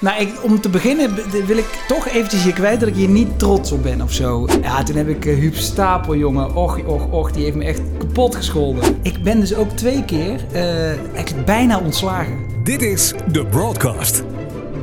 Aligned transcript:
Nou, 0.00 0.20
ik, 0.20 0.32
om 0.42 0.60
te 0.60 0.68
beginnen 0.68 1.14
wil 1.46 1.56
ik 1.56 1.84
toch 1.88 2.08
eventjes 2.08 2.44
je 2.44 2.52
kwijt 2.52 2.80
dat 2.80 2.88
ik 2.88 2.94
hier 2.94 3.08
niet 3.08 3.38
trots 3.38 3.72
op 3.72 3.82
ben 3.82 4.02
of 4.02 4.12
zo. 4.12 4.46
Ja, 4.62 4.82
toen 4.82 4.96
heb 4.96 5.08
ik 5.08 5.24
uh, 5.24 5.38
Huub 5.38 5.54
Stapel, 5.54 6.16
jongen. 6.16 6.54
Och, 6.54 6.78
och, 6.84 7.10
och, 7.10 7.32
die 7.32 7.44
heeft 7.44 7.56
me 7.56 7.64
echt 7.64 7.80
kapot 7.98 8.34
gescholden. 8.34 8.98
Ik 9.02 9.22
ben 9.22 9.40
dus 9.40 9.54
ook 9.54 9.70
twee 9.70 10.04
keer 10.04 10.40
eh, 10.52 11.14
eigenlijk 11.14 11.46
bijna 11.46 11.78
ontslagen. 11.78 12.38
Dit 12.64 12.82
is 12.82 13.12
The 13.32 13.44
Broadcast. 13.44 14.22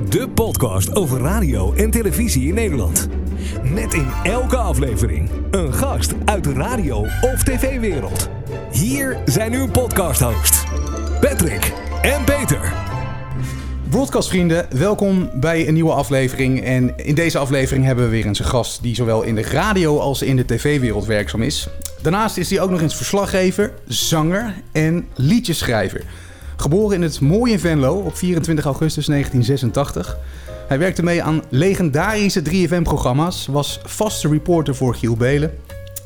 De 0.09 0.29
podcast 0.29 0.95
over 0.95 1.19
radio 1.19 1.73
en 1.73 1.91
televisie 1.91 2.47
in 2.47 2.53
Nederland. 2.53 3.07
Met 3.63 3.93
in 3.93 4.07
elke 4.23 4.57
aflevering 4.57 5.29
een 5.51 5.73
gast 5.73 6.13
uit 6.25 6.43
de 6.43 6.53
radio- 6.53 7.05
of 7.21 7.43
tv-wereld. 7.43 8.29
Hier 8.71 9.17
zijn 9.25 9.53
uw 9.53 9.67
podcast-hosts, 9.67 10.63
Patrick 11.19 11.73
en 12.01 12.23
Peter. 12.23 12.94
Broadcastvrienden, 13.95 14.65
welkom 14.69 15.29
bij 15.33 15.67
een 15.67 15.73
nieuwe 15.73 15.91
aflevering. 15.91 16.63
En 16.63 16.93
in 16.97 17.15
deze 17.15 17.37
aflevering 17.37 17.85
hebben 17.85 18.05
we 18.05 18.11
weer 18.11 18.25
eens 18.25 18.39
een 18.39 18.45
gast 18.45 18.81
die 18.81 18.95
zowel 18.95 19.21
in 19.21 19.35
de 19.35 19.41
radio 19.41 19.99
als 19.99 20.21
in 20.21 20.35
de 20.35 20.45
tv-wereld 20.45 21.05
werkzaam 21.05 21.41
is. 21.41 21.67
Daarnaast 22.01 22.37
is 22.37 22.49
hij 22.49 22.59
ook 22.59 22.69
nog 22.69 22.81
eens 22.81 22.95
verslaggever, 22.95 23.73
zanger 23.87 24.53
en 24.71 25.07
liedjeschrijver. 25.13 26.03
Geboren 26.55 26.95
in 26.95 27.01
het 27.01 27.19
mooie 27.19 27.59
Venlo 27.59 27.95
op 27.95 28.17
24 28.17 28.65
augustus 28.65 29.05
1986. 29.05 30.17
Hij 30.67 30.79
werkte 30.79 31.03
mee 31.03 31.23
aan 31.23 31.43
legendarische 31.49 32.41
3FM-programma's, 32.49 33.45
was 33.45 33.79
vaste 33.83 34.27
reporter 34.27 34.75
voor 34.75 34.95
Giel 34.95 35.15
Belen, 35.15 35.53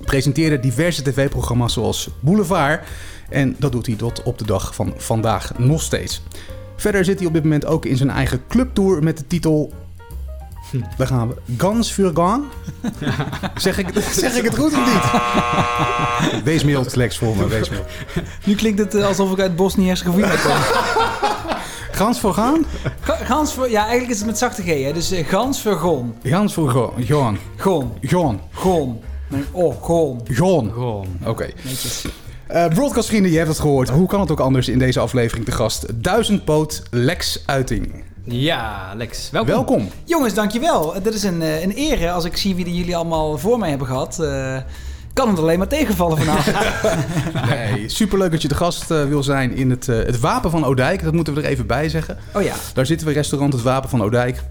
presenteerde 0.06 0.60
diverse 0.60 1.04
tv-programma's 1.04 1.74
zoals 1.74 2.10
Boulevard 2.20 2.84
en 3.30 3.56
dat 3.60 3.72
doet 3.72 3.86
hij 3.86 3.96
tot 3.96 4.24
op 4.24 4.38
de 4.38 4.46
dag 4.46 4.76
van 4.76 4.94
vandaag 4.98 5.58
nog 5.58 5.82
steeds. 5.82 6.22
Verder 6.80 7.06
zit 7.06 7.18
hij 7.18 7.28
op 7.28 7.34
dit 7.34 7.44
moment 7.44 7.66
ook 7.66 7.86
in 7.86 7.98
zijn 7.98 8.10
eigen 8.10 8.42
clubtour 8.48 9.04
met 9.04 9.18
de 9.18 9.28
titel. 9.28 9.74
Daar 10.98 11.08
gaan 11.08 11.28
we. 11.28 11.36
Gans 11.58 11.92
für 11.92 12.12
Gang. 12.14 12.44
Zeg 13.58 13.78
ik, 13.78 13.88
zeg 14.12 14.36
ik 14.36 14.44
het 14.44 14.58
goed 14.58 14.72
of 14.74 14.86
niet? 14.86 16.44
Wees 16.50 16.64
mild, 16.64 16.96
Lex, 16.96 17.18
voor 17.18 17.36
me. 17.36 17.48
Wees 17.48 17.70
mild. 17.70 17.84
Nu 18.44 18.56
klinkt 18.56 18.80
het 18.80 18.96
eh, 18.96 19.06
alsof 19.06 19.32
ik 19.32 19.40
uit 19.40 19.56
Bosnië-Herzegovina 19.56 20.28
kom. 20.36 20.52
Gans 21.92 22.20
voor 22.20 22.34
gaan? 22.34 22.66
Ga- 23.00 23.16
Gans 23.26 23.54
voor... 23.54 23.70
Ja, 23.70 23.82
eigenlijk 23.82 24.12
is 24.12 24.18
het 24.18 24.26
met 24.26 24.38
zachte 24.38 24.62
G, 24.62 24.66
hè. 24.66 24.94
Dus 24.94 25.12
eh, 25.12 25.28
Gans 25.28 25.62
voor 25.62 25.76
Gon. 25.78 26.14
Gans 26.24 26.54
voor 26.54 26.70
Gaan. 26.70 27.04
Gaan. 27.06 27.38
Gon. 27.58 27.92
Gaan. 28.02 28.40
Gon. 28.54 29.00
Nee, 29.28 29.44
Oh, 29.52 29.82
Gon. 29.84 30.22
Gaan. 30.26 30.72
Gon. 30.74 31.20
Oké. 31.26 31.50
Netjes. 31.64 32.06
Eh, 32.50 32.68
broadcastvrienden, 32.68 33.32
je 33.32 33.38
hebt 33.38 33.50
het 33.50 33.60
gehoord. 33.60 33.90
Hoe 33.90 34.08
kan 34.08 34.20
het 34.20 34.32
ook 34.32 34.40
anders 34.40 34.68
in 34.68 34.80
deze 34.80 35.00
aflevering 35.00 35.46
te 35.46 35.52
gast? 35.52 35.86
Duizendpoot 36.04 36.84
Lex 36.90 37.44
Uiting. 37.46 38.04
Ja, 38.24 38.94
Lex, 38.96 39.30
welkom. 39.30 39.54
Welkom. 39.54 39.90
Jongens, 40.06 40.34
dankjewel. 40.34 40.94
Dit 41.04 41.14
is 41.14 41.24
een, 41.24 41.42
eh, 41.42 41.62
een 41.62 41.78
eer. 41.78 42.10
Als 42.12 42.26
ik 42.26 42.38
zie 42.38 42.56
wie 42.56 42.76
jullie 42.76 42.96
allemaal 42.96 43.38
voor 43.38 43.60
mij 43.60 43.70
hebben 43.70 43.88
gehad... 43.88 44.20
eh, 44.20 44.58
kan 45.14 45.30
het 45.30 45.40
alleen 45.40 45.58
maar 45.58 45.68
tegenvallen 45.68 46.18
vanavond. 46.18 46.56
Nee, 47.50 47.90
superleuk 47.90 48.32
dat 48.32 48.42
je 48.42 48.48
de 48.48 48.56
gast 48.56 48.88
wil 48.88 49.24
zijn 49.24 49.54
in 49.56 49.70
het, 49.70 49.88
eh, 49.88 49.98
het 49.98 50.20
Wapen 50.20 50.52
van 50.52 50.64
Oudijk. 50.64 51.04
Dat 51.04 51.14
moeten 51.14 51.34
we 51.34 51.42
er 51.42 51.48
even 51.48 51.68
bij 51.68 51.90
zeggen. 51.90 52.18
Oh 52.34 52.42
ja. 52.42 52.56
Daar 52.74 52.86
zitten 52.86 53.08
we, 53.08 53.14
restaurant 53.14 53.54
Het 53.54 53.62
Wapen 53.62 53.90
van 53.90 54.02
Oudijk. 54.02 54.44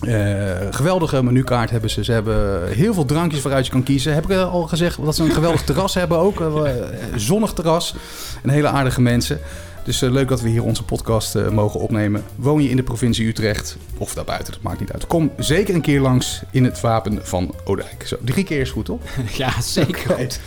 Eh, 0.00 0.66
geweldige 0.70 1.22
menukaart 1.22 1.70
hebben 1.70 1.90
ze. 1.90 2.04
Ze 2.04 2.12
hebben 2.12 2.68
heel 2.68 2.94
veel 2.94 3.04
drankjes 3.04 3.42
waaruit 3.42 3.66
je 3.66 3.72
kan 3.72 3.82
kiezen. 3.82 4.14
Heb 4.14 4.24
ik 4.24 4.30
eh, 4.30 4.52
al 4.52 4.62
gezegd 4.62 5.04
dat 5.04 5.16
ze 5.16 5.22
een 5.22 5.30
geweldig 5.30 5.62
terras 5.70 5.94
hebben 5.94 6.18
ook. 6.18 6.40
Eh, 6.40 6.72
zonnig 7.16 7.52
terras. 7.52 7.94
En 8.42 8.50
hele 8.50 8.68
aardige 8.68 9.00
mensen. 9.00 9.38
Dus 9.84 10.00
leuk 10.00 10.28
dat 10.28 10.40
we 10.40 10.48
hier 10.48 10.64
onze 10.64 10.82
podcast 10.82 11.50
mogen 11.50 11.80
opnemen. 11.80 12.24
Woon 12.36 12.62
je 12.62 12.68
in 12.68 12.76
de 12.76 12.82
provincie 12.82 13.26
Utrecht 13.26 13.76
of 13.98 14.14
daarbuiten, 14.14 14.52
dat 14.52 14.62
maakt 14.62 14.80
niet 14.80 14.92
uit. 14.92 15.06
Kom 15.06 15.30
zeker 15.36 15.74
een 15.74 15.80
keer 15.80 16.00
langs 16.00 16.42
in 16.50 16.64
het 16.64 16.80
Wapen 16.80 17.18
van 17.22 17.54
Oudijk. 17.64 18.06
Zo, 18.06 18.16
drie 18.24 18.44
keer 18.44 18.60
is 18.60 18.70
goed, 18.70 18.84
toch? 18.84 19.00
Ja, 19.36 19.60
zeker. 19.60 20.38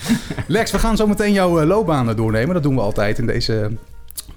Lex, 0.48 0.72
we 0.72 0.80
gaan 0.80 0.98
zo 0.98 1.08
meteen 1.08 1.34
jouw 1.34 1.64
loopbaan 1.66 2.16
doornemen. 2.16 2.54
Dat 2.54 2.64
doen 2.64 2.76
we 2.76 2.82
altijd 2.82 3.18
in 3.18 3.26
deze 3.26 3.72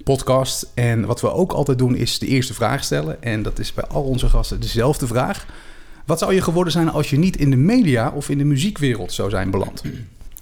podcast. 0.07 0.71
En 0.73 1.05
wat 1.05 1.21
we 1.21 1.31
ook 1.31 1.51
altijd 1.51 1.77
doen 1.77 1.95
is 1.95 2.19
de 2.19 2.27
eerste 2.27 2.53
vraag 2.53 2.83
stellen. 2.83 3.23
En 3.23 3.43
dat 3.43 3.59
is 3.59 3.73
bij 3.73 3.85
al 3.85 4.03
onze 4.03 4.29
gasten 4.29 4.59
dezelfde 4.59 5.07
vraag. 5.07 5.45
Wat 6.05 6.19
zou 6.19 6.33
je 6.33 6.41
geworden 6.41 6.73
zijn 6.73 6.89
als 6.89 7.09
je 7.09 7.17
niet 7.17 7.37
in 7.37 7.49
de 7.49 7.55
media 7.55 8.11
of 8.15 8.29
in 8.29 8.37
de 8.37 8.43
muziekwereld 8.43 9.13
zou 9.13 9.29
zijn 9.29 9.51
beland? 9.51 9.83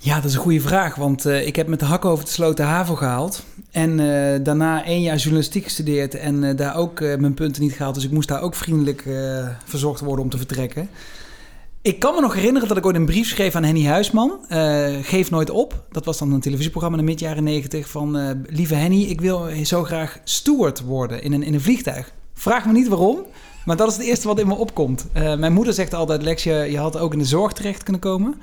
Ja, 0.05 0.15
dat 0.15 0.25
is 0.25 0.33
een 0.33 0.41
goede 0.41 0.61
vraag. 0.61 0.95
Want 0.95 1.25
eh, 1.25 1.47
ik 1.47 1.55
heb 1.55 1.67
met 1.67 1.79
de 1.79 1.85
hak 1.85 2.05
over 2.05 2.25
de 2.25 2.31
sloten 2.31 2.65
HAVO 2.65 2.95
gehaald. 2.95 3.43
En 3.71 3.99
eh, 3.99 4.39
daarna 4.43 4.85
één 4.85 5.01
jaar 5.01 5.17
journalistiek 5.17 5.63
gestudeerd. 5.63 6.15
En 6.15 6.43
eh, 6.43 6.57
daar 6.57 6.75
ook 6.75 6.99
mijn 6.99 7.33
punten 7.33 7.61
niet 7.61 7.73
gehaald. 7.73 7.95
Dus 7.95 8.03
ik 8.03 8.11
moest 8.11 8.27
daar 8.27 8.41
ook 8.41 8.55
vriendelijk 8.55 9.03
verzocht 9.65 9.99
worden 9.99 10.23
om 10.23 10.29
te 10.29 10.37
vertrekken. 10.37 10.89
Ik 11.85 11.99
kan 11.99 12.15
me 12.15 12.21
nog 12.21 12.33
herinneren 12.33 12.67
dat 12.67 12.77
ik 12.77 12.85
ooit 12.85 12.95
een 12.95 13.05
brief 13.05 13.27
schreef 13.27 13.55
aan 13.55 13.63
Henny 13.63 13.85
Huisman. 13.85 14.39
eh, 14.49 14.93
Geef 15.01 15.31
nooit 15.31 15.49
op. 15.49 15.83
Dat 15.91 16.05
was 16.05 16.17
dan 16.17 16.31
een 16.31 16.39
televisieprogramma 16.39 16.97
in 16.97 17.05
de 17.05 17.11
mid-jaren 17.11 17.43
negentig. 17.43 17.89
Van, 17.89 18.17
eh, 18.17 18.29
lieve 18.45 18.75
Henny, 18.75 19.01
ik 19.03 19.21
wil 19.21 19.47
zo 19.63 19.83
graag 19.83 20.19
steward 20.23 20.81
worden 20.81 21.23
in 21.23 21.33
een, 21.33 21.43
in 21.43 21.53
een 21.53 21.61
vliegtuig. 21.61 22.13
Vraag 22.33 22.65
me 22.65 22.71
niet 22.71 22.87
waarom. 22.87 23.19
Maar 23.65 23.75
dat 23.75 23.87
is 23.89 23.97
het 23.97 24.05
eerste 24.05 24.27
wat 24.27 24.39
in 24.39 24.47
me 24.47 24.55
opkomt. 24.55 25.05
Eh, 25.13 25.35
mijn 25.35 25.53
moeder 25.53 25.73
zegt 25.73 25.93
altijd, 25.93 26.21
Lex, 26.21 26.43
je, 26.43 26.77
had 26.77 26.97
ook 26.97 27.13
in 27.13 27.19
de 27.19 27.25
zorg 27.25 27.53
terecht 27.53 27.83
kunnen 27.83 28.01
komen. 28.01 28.35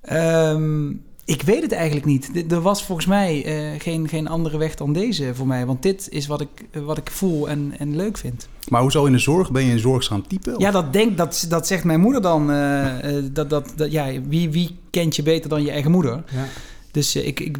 Ehm, 0.00 0.92
ik 1.28 1.42
weet 1.42 1.62
het 1.62 1.72
eigenlijk 1.72 2.06
niet. 2.06 2.52
Er 2.52 2.60
was 2.60 2.84
volgens 2.84 3.06
mij 3.06 3.44
eh, 3.44 3.80
geen, 3.80 4.08
geen 4.08 4.28
andere 4.28 4.58
weg 4.58 4.74
dan 4.74 4.92
deze 4.92 5.34
voor 5.34 5.46
mij. 5.46 5.66
Want 5.66 5.82
dit 5.82 6.08
is 6.10 6.26
wat 6.26 6.40
ik, 6.40 6.48
eh, 6.70 6.82
wat 6.82 6.98
ik 6.98 7.10
voel 7.10 7.48
en, 7.48 7.74
en 7.78 7.96
leuk 7.96 8.16
vind. 8.16 8.48
Maar 8.68 8.80
hoezo 8.80 9.04
in 9.04 9.12
de 9.12 9.18
zorg? 9.18 9.50
Ben 9.50 9.64
je 9.64 9.72
een 9.72 9.78
zorgzaam 9.78 10.26
type? 10.26 10.54
Ja, 10.58 10.70
dat, 10.70 10.92
denk, 10.92 11.16
dat, 11.16 11.46
dat 11.48 11.66
zegt 11.66 11.84
mijn 11.84 12.00
moeder 12.00 12.22
dan. 12.22 12.50
eh, 12.52 13.14
dat, 13.32 13.50
dat, 13.50 13.72
dat, 13.76 13.92
ja, 13.92 14.20
wie, 14.28 14.50
wie 14.50 14.76
kent 14.90 15.16
je 15.16 15.22
beter 15.22 15.48
dan 15.48 15.62
je 15.62 15.70
eigen 15.70 15.90
moeder? 15.90 16.24
Ja. 16.32 16.44
Dus 16.90 17.16
ik, 17.16 17.40
ik 17.40 17.58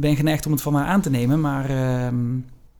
ben 0.00 0.16
geneigd 0.16 0.46
om 0.46 0.52
het 0.52 0.62
van 0.62 0.74
haar 0.74 0.86
aan 0.86 1.00
te 1.00 1.10
nemen. 1.10 1.40
Maar 1.40 1.70
ehm, 1.70 2.16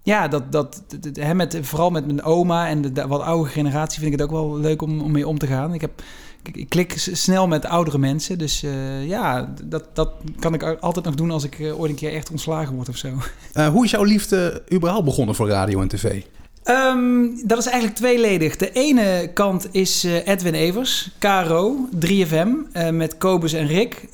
ja, 0.02 0.28
dat, 0.28 0.52
dat, 0.52 0.82
hè, 1.12 1.34
met, 1.34 1.58
vooral 1.62 1.90
met 1.90 2.06
mijn 2.06 2.22
oma 2.22 2.68
en 2.68 2.82
de, 2.82 2.92
de 2.92 3.06
wat 3.06 3.20
oudere 3.20 3.50
generatie 3.50 4.00
vind 4.00 4.12
ik 4.12 4.18
het 4.18 4.28
ook 4.28 4.34
wel 4.36 4.58
leuk 4.58 4.82
om, 4.82 5.00
om 5.00 5.12
mee 5.12 5.28
om 5.28 5.38
te 5.38 5.46
gaan. 5.46 5.74
Ik, 5.74 5.80
heb, 5.80 6.02
ik, 6.48 6.56
ik 6.56 6.68
klik 6.68 6.94
snel 7.12 7.46
met 7.48 7.64
oudere 7.66 7.98
mensen. 7.98 8.38
Dus 8.38 8.62
eh, 8.62 9.06
ja, 9.08 9.54
dat, 9.64 9.84
dat 9.92 10.10
kan 10.38 10.54
ik 10.54 10.62
altijd 10.62 11.04
nog 11.04 11.14
doen 11.14 11.30
als 11.30 11.44
ik 11.44 11.58
eh, 11.58 11.80
ooit 11.80 11.90
een 11.90 11.96
keer 11.96 12.12
echt 12.12 12.30
ontslagen 12.30 12.74
word 12.74 12.88
of 12.88 12.96
zo. 12.96 13.08
Eh, 13.52 13.68
hoe 13.68 13.84
is 13.84 13.90
jouw 13.90 14.02
liefde 14.04 14.62
überhaupt 14.72 15.04
begonnen 15.04 15.34
voor 15.34 15.48
radio 15.48 15.80
en 15.80 15.88
tv? 15.88 16.22
Ehm, 16.62 17.24
dat 17.44 17.58
is 17.58 17.66
eigenlijk 17.66 17.96
tweeledig. 17.96 18.56
De 18.56 18.72
ene 18.72 19.30
kant 19.34 19.68
is 19.70 20.04
Edwin 20.04 20.54
Evers, 20.54 21.10
KRO, 21.18 21.88
3FM, 21.98 22.48
eh, 22.72 22.90
met 22.90 23.18
Kobus 23.18 23.52
en 23.52 23.66
Rick. 23.66 24.08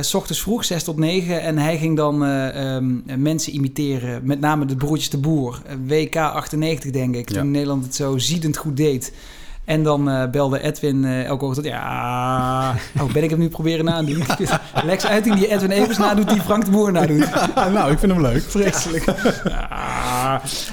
s 0.00 0.14
ochtends 0.14 0.42
vroeg, 0.42 0.64
6 0.64 0.84
tot 0.84 0.96
9. 0.96 1.40
En 1.42 1.58
hij 1.58 1.78
ging 1.78 1.96
dan 1.96 2.24
eh, 2.24 2.74
ehm, 2.76 3.22
mensen 3.22 3.54
imiteren, 3.54 4.20
met 4.24 4.40
name 4.40 4.64
de 4.64 4.76
broertjes 4.76 5.10
de 5.10 5.18
Boer. 5.18 5.62
WK 5.86 6.16
98 6.16 6.90
denk 6.90 7.14
ik, 7.16 7.30
Ja. 7.32 7.40
toen 7.40 7.50
Nederland 7.50 7.84
het 7.84 7.94
zo 7.94 8.18
ziedend 8.18 8.56
goed 8.56 8.76
deed. 8.76 9.12
En 9.64 9.82
dan 9.82 10.10
eh, 10.10 10.30
belde 10.30 10.60
Edwin 10.62 11.04
eh, 11.04 11.24
elke 11.24 11.44
ochtend. 11.44 11.66
Ja, 11.66 12.74
oh, 13.00 13.12
ben 13.12 13.22
ik 13.22 13.30
hem 13.30 13.38
nu 13.38 13.48
proberen 13.48 13.84
nadoen? 13.84 14.22
Lex 14.84 15.06
Uiting 15.06 15.34
die 15.34 15.48
Edwin 15.48 15.70
Evers 15.70 15.98
nadoet, 15.98 16.28
die 16.28 16.40
Frank 16.40 16.64
de 16.64 16.70
Boer 16.70 16.92
nadoet. 16.92 17.28
nou, 17.74 17.92
ik 17.92 17.98
vind 17.98 18.12
hem 18.12 18.20
leuk. 18.20 18.42
Vreselijk. 18.42 19.04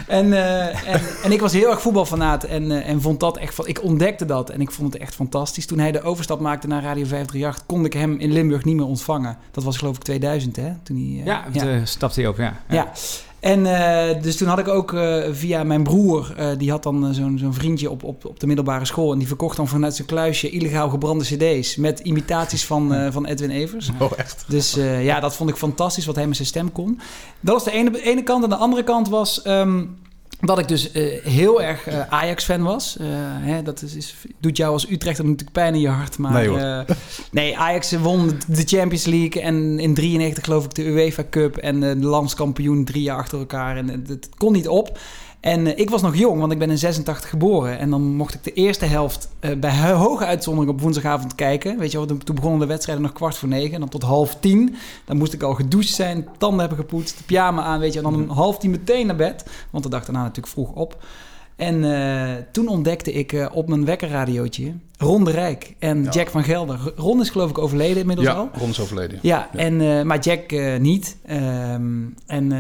En, 0.08 0.34
eh, 0.34 0.94
en, 0.94 1.02
en 1.24 1.32
ik 1.32 1.42
was 1.42 1.54
heel 1.54 1.70
erg 1.70 1.82
voetbalfanaat 1.82 2.44
en, 2.44 2.72
eh, 2.72 2.90
en 2.90 3.02
vond 3.02 3.20
dat 3.20 3.38
echt 3.38 3.56
van. 3.56 3.68
Ik 3.68 3.84
ontdekte 3.84 4.26
dat 4.26 4.50
en 4.50 4.62
ik 4.62 4.72
vond 4.72 4.94
het 4.94 5.02
echt 5.02 5.16
fantastisch. 5.16 5.66
Toen 5.66 5.80
hij 5.80 5.92
de 5.92 6.02
overstap 6.02 6.40
maakte 6.40 6.68
naar 6.68 6.84
Radio 6.84 7.06
538, 7.06 7.66
kon 7.66 7.86
ik 7.86 7.94
hem 7.94 8.20
in 8.20 8.32
Limburg 8.32 8.64
niet 8.64 8.76
meer 8.76 8.86
ontvangen. 8.86 9.38
Dat 9.52 9.64
was 9.64 9.78
geloof 9.78 9.96
ik 9.96 10.04
2000, 10.04 10.56
hè? 10.56 10.72
Toen 10.84 10.96
hij, 10.96 11.22
Ja, 11.26 11.46
ja. 11.52 11.86
stapte 11.86 12.20
hij 12.20 12.30
op, 12.30 12.38
ja. 12.38 12.54
ja. 12.70 12.92
En 13.40 13.66
eh, 13.66 14.22
dus 14.22 14.38
toen 14.38 14.48
had 14.48 14.60
ik 14.60 14.68
ook 14.68 14.94
eh, 14.94 15.24
via 15.32 15.64
mijn 15.64 15.84
broer, 15.84 16.34
eh, 16.38 16.48
die 16.58 16.72
had 16.72 16.84
dan 16.84 17.14
zo'n 17.14 17.38
zo'n 17.38 17.54
vriendje 17.54 17.90
op, 17.90 18.04
op, 18.04 18.26
op 18.26 18.40
de 18.40 18.48
middelbare 18.48 18.86
school. 18.86 19.12
En 19.12 19.18
die 19.18 19.28
verkocht 19.28 19.58
dan 19.58 19.68
vanuit 19.68 19.96
zijn 19.96 20.08
kluisje 20.08 20.50
illegaal 20.50 20.90
gebrande 20.90 21.24
cd's 21.24 21.76
met 21.76 22.00
imitaties 22.00 22.66
van, 22.66 23.12
van 23.12 23.26
Edwin 23.26 23.50
Evers. 23.50 23.90
Oh, 24.00 24.12
echt? 24.18 24.44
Dus 24.48 24.78
ja, 25.02 25.20
dat 25.20 25.36
vond 25.36 25.50
ik 25.50 25.56
fantastisch 25.56 26.06
wat 26.06 26.16
hij 26.16 26.28
met 26.28 26.36
zijn 26.36 26.48
stem 26.48 26.72
kon. 26.72 27.00
Dat 27.40 27.54
was 27.54 27.64
de 27.64 27.72
ene, 27.72 28.02
ene 28.02 28.24
kant. 28.24 28.44
En 28.44 28.50
de 28.50 28.56
andere 28.56 28.84
kant 28.84 29.10
was 29.10 29.42
ehm, 29.42 29.84
dat 30.42 30.60
ik 30.60 30.68
dus 30.68 30.92
eh, 30.92 31.24
heel 31.24 31.62
erg 31.62 31.88
eh, 31.88 32.02
Ajax-fan 32.10 32.64
was. 32.64 32.98
Eh, 32.98 33.08
hè, 33.22 33.62
dat 33.62 33.82
is, 33.82 33.96
is, 33.96 34.16
doet 34.40 34.58
jou 34.58 34.74
als 34.74 34.90
Utrechter 34.90 35.26
natuurlijk 35.26 35.52
pijn 35.52 35.74
in 35.74 35.80
je 35.80 35.88
hart. 35.88 36.18
Maar 36.18 36.32
Nee, 36.32 36.86
nee, 37.32 37.58
Ajax 37.58 37.92
won 37.92 38.40
de 38.48 38.64
Champions 38.66 39.06
League. 39.06 39.42
En 39.42 39.80
in 39.80 39.94
93 39.94 40.44
geloof 40.44 40.66
ik 40.66 40.74
de 40.74 40.86
UEFA 40.86 41.24
Cup. 41.30 41.58
En 41.58 41.80
de 41.80 41.96
landskampioen 41.96 42.86
drie 42.86 43.04
jaar 43.04 43.18
achter 43.18 43.40
elkaar. 43.40 43.78
En 43.78 44.04
het 44.08 44.30
kon 44.38 44.54
niet 44.54 44.68
op. 44.68 45.00
En 45.40 45.68
eh, 45.68 45.78
ik 45.80 45.90
was 45.90 46.02
nog 46.02 46.16
jong, 46.16 46.40
want 46.40 46.52
ik 46.52 46.60
ben 46.60 46.70
in 46.70 46.78
86 46.78 47.30
geboren. 47.30 47.80
En 47.80 47.90
dan 47.90 48.02
mocht 48.02 48.34
ik 48.34 48.44
de 48.44 48.54
eerste 48.54 48.86
helft 48.86 49.30
eh, 49.40 49.56
bij 49.58 49.80
ho- 49.80 49.94
hoge 49.96 50.26
uitzondering 50.26 50.72
op 50.74 50.82
woensdagavond 50.82 51.36
kijken. 51.36 51.78
Weet 51.80 51.92
je 51.92 51.98
wel, 51.98 52.06
toen 52.08 52.36
begonnen 52.36 52.60
de 52.60 52.66
wedstrijden 52.66 53.04
nog 53.04 53.14
kwart 53.14 53.38
voor 53.38 53.50
negen. 53.50 53.74
En 53.74 53.80
dan 53.80 53.90
tot 53.90 54.02
half 54.04 54.36
tien. 54.40 54.76
Dan 55.06 55.18
moest 55.18 55.34
ik 55.34 55.44
al 55.44 55.54
gedoucht 55.54 55.88
zijn, 55.90 56.28
tanden 56.38 56.60
hebben 56.60 56.78
gepoetst, 56.78 57.18
de 57.18 57.24
pyjama 57.24 57.62
aan, 57.62 57.80
weet 57.80 57.92
je. 57.94 57.98
En 58.00 58.04
dan 58.04 58.16
om 58.16 58.30
half 58.30 58.58
tien 58.58 58.72
meteen 58.72 59.06
naar 59.08 59.16
bed. 59.16 59.46
Want 59.70 59.84
de 59.84 59.90
dag 59.90 60.06
daarna 60.06 60.22
natuurlijk 60.22 60.48
vroeg 60.54 60.72
op. 60.72 60.98
En 61.60 61.84
eh, 61.94 62.36
toen 62.52 62.68
ontdekte 62.68 63.12
ik 63.14 63.34
eh, 63.34 63.46
op 63.52 63.68
mijn 63.70 63.86
wekkerradiootje 63.86 64.74
Ron 64.98 65.24
de 65.24 65.32
Rijk 65.32 65.76
en 65.80 66.04
Ja. 66.04 66.10
Jack 66.10 66.30
van 66.30 66.44
Gelder. 66.44 66.80
Ron 66.96 67.22
is 67.22 67.30
geloof 67.30 67.50
ik 67.50 67.58
overleden 67.58 67.98
inmiddels 67.98 68.28
Ja, 68.28 68.34
al. 68.34 68.50
Ron 68.54 68.70
is 68.70 68.80
overleden. 68.80 69.20
Ja, 69.22 69.50
En, 69.56 69.82
eh, 69.82 70.02
maar 70.04 70.20
Jack 70.20 70.52
niet. 70.80 71.18
Ehm, 71.26 71.92
en 72.28 72.52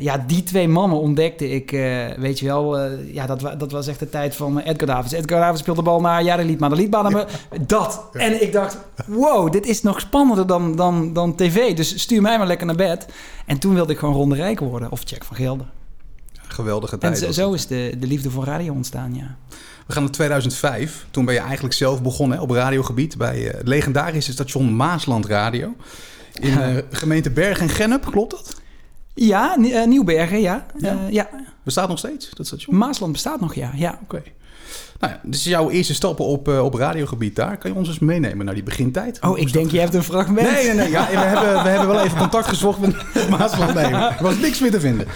ja, 0.00 0.24
die 0.26 0.42
twee 0.42 0.68
mannen 0.68 0.98
ontdekte 0.98 1.50
ik, 1.50 1.70
weet 2.18 2.38
je 2.38 2.46
wel, 2.46 2.80
ja, 3.12 3.26
dat, 3.26 3.40
wa- 3.40 3.54
dat 3.54 3.72
was 3.72 3.86
echt 3.86 3.98
de 3.98 4.08
tijd 4.10 4.36
van 4.36 4.58
Edgar 4.58 4.86
Davids. 4.86 5.12
Edgar 5.12 5.40
Davids 5.40 5.60
speelde 5.60 5.80
de 5.82 5.86
bal 5.88 6.00
naar, 6.00 6.22
ja, 6.24 6.36
de 6.36 6.44
liedbaan, 6.44 6.70
de 6.70 6.76
liedbaan 6.76 7.02
naar 7.12 7.12
me. 7.12 7.58
Dat. 7.66 8.02
En 8.12 8.42
ik 8.42 8.52
dacht, 8.52 8.78
wow, 9.06 9.52
dit 9.52 9.66
is 9.66 9.82
nog 9.82 10.00
spannender 10.00 10.46
dan, 10.46 10.76
dan, 10.76 11.12
dan 11.12 11.34
tv. 11.34 11.74
Dus 11.74 12.00
stuur 12.00 12.22
mij 12.22 12.38
maar 12.38 12.46
lekker 12.46 12.66
naar 12.66 12.76
bed. 12.76 13.06
En 13.46 13.58
toen 13.58 13.74
wilde 13.74 13.92
ik 13.92 13.98
gewoon 13.98 14.14
Ron 14.14 14.28
de 14.28 14.34
Rijk 14.34 14.60
worden, 14.60 14.90
of 14.90 15.00
Jack 15.10 15.24
van 15.24 15.36
Gelder. 15.36 15.66
Geweldige 16.48 16.92
En 16.92 16.98
tijd. 16.98 17.18
zo, 17.18 17.26
was 17.26 17.34
zo 17.34 17.52
is 17.52 17.66
de, 17.66 17.94
de 17.98 18.06
liefde 18.06 18.30
voor 18.30 18.44
radio 18.44 18.72
ontstaan, 18.72 19.14
ja. 19.14 19.36
We 19.86 19.92
gaan 19.92 20.02
naar 20.02 20.12
2005. 20.12 21.06
Toen 21.10 21.24
ben 21.24 21.34
je 21.34 21.40
eigenlijk 21.40 21.74
zelf 21.74 22.02
begonnen 22.02 22.40
op 22.40 22.50
radiogebied 22.50 23.16
bij 23.16 23.48
eh, 23.48 23.56
het 23.56 23.68
legendarische 23.68 24.32
station 24.32 24.76
Maasland 24.76 25.26
Radio. 25.26 25.74
In 26.40 26.60
eh, 26.60 26.76
gemeente 26.90 27.30
Bergen 27.30 27.62
en 27.62 27.74
Gennep, 27.74 28.06
klopt 28.10 28.30
dat? 28.30 28.60
Ja, 29.14 29.56
eh, 29.56 29.86
Nieuwbergen, 29.86 30.40
ja. 30.40 30.66
Ja. 30.78 30.98
Ja. 31.10 31.28
Bestaat 31.62 31.88
nog 31.88 31.98
steeds, 31.98 32.30
dat 32.30 32.46
station? 32.46 32.76
Maasland 32.76 33.12
bestaat 33.12 33.40
nog, 33.40 33.54
ja. 33.54 33.70
ja. 33.74 33.98
Oké. 34.02 34.22
Nou 35.00 35.12
ja, 35.12 35.20
is 35.30 35.44
jouw 35.44 35.70
eerste 35.70 35.94
stappen 35.94 36.24
op, 36.24 36.48
op 36.48 36.74
radiogebied 36.74 37.36
daar. 37.36 37.56
Kan 37.58 37.70
je 37.70 37.76
ons 37.76 37.88
eens 37.88 37.98
meenemen 37.98 38.44
naar 38.44 38.54
die 38.54 38.62
begintijd? 38.62 39.18
Oh, 39.22 39.38
ik 39.38 39.52
denk, 39.52 39.70
je 39.70 39.80
hebt 39.80 39.94
een 39.94 40.02
fragment. 40.02 40.50
Nee, 40.50 40.66
nee, 40.66 40.74
nee. 40.74 40.90
Ja, 40.90 41.06
we, 41.10 41.16
hebben, 41.16 41.62
we 41.62 41.68
hebben 41.68 41.88
wel 41.88 42.04
even 42.04 42.18
contact 42.18 42.46
gezocht 42.46 42.78
met 42.78 42.94
Maasland. 43.38 43.74
Nee, 43.74 43.84
er 43.94 44.22
was 44.22 44.38
niks 44.38 44.60
meer 44.60 44.70
te 44.70 44.80
vinden. 44.80 45.06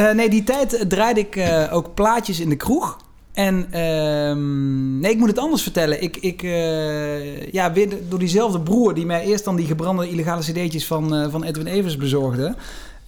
Eh, 0.00 0.10
nee, 0.10 0.28
die 0.28 0.42
tijd 0.42 0.84
draaide 0.88 1.20
ik 1.20 1.36
eh, 1.36 1.68
ook 1.72 1.94
plaatjes 1.94 2.40
in 2.40 2.48
de 2.48 2.56
kroeg. 2.56 2.96
En 3.32 3.66
ehm, 3.70 4.98
nee, 4.98 5.10
ik 5.10 5.18
moet 5.18 5.28
het 5.28 5.38
anders 5.38 5.62
vertellen. 5.62 6.02
Ik, 6.02 6.16
ik 6.16 6.42
eh, 6.42 7.52
ja, 7.52 7.72
weer 7.72 7.88
door 8.08 8.18
diezelfde 8.18 8.60
broer 8.60 8.94
die 8.94 9.06
mij 9.06 9.24
eerst 9.24 9.44
dan 9.44 9.56
die 9.56 9.66
gebrande 9.66 10.08
illegale 10.08 10.40
cd'tjes 10.42 10.86
van, 10.86 11.30
van 11.30 11.44
Edwin 11.44 11.66
Evers 11.66 11.96
bezorgde. 11.96 12.54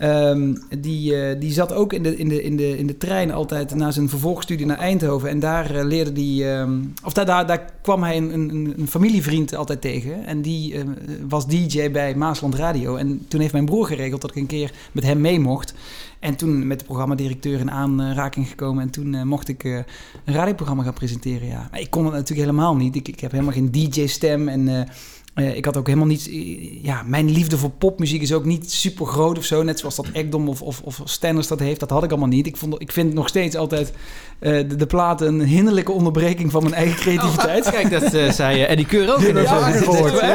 Ehm, 0.03 0.55
die, 0.79 1.17
eh, 1.17 1.41
die 1.41 1.53
zat 1.53 1.73
ook 1.73 1.93
in 1.93 2.03
de, 2.03 2.17
in, 2.17 2.29
de, 2.29 2.43
in, 2.43 2.57
de, 2.57 2.79
in 2.79 2.87
de 2.87 2.97
trein 2.97 3.33
altijd 3.33 3.75
na 3.75 3.91
zijn 3.91 4.09
vervolgstudie 4.09 4.67
naar 4.67 4.79
Eindhoven. 4.79 5.29
En 5.29 5.41
daar 5.41 5.75
eh, 5.75 5.85
leerde 5.85 6.13
die. 6.13 6.51
ehm, 6.51 6.81
of 7.05 7.13
daar, 7.13 7.47
daar, 7.47 7.73
kwam 7.83 8.03
hij 8.03 8.17
een, 8.17 8.35
een, 8.35 8.75
een 8.79 8.89
familievriend 8.89 9.55
altijd 9.55 9.81
tegen. 9.81 10.27
En 10.27 10.43
die 10.43 10.75
eh, 10.75 10.85
was 11.29 11.47
DJ 11.47 11.91
bij 11.91 12.15
Maasland 12.15 12.55
Radio. 12.55 12.97
En 12.97 13.25
toen 13.29 13.41
heeft 13.41 13.53
mijn 13.53 13.65
broer 13.65 13.87
geregeld 13.87 14.21
dat 14.21 14.31
ik 14.31 14.37
een 14.37 14.47
keer 14.47 14.73
met 14.93 15.05
hem 15.05 15.21
mee 15.21 15.41
mocht. 15.41 15.75
En 16.21 16.37
toen 16.37 16.67
met 16.67 16.79
de 16.79 16.85
programmadirecteur 16.85 17.61
in 17.61 17.71
aanraking 17.71 18.49
gekomen. 18.49 18.83
En 18.83 18.91
toen 18.91 19.15
eh, 19.15 19.23
mocht 19.23 19.49
ik 19.49 19.65
een 19.65 19.85
radioprogramma 20.25 20.83
gaan 20.83 20.93
presenteren. 20.93 21.49
Ja. 21.49 21.69
Ik 21.73 21.91
kon 21.91 22.05
het 22.05 22.13
natuurlijk 22.13 22.49
helemaal 22.49 22.77
niet. 22.77 22.97
Ik, 22.97 23.09
ik 23.09 23.21
heb 23.21 23.31
helemaal 23.31 23.53
geen 23.53 23.71
DJ-stem. 23.71 24.49
En 24.49 24.89
eh, 25.35 25.57
ik 25.57 25.65
had 25.65 25.77
ook 25.77 25.87
helemaal 25.87 26.07
niet... 26.09 26.29
eh, 26.29 26.85
ja, 26.85 27.03
mijn 27.07 27.31
liefde 27.31 27.59
voor 27.59 27.71
popmuziek 27.71 28.23
is 28.23 28.33
ook 28.33 28.45
niet 28.45 28.73
super 28.73 29.07
groot 29.07 29.39
of 29.39 29.45
zo. 29.45 29.63
Net 29.63 29.79
zoals 29.79 29.97
dat 29.97 30.07
Ekdom 30.13 30.49
of, 30.49 30.63
of, 30.63 30.81
of 30.85 31.01
Stenders 31.05 31.47
dat 31.49 31.59
heeft. 31.59 31.81
Dat 31.81 31.91
had 31.91 32.05
ik 32.05 32.11
allemaal 32.11 32.29
niet. 32.29 32.47
Ik, 32.47 32.57
vond, 32.57 32.81
ik 32.81 32.93
vind 32.93 33.15
nog 33.15 33.29
steeds 33.29 33.57
altijd 33.57 33.93
eh, 34.39 34.53
de, 34.53 34.77
de 34.77 34.87
platen 34.87 35.27
een 35.27 35.41
hinderlijke 35.41 35.93
onderbreking 35.93 36.51
van 36.51 36.63
mijn 36.63 36.75
eigen 36.75 36.97
creativiteit. 36.97 37.71
Kijk, 37.81 37.91
dat 37.91 38.35
zei 38.35 38.63
Eddie 38.63 38.87
Keur 38.87 39.13
ook. 39.15 39.21
in 39.21 39.35
dat 39.35 39.45
ik 39.45 39.75
gehoord. 39.75 40.21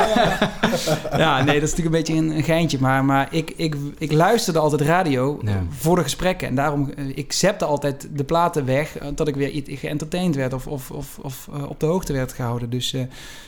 Ja, 1.18 1.44
nee, 1.44 1.60
dat 1.60 1.70
is 1.70 1.76
natuurlijk 1.76 1.96
een 1.96 2.04
beetje 2.04 2.14
een, 2.14 2.38
een 2.38 2.44
geintje. 2.44 2.78
Maar, 2.80 3.06
maar 3.06 3.28
ik, 3.32 3.54
ik, 3.56 3.76
ik 3.98 4.12
luisterde 4.12 4.60
altijd 4.60 4.82
radio 4.82 5.40
Ja. 5.44 5.64
voor 5.70 5.96
de 5.96 6.02
gesprekken. 6.04 6.48
En 6.48 6.56
daarom, 6.56 6.90
ik 7.16 7.34
zette 7.34 7.66
altijd 7.66 8.08
de 8.14 8.24
platen 8.24 8.66
weg... 8.66 8.98
dat 9.16 9.28
ik 9.28 9.36
weer 9.36 9.50
iets 9.50 9.80
geëntertained 9.80 10.36
werd 10.36 10.54
of, 10.54 10.68
of, 10.68 10.92
of, 10.92 11.20
of 11.22 11.50
op 11.68 11.80
de 11.80 11.86
hoogte 11.86 12.14
werd 12.14 12.34
gehouden. 12.34 12.70
Dus 12.70 12.96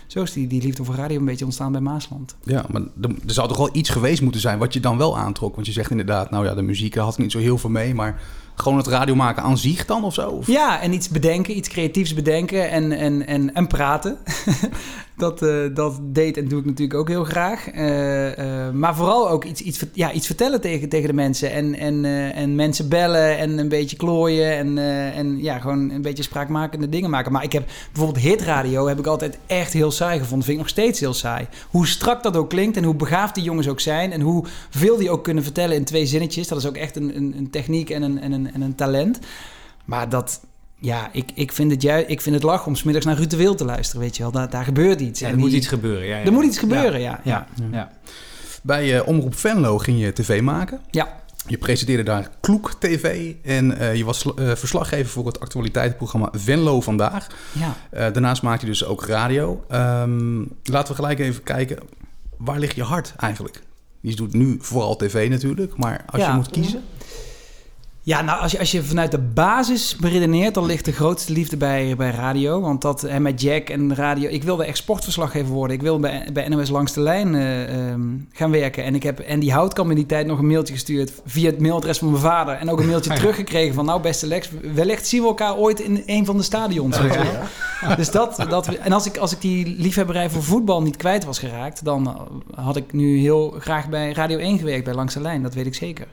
zo 0.10 0.22
is 0.22 0.34
die, 0.34 0.48
die 0.48 0.62
liefde 0.62 0.84
voor 0.84 0.96
radio 0.96 1.20
een 1.20 1.26
beetje 1.26 1.46
ontstaan 1.46 1.72
bij 1.72 1.82
Maasland. 1.82 2.36
Ja, 2.44 2.66
maar 2.72 2.82
er, 2.82 3.10
er 3.10 3.34
zou 3.34 3.48
toch 3.48 3.58
wel 3.58 3.70
iets 3.72 3.90
geweest 3.90 4.22
moeten 4.22 4.42
zijn 4.42 4.58
wat 4.58 4.74
je 4.74 4.80
dan 4.80 4.98
wel 4.98 5.18
aantrok. 5.18 5.56
Want 5.56 5.68
je 5.68 5.74
zegt 5.74 5.92
inderdaad, 5.92 6.32
nou 6.32 6.46
ja, 6.46 6.56
de 6.56 6.62
muziek 6.62 6.96
had 6.96 7.18
niet 7.18 7.32
zo 7.32 7.40
heel 7.40 7.58
veel 7.58 7.70
mee. 7.70 7.94
Maar 7.94 8.22
gewoon 8.62 8.78
het 8.78 8.88
radio 8.88 9.16
maken 9.16 9.44
aan 9.44 9.58
zich 9.58 9.86
dan 9.86 10.04
of 10.04 10.14
zo? 10.14 10.30
Of? 10.30 10.48
Ja, 10.48 10.82
en 10.82 10.94
iets 10.94 11.10
bedenken, 11.10 11.58
iets 11.58 11.70
creatiefs 11.70 12.14
bedenken 12.14 12.70
en, 12.70 12.92
en, 12.92 13.28
en, 13.28 13.54
en 13.54 13.68
praten. 13.68 14.18
dat, 15.20 15.42
eh, 15.42 15.56
dat 15.74 16.00
deed 16.02 16.38
en 16.38 16.48
doe 16.48 16.60
ik 16.60 16.66
natuurlijk 16.66 17.00
ook 17.00 17.08
heel 17.08 17.24
graag. 17.24 17.70
Eh, 17.70 18.66
eh, 18.68 18.74
maar 18.74 18.96
vooral 18.96 19.30
ook 19.30 19.46
iets, 19.46 19.62
iets, 19.62 19.86
ja, 19.94 20.12
iets 20.12 20.26
vertellen 20.26 20.62
tegen, 20.62 20.90
tegen 20.90 21.08
de 21.08 21.14
mensen. 21.14 21.52
En, 21.52 21.76
en, 21.76 22.06
en 22.34 22.56
mensen 22.56 22.90
bellen 22.90 23.38
en 23.38 23.58
een 23.58 23.70
beetje 23.70 23.98
klooien. 23.98 24.58
En, 24.58 24.78
en 25.14 25.42
ja, 25.42 25.60
gewoon 25.60 25.90
een 25.90 26.02
beetje 26.02 26.24
spraakmakende 26.24 26.90
dingen 26.90 27.10
maken. 27.10 27.32
Maar 27.32 27.44
ik 27.44 27.52
heb 27.52 27.66
bijvoorbeeld 27.92 28.26
hitradio 28.26 28.88
heb 28.88 29.00
ik 29.00 29.08
altijd 29.08 29.38
echt 29.48 29.74
heel 29.74 29.92
saai 29.92 30.20
gevonden. 30.20 30.46
Vind 30.46 30.58
ik 30.58 30.64
nog 30.64 30.72
steeds 30.72 31.00
heel 31.00 31.14
saai. 31.14 31.48
Hoe 31.70 31.88
strak 31.88 32.24
dat 32.24 32.38
ook 32.38 32.50
klinkt 32.50 32.78
en 32.78 32.84
hoe 32.84 32.96
begaafd 32.96 33.36
die 33.36 33.44
jongens 33.44 33.68
ook 33.68 33.80
zijn. 33.80 34.12
En 34.12 34.22
hoe 34.22 34.46
veel 34.70 34.98
die 34.98 35.10
ook 35.10 35.24
kunnen 35.24 35.44
vertellen 35.44 35.76
in 35.76 35.84
twee 35.84 36.06
zinnetjes. 36.06 36.48
Dat 36.48 36.58
is 36.58 36.68
ook 36.68 36.78
echt 36.78 36.96
een, 36.96 37.16
een, 37.16 37.34
een 37.38 37.50
techniek 37.50 37.90
en 37.90 38.02
een, 38.02 38.22
en, 38.22 38.32
een, 38.32 38.49
en 38.54 38.62
een 38.62 38.76
talent. 38.76 39.20
Maar 39.86 40.10
dat, 40.10 40.42
ja, 40.76 41.10
ik, 41.12 41.32
ik, 41.34 41.52
vind 41.52 41.72
het 41.72 41.82
ju- 41.82 42.04
ik 42.08 42.22
vind 42.22 42.36
het 42.36 42.44
lach 42.44 42.66
om 42.66 42.76
smiddags 42.76 43.06
naar 43.06 43.18
Ruud 43.18 43.30
de 43.30 43.38
Wild 43.38 43.58
te 43.58 43.66
luisteren, 43.66 44.02
weet 44.02 44.18
je 44.18 44.24
wel. 44.24 44.32
Daar, 44.32 44.50
daar 44.50 44.64
gebeurt 44.64 45.00
iets. 45.02 45.20
Ja, 45.20 45.28
er 45.30 45.38
moet 45.38 45.52
iets 45.52 45.68
gebeuren. 45.68 46.08
Ja, 46.08 46.18
ja. 46.18 46.26
Er 46.26 46.32
moet 46.32 46.46
iets 46.46 46.58
gebeuren, 46.60 47.00
ja. 47.02 47.20
ja. 47.24 47.48
Ja. 47.72 47.92
Bij 48.64 48.98
eh, 49.00 49.08
Omroep 49.08 49.36
Venlo 49.36 49.78
ging 49.78 50.00
je 50.00 50.14
tv 50.14 50.42
maken. 50.42 50.80
ja. 50.92 51.18
Je 51.48 51.58
presenteerde 51.58 52.04
daar 52.04 52.30
Kloek 52.40 52.74
TV 52.80 53.34
en 53.44 53.78
eh, 53.78 53.96
je 53.96 54.06
was 54.06 54.34
eh, 54.36 54.52
verslaggever 54.56 55.10
voor 55.12 55.26
het 55.26 55.40
actualiteitenprogramma 55.40 56.30
Venlo 56.32 56.82
Vandaag. 56.82 57.28
ja. 57.52 57.76
Daarnaast 58.12 58.42
maakte 58.42 58.66
je 58.66 58.72
dus 58.72 58.86
ook 58.86 59.06
radio. 59.06 59.64
Ehm, 59.70 60.40
laten 60.64 60.88
we 60.88 60.96
gelijk 60.96 61.20
even 61.20 61.44
kijken, 61.44 61.78
waar 62.38 62.60
ligt 62.60 62.76
je 62.76 62.84
hart 62.84 63.14
eigenlijk? 63.18 63.62
Je 64.02 64.16
doet 64.16 64.34
nu 64.34 64.58
vooral 64.62 64.96
tv 64.96 65.30
natuurlijk, 65.30 65.78
maar 65.78 66.04
als 66.10 66.26
je 66.26 66.32
moet 66.32 66.50
kiezen... 66.50 66.82
Ja, 68.10 68.22
nou, 68.22 68.42
als 68.42 68.52
je, 68.52 68.60
als 68.60 68.72
je 68.72 68.84
vanuit 68.84 69.12
de 69.12 69.20
basis 69.20 69.96
beredeneert, 69.96 70.54
dan 70.54 70.66
ligt 70.66 70.86
de 70.86 70.92
grootste 70.92 71.34
liefde 71.34 71.58
bij, 71.58 71.96
bij 71.96 72.12
radio. 72.12 72.62
Want 72.62 72.82
dat, 72.82 73.04
en 73.04 73.22
met 73.22 73.42
Jack 73.42 73.70
en 73.70 73.96
radio... 73.96 74.30
Ik 74.30 74.44
wilde 74.44 74.66
echt 74.66 74.78
sportverslaggever 74.78 75.54
worden. 75.54 75.76
Ik 75.76 75.82
wilde 75.82 76.00
bij, 76.00 76.30
bij 76.34 76.48
NOS 76.48 76.70
Langs 76.70 76.94
de 76.94 77.02
Lijn 77.02 77.36
eh, 77.36 77.90
ehm, 77.90 78.02
gaan 78.32 78.52
werken. 78.52 78.84
En 78.84 78.96
ik 78.96 79.04
heb 79.04 79.24
Andy 79.30 79.50
Houtkamp 79.50 79.90
in 79.90 79.96
die 79.96 80.06
tijd 80.06 80.26
nog 80.26 80.40
een 80.40 80.48
mailtje 80.48 80.74
gestuurd... 80.74 81.12
via 81.26 81.50
het 81.50 81.60
mailadres 81.60 81.98
van 81.98 82.10
mijn 82.10 82.22
vader. 82.22 82.56
En 82.56 82.70
ook 82.70 82.80
een 82.80 82.88
mailtje 82.88 83.14
teruggekregen 83.20 83.74
van... 83.74 83.86
Nou, 83.86 84.02
beste 84.02 84.28
Lex, 84.28 84.50
wellicht 84.74 85.08
zien 85.08 85.22
we 85.22 85.28
elkaar 85.28 85.56
ooit 85.56 85.80
in 85.80 86.04
een 86.06 86.26
van 86.26 86.38
de 86.38 86.44
stadions. 86.44 87.00
wel. 87.00 87.26
Dus 87.98 88.12
dat, 88.12 88.46
dat, 88.50 88.68
en 88.68 88.92
als 88.92 89.06
ik, 89.06 89.18
als 89.18 89.32
ik 89.32 89.42
die 89.42 89.76
liefhebberij 89.78 90.30
voor 90.30 90.44
voetbal 90.44 90.82
niet 90.82 90.98
kwijt 90.98 91.26
was 91.26 91.40
geraakt... 91.40 91.84
dan 91.84 92.08
eh, 92.08 92.66
had 92.66 92.76
ik 92.76 92.94
nu 92.94 93.18
heel 93.20 93.56
graag 93.60 93.90
bij 93.90 94.12
Radio 94.12 94.38
1 94.38 94.58
gewerkt, 94.58 94.84
bij 94.84 94.94
Langs 94.94 95.14
de 95.14 95.22
Lijn. 95.22 95.44
Dat 95.44 95.54
weet 95.54 95.66
ik 95.66 95.76
zeker. 95.76 96.08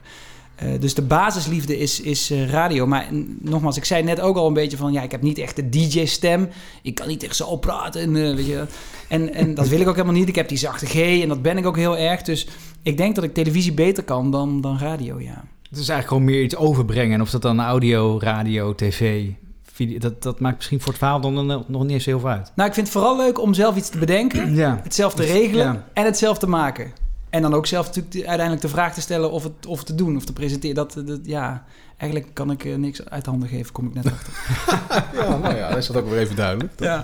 Eh, 0.57 0.69
dus 0.79 0.93
de 0.93 1.01
basisliefde 1.01 1.77
is, 1.77 2.01
is 2.01 2.31
eh, 2.31 2.49
radio. 2.49 2.87
Maar 2.87 3.07
nogmaals, 3.39 3.77
ik 3.77 3.85
zei 3.85 4.03
net 4.03 4.19
ook 4.19 4.37
al 4.37 4.47
een 4.47 4.53
beetje 4.53 4.77
van... 4.77 4.91
ja, 4.91 5.01
ik 5.01 5.11
heb 5.11 5.21
niet 5.21 5.37
echt 5.37 5.55
de 5.55 5.69
DJ-stem. 5.69 6.49
Ik 6.81 6.95
kan 6.95 7.07
niet 7.07 7.23
echt 7.23 7.35
zo 7.35 7.55
praten. 7.55 8.01
En, 8.01 8.15
eh, 8.15 8.35
weet 8.35 8.45
je, 8.45 8.65
en, 9.07 9.33
en 9.33 9.53
dat 9.53 9.67
wil 9.67 9.79
ik 9.79 9.87
ook 9.87 9.95
helemaal 9.95 10.15
niet. 10.15 10.27
Ik 10.27 10.35
heb 10.35 10.49
die 10.49 10.57
zachte 10.57 10.85
G 10.85 11.21
en 11.21 11.27
dat 11.27 11.41
ben 11.41 11.57
ik 11.57 11.65
ook 11.65 11.77
heel 11.77 11.97
erg. 11.97 12.21
Dus 12.21 12.47
ik 12.81 12.97
denk 12.97 13.15
dat 13.15 13.23
ik 13.23 13.33
televisie 13.33 13.73
beter 13.73 14.03
kan 14.03 14.31
dan, 14.31 14.61
dan 14.61 14.77
radio, 14.77 15.19
ja. 15.19 15.43
Het 15.69 15.79
is 15.79 15.89
eigenlijk 15.89 16.07
gewoon 16.07 16.23
meer 16.23 16.43
iets 16.43 16.55
overbrengen. 16.55 17.13
En 17.13 17.21
of 17.21 17.29
dat 17.29 17.41
dan 17.41 17.59
audio, 17.61 18.19
radio, 18.19 18.75
tv, 18.75 19.25
video... 19.63 19.99
Dat, 19.99 20.23
dat 20.23 20.39
maakt 20.39 20.55
misschien 20.55 20.79
voor 20.79 20.89
het 20.89 20.97
verhaal 20.97 21.21
dan 21.21 21.45
nog 21.45 21.67
nog 21.67 21.81
niet 21.81 21.91
eens 21.91 22.05
heel 22.05 22.19
veel 22.19 22.29
uit. 22.29 22.51
Nou, 22.55 22.67
ik 22.69 22.75
vind 22.75 22.87
het 22.87 22.95
vooral 22.95 23.17
leuk 23.17 23.41
om 23.41 23.53
zelf 23.53 23.75
iets 23.75 23.89
te 23.89 23.97
bedenken... 23.97 24.55
Ja. 24.55 24.79
het 24.83 24.95
zelf 24.95 25.13
te 25.13 25.23
regelen 25.23 25.65
Ja. 25.65 25.87
en 25.93 26.05
het 26.05 26.17
zelf 26.17 26.37
te 26.37 26.47
maken. 26.47 26.91
En 27.37 27.43
dan 27.43 27.53
ook 27.53 27.65
zelf 27.65 27.85
natuurlijk 27.85 28.13
de- 28.13 28.27
uiteindelijk 28.27 28.61
de 28.61 28.67
vraag 28.73 28.93
te 28.93 29.01
stellen 29.01 29.31
of 29.31 29.43
het, 29.43 29.65
of 29.65 29.83
te 29.83 29.95
doen 29.95 30.15
of 30.15 30.25
te 30.25 30.33
presenteren. 30.33 30.75
Dat, 30.75 30.93
dat, 31.05 31.19
ja, 31.23 31.63
eigenlijk 31.97 32.33
kan 32.33 32.51
ik 32.51 32.65
eh, 32.65 32.75
niks 32.75 33.09
uit 33.09 33.25
handen 33.25 33.49
geven, 33.49 33.71
kom 33.73 33.87
ik 33.87 33.93
net 33.93 34.11
achter. 34.11 34.33
Ja, 35.21 35.37
nou 35.37 35.55
ja, 35.55 35.67
dat 35.69 35.77
is 35.77 35.87
dat 35.87 35.95
ook 35.95 36.09
weer 36.09 36.19
even 36.19 36.35
duidelijk. 36.35 36.71
Ja. 36.79 37.03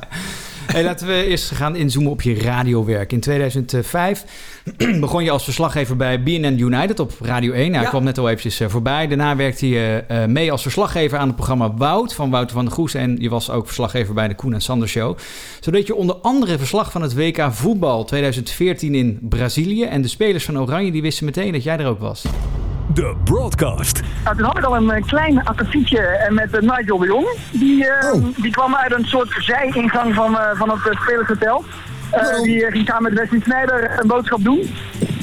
Hey, 0.65 0.83
laten 0.83 1.07
we 1.07 1.25
eerst 1.25 1.51
gaan 1.51 1.75
inzoomen 1.75 2.11
op 2.11 2.21
je 2.21 2.39
radiowerk. 2.41 3.11
In 3.11 3.19
2005 3.19 4.23
begon 4.99 5.23
je 5.23 5.31
als 5.31 5.43
verslaggever 5.43 5.95
bij 5.95 6.23
BNN 6.23 6.57
United 6.59 6.99
op 6.99 7.11
Radio 7.21 7.51
1. 7.51 7.61
Nou, 7.63 7.73
Ja. 7.73 7.81
ik 7.81 7.87
kwam 7.89 8.03
net 8.03 8.17
al 8.17 8.27
eventjes 8.27 8.59
eh, 8.59 8.67
voorbij. 8.69 9.07
Daarna 9.07 9.35
werkte 9.35 9.69
je 9.69 10.03
eh, 10.07 10.25
mee 10.25 10.51
als 10.51 10.61
verslaggever 10.61 11.17
aan 11.17 11.27
het 11.27 11.35
programma 11.35 11.73
Wout 11.73 12.13
van 12.13 12.29
Wouter 12.29 12.55
van 12.55 12.65
der 12.65 12.73
Goes. 12.73 12.93
En 12.93 13.15
je 13.19 13.29
was 13.29 13.49
ook 13.49 13.65
verslaggever 13.65 14.13
bij 14.13 14.27
de 14.27 14.35
Koen 14.35 14.53
en 14.53 14.61
Sander 14.61 14.87
Show. 14.87 15.17
Zo 15.59 15.71
deed 15.71 15.87
je 15.87 15.95
onder 15.95 16.15
andere 16.15 16.57
verslag 16.57 16.91
van 16.91 17.01
het 17.01 17.13
WK 17.15 17.47
voetbal 17.51 18.03
2014 18.03 18.95
in 18.95 19.17
Brazilië. 19.21 19.83
En 19.83 20.01
de 20.01 20.07
spelers 20.07 20.45
van 20.45 20.59
Oranje 20.59 20.91
die 20.91 21.01
wisten 21.01 21.25
meteen 21.25 21.51
dat 21.51 21.63
jij 21.63 21.77
er 21.77 21.87
ook 21.87 21.99
was. 21.99 22.25
De 22.93 23.15
Broadcast. 23.23 24.01
Nou, 24.23 24.35
toen 24.37 24.45
had 24.45 24.57
ik 24.57 24.63
al 24.63 24.75
een 24.75 24.91
eh, 24.91 25.03
klein 25.07 25.43
akkefietje 25.45 26.27
met 26.29 26.61
Nigel 26.61 26.97
de 26.97 27.05
Jong. 27.05 27.27
Die, 27.51 27.87
eh, 27.87 28.13
Oh. 28.13 28.25
die 28.41 28.51
kwam 28.51 28.75
uit 28.75 28.93
een 28.93 29.05
soort 29.05 29.35
zijingang 29.39 30.13
van, 30.13 30.37
van 30.57 30.69
het 30.69 30.93
uh, 30.93 31.01
spelershotel. 31.01 31.63
Eh, 32.11 32.41
die 32.41 32.65
eh, 32.65 32.71
ging 32.71 32.87
samen 32.87 33.03
met 33.03 33.19
Wesley 33.19 33.39
Snijder 33.43 33.99
een 33.99 34.07
boodschap 34.07 34.43
doen. 34.43 34.75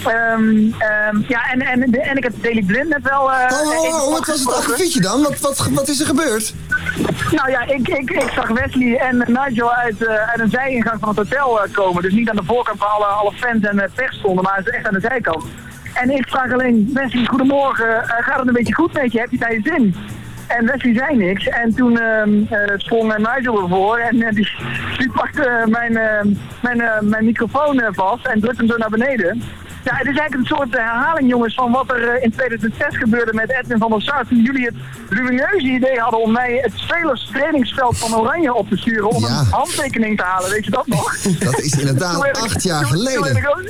Ehm, 0.04 0.56
ehm, 0.78 1.18
ja, 1.28 1.50
en, 1.52 1.60
en, 1.60 1.82
en 1.82 2.16
ik 2.16 2.22
heb 2.22 2.32
Daily 2.42 2.62
Blind 2.62 2.88
net 2.88 3.02
wel... 3.02 3.32
eh, 3.32 3.52
Oh, 3.52 3.68
oh, 3.68 4.04
oh, 4.04 4.12
wat 4.12 4.26
was 4.26 4.40
het 4.40 4.54
akkefietje 4.54 5.00
dan? 5.00 5.22
Wat, 5.22 5.40
wat, 5.40 5.68
wat 5.70 5.88
is 5.88 6.00
er 6.00 6.06
gebeurd? 6.06 6.54
Nou 7.30 7.50
ja, 7.50 7.62
ik, 7.66 7.88
ik, 7.88 8.10
ik 8.10 8.30
zag 8.34 8.48
Wesley 8.48 8.96
en 8.98 9.16
Nigel 9.26 9.72
uit, 9.72 10.04
eh, 10.06 10.28
uit 10.28 10.40
een 10.40 10.50
zijingang 10.50 11.00
van 11.00 11.08
het 11.08 11.18
hotel 11.18 11.62
eh, 11.64 11.72
komen. 11.72 12.02
Dus 12.02 12.12
niet 12.12 12.28
aan 12.30 12.36
de 12.36 12.44
voorkant 12.44 12.78
waar 12.78 12.88
alle, 12.88 13.04
alle 13.04 13.32
fans 13.32 13.64
en 13.64 13.90
pers 13.94 14.16
stonden, 14.18 14.44
maar 14.44 14.62
echt 14.64 14.86
aan 14.86 14.94
de 14.94 15.00
zijkant. 15.00 15.44
En 15.94 16.10
ik 16.10 16.28
vraag 16.28 16.52
alleen, 16.52 16.90
Wesley, 16.94 17.26
goedemorgen, 17.26 18.04
gaat 18.06 18.38
het 18.38 18.46
een 18.46 18.52
beetje 18.52 18.74
goed 18.74 18.92
met 18.92 19.12
je? 19.12 19.18
Heb 19.18 19.30
je 19.30 19.36
het 19.36 19.46
naar 19.48 19.54
je 19.54 19.60
zin? 19.64 19.94
En 20.58 20.66
Wesley 20.66 20.94
zei 20.94 21.16
niks. 21.16 21.48
En 21.48 21.74
toen 21.74 21.98
sprong 22.76 23.16
Nigel 23.16 23.62
ervoor 23.62 23.98
en 23.98 24.16
die, 24.34 24.48
die 24.98 25.10
pakte 25.12 25.64
mijn, 25.68 25.92
mijn, 26.62 26.82
mijn 27.00 27.24
microfoon 27.24 27.82
vast 27.90 28.26
en 28.26 28.40
drukte 28.40 28.60
hem 28.60 28.70
zo 28.70 28.76
naar 28.76 28.90
beneden. 28.90 29.42
Ja, 29.84 29.94
het 29.96 30.06
is 30.06 30.18
eigenlijk 30.18 30.34
een 30.34 30.56
soort 30.56 30.72
herhaling, 30.76 31.28
jongens, 31.30 31.54
van 31.54 31.72
wat 31.72 31.90
er 31.90 32.22
in 32.22 32.30
2006 32.30 32.96
gebeurde 32.96 33.32
met 33.32 33.50
Edwin 33.50 33.78
van 33.78 33.90
der 33.90 34.02
Sar. 34.02 34.26
Toen 34.26 34.42
jullie 34.42 34.64
het 34.64 34.74
lumineuze 35.08 35.66
idee 35.66 35.98
hadden 35.98 36.20
om 36.20 36.32
mij 36.32 36.58
het 36.62 36.72
spelers 36.74 37.28
trainingsveld 37.32 37.98
van 37.98 38.14
Oranje 38.14 38.54
op 38.54 38.68
te 38.68 38.76
sturen 38.76 39.08
om 39.10 39.22
Ja. 39.22 39.28
een 39.28 39.46
handtekening 39.50 40.16
te 40.18 40.24
halen. 40.24 40.50
Weet 40.50 40.64
je 40.64 40.70
dat 40.70 40.86
nog? 40.86 41.16
Dat 41.38 41.58
is 41.60 41.78
inderdaad 41.78 42.14
Toen 42.14 42.26
ik- 42.26 42.36
acht 42.36 42.62
jaar 42.62 42.82
toen- 42.82 42.90
toen 42.90 43.06
geleden. 43.06 43.48
ook- 43.48 43.62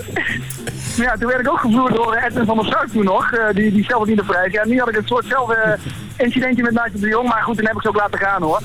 ja, 1.05 1.17
toen 1.17 1.27
werd 1.29 1.41
ik 1.41 1.49
ook 1.51 1.61
gevloerd 1.61 1.95
door 1.95 2.15
Edwin 2.15 2.45
van 2.47 2.57
der 2.57 2.67
Sar 2.67 2.87
toen 2.93 3.05
nog. 3.05 3.33
eh, 3.33 3.55
die, 3.55 3.73
die 3.73 3.85
stelde 3.85 4.07
niet 4.07 4.19
de 4.19 4.25
prijs. 4.25 4.53
Ja, 4.53 4.65
nu 4.67 4.79
had 4.79 4.89
ik 4.89 4.97
een 4.97 5.07
soortzelfde 5.07 5.79
incidentje 6.17 6.63
met 6.63 6.73
Nigel 6.73 7.01
de 7.01 7.09
Jong. 7.09 7.29
Maar 7.29 7.43
goed, 7.43 7.57
toen 7.57 7.67
heb 7.67 7.75
ik 7.77 7.83
ze 7.83 7.89
ook 7.89 7.97
laten 7.97 8.19
gaan 8.19 8.43
hoor. 8.43 8.61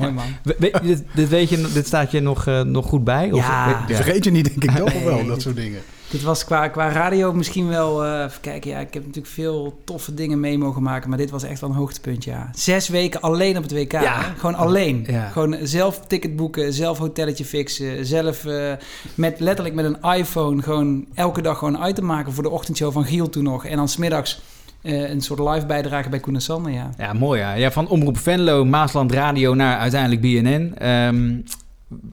Mooi 0.00 0.12
man. 0.12 0.24
We- 0.42 0.56
we- 0.58 0.78
dit, 0.82 1.02
dit, 1.14 1.28
weet 1.28 1.48
je, 1.48 1.70
dit 1.74 1.86
staat 1.86 2.10
je 2.10 2.20
nog, 2.20 2.46
eh, 2.46 2.60
nog 2.60 2.86
goed 2.86 3.04
bij? 3.04 3.32
Of, 3.32 3.46
Ja. 3.46 3.84
Vergeet 3.88 4.24
je 4.24 4.30
niet, 4.30 4.44
denk 4.44 4.64
ik 4.64 4.70
toch 4.84 4.94
Nee. 4.94 5.04
wel, 5.04 5.26
dat 5.26 5.42
soort 5.42 5.56
dingen. 5.56 5.80
Dit 6.10 6.22
was 6.22 6.44
qua, 6.44 6.68
qua 6.68 6.88
radio 6.92 7.32
misschien 7.32 7.68
wel... 7.68 8.04
eh 8.04 8.24
even 8.24 8.40
kijken, 8.40 8.70
ja, 8.70 8.78
ik 8.78 8.94
heb 8.94 9.02
natuurlijk 9.06 9.34
veel 9.34 9.80
toffe 9.84 10.14
dingen 10.14 10.40
mee 10.40 10.58
mogen 10.58 10.82
maken... 10.82 11.08
maar 11.08 11.18
dit 11.18 11.30
was 11.30 11.42
echt 11.42 11.60
wel 11.60 11.70
een 11.70 11.76
hoogtepunt, 11.76 12.24
ja. 12.24 12.50
Zes 12.54 12.88
weken 12.88 13.20
alleen 13.20 13.56
op 13.56 13.62
het 13.62 13.72
WK. 13.72 13.92
Ja. 13.92 14.22
Gewoon 14.38 14.54
alleen. 14.54 15.04
Ja. 15.06 15.28
Gewoon 15.28 15.56
zelf 15.62 16.00
ticket 16.06 16.36
boeken, 16.36 16.72
zelf 16.72 16.98
hotelletje 16.98 17.44
fixen... 17.44 18.06
zelf 18.06 18.44
eh, 18.44 18.72
met, 19.14 19.40
letterlijk 19.40 19.74
met 19.74 19.84
een 19.84 20.12
iPhone 20.16 20.62
gewoon 20.62 21.04
elke 21.14 21.42
dag 21.42 21.58
gewoon 21.58 21.82
een 21.82 21.88
item 21.88 22.04
maken... 22.06 22.32
voor 22.32 22.42
de 22.42 22.50
ochtendshow 22.50 22.92
van 22.92 23.04
Giel 23.04 23.28
toen 23.28 23.44
nog. 23.44 23.64
En 23.66 23.76
dan 23.76 23.88
smiddags 23.88 24.40
eh 24.82 25.10
een 25.10 25.20
soort 25.20 25.40
live 25.54 25.66
bijdrage 25.66 26.08
bij 26.08 26.20
Koen 26.20 26.34
en 26.34 26.40
Sander, 26.40 26.72
ja. 26.72 26.90
Ja, 26.98 27.12
mooi 27.12 27.40
ja. 27.40 27.52
ja. 27.52 27.70
Van 27.70 27.88
Omroep 27.88 28.18
Venlo, 28.18 28.64
Maasland 28.64 29.12
Radio 29.12 29.54
naar 29.54 29.78
uiteindelijk 29.78 30.20
BNN. 30.20 30.74
Ehm, 30.78 31.36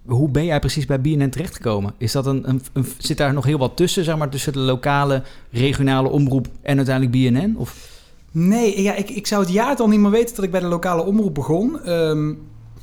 hoe 0.06 0.30
ben 0.30 0.46
jij 0.46 0.60
precies 0.60 0.86
bij 0.86 1.02
BNN 1.02 1.30
terechtgekomen? 1.30 1.94
Is 1.98 2.12
dat 2.12 2.26
een, 2.26 2.50
een, 2.50 2.62
een- 2.74 2.86
zit 2.98 3.18
daar 3.18 3.34
nog 3.34 3.46
heel 3.46 3.58
wat 3.58 3.76
tussen, 3.78 4.04
zeg 4.04 4.18
maar, 4.18 4.30
tussen 4.30 4.54
de 4.54 4.60
lokale, 4.60 5.24
regionale 5.52 6.10
omroep 6.10 6.48
en 6.62 6.78
uiteindelijk 6.78 7.16
BNN? 7.16 7.56
Of? 7.58 7.96
Nee, 8.32 8.82
ja, 8.82 8.96
ik, 8.96 9.10
ik 9.10 9.28
zou 9.28 9.42
het 9.44 9.52
jaartal 9.54 9.88
niet 9.88 10.00
meer 10.00 10.12
weten 10.12 10.36
dat 10.36 10.46
ik 10.46 10.52
bij 10.52 10.60
de 10.60 10.68
lokale 10.68 11.06
omroep 11.06 11.34
begon. 11.34 11.80
Ehm, 11.84 12.34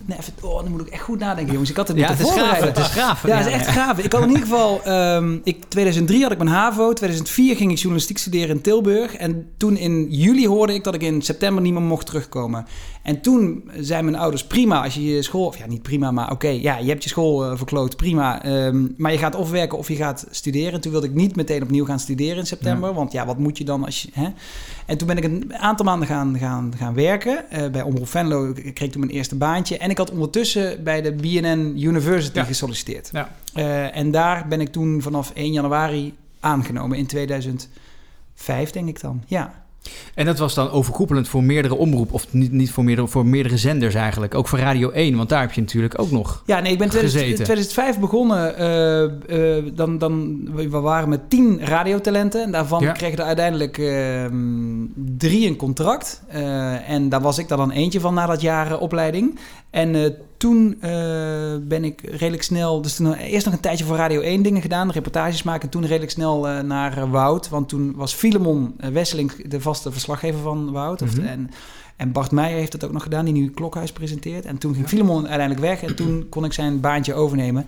nee, 0.07 0.19
even, 0.19 0.33
oh, 0.41 0.63
dan 0.63 0.71
moet 0.71 0.81
ik 0.81 0.87
echt 0.89 1.03
goed 1.03 1.19
nadenken, 1.19 1.53
jongens. 1.53 1.71
Ik 1.71 1.77
had 1.77 1.89
het 1.89 1.97
Ja, 1.97 2.07
moeten 2.09 2.27
het 2.27 2.37
is 2.37 2.43
graven, 2.43 2.67
het 2.67 2.79
is 2.79 2.87
graven. 2.87 3.29
Ja, 3.29 3.37
het 3.37 3.47
is 3.47 3.53
echt 3.53 3.67
gaaf. 3.67 3.99
Ik 3.99 4.13
had 4.13 4.23
in 4.23 4.29
ieder 4.29 4.43
geval... 4.43 4.83
ehm, 4.85 5.39
ik, 5.45 5.65
2003 5.69 6.23
had 6.23 6.33
ik 6.33 6.39
mijn 6.39 6.51
HAVO. 6.51 6.93
2004 6.93 7.57
ging 7.57 7.71
ik 7.71 7.77
journalistiek 7.77 8.19
studeren 8.19 8.57
in 8.57 8.63
Tilburg. 8.63 9.15
En 9.15 9.49
toen 9.57 9.77
in 9.77 10.07
juli 10.11 10.47
hoorde 10.47 10.75
ik 10.75 10.85
dat 10.85 10.95
ik 10.95 11.03
in 11.03 11.23
september 11.23 11.63
niet 11.63 11.73
meer 11.73 11.83
mocht 11.83 12.07
terugkomen. 12.07 12.67
En 13.05 13.21
toen 13.21 13.71
zijn 13.79 14.05
mijn 14.05 14.17
ouders 14.17 14.45
prima 14.47 14.83
als 14.83 14.95
je 14.95 15.05
je 15.05 15.23
school... 15.23 15.47
Of 15.47 15.57
ja, 15.59 15.67
niet 15.67 15.83
prima, 15.83 16.11
maar 16.11 16.31
oké. 16.31 16.49
ja, 16.49 16.79
je 16.79 16.89
hebt 16.89 17.03
je 17.03 17.09
school 17.09 17.45
eh, 17.45 17.57
verkloot, 17.57 17.97
prima. 17.97 18.43
Ehm, 18.43 18.87
maar 18.97 19.13
je 19.13 19.19
gaat 19.19 19.35
of 19.35 19.51
werken 19.51 19.79
of 19.79 19.89
je 19.89 19.97
gaat 19.97 20.27
studeren. 20.31 20.73
En 20.73 20.81
toen 20.81 20.93
wilde 20.93 21.07
ik 21.07 21.15
niet 21.15 21.37
meteen 21.37 21.63
opnieuw 21.63 21.85
gaan 21.85 21.99
studeren 22.01 22.37
in 22.37 22.47
september. 22.47 22.95
Want 22.95 23.13
ja, 23.13 23.27
wat 23.27 23.39
moet 23.39 23.59
je 23.59 23.65
dan 23.65 23.85
als 23.85 24.03
je... 24.03 24.09
Hè? 24.13 24.29
En 24.87 24.99
toen 24.99 25.07
ben 25.07 25.17
ik 25.17 25.25
een 25.25 25.55
aantal 25.57 25.85
maanden 25.85 26.09
gaan, 26.09 26.39
gaan, 26.39 26.73
gaan 26.77 26.95
werken. 26.95 27.51
eh, 27.51 27.71
bij 27.71 27.83
Omroep 27.83 28.09
Venlo 28.09 28.53
Ik 28.55 28.75
kreeg 28.75 28.91
toen 28.91 29.01
mijn 29.01 29.13
eerste 29.13 29.37
baantje. 29.37 29.79
En 29.79 29.91
ik 29.91 29.99
had 29.99 30.11
ondertussen 30.11 30.85
bij 30.85 31.03
de 31.03 31.13
BNN 31.13 31.73
University 31.77 32.39
Ja. 32.39 32.45
gesolliciteerd. 32.45 33.11
Ja. 33.13 33.29
Eh, 33.55 33.97
en 33.97 34.11
daar 34.11 34.49
ben 34.49 34.61
ik 34.61 34.69
toen 34.69 35.03
vanaf 35.03 35.31
1 35.35 35.53
januari 35.53 36.15
aangenomen 36.41 36.99
in 36.99 37.07
2005, 37.07 38.71
denk 38.73 38.89
ik 38.89 39.01
dan. 39.01 39.23
Ja. 39.27 39.64
En 40.15 40.25
dat 40.27 40.39
was 40.39 40.55
dan 40.55 40.71
overkoepelend 40.71 41.29
voor 41.29 41.43
meerdere 41.43 41.75
omroep, 41.75 42.13
of 42.13 42.27
niet, 42.31 42.53
niet 42.53 42.71
voor, 42.71 42.85
meerdere, 42.85 43.09
voor 43.09 43.27
meerdere 43.27 43.57
zenders 43.59 43.95
eigenlijk. 43.95 44.35
Ook 44.35 44.49
voor 44.49 44.59
Radio 44.59 44.91
1, 44.91 45.17
want 45.17 45.29
daar 45.29 45.41
heb 45.41 45.53
je 45.53 45.61
natuurlijk 45.61 46.01
ook 46.01 46.11
nog. 46.11 46.43
Ja, 46.47 46.61
nee, 46.61 46.73
ik 46.73 46.79
ben 46.79 46.87
in 46.87 46.93
2000 46.93 47.23
Gezeten. 47.23 47.45
2005 47.45 47.99
begonnen. 47.99 48.57
eh, 48.57 49.57
eh, 49.59 49.65
dan, 49.75 49.99
dan, 49.99 50.41
we 50.55 50.69
waren 50.69 51.09
met 51.09 51.31
tien 51.31 51.61
radiotalenten. 51.65 52.43
En 52.43 52.51
daarvan 52.51 52.83
Ja. 52.83 52.93
kregen 52.93 53.19
er 53.19 53.25
uiteindelijk 53.25 53.79
ehm, 53.79 54.87
drie 55.17 55.49
een 55.49 55.57
contract. 55.57 56.23
Eh, 56.29 56.91
en 56.91 57.09
daar 57.09 57.21
was 57.21 57.39
ik 57.39 57.51
er 57.51 57.57
dan 57.57 57.71
eentje 57.71 58.01
van 58.01 58.15
na 58.15 58.27
dat 58.27 58.41
jaar 58.41 58.79
opleiding. 58.79 59.39
En 59.71 60.15
toen 60.45 60.77
eh, 60.81 60.91
ben 61.63 61.85
ik 61.85 62.01
redelijk 62.03 62.43
snel... 62.43 62.83
Dus 62.83 62.97
toen 62.97 63.15
eerst 63.15 63.45
nog 63.45 63.55
een 63.55 63.61
tijdje 63.61 63.85
voor 63.85 63.97
Radio 63.97 64.21
1 64.21 64.43
dingen 64.43 64.63
gedaan. 64.63 64.91
Reportages 64.91 65.43
maken. 65.43 65.63
En 65.63 65.69
toen 65.69 65.87
redelijk 65.87 66.11
snel 66.11 66.49
eh, 66.49 66.61
naar 66.61 66.97
eh, 66.99 67.11
Wout. 67.11 67.49
Want 67.49 67.69
toen 67.69 67.93
was 67.97 68.15
Filemon 68.15 68.75
Wesseling 68.93 69.49
de 69.49 69.61
vaste 69.61 69.93
verslaggever 69.93 70.41
van 70.41 70.73
Wout. 70.73 71.03
Of- 71.03 71.17
Mhm. 71.17 71.27
en, 71.27 71.51
en 71.97 72.13
Bart 72.13 72.31
Meijer 72.31 72.59
heeft 72.59 72.73
het 72.73 72.85
ook 72.85 72.93
nog 72.93 73.03
gedaan, 73.03 73.25
die 73.25 73.35
nu 73.35 73.51
Klokhuis 73.51 73.93
presenteert. 73.93 74.45
En 74.45 74.59
toen 74.59 74.75
ging 74.75 74.89
Filemon 74.89 75.29
uiteindelijk 75.29 75.61
weg 75.61 75.83
en 75.83 75.97
toen 75.97 76.27
kon 76.29 76.45
ik 76.45 76.53
zijn 76.53 76.81
baantje 76.81 77.15
overnemen. 77.15 77.67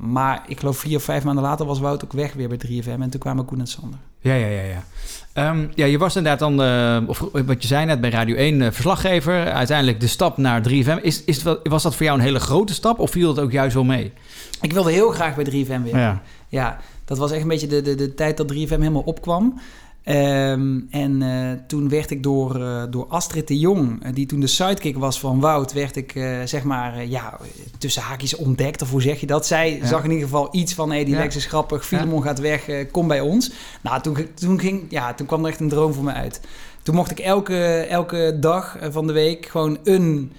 Maar 0.00 0.42
ik 0.46 0.58
geloof 0.58 0.78
vier 0.78 0.96
of 0.96 1.02
vijf 1.02 1.24
maanden 1.24 1.44
later 1.44 1.66
was 1.66 1.80
Wout 1.80 2.04
ook 2.04 2.12
weg 2.12 2.32
weer 2.32 2.48
bij 2.48 2.60
3FM. 2.66 3.00
En 3.00 3.10
toen 3.10 3.20
kwamen 3.20 3.44
Koen 3.44 3.60
en 3.60 3.66
Sander. 3.66 3.98
Ja, 4.20 4.34
ja, 4.34 4.46
ja. 4.46 4.62
ja. 4.62 4.84
Ehm, 5.32 5.66
ja, 5.74 5.86
je 5.86 5.98
was 5.98 6.16
inderdaad 6.16 6.38
dan, 6.38 6.62
eh, 6.62 7.08
of 7.08 7.24
wat 7.46 7.62
je 7.62 7.68
zei 7.68 7.86
net 7.86 8.00
bij 8.00 8.10
Radio 8.10 8.36
1, 8.36 8.62
eh, 8.62 8.70
verslaggever. 8.70 9.52
Uiteindelijk 9.52 10.00
de 10.00 10.06
stap 10.06 10.36
naar 10.36 10.62
3FM. 10.62 10.98
Is, 11.02 11.24
is 11.24 11.42
het 11.42 11.58
was 11.62 11.82
dat 11.82 11.94
voor 11.94 12.04
jou 12.04 12.18
een 12.18 12.24
hele 12.24 12.40
grote 12.40 12.74
stap 12.74 12.98
of 12.98 13.10
viel 13.10 13.34
dat 13.34 13.44
ook 13.44 13.52
juist 13.52 13.74
wel 13.74 13.84
mee? 13.84 14.12
Ik 14.60 14.72
wilde 14.72 14.92
heel 14.92 15.10
graag 15.10 15.34
bij 15.34 15.44
3FM 15.44 15.82
weer. 15.82 15.96
Ja. 15.96 16.22
Ja, 16.48 16.78
dat 17.04 17.18
was 17.18 17.30
echt 17.30 17.42
een 17.42 17.48
beetje 17.48 17.66
de, 17.66 17.82
de, 17.82 17.94
de 17.94 18.14
tijd 18.14 18.36
dat 18.36 18.52
3FM 18.52 18.68
helemaal 18.68 19.02
opkwam. 19.02 19.60
Ehm, 20.02 20.80
en 20.90 21.22
eh, 21.22 21.58
toen 21.66 21.88
werd 21.88 22.10
ik 22.10 22.22
door, 22.22 22.62
eh, 22.62 22.82
door 22.90 23.06
Astrid 23.08 23.48
de 23.48 23.58
Jong, 23.58 24.02
eh, 24.02 24.14
die 24.14 24.26
toen 24.26 24.40
de 24.40 24.46
sidekick 24.46 24.98
was 24.98 25.20
van 25.20 25.40
Wout, 25.40 25.72
werd 25.72 25.96
ik 25.96 26.12
zeg 26.44 26.62
maar, 26.62 27.06
ja, 27.06 27.38
tussen 27.78 28.02
haakjes 28.02 28.36
ontdekt. 28.36 28.82
Of 28.82 28.90
hoe 28.90 29.02
zeg 29.02 29.20
je 29.20 29.26
dat? 29.26 29.46
Zij 29.46 29.76
Ja. 29.76 29.86
zag 29.86 30.04
in 30.04 30.10
ieder 30.10 30.24
geval 30.24 30.48
iets 30.52 30.74
van, 30.74 30.88
hé, 30.88 30.94
hey, 30.94 31.04
die 31.04 31.14
Ja. 31.14 31.20
Lex 31.20 31.36
is 31.36 31.46
grappig, 31.46 31.86
Filemon 31.86 32.22
gaat 32.22 32.38
weg, 32.38 32.68
kom 32.90 33.08
bij 33.08 33.20
ons. 33.20 33.52
Nou, 33.82 34.00
toen, 34.02 34.16
toen, 34.34 34.60
ging, 34.60 34.86
ja, 34.88 35.14
toen 35.14 35.26
kwam 35.26 35.44
er 35.44 35.50
echt 35.50 35.60
een 35.60 35.68
droom 35.68 35.92
voor 35.92 36.04
me 36.04 36.12
uit. 36.12 36.40
Toen 36.82 36.94
mocht 36.94 37.10
ik 37.10 37.18
elke, 37.18 37.86
elke 37.88 38.36
dag 38.40 38.76
van 38.90 39.06
de 39.06 39.12
week 39.12 39.46
gewoon 39.46 39.78
een 39.84 40.32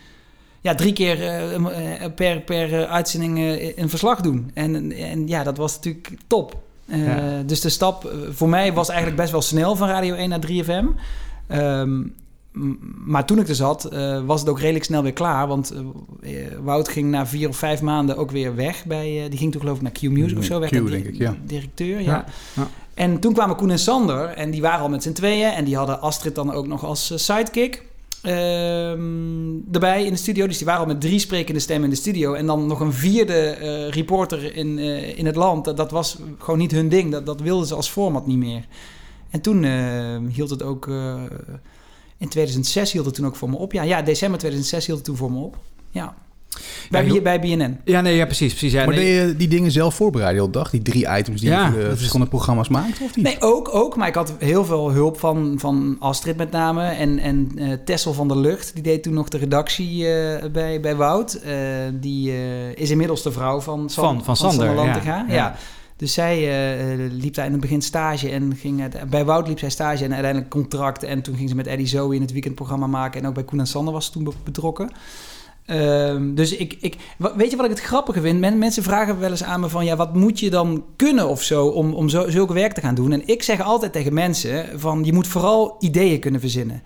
ja, 0.61 0.75
drie 0.75 0.93
keer 0.93 1.17
per, 2.15 2.41
per 2.41 2.87
uitzending 2.87 3.37
een 3.75 3.89
verslag 3.89 4.21
doen. 4.21 4.51
En, 4.53 4.91
en 4.91 5.27
ja, 5.27 5.43
dat 5.43 5.57
was 5.57 5.75
natuurlijk 5.75 6.09
top. 6.27 6.69
Eh, 6.91 7.05
Ja. 7.05 7.41
Dus 7.45 7.61
de 7.61 7.69
stap 7.69 8.05
eh, 8.05 8.11
voor 8.31 8.49
mij 8.49 8.73
was 8.73 8.87
eigenlijk 8.89 9.19
best 9.19 9.31
wel 9.31 9.41
snel 9.41 9.75
van 9.75 9.87
Radio 9.87 10.15
1 10.15 10.29
naar 10.29 10.39
3FM. 10.39 10.85
Ehm, 11.47 12.01
maar 13.05 13.25
toen 13.25 13.39
ik 13.39 13.47
er 13.47 13.55
zat, 13.55 13.85
eh, 13.85 14.21
was 14.25 14.39
het 14.39 14.49
ook 14.49 14.59
redelijk 14.59 14.85
snel 14.85 15.03
weer 15.03 15.13
klaar. 15.13 15.47
Want 15.47 15.73
Wout 16.63 16.87
ging 16.87 17.09
na 17.09 17.27
vier 17.27 17.47
of 17.49 17.57
vijf 17.57 17.81
maanden 17.81 18.17
ook 18.17 18.31
weer 18.31 18.55
weg. 18.55 18.85
Bij, 18.85 19.25
die 19.29 19.39
ging 19.39 19.51
toen 19.51 19.61
geloof 19.61 19.75
ik 19.75 19.81
naar 19.83 19.91
Q-Music 19.91 20.37
of 20.37 20.43
zo. 20.43 20.59
werd 20.59 20.71
Q, 20.71 20.75
hij 20.75 20.83
di- 20.83 20.89
denk 20.91 21.05
ik, 21.05 21.15
ja. 21.17 21.35
Directeur, 21.45 21.99
ja. 22.01 22.11
Ja, 22.11 22.25
ja. 22.55 22.67
En 22.93 23.19
toen 23.19 23.33
kwamen 23.33 23.55
Koen 23.55 23.69
en 23.71 23.79
Sander. 23.79 24.25
En 24.25 24.51
die 24.51 24.61
waren 24.61 24.79
al 24.81 24.89
met 24.89 25.03
z'n 25.03 25.11
tweeën. 25.11 25.49
En 25.51 25.63
die 25.65 25.75
hadden 25.77 26.01
Astrid 26.01 26.35
dan 26.35 26.51
ook 26.53 26.67
nog 26.67 26.85
als 26.85 27.25
sidekick. 27.25 27.83
Ehm, 28.21 29.55
erbij 29.71 30.05
in 30.05 30.11
de 30.11 30.17
studio. 30.19 30.47
Dus 30.47 30.57
die 30.57 30.65
waren 30.65 30.81
al 30.81 30.87
met 30.87 31.01
drie 31.01 31.19
sprekende 31.19 31.59
stemmen 31.59 31.83
in 31.83 31.89
de 31.95 32.01
studio. 32.01 32.33
En 32.33 32.45
dan 32.45 32.67
nog 32.67 32.79
een 32.79 32.93
vierde 32.93 33.33
eh, 33.33 33.89
reporter 33.89 34.55
in, 34.55 34.79
eh, 34.79 35.17
in 35.17 35.25
het 35.25 35.35
land. 35.35 35.65
Dat, 35.65 35.77
dat 35.77 35.91
was 35.91 36.17
gewoon 36.37 36.59
niet 36.59 36.71
hun 36.71 36.89
ding. 36.89 37.11
Dat, 37.11 37.25
dat 37.25 37.41
wilden 37.41 37.67
ze 37.67 37.75
als 37.75 37.89
format 37.89 38.27
niet 38.27 38.37
meer. 38.37 38.65
En 39.29 39.41
toen 39.41 39.63
eh, 39.63 40.17
hield 40.33 40.49
het 40.49 40.63
ook... 40.63 40.87
eh, 40.87 41.23
in 42.17 42.29
2006 42.29 42.91
hield 42.91 43.05
het 43.05 43.15
toen 43.15 43.25
ook 43.25 43.35
voor 43.35 43.49
me 43.49 43.55
op. 43.57 43.71
Ja, 43.71 43.83
ja, 43.83 44.01
december 44.01 44.39
2006 44.39 44.85
hield 44.85 44.97
het 44.97 45.07
toen 45.07 45.17
voor 45.17 45.31
me 45.31 45.39
op. 45.39 45.57
Ja. 45.89 46.15
Bij. 46.89 47.03
B- 47.03 47.23
bij 47.23 47.39
BNN. 47.39 47.77
Ja, 47.85 48.01
nee, 48.01 48.15
ja, 48.15 48.25
precies. 48.25 48.49
precies 48.49 48.71
ja, 48.71 48.85
maar 48.85 48.95
nee. 48.95 49.05
deed 49.19 49.29
je 49.29 49.35
die 49.35 49.47
dingen 49.47 49.71
zelf 49.71 49.95
voorbereiden 49.95 50.43
op 50.43 50.53
dag? 50.53 50.69
Die 50.69 50.81
drie 50.81 51.07
items 51.17 51.41
die 51.41 51.49
Ja, 51.49 51.59
je 51.65 51.65
voor 51.71 51.75
de 51.77 51.83
dat 51.83 51.91
is- 51.91 51.97
verschillende 51.97 52.29
programma's 52.31 52.67
maakt, 52.69 53.01
of 53.01 53.15
niet? 53.15 53.25
Nee, 53.25 53.35
ook, 53.41 53.75
ook. 53.75 53.95
Maar 53.95 54.07
ik 54.07 54.15
had 54.15 54.33
heel 54.39 54.65
veel 54.65 54.91
hulp 54.91 55.19
van, 55.19 55.53
van 55.57 55.95
Astrid 55.99 56.37
met 56.37 56.51
name. 56.51 56.83
En, 56.83 57.19
en 57.19 57.51
eh, 57.55 57.67
Tessel 57.85 58.13
van 58.13 58.27
der 58.27 58.37
Lucht. 58.37 58.73
Die 58.73 58.83
deed 58.83 59.03
toen 59.03 59.13
nog 59.13 59.27
de 59.29 59.37
redactie 59.37 60.07
eh, 60.13 60.51
bij, 60.51 60.79
bij 60.79 60.95
Wout. 60.95 61.33
Eh, 61.33 61.53
die 61.93 62.31
eh, 62.31 62.69
is 62.75 62.89
inmiddels 62.89 63.21
de 63.23 63.31
vrouw 63.31 63.59
van, 63.61 63.89
San- 63.89 64.03
Van- 64.15 64.23
van 64.23 64.35
Sander, 64.35 64.75
Lantinga. 64.75 65.25
ja. 65.27 65.33
Ja. 65.35 65.55
Dus 65.95 66.13
zij 66.13 66.47
liep 67.11 67.33
daar 67.33 67.45
in 67.45 67.51
het 67.51 67.61
begin 67.61 67.81
stage 67.81 68.29
en 68.29 68.55
ging... 68.55 68.81
uit- 68.81 69.09
bij 69.09 69.25
Wout 69.25 69.47
liep 69.47 69.59
zij 69.59 69.69
stage 69.69 70.03
en 70.03 70.11
uiteindelijk 70.13 70.51
contract. 70.51 71.03
En 71.03 71.21
toen 71.21 71.35
ging 71.35 71.49
ze 71.49 71.55
met 71.55 71.67
Eddie 71.67 71.87
Zoe 71.87 72.15
in 72.15 72.21
het 72.21 72.31
weekendprogramma 72.31 72.87
maken. 72.87 73.21
En 73.21 73.27
ook 73.27 73.33
bij 73.33 73.43
Koen 73.43 73.59
en 73.59 73.67
Sander 73.67 73.93
was 73.93 74.05
ze 74.05 74.11
toen 74.11 74.23
be- 74.23 74.31
betrokken. 74.43 74.91
Ehm, 75.65 76.33
dus 76.33 76.55
ik, 76.55 76.77
ik, 76.81 76.95
weet 77.35 77.49
je 77.51 77.55
wat 77.55 77.65
ik 77.65 77.71
het 77.71 77.81
grappige 77.81 78.21
vind? 78.21 78.39
Men- 78.39 78.57
mensen 78.57 78.83
vragen 78.83 79.19
wel 79.19 79.29
eens 79.29 79.43
aan 79.43 79.59
me 79.59 79.69
van, 79.69 79.85
ja, 79.85 79.95
wat 79.95 80.15
moet 80.15 80.39
je 80.39 80.49
dan 80.49 80.83
kunnen 80.95 81.27
of 81.29 81.41
zo 81.41 81.67
om, 81.67 81.93
om 81.93 82.09
zo, 82.09 82.29
zulke 82.29 82.53
werk 82.53 82.73
te 82.73 82.81
gaan 82.81 82.95
doen? 82.95 83.11
En 83.11 83.27
ik 83.27 83.43
zeg 83.43 83.61
altijd 83.61 83.93
tegen 83.93 84.13
mensen 84.13 84.79
van, 84.79 85.03
je 85.03 85.13
moet 85.13 85.27
vooral 85.27 85.75
ideeën 85.79 86.19
kunnen 86.19 86.39
verzinnen. 86.41 86.83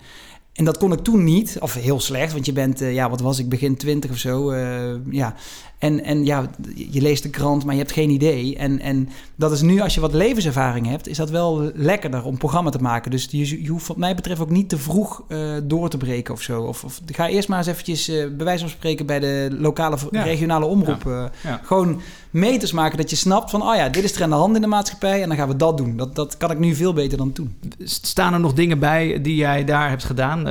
En 0.52 0.64
dat 0.64 0.78
kon 0.78 0.92
ik 0.92 0.98
toen 0.98 1.24
niet, 1.24 1.56
of 1.60 1.74
heel 1.74 2.00
slecht, 2.00 2.32
want 2.32 2.46
je 2.46 2.52
bent, 2.52 2.80
eh, 2.80 2.94
ja, 2.94 3.10
wat 3.10 3.20
was 3.20 3.38
ik, 3.38 3.48
begin 3.48 3.76
twintig 3.76 4.10
of 4.10 4.16
zo. 4.16 4.50
eh, 4.50 4.94
ja. 5.10 5.34
En, 5.78 6.04
en 6.04 6.24
ja, 6.24 6.50
je 6.90 7.00
leest 7.02 7.22
de 7.22 7.30
krant, 7.30 7.64
maar 7.64 7.74
je 7.74 7.80
hebt 7.80 7.92
geen 7.92 8.10
idee. 8.10 8.56
En, 8.56 8.80
en 8.80 9.08
dat 9.34 9.52
is 9.52 9.60
nu, 9.62 9.80
als 9.80 9.94
je 9.94 10.00
wat 10.00 10.12
levenservaring 10.12 10.86
hebt, 10.86 11.08
is 11.08 11.16
dat 11.16 11.30
wel 11.30 11.70
lekkerder 11.74 12.24
om 12.24 12.38
programma 12.38 12.70
te 12.70 12.78
maken. 12.78 13.10
Dus 13.10 13.28
je, 13.30 13.62
je 13.62 13.68
hoeft 13.68 13.86
wat 13.86 13.96
mij 13.96 14.14
betreft 14.14 14.40
ook 14.40 14.50
niet 14.50 14.68
te 14.68 14.78
vroeg 14.78 15.22
eh, 15.28 15.38
door 15.62 15.88
te 15.88 15.96
breken 15.96 16.34
of 16.34 16.42
zo. 16.42 16.62
Of, 16.62 16.84
of 16.84 17.00
ga 17.06 17.28
eerst 17.28 17.48
maar 17.48 17.58
eens 17.58 17.66
eventjes, 17.66 18.08
eh, 18.08 18.16
bij 18.36 18.44
wijze 18.44 18.60
van 18.60 18.68
spreken, 18.70 19.06
bij 19.06 19.20
de 19.20 19.56
lokale, 19.58 19.96
Ja. 20.10 20.22
regionale 20.22 20.64
omroep. 20.64 21.06
eh, 21.06 21.24
Ja. 21.44 21.60
Gewoon 21.64 22.00
meters 22.30 22.72
maken 22.72 22.96
dat 22.96 23.10
je 23.10 23.16
snapt 23.16 23.50
van, 23.50 23.62
oh 23.62 23.74
ja, 23.76 23.88
dit 23.88 24.04
is 24.04 24.14
er 24.16 24.22
aan 24.22 24.30
de 24.30 24.34
hand 24.36 24.54
in 24.54 24.60
de 24.60 24.66
maatschappij 24.66 25.22
en 25.22 25.28
dan 25.28 25.36
gaan 25.36 25.48
we 25.48 25.56
dat 25.56 25.76
doen. 25.76 25.96
Dat, 25.96 26.14
dat 26.14 26.36
kan 26.36 26.50
ik 26.50 26.58
nu 26.58 26.74
veel 26.74 26.92
beter 26.92 27.18
dan 27.18 27.32
toen. 27.32 27.56
Staan 27.84 28.32
er 28.32 28.40
nog 28.40 28.52
dingen 28.52 28.78
bij 28.78 29.20
die 29.22 29.36
jij 29.36 29.64
daar 29.64 29.88
hebt 29.88 30.04
gedaan? 30.04 30.46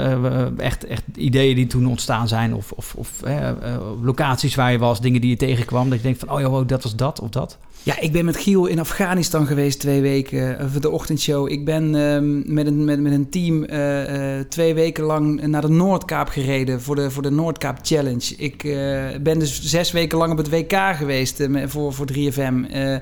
Echt, 0.57 0.85
echt 0.85 1.03
ideeën 1.15 1.55
die 1.55 1.67
toen 1.67 1.85
ontstaan 1.87 2.27
zijn? 2.27 2.53
Of, 2.55 2.71
of, 2.71 2.95
of 2.97 3.21
locaties 4.01 4.55
waar 4.55 4.71
je 4.71 4.77
was, 4.77 5.01
dingen 5.01 5.14
die 5.19 5.29
je 5.29 5.37
tegenkwam? 5.37 5.89
Dat 5.89 5.97
je 5.97 6.03
denkt 6.03 6.19
van, 6.19 6.31
oh 6.31 6.45
wow, 6.45 6.67
dat 6.67 6.83
was 6.83 6.95
dat 6.95 7.21
of 7.21 7.29
dat? 7.29 7.57
Ja, 7.83 7.99
ik 7.99 8.11
ben 8.11 8.25
met 8.25 8.37
Giel 8.37 8.65
in 8.65 8.79
Afghanistan 8.79 9.47
geweest 9.47 9.79
twee 9.79 10.01
weken 10.01 10.59
eh, 10.59 10.65
voor 10.71 10.81
de 10.81 10.89
ochtendshow. 10.89 11.51
Ik 11.51 11.65
ben 11.65 11.95
ehm, 11.95 12.53
met, 12.53 12.67
een, 12.67 12.85
met, 12.85 12.99
met 12.99 13.11
een 13.11 13.29
team 13.29 13.63
eh, 13.63 14.37
eh, 14.39 14.45
twee 14.47 14.73
weken 14.73 15.03
lang 15.03 15.47
naar 15.47 15.61
de 15.61 15.69
Noordkaap 15.69 16.27
gereden 16.27 16.81
voor 16.81 16.95
de, 16.95 17.11
voor 17.11 17.23
de 17.23 17.31
Noordkaap 17.31 17.77
Challenge. 17.81 18.35
Ik 18.37 18.63
ben 19.23 19.39
dus 19.39 19.61
zes 19.61 19.91
weken 19.91 20.17
lang 20.17 20.31
op 20.31 20.37
het 20.37 20.49
WK 20.49 20.73
geweest 20.95 21.47
voor, 21.65 21.93
voor 21.93 22.07
3FM. 22.13 22.71
Eh, 22.71 22.95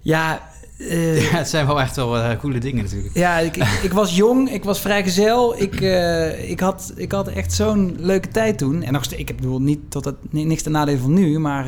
ja, 0.00 0.50
eh, 0.88 1.22
Ja, 1.30 1.36
het 1.36 1.48
zijn 1.48 1.66
wel 1.66 1.80
echt 1.80 1.96
wel 1.96 2.16
eh, 2.16 2.38
coole 2.38 2.58
dingen 2.58 2.84
natuurlijk. 2.84 3.14
ja, 3.14 3.38
ik, 3.38 3.56
ik, 3.56 3.80
ik 3.82 3.92
was 3.92 4.16
jong, 4.16 4.50
ik 4.50 4.64
was 4.64 4.80
vrijgezel. 4.80 5.60
Ik, 5.60 5.80
eh, 5.80 6.50
ik, 6.50 6.60
had, 6.60 6.92
ik 6.96 7.12
had 7.12 7.28
echt 7.28 7.52
zo'n 7.52 7.96
leuke 7.98 8.28
tijd 8.28 8.58
toen. 8.58 8.82
En 8.82 8.92
nog 8.92 9.04
steeds, 9.04 9.20
ik 9.20 9.28
heb 9.28 9.36
bedoel 9.36 9.60
niet 9.60 9.80
tot 9.88 10.04
het 10.04 10.16
ni- 10.30 10.44
niks 10.44 10.62
ten 10.62 10.72
nadele 10.72 10.98
van 10.98 11.12
nu, 11.12 11.38
maar 11.38 11.66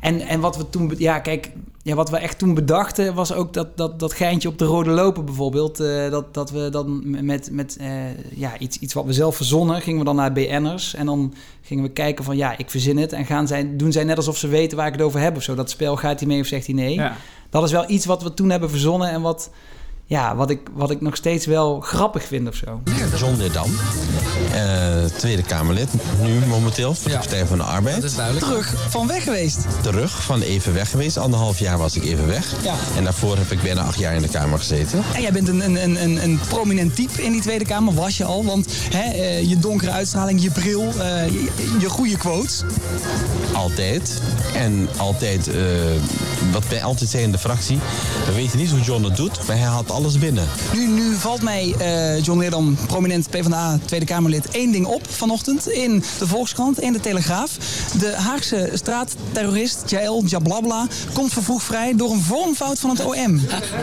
en, 0.00 0.20
en 0.20 0.40
wat 0.40 0.56
we 0.56 0.70
toen, 0.70 0.94
ja, 0.98 1.18
kijk, 1.18 1.50
ja, 1.82 1.94
wat 1.94 2.10
we 2.10 2.16
echt 2.16 2.38
toen 2.38 2.54
bedachten 2.54 3.14
was 3.14 3.32
ook 3.32 3.52
dat, 3.52 3.76
dat, 3.76 3.98
dat 4.00 4.12
geintje 4.12 4.48
op 4.48 4.58
de 4.58 4.64
rode 4.64 4.90
lopen 4.90 5.24
bijvoorbeeld. 5.24 5.76
dat, 6.10 6.34
dat 6.34 6.50
we 6.50 6.68
dan 6.70 7.02
met, 7.24 7.48
met 7.52 7.78
ja, 8.34 8.58
iets, 8.58 8.78
iets 8.78 8.94
wat 8.94 9.04
we 9.04 9.12
zelf 9.12 9.36
verzonnen, 9.36 9.80
gingen 9.80 9.98
we 9.98 10.04
dan 10.04 10.16
naar 10.16 10.32
BN'ers. 10.32 10.94
En 10.94 11.06
dan 11.06 11.34
gingen 11.62 11.84
we 11.84 11.90
kijken 11.90 12.24
van 12.24 12.36
ja, 12.36 12.58
ik 12.58 12.70
verzin 12.70 12.98
het. 12.98 13.12
En 13.12 13.26
gaan 13.26 13.46
zij, 13.46 13.76
doen 13.76 13.92
zij 13.92 14.04
net 14.04 14.16
alsof 14.16 14.36
ze 14.36 14.48
weten 14.48 14.76
waar 14.76 14.86
ik 14.86 14.92
het 14.92 15.02
over 15.02 15.20
heb 15.20 15.36
of 15.36 15.42
zo. 15.42 15.54
Dat 15.54 15.70
spel 15.70 15.96
gaat 15.96 16.18
hij 16.20 16.28
mee 16.28 16.40
of 16.40 16.46
zegt 16.46 16.66
hij 16.66 16.74
nee. 16.74 16.94
Ja. 16.94 17.16
Dat 17.50 17.62
is 17.64 17.72
wel 17.72 17.90
iets 17.90 18.06
wat 18.06 18.22
we 18.22 18.34
toen 18.34 18.50
hebben 18.50 18.70
verzonnen 18.70 19.10
en 19.10 19.22
wat, 19.22 19.50
ja, 20.10 20.36
wat, 20.36 20.50
ik, 20.50 20.60
wat 20.72 20.90
ik 20.90 21.00
nog 21.00 21.16
steeds 21.16 21.46
wel 21.46 21.80
grappig 21.80 22.24
vind 22.24 22.48
of 22.48 22.54
zo. 22.54 22.80
John 23.16 23.36
Leerdam, 23.36 23.70
eh, 24.52 25.04
Tweede 25.04 25.42
Kamerlid, 25.42 25.88
nu 26.22 26.46
momenteel 26.46 26.94
voor 26.94 27.10
de 27.10 27.16
Partij 27.16 27.46
van 27.46 27.58
de 27.58 27.64
Arbeid. 27.64 28.14
Terug 28.38 28.74
van 28.88 29.06
weg 29.06 29.24
geweest. 29.24 29.58
Terug 29.82 30.22
van 30.22 30.40
even 30.40 30.74
weg 30.74 30.90
geweest, 30.90 31.16
anderhalf 31.16 31.58
jaar 31.58 31.78
was 31.78 31.96
ik 31.96 32.04
even 32.04 32.26
weg. 32.26 32.54
Ja. 32.62 32.74
En 32.96 33.04
daarvoor 33.04 33.36
heb 33.36 33.50
ik 33.50 33.62
bijna 33.62 33.82
acht 33.82 33.98
jaar 33.98 34.14
in 34.14 34.22
de 34.22 34.28
Kamer 34.28 34.58
gezeten. 34.58 35.02
En 35.14 35.22
jij 35.22 35.32
bent 35.32 35.48
een, 35.48 35.60
een, 35.60 35.82
een, 35.82 36.02
een, 36.02 36.22
een 36.22 36.40
prominent 36.48 36.94
type 36.94 37.22
in 37.22 37.32
die 37.32 37.40
Tweede 37.40 37.64
Kamer, 37.64 37.94
was 37.94 38.16
je 38.16 38.24
al. 38.24 38.44
Want 38.44 38.66
hè, 38.90 39.10
eh, 39.10 39.48
je 39.48 39.58
donkere 39.58 39.90
uitstraling, 39.90 40.42
je 40.42 40.50
bril, 40.50 40.92
eh, 40.98 41.26
je, 41.26 41.76
je 41.80 41.88
goede 41.88 42.16
quotes. 42.16 42.62
Altijd. 43.52 44.22
En 44.54 44.88
altijd, 44.96 45.48
eh, 45.48 45.54
wat 46.52 46.68
wij 46.68 46.82
altijd 46.82 47.10
zeggen 47.10 47.28
in 47.28 47.32
de 47.32 47.38
fractie, 47.38 47.78
we 48.26 48.32
weten 48.32 48.58
niet 48.58 48.70
hoe 48.70 48.80
John 48.80 49.04
het 49.04 49.16
doet, 49.16 49.46
maar 49.46 49.56
hij 49.56 49.66
haalt 49.66 49.90
alles 50.00 50.18
binnen. 50.18 50.48
Nu, 50.74 50.86
nu 50.86 51.14
valt 51.14 51.42
mij 51.42 51.74
eh, 51.78 52.24
John 52.24 52.38
Leerdam, 52.38 52.76
prominent 52.86 53.30
PvdA 53.30 53.78
Tweede 53.84 54.06
Kamerlid, 54.06 54.48
één 54.50 54.72
ding 54.72 54.86
op 54.86 55.02
vanochtend 55.10 55.68
in 55.68 56.04
de 56.18 56.26
Volkskrant, 56.26 56.80
in 56.80 56.92
de 56.92 57.00
Telegraaf. 57.00 57.56
De 57.98 58.14
Haagse 58.16 58.70
straatterrorist 58.74 59.82
Jael 59.86 60.24
Jablabla 60.24 60.86
komt 61.12 61.32
vervroegd 61.32 61.64
vrij 61.64 61.96
door 61.96 62.10
een 62.10 62.22
vormfout 62.22 62.78
van 62.78 62.90
het 62.90 63.04
OM. 63.04 63.40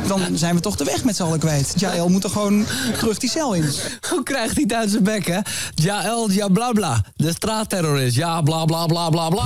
Dan 0.08 0.22
zijn 0.34 0.56
we 0.56 0.62
toch 0.62 0.76
de 0.76 0.84
weg 0.84 1.04
met 1.04 1.16
z'n 1.16 1.24
allen 1.24 1.40
kwijt. 1.40 1.74
Jael 1.76 2.10
moet 2.10 2.24
er 2.24 2.30
gewoon 2.30 2.66
terug 2.98 3.18
die 3.18 3.30
cel 3.30 3.54
in. 3.54 3.70
Hoe 4.10 4.24
krijgt 4.24 4.56
die 4.56 4.68
Duitse 4.68 5.02
bek, 5.02 5.28
hè? 5.28 5.40
Ja, 5.76 6.04
el, 6.04 6.32
ja, 6.32 6.48
bla 6.48 6.72
bla. 6.72 7.04
De 7.16 7.32
straatterrorist. 7.32 8.16
Ja, 8.16 8.42
bla 8.42 8.66
bla 8.66 8.86
bla 8.86 9.10
bla 9.10 9.30
bla. 9.30 9.46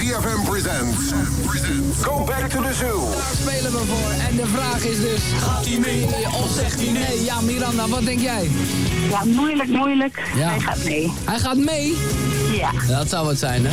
3FM 0.00 0.44
presents. 0.44 1.12
Go 2.02 2.24
back 2.24 2.50
to 2.50 2.62
the 2.62 2.74
zoo. 2.74 3.08
Daar 3.10 3.32
spelen 3.40 3.72
we 3.72 3.78
voor. 3.78 4.10
En 4.28 4.36
de 4.36 4.46
vraag 4.46 4.84
is 4.84 5.00
dus: 5.00 5.20
gaat 5.40 5.66
hij 5.66 5.78
mee 5.78 5.99
of 6.42 6.50
zegt 6.54 6.80
hij 6.80 6.90
nee? 6.90 7.24
Ja, 7.24 7.40
Miranda, 7.40 7.88
wat 7.88 8.04
denk 8.04 8.20
jij? 8.20 8.50
Ja, 9.10 9.24
moeilijk, 9.24 9.68
moeilijk. 9.68 10.22
Ja. 10.36 10.48
Hij 10.48 10.60
gaat 10.60 10.84
mee. 10.84 11.12
Hij 11.24 11.38
gaat 11.38 11.56
mee? 11.56 11.96
Ja. 12.52 12.70
Dat 12.88 13.08
zou 13.08 13.26
wat 13.26 13.38
zijn, 13.38 13.66
hè? 13.66 13.72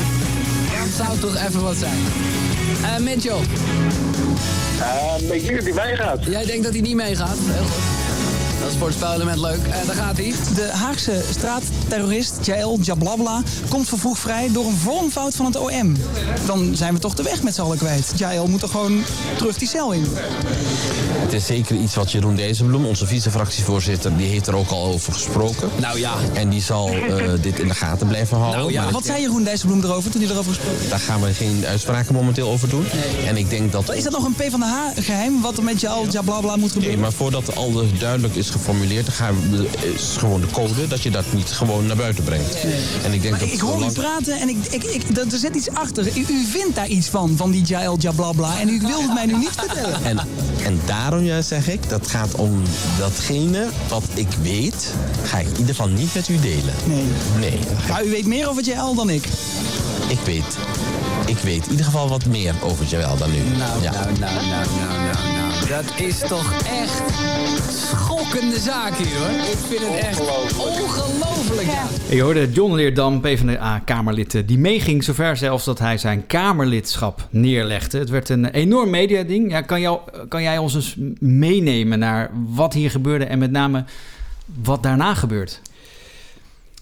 Dat 0.80 1.06
zou 1.06 1.20
toch 1.20 1.36
even 1.48 1.63
wat 1.63 1.76
zijn. 1.76 2.00
Eh 2.84 3.04
Mitchell, 3.04 3.40
ik 5.32 5.48
denk 5.48 5.56
dat 5.56 5.76
hij 5.76 5.86
meegaat. 5.86 6.26
jij 6.26 6.46
denkt 6.46 6.63
dat 6.63 6.74
hij 6.74 6.82
niet 6.82 6.96
meegaat? 6.96 7.38
Heel 7.40 7.63
goed. 7.63 8.07
Dat 8.60 8.70
is 8.72 8.78
voor 8.78 8.88
het 8.88 8.96
spelelement 8.96 9.39
leuk. 9.39 9.60
Eh 9.67 9.86
daar 9.86 9.96
gaat 9.96 10.17
hij. 10.17 10.34
De 10.56 10.70
Haagse 10.72 11.22
straatterrorist 11.32 12.34
Jael 12.46 12.80
Jablabla 12.82 13.41
komt 13.70 13.88
vervroegd 13.88 14.20
vrij 14.22 14.50
door 14.52 14.65
een 14.65 14.78
vormfout 14.78 15.36
van 15.36 15.46
het 15.46 15.56
OM. 15.58 15.96
Dan 16.46 16.76
zijn 16.76 16.93
we 16.93 17.00
toch 17.00 17.13
de 17.13 17.24
weg 17.24 17.43
met 17.43 17.56
z'n 17.56 17.62
allen 17.62 17.78
kwijt. 17.78 18.12
Jael 18.15 18.48
moet 18.48 18.62
er 18.62 18.70
gewoon 18.70 19.04
terug 19.38 19.58
die 19.58 19.67
cel 19.67 19.91
in. 19.91 20.06
Het 21.17 21.34
is 21.34 21.46
zeker 21.46 21.76
iets 21.76 21.96
wat 21.96 22.12
Jeroen 22.12 22.36
Dijsselbloem, 22.36 22.86
onze 22.86 23.08
vice-fractievoorzitter, 23.08 24.17
die 24.17 24.28
heeft 24.28 24.48
er 24.48 24.56
ook 24.56 24.70
al 24.70 24.86
over 24.86 25.13
gesproken. 25.13 25.70
Nou 25.80 26.00
ja. 26.00 26.13
En 26.34 26.50
die 26.50 26.62
zal 26.62 26.89
eh, 26.89 27.32
dit 27.41 27.60
in 27.60 27.67
de 27.67 27.74
gaten 27.74 28.08
blijven 28.08 28.38
houden. 28.38 28.60
Nou 28.60 28.72
ja, 28.72 28.84
Maar 28.84 28.91
Wat 28.91 29.06
zei 29.06 29.22
Jeroen 29.22 29.43
Dijsselbloem 29.43 29.84
erover 29.84 30.12
toen 30.12 30.22
hij 30.22 30.32
erover 30.32 30.54
gesproken? 30.54 30.89
Daar 30.89 31.00
gaan 31.00 31.22
we 31.22 31.34
geen 31.34 31.63
uitspraken 31.67 32.13
momenteel 32.13 32.50
over 32.50 32.70
doen. 32.70 32.86
En 33.28 33.38
ik 33.38 33.50
denk 33.50 33.72
dat... 33.72 33.93
Is 33.93 34.04
dat 34.04 34.12
nog 34.13 34.26
een 34.26 34.34
PvdA-geheim 34.36 35.41
wat 35.41 35.58
er 35.58 35.63
met 35.63 35.82
Jael 35.82 36.08
Jablabla 36.10 36.56
moet 36.56 36.60
Nee, 36.62 36.70
gebeuren? 36.70 37.00
maar 37.00 37.12
voordat 37.13 37.56
alles 37.56 38.00
duidelijk 38.00 38.36
is 38.36 38.46
geformuleerd, 38.49 39.05
dan 39.05 39.15
gaan 39.15 39.36
is 39.95 40.15
gewoon 40.17 40.41
de 40.41 40.47
code 40.51 40.88
dat 40.88 41.03
je 41.03 41.12
dat 41.12 41.25
niet 41.33 41.49
gewoon 41.49 41.86
naar 41.86 41.95
buiten 41.95 42.23
brengt. 42.23 42.57
En 43.03 43.13
ik 43.13 43.21
denk 43.21 43.29
Maar 43.31 43.39
dat 43.39 43.53
ik 43.53 43.60
hoor 43.60 43.83
u 43.83 43.91
praten 43.91 44.39
en 44.39 44.49
ik, 44.49 44.57
ik, 44.69 44.83
ik, 44.83 45.17
er 45.17 45.25
er 45.31 45.38
zit 45.38 45.55
iets 45.55 45.69
achter. 45.69 46.17
U, 46.17 46.25
u 46.29 46.45
vindt 46.45 46.75
daar 46.75 46.88
iets 46.88 47.07
van, 47.07 47.33
van 47.38 47.51
die 47.51 47.63
Jael 47.63 47.97
Jablabla. 47.99 48.60
En 48.60 48.69
u 48.69 48.79
wilt 48.79 49.01
het 49.01 49.13
mij 49.13 49.25
nu 49.25 49.38
niet 49.38 49.51
vertellen. 49.57 50.03
En, 50.07 50.19
en 50.63 50.79
daarom 50.86 51.23
ja, 51.23 51.41
zeg 51.41 51.67
ik, 51.67 51.89
dat 51.89 52.07
gaat 52.07 52.36
om 52.36 52.62
datgene 52.97 53.67
wat 53.89 54.03
ik 54.13 54.27
weet, 54.41 54.93
ga 55.23 55.38
ik 55.38 55.45
in 55.47 55.57
ieder 55.57 55.75
geval 55.75 55.88
niet 55.88 56.13
met 56.13 56.27
u 56.27 56.39
delen. 56.39 56.73
Nee. 56.86 57.03
Nee, 57.39 57.60
Maar 57.89 58.05
u 58.05 58.10
weet 58.10 58.25
meer 58.25 58.49
over 58.49 58.63
Jael 58.63 58.95
dan 58.95 59.10
ik. 59.10 59.27
ik 60.07 60.19
weet. 60.25 60.57
Ik 61.25 61.38
weet 61.38 61.65
in 61.65 61.71
ieder 61.71 61.86
geval 61.86 62.10
wat 62.10 62.25
meer 62.25 62.55
over 62.62 62.86
Joël 62.86 63.17
dan 63.17 63.29
u. 63.33 63.57
Nou, 63.57 63.81
ja. 63.81 63.91
nou, 63.91 64.19
nou, 64.19 64.19
nou, 64.19 64.45
nou, 64.49 64.65
nou, 64.77 65.36
nou. 65.36 65.46
Dat 65.65 66.00
is 66.00 66.20
toch 66.20 66.54
echt 66.54 67.02
schokkende 67.70 68.60
zaak 68.60 68.93
hier, 68.96 69.17
hoor. 69.17 69.30
Ik 69.30 69.58
vind 69.67 69.80
het 69.80 70.00
echt 70.00 70.20
ongelooflijk. 70.20 71.67
Ja. 71.67 71.88
Je 72.10 72.22
hoorde 72.22 72.52
John 72.52 72.74
Leerdam, 72.74 73.22
PvdA-kamerlid, 73.22 74.36
eh, 74.36 74.41
die 74.46 74.58
meeging 74.58 75.04
zover 75.04 75.38
zelfs 75.38 75.65
dat 75.65 75.80
hij 75.80 75.98
zijn 75.98 76.28
kamerlidschap 76.28 77.28
neerlegde. 77.30 77.98
Het 77.98 78.10
werd 78.10 78.30
een 78.30 78.46
enorm 78.46 78.89
mediading. 78.89 79.52
Ja, 79.52 79.62
kan, 79.62 79.82
jou, 79.82 80.00
kan 80.28 80.41
jij 80.41 80.58
ons 80.58 80.76
eens 80.76 80.96
meenemen 81.20 82.00
naar 82.00 82.30
wat 82.34 82.74
hier 82.74 82.91
gebeurde 82.91 83.26
en 83.26 83.39
met 83.39 83.52
name 83.52 83.84
wat 84.63 84.84
daarna 84.84 85.13
gebeurt? 85.13 85.62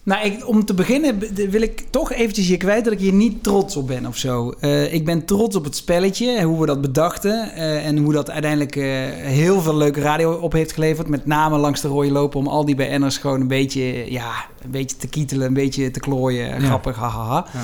Nou, 0.05 0.25
ik, 0.25 0.47
om 0.47 0.65
te 0.65 0.73
beginnen 0.73 1.19
wil 1.49 1.61
ik 1.61 1.83
toch 1.89 2.11
eventjes 2.11 2.47
hier 2.47 2.57
kwijt 2.57 2.83
dat 2.83 2.93
ik 2.93 2.99
hier 2.99 3.13
niet 3.13 3.43
trots 3.43 3.75
op 3.75 3.87
ben 3.87 4.05
of 4.05 4.17
zo. 4.17 4.53
Eh, 4.59 4.93
ik 4.93 5.05
ben 5.05 5.25
trots 5.25 5.55
op 5.55 5.63
het 5.63 5.75
spelletje, 5.75 6.43
hoe 6.43 6.59
we 6.59 6.65
dat 6.65 6.81
bedachten 6.81 7.51
eh, 7.51 7.85
en 7.85 7.97
hoe 7.97 8.13
dat 8.13 8.31
uiteindelijk 8.31 8.75
eh, 8.75 8.85
heel 9.13 9.61
veel 9.61 9.75
leuke 9.75 10.01
radio 10.01 10.33
op 10.33 10.51
heeft 10.51 10.71
geleverd. 10.71 11.07
Met 11.07 11.25
name 11.25 11.57
langs 11.57 11.81
de 11.81 11.87
rode 11.87 12.11
lopen 12.11 12.39
om 12.39 12.47
al 12.47 12.65
die 12.65 12.75
BN'ers 12.75 13.17
gewoon 13.17 13.41
een 13.41 13.47
beetje, 13.47 14.11
ja, 14.11 14.31
een 14.63 14.71
beetje 14.71 14.97
te 14.97 15.07
kietelen, 15.07 15.47
een 15.47 15.53
beetje 15.53 15.91
te 15.91 15.99
klooien. 15.99 16.61
Grappig, 16.61 16.95
hahaha. 16.95 17.45
Ja. 17.53 17.59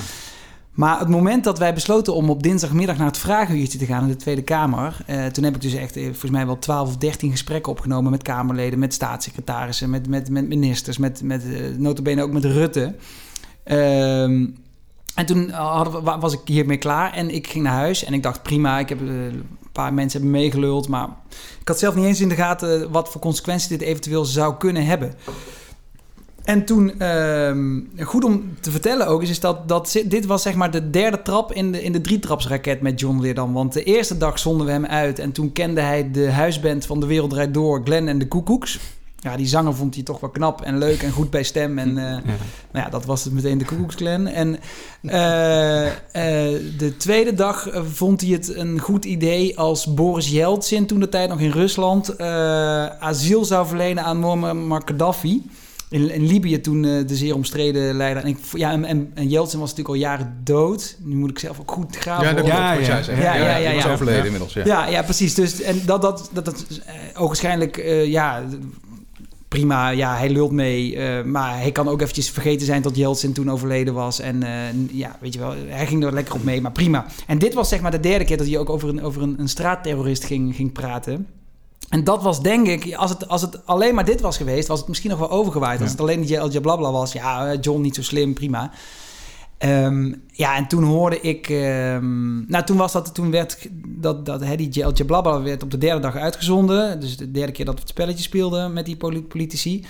Maar 0.72 1.00
het 1.00 1.08
moment 1.08 1.44
dat 1.44 1.60
wij 1.60 1.74
besloten 1.74 2.14
om 2.16 2.30
op 2.30 2.44
dinsdagmiddag 2.44 2.98
naar 2.98 3.08
het 3.08 3.18
vragenuurtje 3.18 3.78
te 3.78 3.86
gaan 3.86 4.02
in 4.04 4.08
de 4.10 4.16
Tweede 4.16 4.42
Kamer. 4.42 4.98
eh, 5.06 5.26
toen 5.26 5.44
heb 5.44 5.56
ik 5.56 5.62
dus 5.62 5.74
echt 5.74 5.96
eh, 5.98 6.04
volgens 6.04 6.32
mij 6.32 6.46
wel 6.46 6.60
12 6.60 6.88
of 6.88 6.98
13 6.98 7.32
gesprekken 7.32 7.72
opgenomen 7.72 8.12
met 8.12 8.22
Kamerleden, 8.24 8.80
met 8.80 8.94
staatssecretarissen, 8.94 9.90
met, 9.90 10.08
met, 10.08 10.30
met 10.30 10.48
ministers, 10.48 10.98
met, 10.98 11.22
met 11.24 11.44
eh, 11.44 11.60
notabene 11.78 12.24
ook 12.24 12.32
met 12.32 12.46
Rutte. 12.46 12.96
Ehm, 13.64 14.46
en 15.16 15.26
toen 15.26 15.52
wa- 16.04 16.20
was 16.20 16.34
ik 16.34 16.40
hiermee 16.46 16.78
klaar 16.78 17.14
en 17.14 17.30
ik 17.30 17.48
ging 17.48 17.64
naar 17.64 17.74
huis 17.74 18.04
en 18.04 18.14
ik 18.14 18.24
dacht 18.24 18.44
prima, 18.44 18.80
ik 18.80 18.90
heb 18.90 19.02
eh, 19.02 19.08
een 19.26 19.44
paar 19.72 19.94
mensen 19.94 20.22
hebben 20.22 20.40
meegeluld, 20.40 20.88
maar 20.88 21.08
ik 21.62 21.68
had 21.68 21.80
zelf 21.80 21.96
niet 21.96 22.06
eens 22.06 22.22
in 22.22 22.30
de 22.30 22.36
gaten 22.36 22.92
wat 22.92 23.10
voor 23.12 23.22
consequenties 23.22 23.68
dit 23.68 23.82
eventueel 23.82 24.26
zou 24.26 24.56
kunnen 24.58 24.86
hebben. 24.86 25.14
En 26.44 26.66
toen, 26.66 27.00
ehm, 27.00 27.80
goed 28.00 28.24
om 28.24 28.58
te 28.60 28.72
vertellen 28.72 29.08
ook, 29.08 29.22
is, 29.22 29.30
is 29.30 29.40
dat, 29.40 29.68
dat 29.68 30.02
dit 30.06 30.26
was 30.26 30.42
zeg 30.42 30.56
maar 30.56 30.72
de 30.72 30.90
derde 30.90 31.22
trap 31.22 31.54
in 31.54 31.72
de, 31.72 31.84
in 31.84 31.92
de 31.92 32.02
drietrapsraket 32.02 32.82
met 32.82 33.00
John 33.00 33.20
Leerdam. 33.20 33.54
Want 33.54 33.74
de 33.74 33.84
eerste 33.84 34.18
dag 34.18 34.40
zonden 34.40 34.66
we 34.66 34.72
hem 34.72 34.86
uit 34.86 35.20
en 35.20 35.32
toen 35.32 35.52
kende 35.52 35.82
hij 35.82 36.12
de 36.12 36.32
huisband 36.32 36.86
van 36.86 37.00
De 37.00 37.06
Wereld 37.06 37.30
Draait 37.30 37.54
Door, 37.54 37.82
Glenn 37.84 38.08
en 38.08 38.20
de 38.20 38.28
Koekoeks. 38.28 38.80
ja, 39.20 39.38
die 39.38 39.48
zanger 39.48 39.76
vond 39.76 39.96
hij 39.96 40.04
toch 40.04 40.20
wel 40.20 40.30
knap 40.30 40.62
en 40.62 40.78
leuk 40.78 41.02
en 41.02 41.12
goed 41.12 41.30
bij 41.30 41.44
stem. 41.44 41.78
En 41.78 41.90
eh, 41.98 42.24
nou 42.72 42.86
ja, 42.86 42.90
dat 42.90 43.06
was 43.06 43.24
het 43.24 43.34
meteen 43.34 43.58
de 43.58 43.66
Koekoeksclan. 43.66 44.28
En 44.28 44.60
eh, 45.02 45.88
eh, 45.88 45.94
de 46.78 46.98
tweede 46.98 47.34
dag 47.34 47.70
vond 47.74 48.22
hij 48.22 48.30
het 48.30 48.56
een 48.56 48.80
goed 48.80 49.06
idee 49.06 49.58
als 49.58 49.94
Boris 49.94 50.30
Yeltsin, 50.30 50.86
toen 50.86 51.00
de 51.00 51.10
tijd 51.10 51.30
nog 51.30 51.40
in 51.40 51.52
Rusland, 51.52 52.20
asiel 53.00 53.46
zou 53.46 53.68
verlenen 53.68 54.04
aan 54.04 54.20
Muammar 54.20 54.82
Gaddafi. 54.86 55.44
In, 55.92 56.10
in 56.14 56.26
Libië 56.26 56.62
toen 56.62 56.86
eh, 56.86 57.08
de 57.08 57.16
zeer 57.16 57.36
omstreden 57.36 57.96
leider. 57.96 58.24
En, 58.24 58.30
ik, 58.30 58.38
ja, 58.54 58.72
en, 58.72 58.86
en, 58.86 59.12
en 59.14 59.28
Yeltsin 59.30 59.60
was 59.60 59.70
natuurlijk 59.70 59.96
al 59.96 60.02
jaren 60.10 60.40
dood. 60.44 60.98
Nu 61.04 61.16
moet 61.16 61.30
ik 61.30 61.40
zelf 61.40 61.60
ook 61.60 61.72
goed 61.72 61.96
graven. 61.96 62.26
Ja, 62.28 62.34
dat 62.34 62.46
zegt. 63.06 63.08
Ja, 63.22 63.36
ja, 63.36 63.56
ja, 63.58 63.66
die 63.68 63.76
was 63.76 63.84
ja. 63.84 63.92
overleden 63.94 64.20
Ja. 64.20 64.26
inmiddels. 64.26 64.54
Ja. 64.54 64.66
Ja, 64.66 64.88
ja, 64.88 65.02
precies. 65.02 65.34
Dus, 65.34 65.62
en 65.62 65.82
dat, 65.86 66.02
dat, 66.02 66.30
dat, 66.34 66.46
dat 66.46 66.66
eh, 66.86 67.22
ogenschijnlijk, 67.22 67.78
eh, 67.78 68.06
ja, 68.06 68.44
prima, 69.48 69.90
ja, 69.90 70.18
hij 70.18 70.30
lult 70.30 70.52
mee. 70.52 70.96
eh, 70.96 71.24
maar 71.24 71.58
hij 71.60 71.72
kan 71.72 71.88
ook 71.88 72.02
eventjes 72.02 72.30
vergeten 72.30 72.66
zijn 72.66 72.82
dat 72.82 72.96
Yeltsin 72.96 73.34
toen 73.34 73.52
overleden 73.52 73.94
was. 73.94 74.20
En 74.20 74.44
eh, 74.44 74.52
ja, 74.92 75.18
weet 75.22 75.34
je 75.34 75.40
wel, 75.40 75.54
hij 75.68 75.88
ging 75.88 76.04
er 76.04 76.14
lekker 76.14 76.34
op 76.36 76.44
mee, 76.44 76.62
maar 76.62 76.72
prima. 76.72 77.06
En 77.28 77.40
dit 77.40 77.54
was 77.54 77.70
zeg 77.70 77.82
maar 77.82 77.92
de 77.92 78.00
derde 78.00 78.26
keer 78.26 78.38
dat 78.38 78.48
hij 78.48 78.58
ook 78.58 78.70
over 78.70 78.90
een, 78.90 79.04
over 79.04 79.22
een, 79.22 79.36
een 79.40 79.50
straatterrorist 79.50 80.24
ging, 80.24 80.56
ging 80.56 80.72
praten. 80.72 81.28
En 81.92 82.04
dat 82.04 82.24
was 82.24 82.42
denk 82.42 82.68
ik, 82.68 82.96
als 82.96 83.10
het, 83.10 83.28
als 83.28 83.42
het 83.42 83.66
alleen 83.66 83.96
maar 83.96 84.06
dit 84.06 84.22
was 84.22 84.38
geweest, 84.38 84.68
was 84.68 84.80
het 84.80 84.88
misschien 84.88 85.10
nog 85.10 85.20
wel 85.20 85.30
overgewaaid. 85.30 85.82
Als 85.82 85.92
het 85.92 86.00
alleen 86.02 86.22
die 86.22 86.38
El 86.38 86.50
Jablabla 86.50 86.92
was, 86.92 87.12
ja, 87.14 87.56
John 87.56 87.82
niet 87.82 87.96
zo 87.96 88.02
slim, 88.02 88.34
prima. 88.34 88.72
Ehm, 89.58 90.14
ja, 90.28 90.56
en 90.56 90.68
toen 90.68 90.84
hoorde 90.84 91.22
ik... 91.22 91.50
ehm, 91.50 92.46
nou, 92.46 92.64
toen 92.66 92.78
was 92.78 92.92
dat... 92.92 93.14
Toen 93.14 93.32
werd 93.32 93.70
dat, 93.88 94.26
dat 94.26 94.44
hè, 94.44 94.56
die 94.56 94.84
El 94.84 94.94
Jablabla 94.94 95.42
werd 95.42 95.64
op 95.64 95.72
de 95.72 95.78
derde 95.78 96.02
dag 96.02 96.16
uitgezonden. 96.16 97.00
Dus 97.00 97.18
de 97.18 97.32
derde 97.32 97.52
keer 97.52 97.66
dat 97.66 97.74
we 97.74 97.80
het 97.80 97.90
spelletje 97.90 98.24
speelden 98.24 98.74
met 98.74 98.86
die 98.86 98.98
poli- 98.98 99.24
politici. 99.24 99.86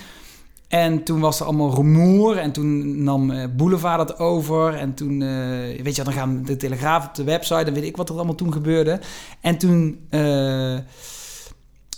En 0.68 1.02
toen 1.02 1.20
was 1.20 1.40
er 1.40 1.46
allemaal 1.46 1.74
rumoer. 1.74 2.36
En 2.36 2.52
toen 2.52 3.02
nam 3.02 3.30
eh, 3.30 3.44
Boulevard 3.56 4.08
dat 4.08 4.18
over. 4.18 4.74
En 4.74 4.94
toen, 4.94 5.22
eh, 5.22 5.82
weet 5.82 5.96
je, 5.96 6.04
dan 6.04 6.12
gaan 6.12 6.42
de 6.44 6.56
Telegraaf 6.56 7.06
op 7.06 7.14
de 7.14 7.24
website. 7.24 7.64
Dan 7.64 7.74
weet 7.74 7.84
ik 7.84 7.96
wat 7.96 8.08
er 8.08 8.14
allemaal 8.14 8.34
toen 8.34 8.52
gebeurde. 8.52 9.00
En 9.40 9.58
toen... 9.58 10.00
eh, 10.10 10.76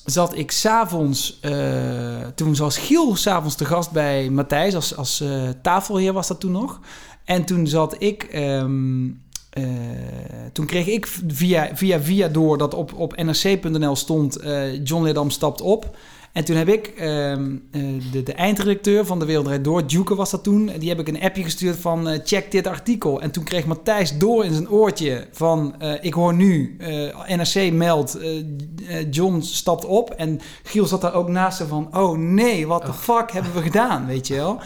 zat 0.04 0.36
ik 0.36 0.50
s'avonds, 0.50 1.38
eh 1.40 2.26
toen 2.34 2.56
was 2.56 2.78
Giel 2.78 3.16
s'avonds 3.16 3.54
te 3.54 3.64
gast 3.64 3.90
bij 3.90 4.30
Matthijs 4.30 4.74
als, 4.74 4.96
als 4.96 5.20
eh, 5.20 5.48
tafelheer 5.62 6.12
was 6.12 6.28
dat 6.28 6.40
toen 6.40 6.52
nog. 6.52 6.80
En 7.24 7.44
toen 7.44 7.66
zat 7.66 7.96
ik, 7.98 8.22
ehm, 8.22 9.08
eh, 9.50 9.64
toen 10.52 10.66
kreeg 10.66 10.86
ik 10.86 11.06
via, 11.26 11.70
via, 11.74 12.00
via 12.00 12.28
door 12.28 12.58
dat 12.58 12.74
op, 12.74 12.94
op 12.94 13.16
nrc.nl 13.16 13.96
stond 13.96 14.38
John 14.82 15.02
Leerdam 15.02 15.30
stapt 15.30 15.60
op. 15.60 15.96
En 16.34 16.44
toen 16.44 16.56
heb 16.56 16.68
ik 16.68 16.86
ehm, 16.86 17.56
eh, 17.70 17.82
de, 18.12 18.22
de 18.22 18.32
eindredacteur 18.32 19.06
van 19.06 19.18
De 19.18 19.24
Wereld 19.24 19.44
Draait 19.44 19.64
Door, 19.64 19.86
Duke 19.86 20.14
was 20.14 20.30
dat 20.30 20.42
toen, 20.42 20.70
die 20.78 20.88
heb 20.88 21.00
ik 21.00 21.08
een 21.08 21.22
appje 21.22 21.42
gestuurd 21.42 21.76
van 21.76 22.08
eh, 22.08 22.20
check 22.24 22.50
dit 22.50 22.66
artikel. 22.66 23.20
En 23.20 23.30
toen 23.30 23.44
kreeg 23.44 23.66
Matthijs 23.66 24.18
door 24.18 24.44
in 24.44 24.52
zijn 24.52 24.70
oortje 24.70 25.26
van 25.32 25.74
eh, 25.78 25.92
ik 26.00 26.14
hoor 26.14 26.34
nu, 26.34 26.76
NRC 27.26 27.72
meldt, 27.72 28.18
John 29.10 29.40
stapt 29.40 29.84
op. 29.84 30.10
En 30.10 30.40
Giel 30.62 30.86
zat 30.86 31.00
daar 31.00 31.14
ook 31.14 31.28
naast 31.28 31.58
hem 31.58 31.68
van, 31.68 31.96
oh 31.96 32.18
nee, 32.18 32.66
wat 32.66 32.86
de 32.86 32.92
fuck 32.92 33.32
hebben 33.32 33.54
we 33.54 33.62
gedaan, 33.62 34.06
weet 34.14 34.26
je 34.26 34.34
wel. 34.34 34.60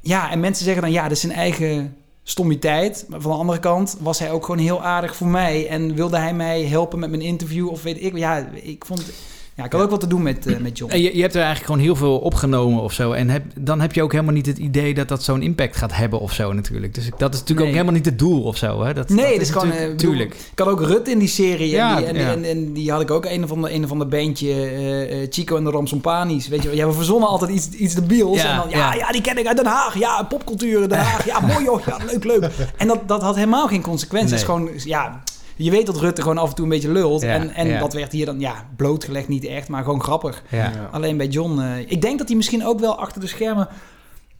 Ja, 0.00 0.30
en 0.30 0.40
mensen 0.40 0.64
zeggen 0.64 0.82
dan, 0.82 0.92
ja, 0.92 1.02
dat 1.02 1.12
is 1.12 1.20
zijn 1.20 1.32
eigen 1.32 1.96
stommiteit. 2.22 3.04
Maar 3.08 3.20
van 3.20 3.30
de 3.30 3.38
andere 3.38 3.58
kant 3.58 3.96
was 4.00 4.18
hij 4.18 4.30
ook 4.30 4.44
gewoon 4.44 4.60
heel 4.60 4.82
aardig 4.82 5.16
voor 5.16 5.28
mij. 5.28 5.68
En 5.68 5.94
wilde 5.94 6.18
hij 6.18 6.34
mij 6.34 6.64
helpen 6.64 6.98
met 6.98 7.10
mijn 7.10 7.22
interview 7.22 7.68
of 7.68 7.82
weet 7.82 8.02
ik. 8.02 8.16
Ja, 8.16 8.48
ik 8.52 8.84
vond... 8.84 9.12
Ja, 9.54 9.64
ik 9.64 9.72
had 9.72 9.80
ook 9.82 9.90
wat 9.90 10.00
te 10.00 10.06
doen 10.06 10.22
met, 10.22 10.46
eh, 10.46 10.56
met 10.56 10.78
John. 10.78 10.92
En 10.92 11.00
je, 11.00 11.16
je 11.16 11.20
hebt 11.22 11.34
er 11.34 11.40
eigenlijk 11.42 11.70
gewoon 11.70 11.80
heel 11.86 11.96
veel 11.96 12.18
opgenomen 12.18 12.82
of 12.82 12.92
zo. 12.92 13.12
En 13.12 13.28
heb, 13.28 13.42
dan 13.58 13.80
heb 13.80 13.92
je 13.92 14.02
ook 14.02 14.12
helemaal 14.12 14.34
niet 14.34 14.46
het 14.46 14.58
idee 14.58 14.94
dat 14.94 15.08
dat 15.08 15.22
zo'n 15.22 15.42
impact 15.42 15.76
gaat 15.76 15.96
hebben 15.96 16.20
of 16.20 16.32
zo 16.32 16.52
natuurlijk. 16.52 16.94
Dus 16.94 17.04
dat 17.04 17.34
is 17.34 17.40
natuurlijk 17.40 17.48
Nee. 17.58 17.66
ook 17.68 17.72
helemaal 17.72 17.92
niet 17.94 18.04
het 18.04 18.18
doel 18.18 18.42
of 18.42 18.56
zo. 18.56 18.82
Hè? 18.84 18.94
Dat, 18.94 19.08
Nee, 19.08 19.18
dat 19.24 19.32
dat 19.32 19.40
is 19.40 19.50
gewoon... 19.50 19.68
natuurlijk- 19.68 20.00
eh, 20.32 20.38
bedoel. 20.38 20.42
Ik 20.52 20.58
had 20.58 20.68
ook 20.68 20.80
Rut 20.82 21.08
in 21.08 21.18
die 21.18 21.28
serie. 21.28 21.70
Ja, 21.70 21.90
en, 21.90 21.96
die, 21.96 22.06
en, 22.06 22.14
ja. 22.26 22.32
en, 22.32 22.44
en 22.44 22.72
die 22.72 22.90
had 22.90 23.00
ik 23.00 23.10
ook 23.10 23.24
een 23.24 23.44
of 23.44 23.52
ander, 23.52 23.72
een 23.74 23.84
of 23.84 23.90
ander 23.90 24.08
bandje. 24.08 24.52
eh, 24.54 25.26
Chico 25.30 25.56
en 25.56 25.64
de 25.64 25.70
Ramsompanis. 25.70 26.48
Weet 26.48 26.62
je 26.62 26.68
wel. 26.68 26.76
Ja, 26.76 26.86
we 26.86 26.92
verzonnen 26.92 27.28
altijd 27.28 27.50
iets, 27.50 27.68
iets 27.68 27.94
debiels. 27.94 28.42
Ja, 28.42 28.50
en 28.50 28.56
dan, 28.56 28.78
ja, 28.80 28.94
ja. 28.94 29.12
die 29.12 29.20
ken 29.22 29.38
ik 29.38 29.46
uit 29.46 29.56
Den 29.56 29.66
Haag. 29.66 29.98
Ja, 29.98 30.22
popcultuur 30.22 30.82
in 30.82 30.88
Den 30.88 30.98
Haag. 30.98 31.26
Ja, 31.26 31.40
mooi 31.40 31.64
joh. 31.64 31.86
Ja, 31.86 31.96
leuk, 32.10 32.24
leuk. 32.24 32.50
En 32.76 32.86
dat, 32.88 33.08
dat 33.08 33.22
had 33.22 33.34
helemaal 33.34 33.66
geen 33.68 33.82
consequenties. 33.82 34.30
Het 34.30 34.40
is 34.40 34.46
gewoon, 34.46 34.68
ja... 34.84 35.22
Je 35.56 35.70
weet 35.70 35.86
dat 35.86 35.96
Rutte 36.00 36.22
gewoon 36.22 36.38
af 36.38 36.48
en 36.48 36.54
toe 36.54 36.64
een 36.64 36.70
beetje 36.70 36.92
lult. 36.92 37.22
Ja, 37.22 37.28
en 37.28 37.54
en 37.54 37.68
ja. 37.68 37.78
dat 37.78 37.92
werd 37.92 38.12
hier 38.12 38.26
dan, 38.26 38.40
ja, 38.40 38.66
blootgelegd 38.76 39.28
niet 39.28 39.44
echt, 39.44 39.68
maar 39.68 39.84
gewoon 39.84 40.02
grappig. 40.02 40.42
Ja. 40.50 40.88
Alleen 40.90 41.16
bij 41.16 41.26
John... 41.26 41.60
eh, 41.60 41.78
ik 41.78 42.00
denk 42.02 42.18
dat 42.18 42.26
hij 42.28 42.36
misschien 42.36 42.66
ook 42.66 42.80
wel 42.80 42.98
achter 42.98 43.20
de 43.20 43.26
schermen... 43.26 43.68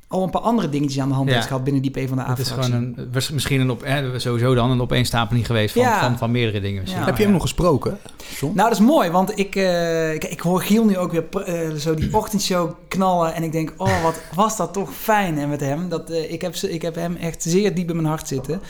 al 0.09 0.22
een 0.22 0.31
paar 0.31 0.40
andere 0.42 0.68
dingetjes 0.68 1.03
aan 1.03 1.09
de 1.09 1.14
hand 1.14 1.29
Ja. 1.29 1.35
heeft 1.35 1.46
gehad 1.46 1.64
binnen 1.64 1.83
die 1.83 1.90
PvdA 1.90 2.29
Het 2.29 2.38
is 2.38 2.51
gewoon 2.51 2.72
een, 2.72 3.09
was 3.12 3.31
misschien 3.31 3.61
een 3.61 3.70
op, 3.70 3.83
hè, 3.85 4.18
sowieso 4.18 4.55
dan 4.55 4.70
een 4.70 4.81
opeenstapeling 4.81 5.46
geweest 5.46 5.72
van, 5.75 5.83
Ja. 5.83 6.01
van, 6.01 6.18
van 6.18 6.31
meerdere 6.31 6.61
dingen. 6.61 6.85
Heb 6.88 7.16
je 7.16 7.22
hem 7.22 7.33
nog 7.33 7.42
gesproken, 7.42 7.98
John? 8.40 8.57
Nou, 8.57 8.68
dat 8.68 8.79
is 8.79 8.85
mooi, 8.87 9.11
want 9.11 9.38
ik, 9.38 9.57
eh, 9.57 10.14
ik, 10.14 10.25
ik 10.25 10.40
hoor 10.40 10.61
Giel 10.62 10.85
nu 10.85 10.96
ook 10.98 11.12
weer 11.12 11.25
eh, 11.44 11.70
zo 11.75 11.94
die 11.94 12.14
ochtendshow 12.20 12.70
knallen. 12.88 13.35
En 13.35 13.42
ik 13.42 13.53
denk, 13.53 13.75
oh, 13.77 14.03
wat 14.03 14.20
was 14.35 14.57
dat 14.57 14.72
toch 14.72 14.94
fijn 14.94 15.38
en 15.38 15.48
met 15.48 15.61
hem. 15.61 15.88
Dat, 15.88 16.11
eh, 16.11 16.33
ik, 16.33 16.40
heb, 16.40 16.55
ze- 16.57 16.72
ik 16.72 16.83
heb 16.83 16.94
hem 16.94 17.16
echt 17.16 17.42
zeer 17.42 17.75
diep 17.75 17.88
in 17.88 17.96
mijn 17.96 18.09
hart 18.09 18.29
zitten. 18.29 18.61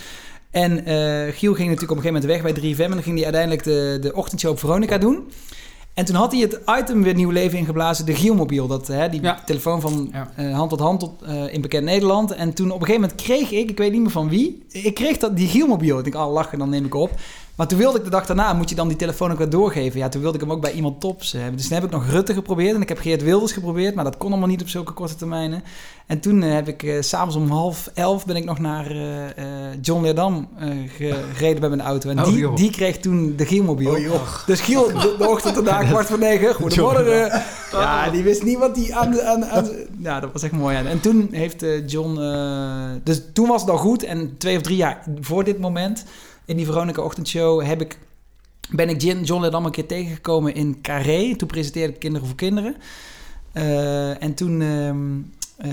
En 0.52 0.84
eh, 0.86 1.34
Giel 1.34 1.54
ging 1.54 1.68
natuurlijk 1.68 1.90
op 1.90 1.96
een 1.96 2.02
gegeven 2.02 2.12
moment 2.12 2.24
weg 2.24 2.42
bij 2.42 2.74
3FM. 2.74 2.80
En 2.84 2.90
dan 2.90 3.02
ging 3.02 3.14
hij 3.14 3.24
uiteindelijk 3.24 3.64
de, 3.64 3.98
de 4.00 4.14
ochtendshow 4.14 4.50
op 4.50 4.58
Veronica 4.58 4.98
doen. 4.98 5.28
En 5.94 6.04
toen 6.04 6.14
had 6.16 6.32
hij 6.32 6.40
het 6.40 6.60
item 6.80 7.02
weer 7.02 7.14
nieuw 7.14 7.30
leven 7.30 7.58
ingeblazen, 7.58 8.06
de 8.06 8.14
Gielmobiel. 8.14 8.66
Dat, 8.66 8.86
hè, 8.86 9.08
die 9.08 9.22
Ja. 9.22 9.42
telefoon 9.44 9.80
van 9.80 10.08
Ja. 10.12 10.30
eh, 10.36 10.54
hand 10.54 10.70
tot 10.70 10.80
hand 10.80 11.00
tot, 11.00 11.22
eh, 11.22 11.52
in 11.54 11.60
bekend 11.60 11.84
Nederland. 11.84 12.30
En 12.32 12.54
toen 12.54 12.70
op 12.70 12.80
een 12.80 12.86
gegeven 12.86 13.00
moment 13.00 13.22
kreeg 13.22 13.50
ik, 13.50 13.70
ik 13.70 13.78
weet 13.78 13.92
niet 13.92 14.00
meer 14.00 14.10
van 14.10 14.28
wie, 14.28 14.62
ik 14.70 14.94
kreeg 14.94 15.16
dat, 15.18 15.36
die 15.36 15.48
Gielmobiel. 15.48 15.98
Ik 15.98 16.04
denk, 16.12 16.24
oh 16.24 16.32
lachen, 16.32 16.58
dan 16.58 16.68
neem 16.68 16.84
ik 16.84 16.94
op. 16.94 17.10
Maar 17.56 17.66
toen 17.66 17.78
wilde 17.78 17.98
ik 17.98 18.04
de 18.04 18.10
dag 18.10 18.26
daarna, 18.26 18.52
moet 18.52 18.68
je 18.68 18.74
dan 18.74 18.88
die 18.88 18.96
telefoon 18.96 19.32
ook 19.32 19.38
weer 19.38 19.50
doorgeven. 19.50 19.98
Ja, 19.98 20.08
toen 20.08 20.20
wilde 20.20 20.36
ik 20.38 20.42
hem 20.44 20.52
ook 20.52 20.60
bij 20.60 20.72
iemand 20.72 21.00
tops 21.00 21.32
hebben. 21.32 21.56
Dus 21.56 21.66
toen 21.68 21.74
heb 21.76 21.84
ik 21.84 21.90
nog 21.90 22.08
Rutte 22.10 22.34
geprobeerd 22.34 22.74
en 22.74 22.82
ik 22.82 22.88
heb 22.88 22.98
Geert 22.98 23.22
Wilders 23.22 23.52
geprobeerd. 23.52 23.94
Maar 23.94 24.04
dat 24.04 24.16
kon 24.16 24.30
allemaal 24.30 24.48
niet 24.48 24.60
op 24.60 24.68
zulke 24.68 24.92
korte 24.92 25.14
termijnen. 25.14 25.62
En 26.06 26.20
toen 26.20 26.42
eh, 26.42 26.52
heb 26.52 26.68
ik 26.68 26.82
eh, 26.82 27.00
s 27.00 27.08
s'avonds 27.08 27.36
om 27.36 27.50
half 27.50 27.90
elf 27.94 28.26
ben 28.26 28.36
ik 28.36 28.44
nog 28.44 28.58
naar 28.58 28.90
eh, 28.90 29.24
eh, 29.28 29.34
John 29.82 30.02
Leerdam 30.02 30.48
eh, 30.58 30.68
gereden 31.34 31.60
met 31.60 31.70
mijn 31.70 31.80
auto. 31.88 32.10
En 32.10 32.18
Oh, 32.18 32.24
die, 32.24 32.36
joh. 32.38 32.56
die 32.56 32.70
kreeg 32.70 32.98
toen 32.98 33.34
de 33.36 33.46
Gielmobiel. 33.46 33.90
Oh. 34.12 34.46
Dus 34.46 34.60
Giel, 34.60 34.86
de, 34.86 35.14
de 35.18 35.28
ochtend 35.28 35.54
daarna, 35.54 35.84
kwart 35.90 36.06
voor 36.06 36.18
negen. 36.18 36.54
Goedemorgen. 36.54 37.42
Ja, 37.72 38.10
die 38.10 38.22
wist 38.22 38.42
niet 38.42 38.58
wat 38.58 38.74
die 38.74 38.94
aan... 38.94 39.20
aan, 39.20 39.44
aan 39.44 39.68
ja, 39.98 40.20
dat 40.20 40.32
was 40.32 40.42
echt 40.42 40.52
mooi. 40.52 40.76
En 40.76 41.00
toen 41.00 41.28
heeft 41.30 41.62
eh, 41.62 41.88
John... 41.88 42.18
eh, 42.20 42.90
dus 43.04 43.22
toen 43.32 43.48
was 43.48 43.60
het 43.60 43.70
al 43.70 43.76
goed. 43.78 44.02
En 44.04 44.34
twee 44.38 44.56
of 44.56 44.62
drie 44.62 44.76
jaar 44.76 45.02
voor 45.20 45.44
dit 45.44 45.58
moment... 45.58 46.04
in 46.44 46.56
die 46.56 46.66
Veronica 46.66 47.02
Ochtendshow 47.02 47.64
heb 47.64 47.80
ik... 47.80 47.98
ben 48.70 48.88
ik 48.88 49.02
John 49.02 49.40
Leerdam 49.40 49.64
een 49.64 49.70
keer 49.70 49.86
tegengekomen 49.86 50.54
in 50.54 50.80
Carré. 50.80 51.36
Toen 51.36 51.48
presenteerde 51.48 51.92
ik 51.92 51.98
Kinderen 51.98 52.26
voor 52.26 52.36
Kinderen. 52.36 52.76
Eh, 53.52 54.22
en 54.22 54.34
toen... 54.34 54.60
ehm, 54.62 55.40
eh, 55.62 55.70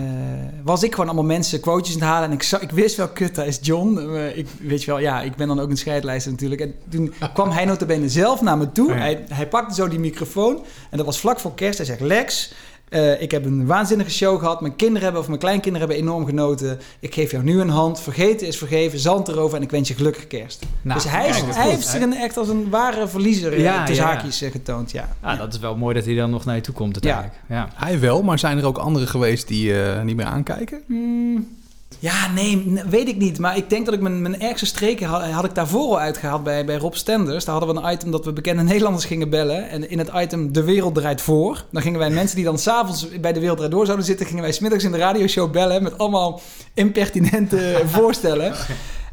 was 0.63 0.83
ik 0.83 0.91
gewoon 0.91 1.05
allemaal 1.05 1.25
mensen 1.25 1.59
quotejes 1.59 1.95
aan 1.95 2.01
het 2.01 2.09
halen. 2.09 2.29
En 2.29 2.35
ik, 2.35 2.61
ik 2.61 2.71
wist 2.71 2.95
wel, 2.95 3.07
kut, 3.07 3.35
dat 3.35 3.45
is 3.45 3.59
John. 3.61 3.97
Eh, 3.97 4.37
ik, 4.37 4.47
weet 4.59 4.83
je 4.83 4.91
wel, 4.91 4.99
ja, 4.99 5.21
ik 5.21 5.35
ben 5.35 5.47
dan 5.47 5.59
ook 5.59 5.69
een 5.69 5.77
scheidlijster 5.77 6.31
natuurlijk. 6.31 6.61
En 6.61 6.75
toen 6.89 7.13
kwam 7.33 7.49
hij 7.49 7.65
notabene 7.65 8.09
zelf 8.09 8.41
naar 8.41 8.57
me 8.57 8.71
toe. 8.71 8.89
Oh 8.89 8.95
ja. 8.95 9.01
hij, 9.01 9.25
hij 9.27 9.47
pakte 9.47 9.73
zo 9.73 9.87
die 9.87 9.99
microfoon. 9.99 10.63
En 10.89 10.97
dat 10.97 11.05
was 11.05 11.19
vlak 11.19 11.39
voor 11.39 11.53
kerst. 11.53 11.77
Hij 11.77 11.85
zegt, 11.85 11.99
Lex, 11.99 12.53
eh, 12.89 13.21
ik 13.21 13.31
heb 13.31 13.45
een 13.45 13.65
waanzinnige 13.65 14.09
show 14.09 14.39
gehad. 14.39 14.61
Mijn 14.61 14.75
kinderen 14.75 15.03
hebben, 15.03 15.21
of 15.21 15.27
mijn 15.27 15.39
kleinkinderen 15.39 15.87
hebben 15.87 16.05
enorm 16.07 16.25
genoten. 16.25 16.79
Ik 16.99 17.13
geef 17.13 17.31
jou 17.31 17.43
nu 17.43 17.59
een 17.59 17.69
hand. 17.69 17.99
Vergeten 17.99 18.47
is 18.47 18.57
vergeven. 18.57 18.99
Zand 18.99 19.27
erover. 19.27 19.57
En 19.57 19.63
ik 19.63 19.71
wens 19.71 19.87
je 19.87 19.93
gelukkige 19.93 20.25
kerst. 20.27 20.65
Nou, 20.81 21.01
dus 21.01 21.11
hij, 21.11 21.29
kijk, 21.29 21.47
is 21.47 21.55
hij 21.55 21.69
heeft 21.69 21.87
zich 21.87 22.01
een, 22.01 22.13
echt 22.13 22.37
als 22.37 22.47
een 22.47 22.69
ware 22.69 23.07
verliezer 23.07 23.53
eh, 23.53 23.61
Ja, 23.61 23.85
tussen 23.85 24.05
ja. 24.05 24.11
haakjes 24.11 24.41
eh, 24.41 24.51
getoond. 24.51 24.91
Ja. 24.91 25.15
Ah, 25.21 25.37
dat 25.37 25.53
is 25.53 25.59
wel 25.59 25.75
mooi 25.75 25.95
dat 25.95 26.05
hij 26.05 26.15
dan 26.15 26.29
nog 26.29 26.45
naar 26.45 26.55
je 26.55 26.61
toe 26.61 26.73
komt 26.73 26.93
uiteindelijk. 26.93 27.43
Ja. 27.47 27.69
Hij 27.75 27.99
wel, 27.99 28.23
maar 28.23 28.39
zijn 28.39 28.57
er 28.57 28.65
ook 28.65 28.77
anderen 28.77 29.07
geweest 29.07 29.47
die 29.47 29.81
eh, 29.81 30.01
niet 30.01 30.15
meer 30.15 30.25
aankijken? 30.25 30.81
Hmm. 30.87 31.57
Ja, 32.01 32.31
nee, 32.31 32.81
weet 32.89 33.07
ik 33.07 33.17
niet. 33.17 33.39
Maar 33.39 33.57
ik 33.57 33.69
denk 33.69 33.85
dat 33.85 33.93
ik 33.93 34.01
mijn, 34.01 34.21
mijn 34.21 34.41
ergste 34.41 34.65
streken 34.65 35.07
had, 35.07 35.23
had 35.23 35.45
ik 35.45 35.55
daarvoor 35.55 35.87
al 35.87 35.99
uitgehaald 35.99 36.43
bij, 36.43 36.65
bij 36.65 36.77
Rob 36.77 36.93
Stenders. 36.93 37.45
Daar 37.45 37.55
hadden 37.55 37.75
we 37.75 37.81
een 37.81 37.93
item 37.93 38.11
dat 38.11 38.25
we 38.25 38.33
bekende 38.33 38.63
Nederlanders 38.73 39.05
gingen 39.05 39.29
bellen. 39.29 39.69
En 39.69 39.89
in 39.89 39.97
het 39.97 40.11
item 40.15 40.53
De 40.53 40.63
Wereld 40.63 40.95
Draait 40.95 41.21
Voor. 41.21 41.65
Dan 41.71 41.81
gingen 41.81 41.99
wij 41.99 42.09
mensen 42.09 42.35
die 42.35 42.45
dan 42.45 42.57
s'avonds 42.57 43.19
bij 43.19 43.33
De 43.33 43.39
Wereld 43.39 43.57
Draait 43.57 43.73
Door 43.73 43.85
zouden 43.85 44.05
zitten... 44.05 44.25
gingen 44.25 44.43
wij 44.43 44.51
smiddags 44.51 44.83
in 44.83 44.91
de 44.91 44.97
radioshow 44.97 45.51
bellen 45.51 45.83
met 45.83 45.97
allemaal 45.97 46.41
impertinente 46.73 47.81
voorstellen. 47.95 48.53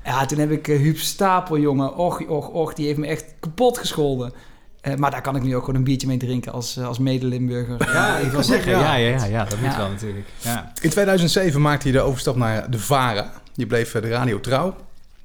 Ja, 0.04 0.26
toen 0.26 0.38
heb 0.38 0.50
ik 0.50 0.68
uh, 0.68 0.78
Huub 0.78 0.98
Stapel, 0.98 1.58
jongen. 1.58 1.96
Och, 1.96 2.20
och, 2.28 2.48
och, 2.48 2.74
die 2.74 2.86
heeft 2.86 2.98
me 2.98 3.06
echt 3.06 3.24
kapot 3.40 3.78
gescholden. 3.78 4.32
Eh, 4.86 4.94
maar 4.94 5.10
daar 5.10 5.22
kan 5.22 5.36
ik 5.36 5.42
nu 5.42 5.54
ook 5.56 5.60
gewoon 5.64 5.74
een 5.76 5.84
biertje 5.84 6.06
mee 6.06 6.16
drinken 6.16 6.52
als, 6.52 6.76
eh, 6.76 6.86
als 6.86 6.98
mede-Limburger. 6.98 7.92
Ja, 7.92 8.16
ik 8.18 8.30
wil 8.30 8.42
zeggen, 8.42 8.72
ja, 8.72 8.94
ja, 8.94 9.08
ja, 9.16 9.24
ja, 9.24 9.44
dat 9.44 9.60
moet 9.60 9.70
Ja. 9.70 9.76
wel 9.76 9.88
natuurlijk. 9.88 10.26
Ja. 10.38 10.72
In 10.80 10.90
2007 10.90 11.60
maakte 11.60 11.86
je 11.86 11.92
de 11.92 12.00
overstap 12.00 12.36
naar 12.36 12.70
de 12.70 12.78
VARA. 12.78 13.32
Je 13.54 13.66
bleef 13.66 13.94
eh, 13.94 14.02
de 14.02 14.08
radio 14.08 14.40
trouw. 14.40 14.76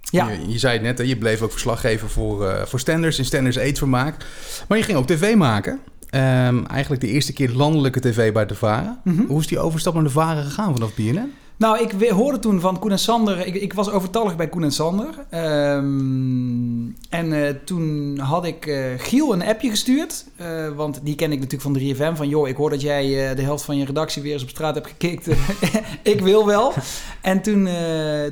Ja. 0.01 0.29
Je, 0.29 0.49
je 0.49 0.57
zei 0.59 0.73
het 0.73 0.81
net, 0.81 0.97
hè, 0.97 1.03
je 1.03 1.17
bleef 1.17 1.41
ook 1.41 1.51
verslaggever 1.51 2.09
voor, 2.09 2.47
eh 2.47 2.65
voor 2.65 2.79
Stenders 2.79 3.17
in 3.17 3.25
Stenders 3.25 3.55
Eetvermaak. 3.55 4.25
Maar 4.67 4.77
je 4.77 4.83
ging 4.83 4.97
ook 4.97 5.07
tv 5.07 5.35
maken. 5.35 5.79
Ehm, 6.09 6.63
eigenlijk 6.65 7.01
de 7.01 7.07
eerste 7.07 7.33
keer 7.33 7.49
landelijke 7.51 7.99
tv 7.99 8.33
bij 8.33 8.45
de 8.45 8.55
Varen. 8.55 8.99
Mhm. 9.03 9.25
Hoe 9.25 9.39
is 9.39 9.47
die 9.47 9.59
overstap 9.59 9.93
naar 9.93 10.03
de 10.03 10.09
Varen 10.09 10.43
gegaan 10.43 10.73
vanaf 10.73 10.95
BNN? 10.95 11.33
Nou, 11.61 11.79
ik 11.79 12.09
hoorde 12.09 12.39
toen 12.39 12.59
van 12.59 12.79
Koen 12.79 12.91
en 12.91 12.99
Sander. 12.99 13.45
Ik, 13.47 13.55
ik 13.55 13.73
was 13.73 13.89
overtallig 13.89 14.35
bij 14.35 14.49
Koen 14.49 14.63
en 14.63 14.71
Sander. 14.71 15.07
Ehm, 15.29 16.85
en 17.09 17.33
eh, 17.33 17.55
toen 17.65 18.17
had 18.19 18.45
ik 18.45 18.65
eh, 18.65 18.83
Giel 18.97 19.33
een 19.33 19.43
appje 19.43 19.69
gestuurd. 19.69 20.25
eh, 20.35 20.67
want 20.75 20.99
die 21.03 21.15
ken 21.15 21.31
ik 21.31 21.39
natuurlijk 21.39 21.61
van 21.63 21.73
3FM. 21.73 22.15
Van 22.15 22.29
joh, 22.29 22.47
ik 22.47 22.55
hoor 22.55 22.69
dat 22.69 22.81
jij 22.81 23.35
de 23.35 23.41
helft 23.41 23.63
van 23.63 23.77
je 23.77 23.85
redactie 23.85 24.21
weer 24.21 24.33
eens 24.33 24.43
op 24.43 24.49
straat 24.49 24.75
hebt 24.75 24.87
gekikt. 24.87 25.27
ik 26.13 26.21
wil 26.21 26.45
wel. 26.45 26.73
En 27.21 27.41
toen, 27.41 27.67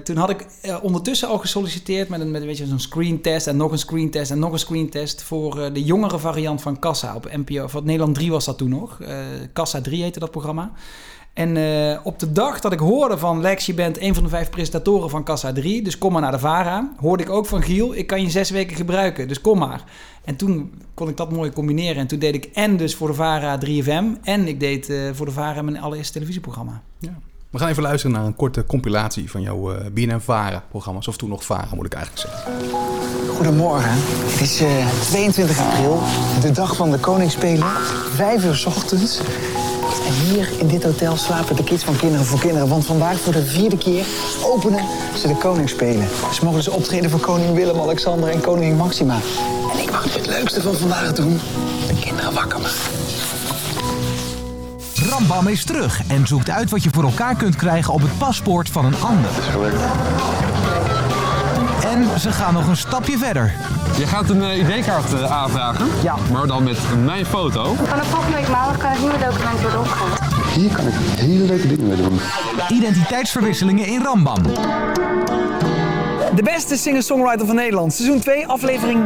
toen 0.03 0.17
had 0.17 0.29
ik 0.29 0.45
ondertussen 0.81 1.27
al 1.27 1.37
gesolliciteerd 1.37 2.09
met, 2.09 2.21
een, 2.21 2.31
met 2.31 2.43
weet 2.43 2.57
je, 2.57 2.65
zo'n 2.65 2.79
screentest. 2.79 3.47
En 3.47 3.57
nog 3.57 3.71
een 3.71 3.77
screentest 3.77 4.31
en 4.31 4.39
nog 4.39 4.51
een 4.51 4.59
screentest. 4.59 5.23
Voor 5.23 5.73
de 5.73 5.83
jongere 5.83 6.19
variant 6.19 6.61
van 6.61 6.79
Kassa 6.79 7.15
op 7.15 7.29
NPO. 7.35 7.63
Of 7.63 7.83
Nederland 7.83 8.15
3 8.15 8.31
was 8.31 8.45
dat 8.45 8.57
toen 8.57 8.69
nog. 8.69 8.99
Kassa 9.53 9.81
3 9.81 10.03
heette 10.03 10.19
dat 10.19 10.31
programma. 10.31 10.71
En 11.33 11.57
eh, 11.57 11.99
op 12.03 12.19
de 12.19 12.31
dag 12.31 12.59
dat 12.59 12.71
ik 12.71 12.79
hoorde 12.79 13.17
van 13.17 13.41
Lex, 13.41 13.65
je 13.65 13.73
bent 13.73 14.01
een 14.01 14.13
van 14.13 14.23
de 14.23 14.29
vijf 14.29 14.49
presentatoren 14.49 15.09
van 15.09 15.23
Kassa 15.23 15.53
3, 15.53 15.81
dus 15.81 15.97
kom 15.97 16.11
maar 16.11 16.21
naar 16.21 16.31
de 16.31 16.39
VARA, 16.39 16.91
hoorde 16.99 17.23
ik 17.23 17.29
ook 17.29 17.45
van 17.45 17.61
Giel, 17.61 17.95
ik 17.95 18.07
kan 18.07 18.21
je 18.21 18.29
zes 18.29 18.49
weken 18.49 18.75
gebruiken, 18.75 19.27
dus 19.27 19.41
kom 19.41 19.57
maar. 19.59 19.83
En 20.23 20.35
toen 20.35 20.71
kon 20.93 21.09
ik 21.09 21.17
dat 21.17 21.31
mooi 21.31 21.51
combineren. 21.51 21.97
En 21.97 22.07
toen 22.07 22.19
deed 22.19 22.35
ik 22.35 22.45
en 22.45 22.77
dus 22.77 22.95
voor 22.95 23.07
de 23.07 23.13
VARA 23.13 23.59
3FM 23.65 24.21
en 24.23 24.47
ik 24.47 24.59
deed 24.59 24.89
eh, 24.89 24.97
voor 25.13 25.25
de 25.25 25.31
VARA 25.31 25.61
mijn 25.61 25.81
allereerste 25.81 26.13
televisieprogramma. 26.13 26.81
We 27.49 27.57
gaan 27.59 27.69
even 27.69 27.83
luisteren 27.83 28.15
naar 28.15 28.25
een 28.25 28.35
korte 28.35 28.65
compilatie 28.65 29.29
van 29.29 29.41
jouw 29.41 29.73
eh, 29.73 29.91
BNN 29.91 30.19
Varen 30.19 30.63
programma's. 30.69 31.07
Of 31.07 31.17
toen 31.17 31.29
nog 31.29 31.45
Varen, 31.45 31.75
moet 31.75 31.85
ik 31.85 31.93
eigenlijk 31.93 32.27
zeggen. 32.27 32.53
Goedemorgen. 33.35 33.91
Het 33.91 34.41
is 34.41 34.61
eh, 34.61 34.87
22 34.87 35.59
april, 35.59 36.01
de 36.41 36.51
dag 36.51 36.75
van 36.75 36.91
de 36.91 36.97
Koningsspelen. 36.97 37.67
Vijf 38.15 38.45
uur 38.45 38.55
's 38.55 38.65
ochtends. 38.65 39.21
En 40.07 40.13
hier 40.13 40.49
in 40.59 40.67
dit 40.67 40.83
hotel 40.83 41.17
slapen 41.17 41.55
de 41.55 41.63
kids 41.63 41.83
van 41.83 41.95
Kinderen 41.95 42.25
voor 42.25 42.39
Kinderen. 42.39 42.67
Want 42.67 42.85
vandaag 42.85 43.19
voor 43.19 43.33
de 43.33 43.45
vierde 43.45 43.77
keer 43.77 44.05
openen 44.43 44.85
ze 45.17 45.27
de 45.27 45.35
Koningsspelen. 45.35 46.07
Ze 46.33 46.43
mogen 46.43 46.57
dus 46.57 46.67
optreden 46.67 47.09
voor 47.09 47.19
koning 47.19 47.55
Willem-Alexander 47.55 48.29
en 48.29 48.41
koningin 48.41 48.75
Maxima. 48.75 49.17
En 49.73 49.79
ik 49.79 49.91
mag 49.91 50.05
nu 50.05 50.11
het 50.11 50.27
leukste 50.27 50.61
van 50.61 50.73
vandaag 50.73 51.13
doen. 51.13 51.39
De 51.87 51.93
kinderen 51.93 52.33
wakker 52.33 52.59
maken. 52.59 53.09
Rambam 55.09 55.47
is 55.47 55.63
terug 55.63 56.01
en 56.07 56.27
zoekt 56.27 56.49
uit 56.49 56.69
wat 56.69 56.83
je 56.83 56.89
voor 56.91 57.03
elkaar 57.03 57.35
kunt 57.35 57.55
krijgen 57.55 57.93
op 57.93 58.01
het 58.01 58.17
paspoort 58.17 58.69
van 58.69 58.85
een 58.85 58.95
ander. 59.01 59.29
En 61.99 62.19
ze 62.19 62.31
gaan 62.31 62.53
nog 62.53 62.67
een 62.67 62.77
stapje 62.77 63.17
verder. 63.17 63.53
Je 63.97 64.07
gaat 64.07 64.29
een 64.29 64.43
eh, 64.43 64.77
ID-kaart 64.77 65.13
eh, 65.13 65.31
aanvragen, 65.31 65.87
ja. 66.03 66.15
maar 66.31 66.47
dan 66.47 66.63
met 66.63 66.77
mijn 67.03 67.25
foto. 67.25 67.73
Vanaf 67.73 68.07
volgende 68.07 68.35
week 68.37 68.47
maandag 68.47 68.77
kan 68.77 68.89
het 68.89 68.99
nieuwe 68.99 69.17
document 69.17 69.61
worden 69.61 69.79
opgehaald. 69.79 70.19
Hier 70.53 70.71
kan 70.71 70.87
ik 70.87 70.93
hele 70.93 71.43
leuke 71.43 71.67
dingen 71.67 71.87
mee 71.87 71.97
doen. 71.97 72.19
Identiteitsverwisselingen 72.69 73.85
in 73.85 74.03
Rambam. 74.03 74.43
De 76.35 76.43
beste 76.43 76.77
singer-songwriter 76.77 77.45
van 77.45 77.55
Nederland. 77.55 77.93
Seizoen 77.93 78.19
2, 78.19 78.47
aflevering 78.47 79.03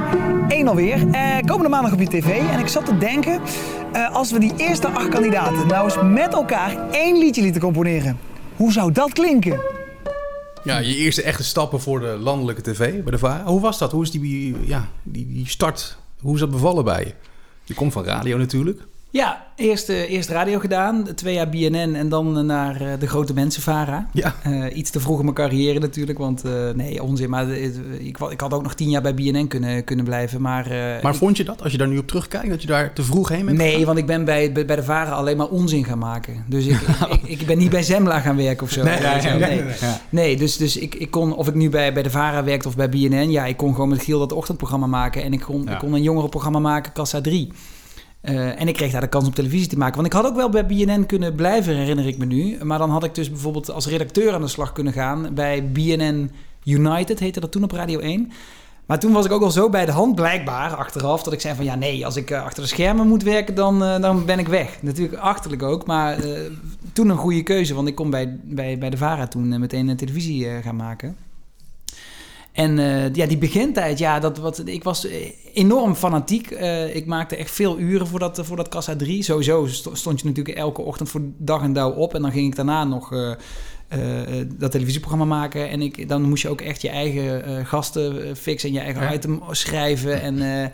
1 0.47 0.67
alweer. 0.67 1.07
Eh, 1.11 1.21
komende 1.45 1.69
maandag 1.69 1.93
op 1.93 1.99
je 1.99 2.07
tv. 2.07 2.39
En 2.51 2.59
ik 2.59 2.67
zat 2.67 2.85
te 2.85 2.97
denken, 2.97 3.41
eh, 3.91 4.15
als 4.15 4.31
we 4.31 4.39
die 4.39 4.53
eerste 4.57 4.87
acht 4.87 5.09
kandidaten 5.09 5.67
nou 5.67 5.83
eens 5.85 5.97
met 6.03 6.33
elkaar 6.33 6.75
één 6.91 7.17
liedje 7.17 7.41
lieten 7.41 7.61
componeren. 7.61 8.19
Hoe 8.55 8.71
zou 8.71 8.91
dat 8.91 9.13
klinken? 9.13 9.59
Ja, 10.63 10.77
je 10.77 10.95
eerste 10.95 11.21
echte 11.21 11.43
stappen 11.43 11.81
voor 11.81 11.99
de 11.99 12.17
landelijke 12.19 12.61
tv 12.61 13.03
bij 13.03 13.17
de. 13.17 13.41
Hoe 13.45 13.61
was 13.61 13.77
dat? 13.77 13.91
Hoe 13.91 14.03
is 14.03 14.11
die, 14.11 14.55
ja, 14.65 14.89
die, 15.03 15.27
die 15.27 15.47
start? 15.47 15.97
Hoe 16.19 16.33
is 16.33 16.39
dat 16.39 16.51
bevallen 16.51 16.83
bij 16.83 17.05
je? 17.05 17.13
Je 17.63 17.73
komt 17.73 17.93
van 17.93 18.03
radio 18.03 18.37
natuurlijk. 18.37 18.81
Ja, 19.13 19.45
eerst, 19.55 19.89
eh, 19.89 20.09
eerst 20.11 20.29
radio 20.29 20.59
gedaan, 20.59 21.07
twee 21.15 21.33
jaar 21.33 21.49
BNN 21.49 21.95
en 21.95 22.09
dan 22.09 22.45
naar 22.45 22.81
eh, 22.81 22.87
de 22.99 23.07
grote 23.07 23.33
mensen 23.33 23.61
VARA. 23.61 24.07
Ja. 24.13 24.35
Eh, 24.43 24.77
iets 24.77 24.89
te 24.89 24.99
vroeg 24.99 25.17
in 25.17 25.23
mijn 25.23 25.35
carrière 25.35 25.79
natuurlijk, 25.79 26.17
want 26.17 26.43
eh, 26.43 26.51
nee, 26.75 27.03
onzin. 27.03 27.29
Maar 27.29 27.49
eh, 27.49 27.63
ik, 27.99 28.17
ik 28.29 28.39
had 28.41 28.53
ook 28.53 28.63
nog 28.63 28.73
tien 28.73 28.89
jaar 28.89 29.01
bij 29.01 29.13
BNN 29.13 29.47
kunnen, 29.47 29.83
kunnen 29.83 30.05
blijven. 30.05 30.41
Maar, 30.41 30.65
eh, 30.65 31.03
Maar 31.03 31.11
ik- 31.13 31.17
vond 31.17 31.37
je 31.37 31.43
dat, 31.43 31.63
als 31.63 31.71
je 31.71 31.77
daar 31.77 31.87
nu 31.87 31.97
op 31.97 32.07
terugkijkt, 32.07 32.49
dat 32.49 32.61
je 32.61 32.67
daar 32.67 32.93
te 32.93 33.03
vroeg 33.03 33.29
heen 33.29 33.45
bent 33.45 33.57
Nee, 33.57 33.69
gegaan? 33.71 33.85
want 33.85 33.97
ik 33.97 34.05
ben 34.05 34.25
bij, 34.25 34.51
bij 34.51 34.65
bij 34.65 34.75
de 34.75 34.83
VARA 34.83 35.11
alleen 35.11 35.37
maar 35.37 35.47
onzin 35.49 35.85
gaan 35.85 35.97
maken. 35.99 36.43
Dus 36.47 36.65
ik, 36.73 36.79
ik, 37.21 37.39
ik 37.39 37.47
ben 37.47 37.57
niet 37.57 37.69
bij 37.69 37.83
Zembla 37.83 38.19
gaan 38.19 38.35
werken 38.35 38.63
of 38.65 38.71
zo. 38.71 38.83
Nee, 38.83 38.99
nee, 38.99 39.61
nee. 40.09 40.31
Ja. 40.33 40.37
Dus, 40.37 40.57
dus 40.57 40.77
ik, 40.77 40.95
ik 40.95 41.11
kon, 41.11 41.35
of 41.35 41.47
ik 41.47 41.53
nu 41.53 41.69
bij, 41.69 41.93
bij 41.93 42.03
de 42.03 42.09
VARA 42.09 42.43
werkte 42.43 42.67
of 42.67 42.75
bij 42.75 42.89
BNN... 42.89 43.31
ja, 43.31 43.45
ik 43.45 43.57
kon 43.57 43.73
gewoon 43.73 43.89
met 43.89 44.03
Giel 44.03 44.19
dat 44.19 44.31
ochtendprogramma 44.31 44.87
maken... 44.87 45.23
en 45.23 45.33
ik 45.33 45.39
kon, 45.39 45.69
ik 45.69 45.77
kon 45.77 45.93
een 45.93 46.03
jongerenprogramma 46.03 46.59
maken, 46.59 46.91
Kassa 46.93 47.21
3. 47.21 47.51
Eh, 48.23 48.61
en 48.61 48.67
ik 48.67 48.73
kreeg 48.73 48.91
daar 48.91 49.01
de 49.01 49.07
kans 49.07 49.25
om 49.25 49.33
televisie 49.33 49.67
te 49.67 49.77
maken. 49.77 49.95
Want 49.95 50.07
ik 50.07 50.13
had 50.13 50.25
ook 50.25 50.35
wel 50.35 50.49
bij 50.49 50.65
BNN 50.65 51.05
kunnen 51.05 51.35
blijven, 51.35 51.75
herinner 51.75 52.07
ik 52.07 52.17
me 52.17 52.25
nu. 52.25 52.57
Maar 52.63 52.77
dan 52.77 52.89
had 52.89 53.03
ik 53.03 53.15
dus 53.15 53.29
bijvoorbeeld 53.29 53.71
als 53.71 53.87
redacteur 53.87 54.33
aan 54.33 54.41
de 54.41 54.47
slag 54.47 54.71
kunnen 54.71 54.93
gaan... 54.93 55.33
bij 55.33 55.71
BNN 55.71 56.31
United, 56.63 57.19
heette 57.19 57.39
dat 57.39 57.51
toen 57.51 57.63
op 57.63 57.71
Radio 57.71 57.99
1... 57.99 58.31
Maar 58.85 58.99
toen 58.99 59.11
was 59.11 59.25
ik 59.25 59.31
ook 59.31 59.41
al 59.41 59.51
zo 59.51 59.69
bij 59.69 59.85
de 59.85 59.91
hand, 59.91 60.15
blijkbaar, 60.15 60.75
achteraf, 60.75 61.23
dat 61.23 61.33
ik 61.33 61.41
zei 61.41 61.55
van 61.55 61.65
ja, 61.65 61.75
nee, 61.75 62.05
als 62.05 62.15
ik 62.15 62.31
eh, 62.31 62.43
achter 62.43 62.63
de 62.63 62.69
schermen 62.69 63.07
moet 63.07 63.23
werken, 63.23 63.55
dan, 63.55 63.83
eh, 63.83 64.01
dan 64.01 64.25
ben 64.25 64.39
ik 64.39 64.47
weg. 64.47 64.81
Natuurlijk 64.81 65.19
achterlijk 65.21 65.63
ook, 65.63 65.85
maar 65.85 66.17
toen 66.93 67.09
een 67.09 67.17
goede 67.17 67.43
keuze, 67.43 67.73
want 67.73 67.87
ik 67.87 67.95
kon 67.95 68.09
bij, 68.09 68.39
bij, 68.43 68.77
bij 68.77 68.89
de 68.89 68.97
VARA 68.97 69.27
toen 69.27 69.59
meteen 69.59 69.87
een 69.87 69.97
televisie 69.97 70.47
gaan 70.61 70.75
maken. 70.75 71.15
En 72.53 72.79
eh, 72.79 73.13
ja, 73.13 73.25
die 73.25 73.37
begintijd, 73.37 73.99
ja, 73.99 74.19
dat, 74.19 74.37
wat, 74.37 74.61
ik 74.65 74.83
was 74.83 75.05
eh, 75.07 75.31
enorm 75.53 75.95
fanatiek. 75.95 76.51
Eh, 76.51 76.95
ik 76.95 77.05
maakte 77.05 77.35
echt 77.35 77.51
veel 77.51 77.79
uren 77.79 78.07
voor 78.07 78.19
dat, 78.19 78.39
voor 78.43 78.57
dat 78.57 78.69
Kassa 78.69 78.95
3. 78.95 79.23
Sowieso 79.23 79.65
sto- 79.67 79.95
stond 79.95 80.19
je 80.21 80.27
natuurlijk 80.27 80.57
elke 80.57 80.81
ochtend 80.81 81.09
voor 81.09 81.21
dag 81.37 81.61
en 81.61 81.73
dauw 81.73 81.91
op. 81.91 82.13
En 82.15 82.21
dan 82.21 82.31
ging 82.31 82.47
ik 82.47 82.55
daarna 82.55 82.83
nog 82.83 83.09
dat 84.57 84.71
televisieprogramma 84.71 85.25
maken. 85.35 85.69
En 85.69 85.81
ik, 85.81 86.09
dan 86.09 86.21
moest 86.21 86.41
je 86.41 86.49
ook 86.49 86.61
echt 86.61 86.81
je 86.81 86.89
eigen 86.89 87.65
gasten 87.65 88.37
fixen 88.37 88.69
en 88.69 88.75
je 88.75 88.81
eigen 88.81 89.01
Ja. 89.03 89.13
item 89.13 89.41
schrijven. 89.51 90.21
En, 90.21 90.71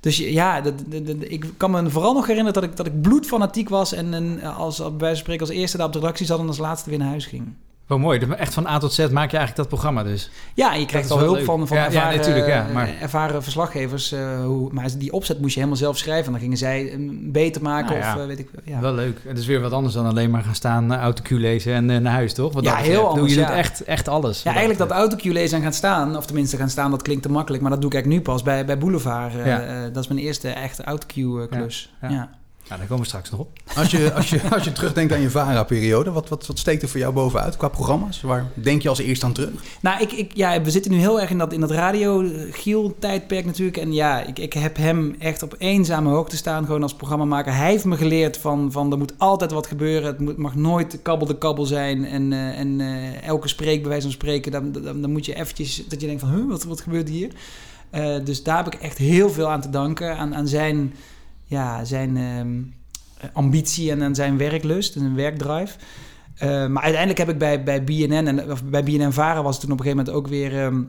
dus 0.00 0.16
ja, 0.16 0.60
dat, 0.60 0.74
dat- 0.86 1.06
dat- 1.06 1.16
ik 1.20 1.44
kan 1.56 1.70
me 1.70 1.90
vooral 1.90 2.12
nog 2.14 2.26
herinneren 2.26 2.60
dat 2.60 2.70
ik, 2.70 2.76
dat 2.76 2.86
ik 2.86 3.00
bloedfanatiek 3.00 3.68
was. 3.68 3.92
En, 3.92 4.14
en 4.14 4.42
als, 4.42 4.78
bij 4.78 4.86
wijze 4.90 4.98
van 5.06 5.16
spreken 5.16 5.46
als 5.46 5.56
eerste 5.56 5.76
daar 5.76 5.86
op 5.86 5.92
de 5.92 5.98
redactie 5.98 6.26
zat 6.26 6.38
en 6.40 6.46
als 6.46 6.58
laatste 6.58 6.90
weer 6.90 6.98
naar 6.98 7.08
huis 7.08 7.26
ging. 7.26 7.54
Wel 7.92 8.00
mooi. 8.00 8.18
Dat- 8.18 8.28
Echt 8.38 8.54
van 8.54 8.66
A 8.66 8.78
tot 8.78 8.92
Z 8.92 8.98
maak 8.98 9.30
je 9.30 9.36
eigenlijk 9.36 9.56
dat 9.56 9.68
programma 9.68 10.02
dus. 10.02 10.30
Ja, 10.54 10.74
je 10.74 10.86
krijgt 10.86 11.10
al 11.10 11.18
hulp 11.18 11.36
leuk. 11.36 11.44
van, 11.44 11.66
van 11.66 11.76
Ja, 11.76 11.82
ja, 11.82 11.88
ervaren, 11.88 12.16
natuurlijk, 12.18 12.46
ja, 12.46 12.66
eh, 12.68 12.74
maar- 12.74 12.90
ervaren 13.00 13.42
verslaggevers. 13.42 14.12
eh, 14.12 14.44
hoe, 14.44 14.72
maar 14.72 14.88
die 14.98 15.12
opzet 15.12 15.40
moest 15.40 15.52
je 15.52 15.58
helemaal 15.58 15.78
zelf 15.80 15.96
schrijven. 15.98 16.26
En 16.26 16.32
dan 16.32 16.40
gingen 16.40 16.56
zij 16.56 16.88
hem 16.90 17.32
beter 17.32 17.62
maken 17.62 17.98
Nou 17.98 18.14
of 18.14 18.20
eh, 18.20 18.26
weet 18.26 18.38
ik 18.38 18.48
ja. 18.64 18.80
Wel 18.80 18.94
leuk. 18.94 19.18
Het 19.26 19.38
is 19.38 19.46
weer 19.46 19.60
wat 19.60 19.72
anders 19.72 19.94
dan 19.94 20.06
alleen 20.06 20.30
maar 20.30 20.42
gaan 20.42 20.54
staan, 20.54 20.94
autocue 20.94 21.38
lezen 21.38 21.72
en 21.74 21.90
eh, 21.90 21.98
naar 21.98 22.12
huis, 22.12 22.32
toch? 22.34 22.52
Wat 22.52 22.64
Ja, 22.64 22.68
betreft. 22.70 22.90
heel 22.90 23.00
Doe 23.00 23.10
anders, 23.10 23.34
Je 23.34 23.38
doet 23.40 23.50
echt, 23.50 23.84
echt 23.84 24.08
alles. 24.08 24.42
Ja, 24.42 24.50
eigenlijk 24.50 24.78
dat 24.78 24.90
autocue 24.90 25.32
lezen 25.32 25.56
en 25.56 25.62
gaan 25.62 25.72
staan, 25.72 26.16
of 26.16 26.26
tenminste 26.26 26.56
gaan 26.56 26.70
staan, 26.70 26.90
dat 26.90 27.02
klinkt 27.02 27.22
te 27.22 27.30
makkelijk. 27.30 27.62
Maar 27.62 27.70
dat 27.72 27.80
doe 27.80 27.90
ik 27.90 27.96
eigenlijk 27.96 28.24
nu 28.26 28.32
pas 28.32 28.42
bij, 28.42 28.64
bij 28.64 28.78
Boulevard. 28.78 29.34
eh, 29.34 29.54
eh, 29.84 29.92
dat 29.94 30.02
is 30.02 30.08
mijn 30.08 30.20
eerste 30.20 30.48
echte 30.48 30.84
autocue 30.84 31.42
eh, 31.42 31.48
klus. 31.58 31.94
Ja, 32.08 32.30
Ja, 32.72 32.78
daar 32.78 32.86
komen 32.86 33.02
we 33.02 33.08
straks 33.08 33.30
nog 33.30 33.40
op. 33.40 33.58
Als 33.76 33.90
je, 33.90 34.12
als 34.12 34.30
je, 34.30 34.40
als 34.50 34.64
je 34.64 34.72
terugdenkt 34.72 35.12
aan 35.12 35.20
je 35.20 35.30
VARA-periode, 35.30 36.10
wat, 36.10 36.28
wat, 36.28 36.46
wat 36.46 36.58
steekt 36.58 36.82
er 36.82 36.88
voor 36.88 37.00
jou 37.00 37.12
bovenuit 37.12 37.56
qua 37.56 37.68
programma's? 37.68 38.20
Waar 38.20 38.50
denk 38.54 38.82
je 38.82 38.88
als 38.88 38.98
eerst 38.98 39.24
aan 39.24 39.32
terug? 39.32 39.50
Nou, 39.80 40.02
ik, 40.02 40.12
ik, 40.12 40.34
ja, 40.34 40.62
we 40.62 40.70
zitten 40.70 40.90
nu 40.90 40.98
heel 40.98 41.20
erg 41.20 41.30
in 41.30 41.38
dat, 41.38 41.52
in 41.52 41.60
dat 41.60 41.70
radio-Giel-tijdperk 41.70 43.44
natuurlijk. 43.44 43.76
En 43.76 43.92
ja, 43.92 44.22
ik, 44.26 44.38
ik 44.38 44.52
heb 44.52 44.76
hem 44.76 45.16
echt 45.18 45.42
op 45.42 45.54
eenzame 45.58 46.10
hoogte 46.10 46.36
staan, 46.36 46.64
gewoon 46.64 46.82
als 46.82 46.94
programmamaker. 46.94 47.54
Hij 47.54 47.70
heeft 47.70 47.84
me 47.84 47.96
geleerd 47.96 48.36
van, 48.36 48.72
van 48.72 48.92
er 48.92 48.98
moet 48.98 49.14
altijd 49.18 49.52
wat 49.52 49.66
gebeuren. 49.66 50.06
Het 50.06 50.20
moet, 50.20 50.36
mag 50.36 50.54
nooit 50.54 50.98
kabbel 51.02 51.26
de 51.26 51.38
kabbel 51.38 51.64
zijn. 51.64 52.04
En, 52.04 52.32
eh, 52.32 52.58
en 52.58 52.80
eh, 52.80 53.22
elke 53.22 53.48
spreek, 53.48 53.80
bij 53.80 53.90
wijze 53.90 54.04
van 54.04 54.12
spreken, 54.12 54.52
dan, 54.52 54.72
dan, 54.72 55.00
dan 55.00 55.12
moet 55.12 55.26
je 55.26 55.34
eventjes, 55.34 55.86
dat 55.88 56.00
je 56.00 56.06
denkt 56.06 56.22
van, 56.22 56.30
huh, 56.30 56.48
wat, 56.48 56.64
wat 56.64 56.80
gebeurt 56.80 57.08
hier? 57.08 57.30
Eh, 57.90 58.24
dus 58.24 58.42
daar 58.42 58.64
heb 58.64 58.74
ik 58.74 58.80
echt 58.80 58.98
heel 58.98 59.30
veel 59.30 59.50
aan 59.50 59.60
te 59.60 59.70
danken. 59.70 60.16
Aan, 60.16 60.34
aan 60.34 60.48
zijn, 60.48 60.94
ja, 61.52 61.84
zijn 61.84 62.16
ehm, 62.16 62.60
ambitie 63.32 63.90
en 63.90 64.14
zijn 64.14 64.36
werklust 64.36 64.94
en 64.94 65.00
zijn 65.00 65.14
werkdrive. 65.14 65.76
Eh, 66.34 66.66
maar 66.66 66.82
uiteindelijk 66.82 67.18
heb 67.18 67.28
ik 67.28 67.38
bij, 67.38 67.62
bij 67.62 67.84
BNN 67.84 68.26
en 68.26 68.58
bij 68.64 68.82
BNN 68.82 69.12
Vara 69.12 69.42
was 69.42 69.56
het 69.56 69.64
toen 69.64 69.72
op 69.72 69.78
een 69.78 69.84
gegeven 69.84 70.04
moment 70.04 70.24
ook 70.24 70.28
weer. 70.28 70.58
ehm, 70.58 70.82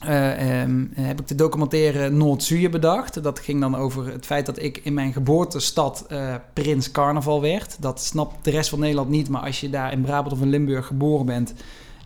eh, 0.00 0.62
ehm, 0.62 0.86
heb 0.92 1.20
ik 1.20 1.28
de 1.28 1.34
documentaire 1.34 2.10
Noord-Zuur 2.10 2.70
bedacht. 2.70 3.22
Dat 3.22 3.38
ging 3.38 3.60
dan 3.60 3.76
over 3.76 4.06
het 4.12 4.26
feit 4.26 4.46
dat 4.46 4.62
ik 4.62 4.80
in 4.82 4.94
mijn 4.94 5.12
geboortestad 5.12 6.04
eh, 6.08 6.34
Prins 6.52 6.90
Carnaval 6.90 7.40
werd. 7.40 7.76
Dat 7.80 8.00
snapt 8.00 8.44
de 8.44 8.50
rest 8.50 8.70
van 8.70 8.78
Nederland 8.78 9.08
niet, 9.08 9.28
maar 9.28 9.42
als 9.42 9.60
je 9.60 9.70
daar 9.70 9.92
in 9.92 10.02
Brabant 10.02 10.32
of 10.32 10.40
in 10.40 10.50
Limburg 10.50 10.86
geboren 10.86 11.26
bent 11.26 11.54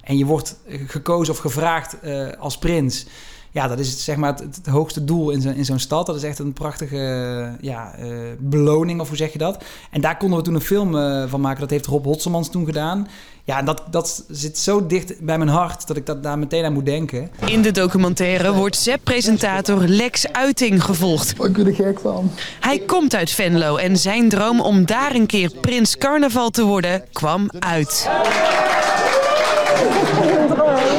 en 0.04 0.18
je 0.18 0.24
wordt 0.24 0.56
eh, 0.66 0.80
gekozen 0.86 1.34
of 1.34 1.40
gevraagd 1.40 2.00
eh, 2.00 2.28
als 2.38 2.58
prins. 2.58 3.06
Ja, 3.54 3.68
dat 3.68 3.78
is 3.78 4.04
zeg 4.04 4.16
maar 4.16 4.32
het, 4.32 4.56
het 4.56 4.66
hoogste 4.66 5.04
doel 5.04 5.30
in, 5.30 5.40
zo, 5.40 5.48
in 5.48 5.64
zo'n 5.64 5.78
stad. 5.78 6.06
Dat 6.06 6.16
is 6.16 6.22
echt 6.22 6.38
een 6.38 6.52
prachtige 6.52 7.56
ja, 7.60 7.94
eh, 7.94 8.08
beloning, 8.38 9.00
of 9.00 9.08
hoe 9.08 9.16
zeg 9.16 9.32
je 9.32 9.38
dat? 9.38 9.64
En 9.90 10.00
daar 10.00 10.16
konden 10.16 10.38
we 10.38 10.44
toen 10.44 10.54
een 10.54 10.60
film 10.60 10.96
eh, 10.96 11.24
van 11.26 11.40
maken. 11.40 11.60
Dat 11.60 11.70
heeft 11.70 11.86
Rob 11.86 12.04
Hotsemans 12.04 12.50
toen 12.50 12.64
gedaan. 12.64 13.08
Ja, 13.44 13.58
en 13.58 13.64
dat, 13.64 13.82
dat 13.90 14.24
zit 14.28 14.58
zo 14.58 14.86
dicht 14.86 15.20
bij 15.20 15.38
mijn 15.38 15.50
hart 15.50 15.86
dat 15.86 15.96
ik 15.96 16.06
dat 16.06 16.22
daar 16.22 16.38
meteen 16.38 16.64
aan 16.64 16.72
moet 16.72 16.86
denken. 16.86 17.30
In 17.46 17.62
de 17.62 17.70
documentaire 17.70 18.52
wordt 18.52 18.76
ZEP-presentator 18.76 19.82
Lex 19.86 20.32
Uiting 20.32 20.84
gevolgd. 20.84 21.30
Ik 21.30 21.52
ben 21.52 21.66
er 21.66 21.74
gek 21.74 22.00
van. 22.00 22.30
Hij 22.60 22.78
komt 22.78 23.14
uit 23.14 23.30
Venlo 23.30 23.76
en 23.76 23.96
zijn 23.96 24.28
droom 24.28 24.60
om 24.60 24.86
daar 24.86 25.14
een 25.14 25.26
keer 25.26 25.52
prins 25.60 25.96
carnaval 25.96 26.50
te 26.50 26.64
worden 26.64 27.04
kwam 27.12 27.50
uit. 27.58 28.08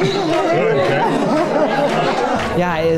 Ja, 0.02 0.15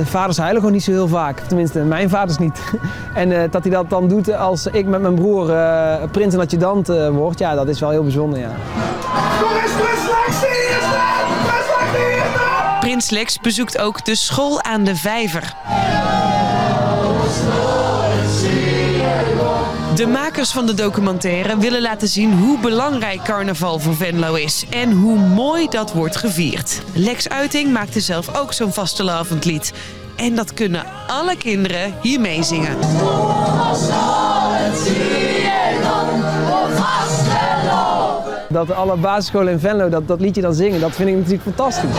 vaders 0.05 0.37
huilen 0.37 0.59
gewoon 0.59 0.75
niet 0.75 0.85
zo 0.85 0.91
heel 0.91 1.09
vaak. 1.09 1.41
Tenminste, 1.41 1.79
mijn 1.79 2.09
vaders 2.09 2.39
niet. 2.39 2.61
En 3.15 3.33
eh, 3.33 3.51
dat 3.51 3.63
hij 3.63 3.73
dat 3.73 3.91
dan 3.91 4.09
doet 4.09 4.35
als 4.35 4.67
ik 4.67 4.87
met 4.87 5.01
mijn 5.01 5.15
broer 5.15 5.51
eh, 5.51 5.95
prins 6.11 6.35
en 6.35 6.41
adjudant 6.41 6.89
eh 6.89 7.09
word, 7.09 7.39
ja, 7.39 7.55
dat 7.55 7.69
is 7.69 7.81
wel 7.81 7.91
heel 7.91 8.03
bijzonder, 8.03 8.39
ja. 8.39 8.51
Prins 12.81 13.11
Lex 13.11 13.39
bezoekt 13.39 13.79
ook 13.79 14.05
de 14.05 14.15
school 14.15 14.63
aan 14.63 14.85
de 14.85 14.97
Vijver. 14.97 15.55
De 19.99 20.07
makers 20.07 20.51
van 20.51 20.67
de 20.67 20.75
documentaire 20.75 21.59
willen 21.59 21.81
laten 21.81 22.09
zien 22.09 22.39
hoe 22.39 22.59
belangrijk 22.59 23.23
carnaval 23.23 23.79
voor 23.79 23.95
Venlo 23.95 24.35
is 24.35 24.65
en 24.71 24.93
hoe 24.93 25.19
mooi 25.19 25.69
dat 25.69 25.93
wordt 25.93 26.17
gevierd. 26.17 26.83
Lex 26.95 27.29
Uiting 27.29 27.73
maakte 27.73 28.01
zelf 28.01 28.37
ook 28.37 28.53
zo'n 28.53 28.73
vastelavondlied. 28.73 29.73
En 30.17 30.35
dat 30.35 30.55
kunnen 30.55 30.85
alle 31.07 31.37
kinderen 31.37 31.95
hier 32.03 32.21
meezingen. 32.21 32.77
Dat 38.49 38.71
alle 38.71 38.97
basisscholen 38.97 39.53
in 39.53 39.59
Venlo 39.61 39.89
dat, 39.89 40.09
dat 40.09 40.21
liedje 40.21 40.41
dan 40.43 40.55
zingen, 40.55 40.81
dat 40.81 40.95
vind 40.95 41.09
ik 41.09 41.15
natuurlijk 41.15 41.43
fantastisch. 41.43 41.91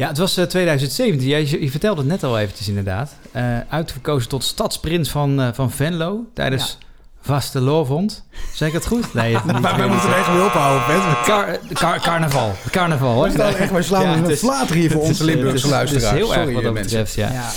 Ja, 0.00 0.08
het 0.08 0.18
was 0.18 0.36
eh, 0.36 0.44
2017. 0.44 1.28
Jij, 1.28 1.46
je, 1.46 1.62
je 1.62 1.70
vertelde 1.70 2.00
het 2.00 2.10
net 2.10 2.24
al 2.24 2.38
eventjes 2.38 2.68
inderdaad. 2.68 3.12
Eh, 3.32 3.42
uitverkozen 3.68 4.28
tot 4.28 4.44
stadsprins 4.44 5.10
van, 5.10 5.40
eh, 5.40 5.48
van 5.52 5.70
Venlo 5.70 6.24
tijdens 6.34 6.78
Vastelovond. 7.22 8.24
Zeg 8.54 8.68
ik 8.68 8.74
het 8.74 8.86
goed? 8.86 9.14
Nee, 9.14 9.34
het- 9.34 9.44
niet 9.44 9.60
Maar 9.60 9.78
niet 9.80 9.88
moeten 9.90 10.08
er 10.10 10.16
echt 10.16 10.28
mee 10.28 10.44
ophouden, 10.44 10.86
Pet. 10.86 11.20
Car- 11.24 11.58
car- 11.72 12.00
carnaval. 12.00 12.52
Carnaval, 12.70 13.12
hoor. 13.14 13.24
We 13.24 13.30
staan 13.30 13.54
echt, 13.54 13.70
wij 13.72 13.82
slaan 13.82 14.02
Ja, 14.02 14.12
een 14.12 14.24
het 14.24 14.38
flater 14.38 14.74
hier 14.76 14.90
voor 14.90 15.00
onze 15.02 15.24
Limburgse 15.24 15.54
is- 15.56 15.62
Het 15.62 15.70
luisteraars. 15.70 16.06
is 16.06 16.18
heel 16.18 16.26
Sorry, 16.26 16.42
erg 16.42 16.52
wat 16.54 16.62
dat 16.62 16.72
mensen. 16.72 16.98
betreft, 16.98 17.14
ja. 17.32 17.50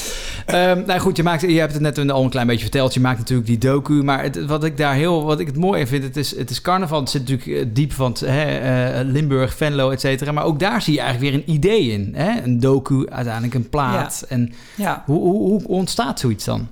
Ehm, 0.46 0.84
nou 0.86 1.00
goed, 1.00 1.18
je, 1.18 1.24
maakt, 1.24 1.42
je 1.42 1.60
hebt 1.60 1.74
het 1.74 1.82
net 1.82 2.10
al 2.10 2.24
een 2.24 2.30
klein 2.30 2.48
beetje 2.48 2.62
verteld. 2.62 2.94
Je 2.94 3.00
maakt 3.00 3.18
natuurlijk 3.18 3.48
die 3.48 3.58
docu. 3.58 4.04
Maar 4.04 4.24
het, 4.24 4.46
wat 4.46 4.64
ik 4.64 4.78
daar 4.78 4.94
heel, 4.94 5.24
wat 5.24 5.40
ik 5.40 5.48
het 5.48 5.58
mooi 5.58 5.80
in 5.80 5.88
vind, 5.88 6.04
het 6.04 6.18
is, 6.18 6.38
het 6.38 6.50
is 6.50 6.62
carnaval. 6.62 7.00
Het 7.00 7.10
zit 7.10 7.30
natuurlijk 7.30 7.68
eh, 7.68 7.74
diep 7.74 7.94
van 7.94 8.16
hè, 8.26 8.44
eh, 8.44 9.06
Limburg, 9.06 9.56
Venlo, 9.56 9.90
et 9.90 10.00
cetera. 10.00 10.32
Maar 10.32 10.44
ook 10.44 10.60
daar 10.60 10.82
zie 10.82 10.94
je 10.94 11.00
eigenlijk 11.00 11.32
weer 11.32 11.44
een 11.44 11.54
idee 11.54 11.92
in. 11.92 12.14
Hè? 12.16 12.42
Een 12.44 12.60
docu, 12.60 13.10
uiteindelijk 13.10 13.54
een 13.54 13.70
plaat. 13.70 14.26
En 14.30 14.54
Ja. 14.76 15.04
Hoe, 15.06 15.20
hoe, 15.20 15.50
hoe 15.50 15.68
ontstaat 15.68 16.20
zoiets 16.20 16.46
dan? 16.46 16.68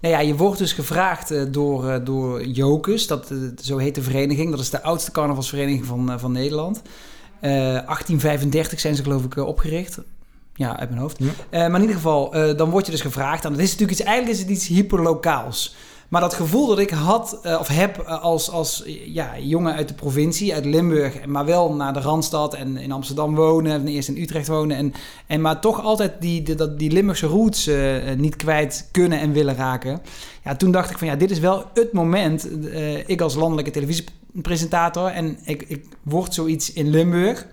Nou 0.00 0.14
ja, 0.14 0.20
je 0.20 0.36
wordt 0.36 0.58
dus 0.58 0.72
gevraagd 0.72 1.30
eh, 1.30 1.42
door, 1.50 2.04
door 2.04 2.46
Jokus, 2.46 3.06
dat, 3.06 3.32
zo 3.62 3.78
heet 3.78 3.94
de 3.94 4.02
vereniging. 4.02 4.50
Dat 4.50 4.60
is 4.60 4.70
de 4.70 4.82
oudste 4.82 5.10
carnavalsvereniging 5.10 5.86
van, 5.86 6.20
van 6.20 6.32
Nederland. 6.32 6.82
Eh 7.40 7.50
1835 7.50 8.80
zijn 8.80 8.94
ze 8.94 9.02
geloof 9.02 9.24
ik 9.24 9.36
opgericht. 9.36 9.98
Ja, 10.62 10.78
uit 10.78 10.88
mijn 10.88 11.00
hoofd. 11.00 11.18
Eh, 11.18 11.60
maar 11.60 11.74
in 11.74 11.80
ieder 11.80 11.96
geval, 11.96 12.34
eh, 12.34 12.56
dan 12.56 12.70
word 12.70 12.86
je 12.86 12.92
dus 12.92 13.00
gevraagd. 13.00 13.44
En 13.44 13.50
dat 13.50 13.60
is 13.60 13.70
natuurlijk 13.70 13.98
iets, 13.98 14.08
eigenlijk 14.08 14.38
is 14.38 14.42
het 14.42 14.56
iets 14.56 14.66
hyperlokaals. 14.66 15.74
Maar 16.08 16.20
dat 16.20 16.34
gevoel 16.34 16.66
dat 16.66 16.78
ik 16.78 16.90
had, 16.90 17.38
eh, 17.42 17.56
of 17.60 17.68
heb 17.68 17.98
als, 17.98 18.50
als 18.50 18.82
ja, 19.06 19.38
jongen 19.38 19.74
uit 19.74 19.88
de 19.88 19.94
provincie, 19.94 20.54
uit 20.54 20.64
Limburg, 20.64 21.26
maar 21.26 21.44
wel 21.44 21.74
naar 21.74 21.92
de 21.92 22.00
Randstad 22.00 22.54
en 22.54 22.76
in 22.76 22.92
Amsterdam 22.92 23.34
wonen, 23.34 23.72
en 23.72 23.88
eerst 23.88 24.08
in 24.08 24.22
Utrecht 24.22 24.46
wonen, 24.48 24.76
en, 24.76 24.92
en 25.26 25.40
maar 25.40 25.60
toch 25.60 25.82
altijd 25.82 26.12
die, 26.20 26.42
die, 26.42 26.76
die 26.76 26.90
Limburgse 26.90 27.26
roots 27.26 27.70
niet 28.16 28.36
kwijt 28.36 28.88
kunnen 28.90 29.20
en 29.20 29.32
willen 29.32 29.54
raken. 29.54 30.00
Ja, 30.44 30.56
toen 30.56 30.70
dacht 30.70 30.90
ik 30.90 30.98
van 30.98 31.08
ja, 31.08 31.16
dit 31.16 31.30
is 31.30 31.38
wel 31.38 31.64
het 31.74 31.92
moment. 31.92 32.48
ik 33.06 33.20
als 33.20 33.34
landelijke 33.34 33.70
televisiepresentator 33.70 35.08
en 35.08 35.38
ik, 35.44 35.62
ik 35.62 35.84
word 36.02 36.34
zoiets 36.34 36.72
in 36.72 36.90
Limburg. 36.90 37.46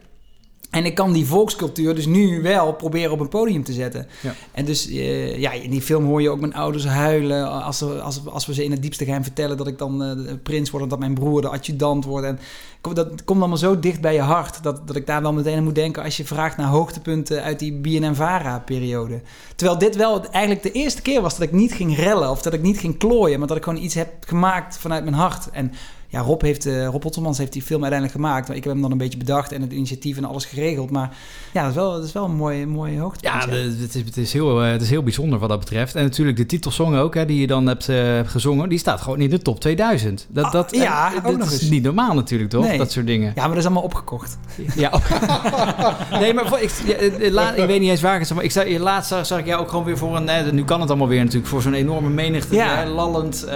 En 0.70 0.86
ik 0.86 0.96
kan 0.96 1.14
die 1.14 1.26
volkscultuur 1.26 1.96
dus 1.96 2.06
nu 2.06 2.42
wel 2.42 2.74
proberen 2.74 3.12
op 3.12 3.20
een 3.20 3.30
podium 3.30 3.64
te 3.64 3.74
zetten. 3.74 4.08
Ja. 4.22 4.36
En 4.52 4.66
dus 4.66 4.88
eh, 4.88 5.38
ja, 5.40 5.52
in 5.52 5.70
die 5.70 5.82
film 5.82 6.06
hoor 6.06 6.22
je 6.22 6.30
ook 6.30 6.40
mijn 6.40 6.54
ouders 6.54 6.86
huilen. 6.86 7.64
Als, 7.64 7.78
ze, 7.78 7.86
als, 7.86 8.26
als 8.26 8.46
we 8.46 8.54
ze 8.54 8.64
in 8.64 8.72
het 8.72 8.82
diepste 8.82 9.06
geheim 9.06 9.24
vertellen 9.24 9.58
dat 9.58 9.68
ik 9.68 9.78
dan 9.78 10.00
de 10.00 10.40
prins 10.44 10.70
word... 10.70 10.84
en 10.84 10.90
dat 10.90 11.00
mijn 11.00 11.14
broer 11.14 11.42
de 11.42 11.50
adjudant 11.50 12.06
wordt. 12.06 12.28
En 12.28 12.40
dat 12.82 13.24
komt 13.24 13.40
allemaal 13.40 13.58
zo 13.58 13.80
dicht 13.80 14.02
bij 14.02 14.14
je 14.14 14.22
hart... 14.22 14.64
Dat, 14.64 14.88
dat 14.88 14.96
ik 14.96 15.06
daar 15.06 15.22
dan 15.22 15.36
meteen 15.36 15.58
aan 15.58 15.64
moet 15.64 15.76
denken... 15.76 16.04
als 16.04 16.18
je 16.18 16.26
vraagt 16.26 16.58
naar 16.58 16.68
hoogtepunten 16.68 17.44
uit 17.44 17.60
die 17.60 17.74
BNN-VARA-periode. 17.74 19.22
Terwijl 19.56 19.80
dit 19.80 19.96
wel 19.96 20.26
eigenlijk 20.26 20.64
de 20.64 20.72
eerste 20.72 21.02
keer 21.02 21.22
was 21.22 21.34
dat 21.34 21.48
ik 21.48 21.52
niet 21.52 21.74
ging 21.74 21.96
rellen... 21.96 22.30
of 22.30 22.42
dat 22.42 22.54
ik 22.54 22.62
niet 22.62 22.80
ging 22.80 22.98
klooien... 22.98 23.40
maar 23.40 23.48
dat 23.48 23.58
ik 23.58 23.64
gewoon 23.64 23.84
iets 23.84 23.96
heb 23.96 24.10
gemaakt 24.20 24.78
vanuit 24.78 25.04
mijn 25.04 25.16
hart. 25.16 25.50
En 25.52 25.72
ja, 26.12 26.20
Rob, 26.20 26.42
heeft, 26.42 26.66
eh 26.66 26.86
Rob 26.88 27.06
Ottermans 27.06 27.38
heeft 27.38 27.54
die 27.54 27.62
film 27.62 27.82
uiteindelijk 27.82 28.20
gemaakt. 28.20 28.48
Maar 28.48 28.58
ik 28.58 28.64
heb 28.64 28.74
hem 28.74 28.82
dan 28.82 28.92
een 28.92 28.98
beetje 28.98 29.18
bedacht 29.18 29.52
en 29.52 29.62
het 29.62 29.72
initiatief 29.72 30.18
en 30.18 30.26
alles 30.26 30.46
geregeld. 30.46 30.92
Maar 30.92 31.18
ja, 31.54 31.62
dat 31.62 31.70
is 31.70 31.76
wel, 31.76 31.92
dat 31.92 32.04
is 32.04 32.12
wel 32.12 32.26
een 32.26 32.36
mooie, 32.36 32.68
mooie 32.68 33.00
hoogtepunt. 33.00 33.44
Ja, 33.44 33.50
het, 33.50 33.96
is, 33.96 34.02
het, 34.06 34.18
is 34.18 34.34
heel, 34.34 34.64
eh, 34.64 34.72
het 34.72 34.82
is 34.82 34.90
heel 34.90 35.04
bijzonder 35.04 35.40
wat 35.40 35.50
dat 35.50 35.60
betreft. 35.60 35.96
En 35.96 36.04
natuurlijk 36.04 36.38
de 36.38 36.46
titelsong 36.46 36.98
ook, 36.98 37.14
hè, 37.16 37.26
die 37.26 37.40
je 37.40 37.48
dan 37.48 37.68
hebt 37.68 37.90
eh, 37.90 38.20
gezongen, 38.26 38.70
die 38.70 38.78
staat 38.78 39.02
gewoon 39.02 39.20
in 39.20 39.30
de 39.30 39.42
top 39.42 39.60
2000. 39.60 40.28
Dat, 40.30 40.52
dat, 40.52 40.74
Ah, 40.74 40.80
ja, 40.80 41.20
dat 41.20 41.52
is 41.52 41.70
niet 41.70 41.84
normaal 41.84 42.14
natuurlijk, 42.14 42.50
toch? 42.50 42.64
Nee. 42.66 42.78
Dat 42.78 42.92
soort 42.92 43.08
dingen. 43.08 43.32
Ja, 43.36 43.42
maar 43.42 43.50
dat 43.50 43.58
is 43.58 43.66
allemaal 43.66 43.84
opgekocht. 43.84 44.38
Ja, 44.76 44.92
nee, 46.20 46.34
maar 46.34 46.62
ik, 46.62 46.72
ja, 47.32 47.54
ik 47.54 47.68
weet 47.68 47.80
niet 47.80 47.90
eens 47.90 48.02
waar 48.02 48.14
ik 48.14 48.20
het 48.22 48.34
maar 48.34 48.44
ik 48.44 48.52
zag, 48.52 48.78
laatst 48.78 49.10
zag, 49.10 49.26
zag 49.26 49.40
ik 49.40 49.46
jou 49.46 49.62
ook 49.62 49.70
gewoon 49.70 49.86
weer 49.86 49.98
voor 49.98 50.16
een, 50.16 50.56
nu 50.56 50.64
kan 50.64 50.80
het 50.80 50.90
allemaal 50.90 51.08
weer 51.08 51.20
natuurlijk, 51.24 51.48
voor 51.48 51.62
zo'n 51.62 51.74
enorme 51.74 52.10
menigte, 52.10 52.56
Ja. 52.56 52.86
lallend 52.86 53.48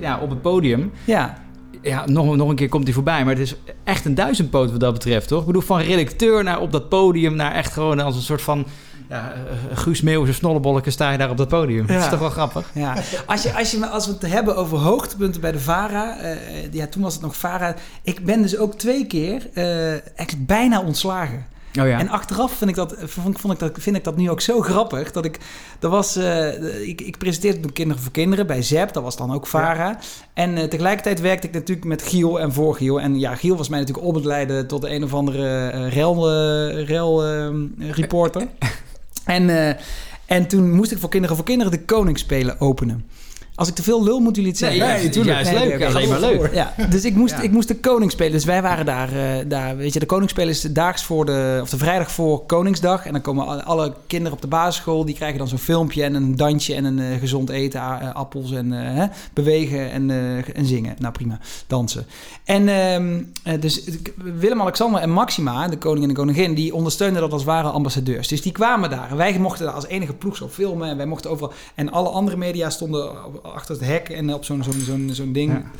ja, 0.00 0.18
op 0.22 0.30
het 0.30 0.42
podium. 0.42 0.92
Ja. 1.04 1.44
Ja, 1.86 2.06
nog, 2.06 2.36
nog 2.36 2.48
een 2.48 2.56
keer 2.56 2.68
komt 2.68 2.84
hij 2.84 2.92
voorbij, 2.92 3.24
maar 3.24 3.34
het 3.34 3.42
is 3.42 3.54
echt 3.84 4.04
een 4.04 4.14
duizendpoot 4.14 4.70
wat 4.70 4.80
dat 4.80 4.92
betreft, 4.92 5.28
toch? 5.28 5.40
Ik 5.40 5.46
bedoel, 5.46 5.62
van 5.62 5.80
redacteur 5.80 6.44
naar 6.44 6.60
op 6.60 6.72
dat 6.72 6.88
podium, 6.88 7.34
naar 7.34 7.52
echt 7.54 7.72
gewoon 7.72 8.00
als 8.00 8.16
een 8.16 8.22
soort 8.22 8.42
van 8.42 8.66
ja, 9.08 9.32
eh, 9.32 9.76
Guus 9.76 10.00
Meeuwse 10.00 10.32
snollebolleke 10.32 10.90
sta 10.90 11.10
je 11.10 11.18
daar 11.18 11.30
op 11.30 11.36
dat 11.36 11.48
podium. 11.48 11.86
Dat 11.86 11.96
is 11.96 12.02
Ja. 12.04 12.10
toch 12.10 12.18
wel 12.18 12.30
grappig? 12.30 12.70
Ja, 12.74 12.94
als, 13.26 13.42
je, 13.42 13.52
als, 13.54 13.70
je, 13.70 13.86
als 13.86 14.06
we 14.06 14.12
het 14.12 14.32
hebben 14.32 14.56
over 14.56 14.78
hoogtepunten 14.78 15.40
bij 15.40 15.52
de 15.52 15.60
VARA, 15.60 16.18
eh, 16.18 16.72
ja, 16.72 16.86
toen 16.86 17.02
was 17.02 17.12
het 17.12 17.22
nog 17.22 17.36
VARA. 17.36 17.74
Ik 18.02 18.24
ben 18.24 18.42
dus 18.42 18.58
ook 18.58 18.74
twee 18.74 19.06
keer 19.06 19.48
eh, 19.54 19.90
eigenlijk 19.90 20.46
bijna 20.46 20.80
ontslagen. 20.80 21.46
Oh 21.80 21.86
ja. 21.86 21.98
En 21.98 22.08
achteraf 22.08 22.52
vind 22.52 22.70
ik, 22.70 22.76
dat, 22.76 22.94
vond, 22.98 23.40
vond 23.40 23.52
ik 23.52 23.58
dat, 23.58 23.70
vind 23.78 23.96
ik 23.96 24.04
dat 24.04 24.16
nu 24.16 24.30
ook 24.30 24.40
zo 24.40 24.60
grappig. 24.60 25.12
Dat 25.12 25.24
ik, 25.24 25.38
dat 25.78 25.90
was, 25.90 26.16
eh, 26.16 26.88
ik, 26.88 27.00
ik 27.00 27.18
presenteerde 27.18 27.60
toen 27.60 27.72
Kinderen 27.72 28.02
voor 28.02 28.12
Kinderen 28.12 28.46
bij 28.46 28.62
ZEP. 28.62 28.92
Dat 28.92 29.02
was 29.02 29.16
dan 29.16 29.32
ook 29.32 29.46
VARA. 29.46 29.98
En 30.34 30.56
eh, 30.56 30.64
tegelijkertijd 30.64 31.20
werkte 31.20 31.46
ik 31.46 31.52
natuurlijk 31.52 31.86
met 31.86 32.02
Giel 32.02 32.40
en 32.40 32.52
voor 32.52 32.74
Giel. 32.74 33.00
En 33.00 33.18
ja, 33.18 33.34
Giel 33.34 33.56
was 33.56 33.68
mij 33.68 33.78
natuurlijk 33.78 34.06
op 34.06 34.14
het 34.14 34.24
leiden 34.24 34.66
tot 34.66 34.80
de 34.80 34.90
een 34.90 35.04
of 35.04 35.14
andere 35.14 35.68
eh, 35.68 35.92
rel, 35.92 36.30
rel 36.84 37.24
reporter. 37.78 38.48
en, 39.24 39.76
en 40.26 40.48
toen 40.48 40.72
moest 40.72 40.92
ik 40.92 40.98
voor 40.98 41.10
Kinderen 41.10 41.36
voor 41.36 41.44
Kinderen 41.44 41.72
de 41.72 41.84
Koningsspelen 41.84 42.60
openen. 42.60 43.04
Als 43.56 43.68
ik 43.68 43.74
te 43.74 43.82
veel 43.82 44.04
lul, 44.04 44.18
moeten 44.20 44.42
jullie 44.42 44.58
het 44.58 44.70
zeggen. 44.70 45.00
Nee, 45.00 45.08
tuurlijk. 45.08 45.42
Juist 45.44 45.64
leuk, 45.64 45.74
oké, 45.74 45.86
alleen 45.86 46.08
maar 46.08 46.20
leuk. 46.20 46.54
Ja, 46.54 46.74
dus 46.90 47.04
ik 47.04 47.14
moest, 47.14 47.34
Ja. 47.34 47.40
ik 47.40 47.50
moest 47.50 47.68
de 47.68 47.76
Koningsspelen. 47.76 48.32
Dus 48.32 48.44
wij 48.44 48.62
waren 48.62 48.86
daar, 48.86 49.08
eh, 49.12 49.44
daar. 49.48 49.76
Weet 49.76 49.92
je, 49.92 49.98
de 49.98 50.06
Koningsspelen 50.06 50.48
is 50.48 50.60
de 50.60 50.72
daags 50.72 51.04
voor 51.04 51.24
de, 51.26 51.58
of 51.62 51.70
de 51.70 51.76
vrijdag 51.76 52.10
voor 52.10 52.46
Koningsdag. 52.46 53.06
En 53.06 53.12
dan 53.12 53.20
komen 53.20 53.64
alle, 53.64 53.94
kinderen 54.06 54.32
op 54.32 54.40
de 54.42 54.48
basisschool. 54.48 55.04
Die 55.04 55.14
krijgen 55.14 55.38
dan 55.38 55.48
zo'n 55.48 55.58
filmpje 55.58 56.02
en 56.02 56.14
een 56.14 56.36
dansje 56.36 56.74
en 56.74 56.84
een 56.84 56.98
eh, 56.98 57.18
gezond 57.18 57.48
eten, 57.50 57.80
eh, 57.80 58.14
appels 58.14 58.52
en 58.52 58.72
eh, 58.72 58.94
hè, 58.96 59.06
bewegen 59.32 59.90
en, 59.90 60.10
eh, 60.10 60.56
en 60.56 60.64
zingen. 60.66 60.94
Nou 60.98 61.12
prima, 61.12 61.38
dansen. 61.66 62.06
En 62.44 62.68
ehm, 62.68 63.22
eh, 63.42 63.60
dus 63.60 63.84
Willem-Alexander 64.16 65.00
en 65.00 65.10
Maxima, 65.10 65.68
de 65.68 65.78
koning 65.78 66.02
en 66.02 66.08
de 66.08 66.14
koningin, 66.14 66.54
die 66.54 66.74
ondersteunden 66.74 67.22
dat 67.22 67.32
als 67.32 67.44
ware 67.44 67.68
ambassadeurs. 67.68 68.28
Dus 68.28 68.42
die 68.42 68.52
kwamen 68.52 68.90
daar. 68.90 69.10
En 69.10 69.16
wij 69.16 69.38
mochten 69.38 69.64
daar 69.64 69.74
als 69.74 69.86
enige 69.86 70.12
ploeg 70.12 70.36
zo 70.36 70.48
filmen. 70.48 70.88
En 70.88 70.96
wij 70.96 71.06
mochten 71.06 71.30
overal. 71.30 71.52
En 71.74 71.90
alle 71.90 72.08
andere 72.08 72.36
media 72.36 72.70
stonden 72.70 73.10
achter 73.54 73.74
het 73.74 73.84
hek 73.84 74.08
en 74.08 74.34
op 74.34 74.44
zo'n 74.44 74.62
zo'n 74.62 74.80
zo'n 74.80 75.10
zo'n 75.12 75.32
ding. 75.32 75.52
Ja. 75.52 75.70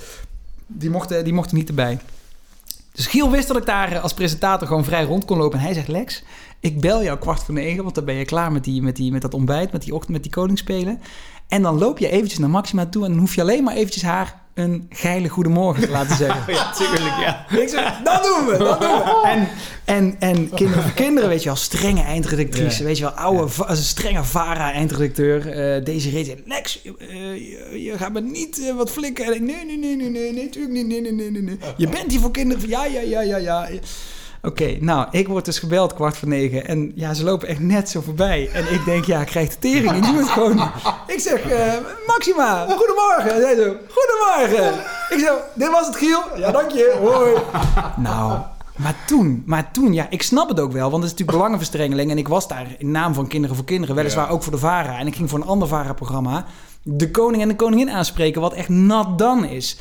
Die, 0.66 0.90
mochten, 0.90 1.24
die 1.24 1.32
mochten 1.32 1.56
niet 1.56 1.68
erbij. 1.68 1.98
Dus 2.92 3.06
Giel 3.06 3.30
wist 3.30 3.48
dat 3.48 3.56
ik 3.56 3.66
daar 3.66 3.92
eh, 3.92 4.02
als 4.02 4.14
presentator 4.14 4.66
gewoon 4.66 4.84
vrij 4.84 5.04
rond 5.04 5.24
kon 5.24 5.38
lopen. 5.38 5.58
En 5.58 5.64
hij 5.64 5.74
zegt, 5.74 5.88
Lex, 5.88 6.22
ik 6.60 6.80
bel 6.80 7.02
jou 7.02 7.18
kwart 7.18 7.42
voor 7.42 7.54
negen, 7.54 7.82
want 7.82 7.94
dan 7.94 8.04
ben 8.04 8.14
je 8.14 8.24
klaar 8.24 8.52
met, 8.52 8.64
die, 8.64 8.82
met, 8.82 8.96
die, 8.96 9.12
met 9.12 9.22
dat 9.22 9.34
ontbijt, 9.34 9.72
met 9.72 9.82
die 9.82 9.94
ochtend, 9.94 10.12
met 10.12 10.22
die 10.22 10.32
koningsspelen. 10.32 11.00
En 11.48 11.62
dan 11.62 11.78
loop 11.78 11.98
je 11.98 12.08
eventjes 12.08 12.38
naar 12.38 12.50
Maxima 12.50 12.86
toe 12.86 13.04
en 13.04 13.10
dan 13.10 13.20
hoef 13.20 13.34
je 13.34 13.40
alleen 13.40 13.64
maar 13.64 13.74
eventjes 13.74 14.02
haar 14.02 14.45
een 14.57 14.86
geile 14.90 15.28
goedemorgen 15.28 15.82
te 15.82 15.90
laten 15.90 16.16
zeggen. 16.16 16.52
ja, 16.54 16.72
tuurlijk, 16.72 17.16
ja. 17.20 17.46
Ik 17.59 17.68
zeg, 17.68 18.00
dat 18.04 18.22
doen 18.24 18.46
we, 18.46 18.57
dat 18.59 18.80
doen 18.80 18.90
we. 18.90 19.22
En, 19.24 19.48
en, 19.84 20.16
en 20.18 20.50
kinderen 20.50 20.82
voor 20.82 20.92
kinderen, 21.04 21.28
weet 21.28 21.40
je 21.42 21.48
wel, 21.48 21.57
strenge 21.57 22.02
eindredactrice, 22.02 22.78
Ja. 22.80 22.84
weet 22.84 22.96
je 22.98 23.02
wel, 23.02 23.12
oude, 23.12 23.48
va- 23.48 23.68
een 23.70 23.76
strenge 23.76 24.24
VARA-eindredacteur. 24.24 25.50
eh 25.50 25.84
deze 25.84 26.11
reed 26.11 26.34
Lex, 26.46 26.82
eh, 26.82 26.88
je, 27.34 27.82
je 27.82 27.98
gaat 27.98 28.12
me 28.12 28.20
niet 28.20 28.61
eh, 28.68 28.74
wat 28.76 28.90
flikken. 28.90 29.24
En 29.24 29.34
ik, 29.34 29.40
nee, 29.40 29.64
nee, 29.64 29.78
nee, 29.78 29.96
nee, 29.96 30.11
nee, 30.11 30.32
nee, 30.32 30.44
natuurlijk 30.44 30.74
niet, 30.74 30.86
nee, 30.86 31.00
nee, 31.00 31.12
nee, 31.12 31.30
nee, 31.30 31.42
nee. 31.42 31.59
Je 31.76 31.88
bent 31.88 32.11
hier 32.11 32.20
voor 32.20 32.30
kinderen, 32.30 32.68
ja, 32.68 32.84
ja, 32.84 33.00
ja, 33.00 33.20
ja, 33.20 33.36
ja. 33.36 33.68
Oké, 34.47 34.76
nou, 34.80 35.07
ik 35.11 35.28
word 35.28 35.44
dus 35.44 35.59
gebeld 35.59 35.94
kwart 35.94 36.16
voor 36.16 36.28
negen. 36.28 36.66
En 36.66 36.92
ja, 36.94 37.14
ze 37.14 37.24
lopen 37.24 37.49
echt 37.49 37.61
net 37.61 37.90
zo 37.90 38.01
voorbij. 38.01 38.51
En 38.53 38.72
ik 38.72 38.84
denk, 38.84 39.05
ja, 39.05 39.20
ik 39.20 39.26
krijg 39.26 39.49
de 39.49 39.59
tering. 39.59 39.92
Ik 39.92 40.03
doe 40.03 40.16
het 40.16 40.28
gewoon. 40.28 40.70
Ik 41.07 41.20
zeg, 41.20 41.40
eh, 41.40 41.72
Maxima, 42.07 42.66
goedemorgen. 42.68 43.34
En 43.34 43.40
zij 43.40 43.55
zo, 43.57 43.76
goedemorgen. 43.88 44.80
Ik 45.09 45.18
zo, 45.18 45.36
dit 45.55 45.70
was 45.70 45.86
het, 45.86 45.97
Giel. 45.97 46.22
Ja, 46.36 46.51
dank 46.51 46.70
je. 46.70 46.97
Hoi. 47.01 47.36
Nou, 47.97 48.38
maar 48.76 48.97
toen, 49.07 49.42
maar 49.47 49.70
toen, 49.72 49.92
ja, 49.92 50.07
ik 50.11 50.22
snap 50.22 50.49
het 50.49 50.61
ook 50.61 50.72
wel. 50.72 50.90
Want 50.90 51.03
het 51.03 51.05
is 51.05 51.11
natuurlijk 51.11 51.38
belangenverstrengeling. 51.38 52.11
En 52.11 52.18
ik 52.18 52.28
was 52.28 52.49
daar 52.49 52.66
in 52.78 52.90
naam 52.90 53.14
van 53.14 53.26
Kinderen 53.26 53.57
voor 53.57 53.64
Kinderen. 53.64 53.97
Weliswaar 53.97 54.30
ook 54.30 54.42
voor 54.42 54.53
de 54.53 54.59
VARA. 54.59 54.99
En 54.99 55.07
ik 55.07 55.16
ging 55.16 55.30
voor 55.30 55.38
een 55.38 55.47
ander 55.47 55.68
VARA-programma. 55.68 56.44
De 56.82 57.11
koning 57.11 57.42
en 57.42 57.49
de 57.49 57.57
koningin 57.57 57.90
aanspreken. 57.90 58.40
Wat 58.40 58.53
echt 58.53 58.68
nat 58.68 59.18
dan 59.18 59.44
is. 59.44 59.78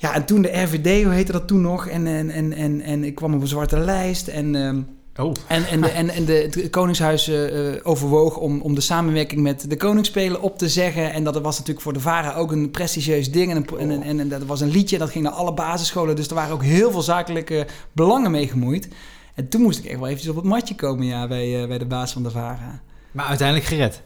Ja, 0.00 0.14
en 0.14 0.24
toen 0.24 0.42
de 0.42 0.62
RVD, 0.62 1.04
hoe 1.04 1.12
heette 1.12 1.32
dat 1.32 1.48
toen 1.48 1.60
nog? 1.60 1.86
En, 1.86 2.06
en, 2.06 2.30
en, 2.30 2.52
en, 2.52 2.80
en 2.80 3.04
ik 3.04 3.14
kwam 3.14 3.34
op 3.34 3.40
een 3.40 3.46
zwarte 3.46 3.78
lijst. 3.78 4.28
En, 4.28 4.54
ehm, 4.54 4.80
Oh. 5.18 5.32
en, 5.46 5.66
en, 5.66 5.80
de, 5.80 5.88
en, 5.88 6.08
en 6.08 6.24
de, 6.24 6.32
het 6.32 6.70
Koningshuis 6.70 7.28
eh, 7.28 7.74
eh, 7.74 7.80
overwoog 7.82 8.36
om, 8.36 8.60
om 8.60 8.74
de 8.74 8.80
samenwerking 8.80 9.40
met 9.40 9.70
de 9.70 9.76
Koningsspelen 9.76 10.40
op 10.40 10.58
te 10.58 10.68
zeggen. 10.68 11.12
En 11.12 11.24
dat 11.24 11.40
was 11.40 11.56
natuurlijk 11.58 11.84
voor 11.84 11.92
de 11.92 12.00
VARA 12.00 12.34
ook 12.34 12.52
een 12.52 12.70
prestigieus 12.70 13.30
ding. 13.30 13.50
En, 13.50 13.56
een, 13.56 13.90
en, 13.90 14.02
en, 14.02 14.20
en 14.20 14.28
dat 14.28 14.44
was 14.44 14.60
een 14.60 14.70
liedje, 14.70 14.98
dat 14.98 15.10
ging 15.10 15.24
naar 15.24 15.32
alle 15.32 15.54
basisscholen. 15.54 16.16
Dus 16.16 16.28
er 16.28 16.34
waren 16.34 16.52
ook 16.52 16.62
heel 16.62 16.90
veel 16.90 17.02
zakelijke 17.02 17.66
belangen 17.92 18.30
mee 18.30 18.48
gemoeid. 18.48 18.88
En 19.34 19.48
toen 19.48 19.62
moest 19.62 19.78
ik 19.78 19.84
echt 19.84 19.98
wel 19.98 20.06
eventjes 20.06 20.30
op 20.30 20.36
het 20.36 20.44
matje 20.44 20.74
komen 20.74 21.06
ja, 21.06 21.28
bij, 21.28 21.62
eh, 21.62 21.68
bij 21.68 21.78
de 21.78 21.86
baas 21.86 22.12
van 22.12 22.22
de 22.22 22.30
VARA. 22.30 22.82
Maar 23.10 23.26
uiteindelijk 23.26 23.68
gered. 23.68 24.02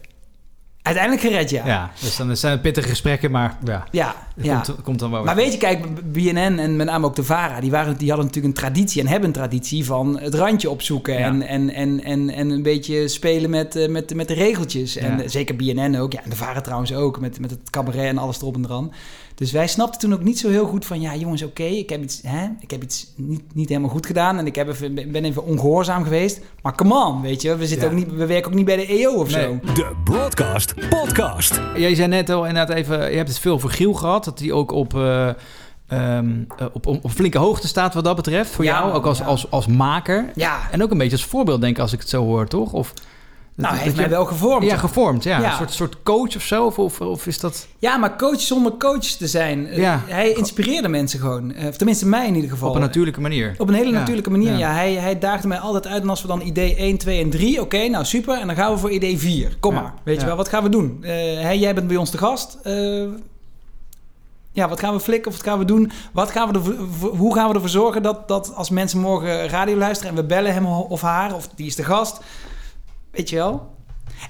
Uiteindelijk 0.83 1.25
gered, 1.27 1.49
ja. 1.49 1.65
Ja, 1.65 1.91
dus 1.99 2.15
dan 2.15 2.37
zijn 2.37 2.51
het 2.51 2.61
pittige 2.61 2.89
gesprekken, 2.89 3.31
maar 3.31 3.57
ja. 3.63 3.83
Ja, 3.91 4.15
het 4.35 4.45
ja. 4.45 4.59
Komt, 4.61 4.81
komt 4.83 4.99
dan 4.99 5.11
wel 5.11 5.23
Maar 5.23 5.35
weet 5.35 5.51
je, 5.51 5.57
kijk, 5.57 6.11
BNN 6.11 6.37
en 6.59 6.75
met 6.75 6.87
name 6.87 7.05
ook 7.05 7.15
de 7.15 7.23
VARA, 7.23 7.59
die, 7.59 7.71
waren, 7.71 7.97
die 7.97 8.07
hadden 8.07 8.25
natuurlijk 8.25 8.55
een 8.55 8.61
traditie 8.61 9.01
en 9.01 9.07
hebben 9.07 9.27
een 9.27 9.35
traditie 9.35 9.85
van 9.85 10.19
het 10.19 10.33
randje 10.33 10.69
opzoeken 10.69 11.13
Ja. 11.13 11.25
en, 11.25 11.41
en, 11.41 11.69
en, 11.69 12.03
en, 12.03 12.29
en 12.29 12.49
een 12.49 12.61
beetje 12.63 13.07
spelen 13.07 13.49
met, 13.49 13.75
eh, 13.75 13.89
met, 13.89 14.15
met 14.15 14.27
de 14.27 14.33
regeltjes. 14.33 14.95
En 14.95 15.17
Ja. 15.17 15.27
zeker 15.27 15.55
BNN 15.55 15.95
ook, 15.95 16.13
ja, 16.13 16.23
en 16.23 16.29
de 16.29 16.35
VARA 16.35 16.61
trouwens 16.61 16.93
ook, 16.93 17.19
met, 17.19 17.39
met 17.39 17.49
het 17.49 17.69
cabaret 17.69 18.05
en 18.07 18.17
alles 18.17 18.41
erop 18.41 18.55
en 18.55 18.65
eraan. 18.65 18.91
Dus 19.35 19.51
wij 19.51 19.67
snapten 19.67 19.99
toen 19.99 20.13
ook 20.13 20.23
niet 20.23 20.39
zo 20.39 20.49
heel 20.49 20.65
goed 20.65 20.85
van, 20.85 21.01
ja 21.01 21.15
jongens, 21.15 21.43
oké, 21.43 21.63
ik 21.63 21.89
heb 21.89 22.01
iets, 22.01 22.19
hè, 22.25 22.47
ik 22.59 22.71
heb 22.71 22.83
iets 22.83 23.07
niet, 23.15 23.41
niet 23.53 23.69
helemaal 23.69 23.89
goed 23.89 24.05
gedaan 24.05 24.37
en 24.37 24.45
ik 24.45 24.55
heb 24.55 24.67
even, 24.69 24.93
ben 25.11 25.25
even 25.25 25.45
ongehoorzaam 25.45 26.03
geweest. 26.03 26.39
Maar 26.61 26.75
come 26.75 27.05
on, 27.05 27.21
weet 27.21 27.41
je, 27.41 27.55
we, 27.55 27.67
zitten 27.67 27.87
Ja. 27.87 27.93
ook 27.93 27.99
niet, 27.99 28.15
we 28.15 28.25
werken 28.25 28.49
ook 28.51 28.57
niet 28.57 28.65
bij 28.65 28.75
de 28.75 28.85
EO 28.87 29.11
of 29.13 29.31
Nee. 29.31 29.43
zo. 29.43 29.59
De 29.73 29.91
Broadcast 30.03 30.73
Podcast. 30.89 31.61
Jij 31.75 31.95
zei 31.95 32.07
net 32.07 32.29
al 32.29 32.45
inderdaad 32.47 32.77
even, 32.77 33.09
je 33.11 33.15
hebt 33.17 33.29
het 33.29 33.39
veel 33.39 33.59
voor 33.59 33.69
Giel 33.69 33.93
gehad, 33.93 34.23
dat 34.25 34.39
hij 34.39 34.51
ook 34.51 34.71
op, 34.71 34.95
eh, 34.95 35.27
ehm, 35.87 36.31
eh, 36.57 36.65
op, 36.73 36.87
op, 36.87 37.03
op 37.03 37.11
flinke 37.11 37.37
hoogte 37.37 37.67
staat 37.67 37.93
wat 37.93 38.03
dat 38.03 38.15
betreft. 38.15 38.49
Voor 38.51 38.63
Ja, 38.65 38.79
jou, 38.79 38.93
ook 38.93 39.05
als, 39.05 39.17
ja. 39.17 39.25
als, 39.25 39.51
als 39.51 39.67
maker. 39.67 40.31
Ja. 40.35 40.59
En 40.71 40.83
ook 40.83 40.91
een 40.91 40.97
beetje 40.97 41.15
als 41.17 41.25
voorbeeld, 41.25 41.61
denk 41.61 41.75
ik, 41.75 41.81
als 41.81 41.93
ik 41.93 41.99
het 41.99 42.09
zo 42.09 42.23
hoor, 42.23 42.47
toch? 42.47 42.73
Of, 42.73 42.93
Nou, 43.55 43.73
hij 43.73 43.83
heeft 43.83 43.95
dat 43.95 44.05
mij 44.05 44.15
wel 44.15 44.25
gevormd. 44.25 44.65
Ja, 44.65 44.77
gevormd, 44.77 45.23
ja. 45.23 45.39
Ja. 45.39 45.49
Een 45.51 45.57
soort, 45.57 45.71
soort 45.73 46.03
coach 46.03 46.35
of 46.35 46.41
zo, 46.41 46.65
of, 46.65 46.99
of, 46.99 47.27
is 47.27 47.39
dat... 47.39 47.67
Ja, 47.79 47.97
maar 47.97 48.17
coach 48.17 48.41
zonder 48.41 48.77
coach 48.77 48.99
te 49.05 49.27
zijn. 49.27 49.67
Eh, 49.67 49.77
Ja. 49.77 50.01
Hij 50.07 50.31
inspireerde 50.31 50.87
mensen 50.87 51.19
gewoon. 51.19 51.53
Eh, 51.53 51.67
Of 51.67 51.75
tenminste 51.77 52.05
mij 52.07 52.27
in 52.27 52.35
ieder 52.35 52.49
geval. 52.49 52.69
Op 52.69 52.75
een 52.75 52.81
natuurlijke 52.81 53.21
manier. 53.21 53.55
Op 53.57 53.67
een 53.67 53.73
hele 53.73 53.91
Ja. 53.91 53.99
natuurlijke 53.99 54.29
manier, 54.29 54.57
ja. 54.57 54.71
Hij, 54.71 54.93
hij 54.93 55.19
daagde 55.19 55.47
mij 55.47 55.57
altijd 55.59 55.87
uit. 55.87 56.01
En 56.03 56.09
als 56.09 56.21
we 56.21 56.27
dan 56.27 56.41
idee 56.41 56.75
1, 56.75 56.97
2 56.97 57.21
en 57.23 57.29
3... 57.29 57.61
Oké, 57.61 57.87
nou 57.87 58.05
super. 58.05 58.39
En 58.39 58.47
dan 58.47 58.55
gaan 58.55 58.71
we 58.71 58.77
voor 58.77 58.91
idee 58.91 59.17
4. 59.17 59.55
Kom 59.59 59.73
maar. 59.73 59.93
Weet 60.03 60.19
je 60.19 60.25
wel, 60.25 60.35
wat 60.35 60.49
gaan 60.49 60.63
we 60.63 60.69
doen? 60.69 60.97
Eh, 61.01 61.09
hey, 61.41 61.57
jij 61.59 61.73
bent 61.75 61.87
bij 61.87 61.97
ons 61.97 62.11
de 62.11 62.17
gast. 62.17 62.57
Ja, 64.51 64.69
wat 64.69 64.79
gaan 64.79 64.93
we 64.93 64.99
flikken 64.99 65.31
of 65.31 65.37
wat 65.37 65.45
gaan 65.47 65.59
we 65.59 65.65
doen? 65.65 65.91
Wat 66.11 66.31
gaan 66.31 66.51
we 66.51 66.59
voor- 66.91 67.15
hoe 67.15 67.33
gaan 67.35 67.47
we 67.47 67.53
ervoor 67.53 67.69
zorgen 67.69 68.03
dat, 68.03 68.27
dat 68.27 68.53
als 68.55 68.69
mensen 68.69 68.99
morgen 68.99 69.47
radio 69.47 69.75
luisteren... 69.75 70.09
en 70.11 70.21
we 70.21 70.23
bellen 70.27 70.53
hem 70.53 70.65
of 70.65 71.01
haar, 71.01 71.35
of 71.35 71.49
die 71.55 71.65
is 71.67 71.75
de 71.75 71.83
gast... 71.83 72.19
Weet 73.13 73.29
je 73.29 73.35
wel? 73.35 73.71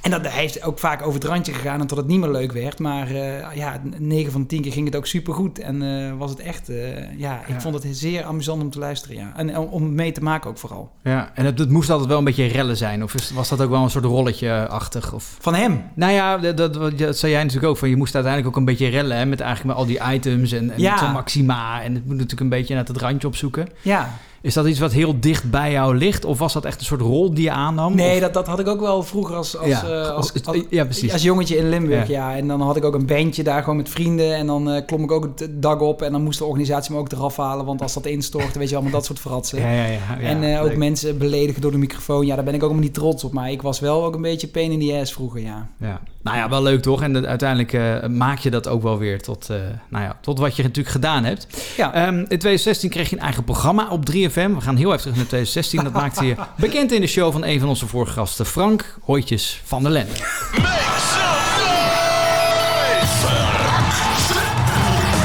En 0.01 0.11
dat, 0.11 0.21
hij 0.21 0.31
heeft 0.41 0.63
ook 0.63 0.79
vaak 0.79 1.01
over 1.01 1.13
het 1.13 1.23
randje 1.29 1.53
gegaan 1.53 1.79
en 1.79 1.87
tot 1.87 1.97
het 1.97 2.07
niet 2.07 2.19
meer 2.19 2.29
leuk 2.31 2.51
werd. 2.51 2.79
Maar 2.79 3.07
eh, 3.07 3.55
ja, 3.55 3.81
9 3.97 4.31
van 4.31 4.41
de 4.41 4.47
10 4.47 4.61
keer 4.61 4.71
ging 4.71 4.85
het 4.85 4.95
ook 4.95 5.05
supergoed. 5.05 5.59
En 5.59 5.81
eh, 6.07 6.17
was 6.17 6.29
het 6.29 6.39
echt, 6.39 6.69
eh, 6.69 7.19
ja, 7.19 7.39
ik 7.41 7.47
Ja. 7.47 7.61
vond 7.61 7.83
het 7.83 7.83
heel 7.99 8.23
amusant 8.23 8.61
om 8.61 8.69
te 8.69 8.79
luisteren. 8.79 9.17
Ja. 9.17 9.31
En 9.35 9.57
om- 9.57 9.95
mee 9.95 10.11
te 10.11 10.21
maken 10.23 10.49
ook 10.49 10.57
vooral. 10.57 10.91
Ja, 11.03 11.31
en 11.33 11.45
het, 11.45 11.59
het 11.59 11.69
moest 11.69 11.89
altijd 11.89 12.09
wel 12.09 12.17
een 12.17 12.23
beetje 12.23 12.45
rellen 12.45 12.77
zijn. 12.77 13.03
Of 13.03 13.13
is- 13.13 13.31
was 13.31 13.49
dat 13.49 13.61
ook 13.61 13.69
wel 13.69 13.83
een 13.83 13.89
soort 13.89 14.05
rolletje-achtig? 14.05 15.13
Of... 15.13 15.35
Van 15.39 15.55
hem? 15.55 15.83
Nou 15.95 16.11
ja, 16.11 16.37
dat, 16.37 16.57
dat, 16.73 16.97
dat 16.97 17.17
zei 17.17 17.31
jij 17.31 17.41
natuurlijk 17.43 17.69
ook. 17.71 17.77
Van, 17.77 17.89
je 17.89 17.95
moest 17.97 18.15
uiteindelijk 18.15 18.53
ook 18.53 18.59
een 18.59 18.65
beetje 18.67 18.87
rellen. 18.87 19.17
Hè, 19.17 19.25
met 19.25 19.39
eigenlijk 19.39 19.69
met 19.77 19.85
al 19.87 19.91
die 19.91 20.13
items 20.15 20.51
en, 20.51 20.71
en 20.71 20.79
Ja. 20.81 21.11
maxima. 21.11 21.81
En 21.81 21.93
het 21.93 22.03
moet 22.05 22.13
natuurlijk 22.15 22.41
een 22.41 22.49
beetje 22.49 22.75
naar 22.75 22.83
het 22.85 22.97
randje 22.97 23.27
opzoeken. 23.27 23.67
Ja. 23.81 24.09
Is 24.43 24.53
dat 24.53 24.65
iets 24.65 24.79
wat 24.79 24.91
heel 24.91 25.19
dicht 25.19 25.51
bij 25.51 25.71
jou 25.71 25.97
ligt? 25.97 26.25
Of 26.25 26.37
was 26.39 26.53
dat 26.53 26.65
echt 26.65 26.79
een 26.79 26.85
soort 26.85 27.01
rol 27.01 27.33
die 27.33 27.43
je 27.43 27.51
aannam? 27.51 27.95
Nee, 27.95 28.13
Of- 28.15 28.19
dat, 28.21 28.33
dat 28.33 28.47
had 28.47 28.59
ik 28.59 28.67
ook 28.67 28.79
wel 28.79 29.03
vroeger 29.03 29.35
als, 29.35 29.57
als, 29.57 29.67
Ja, 29.69 29.83
eh, 29.83 30.09
als, 30.09 30.31
ja, 30.69 30.83
precies. 30.85 31.11
als 31.13 31.21
jongetje 31.23 31.57
in 31.57 31.69
Limburg. 31.69 32.07
Ja. 32.07 32.29
Ja. 32.31 32.37
En 32.37 32.47
dan 32.47 32.61
had 32.61 32.75
ik 32.75 32.83
ook 32.83 32.93
een 32.93 33.05
bandje 33.05 33.43
daar 33.43 33.61
gewoon 33.61 33.77
met 33.77 33.89
vrienden. 33.89 34.35
En 34.35 34.47
dan 34.47 34.71
eh, 34.71 34.85
klom 34.85 35.03
ik 35.03 35.11
ook 35.11 35.23
het 35.23 35.49
dak 35.61 35.81
op. 35.81 36.01
En 36.01 36.11
dan 36.11 36.23
moest 36.23 36.39
de 36.39 36.45
organisatie 36.45 36.93
me 36.93 36.99
ook 36.99 37.11
eraf 37.11 37.37
halen. 37.37 37.65
Want 37.65 37.81
als 37.81 37.93
dat 37.93 38.05
instortte, 38.05 38.59
weet 38.59 38.69
je 38.69 38.81
met 38.81 38.91
dat 38.91 39.05
soort 39.05 39.19
fratsen. 39.19 39.59
Ja, 39.59 39.71
ja, 39.71 39.85
ja, 39.85 39.99
ja, 40.19 40.27
en 40.27 40.43
eh, 40.43 40.63
ook 40.63 40.75
mensen 40.75 41.17
beledigen 41.17 41.61
door 41.61 41.71
de 41.71 41.77
microfoon. 41.77 42.25
Ja, 42.25 42.35
daar 42.35 42.43
ben 42.43 42.53
ik 42.53 42.63
ook 42.63 42.69
helemaal 42.69 42.87
niet 42.89 42.93
trots 42.99 43.23
op. 43.23 43.33
Maar 43.33 43.51
ik 43.51 43.61
was 43.61 43.79
wel 43.79 44.03
ook 44.05 44.15
een 44.15 44.21
beetje 44.21 44.47
pain 44.47 44.71
in 44.71 44.79
the 44.79 44.99
ass 45.01 45.13
vroeger, 45.13 45.41
ja. 45.41 45.67
Ja. 45.79 46.01
Nou 46.23 46.37
ja, 46.37 46.49
wel 46.49 46.61
leuk 46.63 46.81
toch? 46.81 47.01
En 47.01 47.13
dat- 47.13 47.25
uiteindelijk 47.25 48.07
maak 48.09 48.39
je 48.39 48.49
dat 48.49 48.67
ook 48.67 48.81
wel 48.81 48.97
weer 48.97 49.21
tot, 49.21 49.47
nou 49.89 50.03
ja, 50.03 50.17
tot 50.21 50.39
wat 50.39 50.55
je 50.55 50.63
natuurlijk 50.63 50.95
gedaan 50.95 51.23
hebt. 51.23 51.47
Ja. 51.77 51.93
Ehm, 51.93 52.17
in 52.17 52.25
2016 52.25 52.89
kreeg 52.89 53.09
je 53.09 53.15
een 53.15 53.21
eigen 53.21 53.43
programma 53.43 53.89
op 53.89 54.05
3FM. 54.33 54.53
We 54.55 54.61
gaan 54.61 54.75
heel 54.75 54.87
even 54.89 55.01
terug 55.01 55.15
naar 55.15 55.25
2016. 55.25 55.83
Dat 55.83 55.93
maakte 55.93 56.25
je 56.25 56.35
bekend 56.57 56.91
in 56.91 57.01
de 57.01 57.07
show 57.07 57.31
van 57.31 57.43
een 57.43 57.59
van 57.59 57.69
onze 57.69 57.87
vorige 57.87 58.11
gasten, 58.13 58.45
Frank 58.45 58.97
Hoytjes 59.01 59.61
van 59.65 59.83
der 59.83 59.91
Lende. 59.91 60.11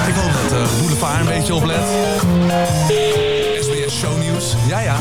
Ik 0.07 0.15
hoop 0.15 0.33
dat 0.33 0.49
de 0.49 0.77
boulevard 0.79 1.21
een 1.21 1.27
beetje 1.27 1.55
oplet. 1.55 1.83
SBS 3.61 3.99
Shownieuws. 3.99 4.55
Ja, 4.69 4.81
ja. 4.81 4.97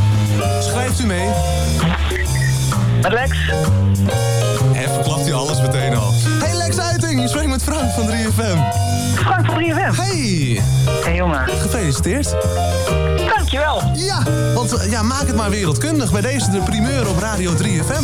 Schrijft 0.61 0.99
u 0.99 1.05
mee. 1.05 1.29
Met 3.01 3.11
Lex. 3.11 3.37
En 4.73 4.89
verklapt 4.93 5.27
u 5.27 5.33
alles 5.33 5.61
meteen 5.61 5.95
al. 5.95 6.13
Hey 6.27 6.53
Lex 6.53 6.79
Uiting, 6.79 7.21
je 7.21 7.27
spreekt 7.27 7.47
met 7.47 7.63
Frank 7.63 7.91
van 7.91 8.07
3FM. 8.07 8.86
Frank 9.27 9.45
van 9.45 9.63
3FM. 9.63 9.95
Hey. 9.95 10.61
Hey 11.03 11.15
jongen. 11.15 11.47
Gefeliciteerd. 11.47 12.35
Dankjewel. 13.35 13.81
Ja, 13.95 14.23
want 14.53 14.73
eh, 14.73 14.91
ja, 14.91 15.01
maak 15.01 15.27
het 15.27 15.35
maar 15.35 15.49
wereldkundig. 15.49 16.11
Bij 16.11 16.21
deze 16.21 16.51
de 16.51 16.59
primeur 16.59 17.09
op 17.09 17.17
Radio 17.19 17.51
3FM. 17.53 18.03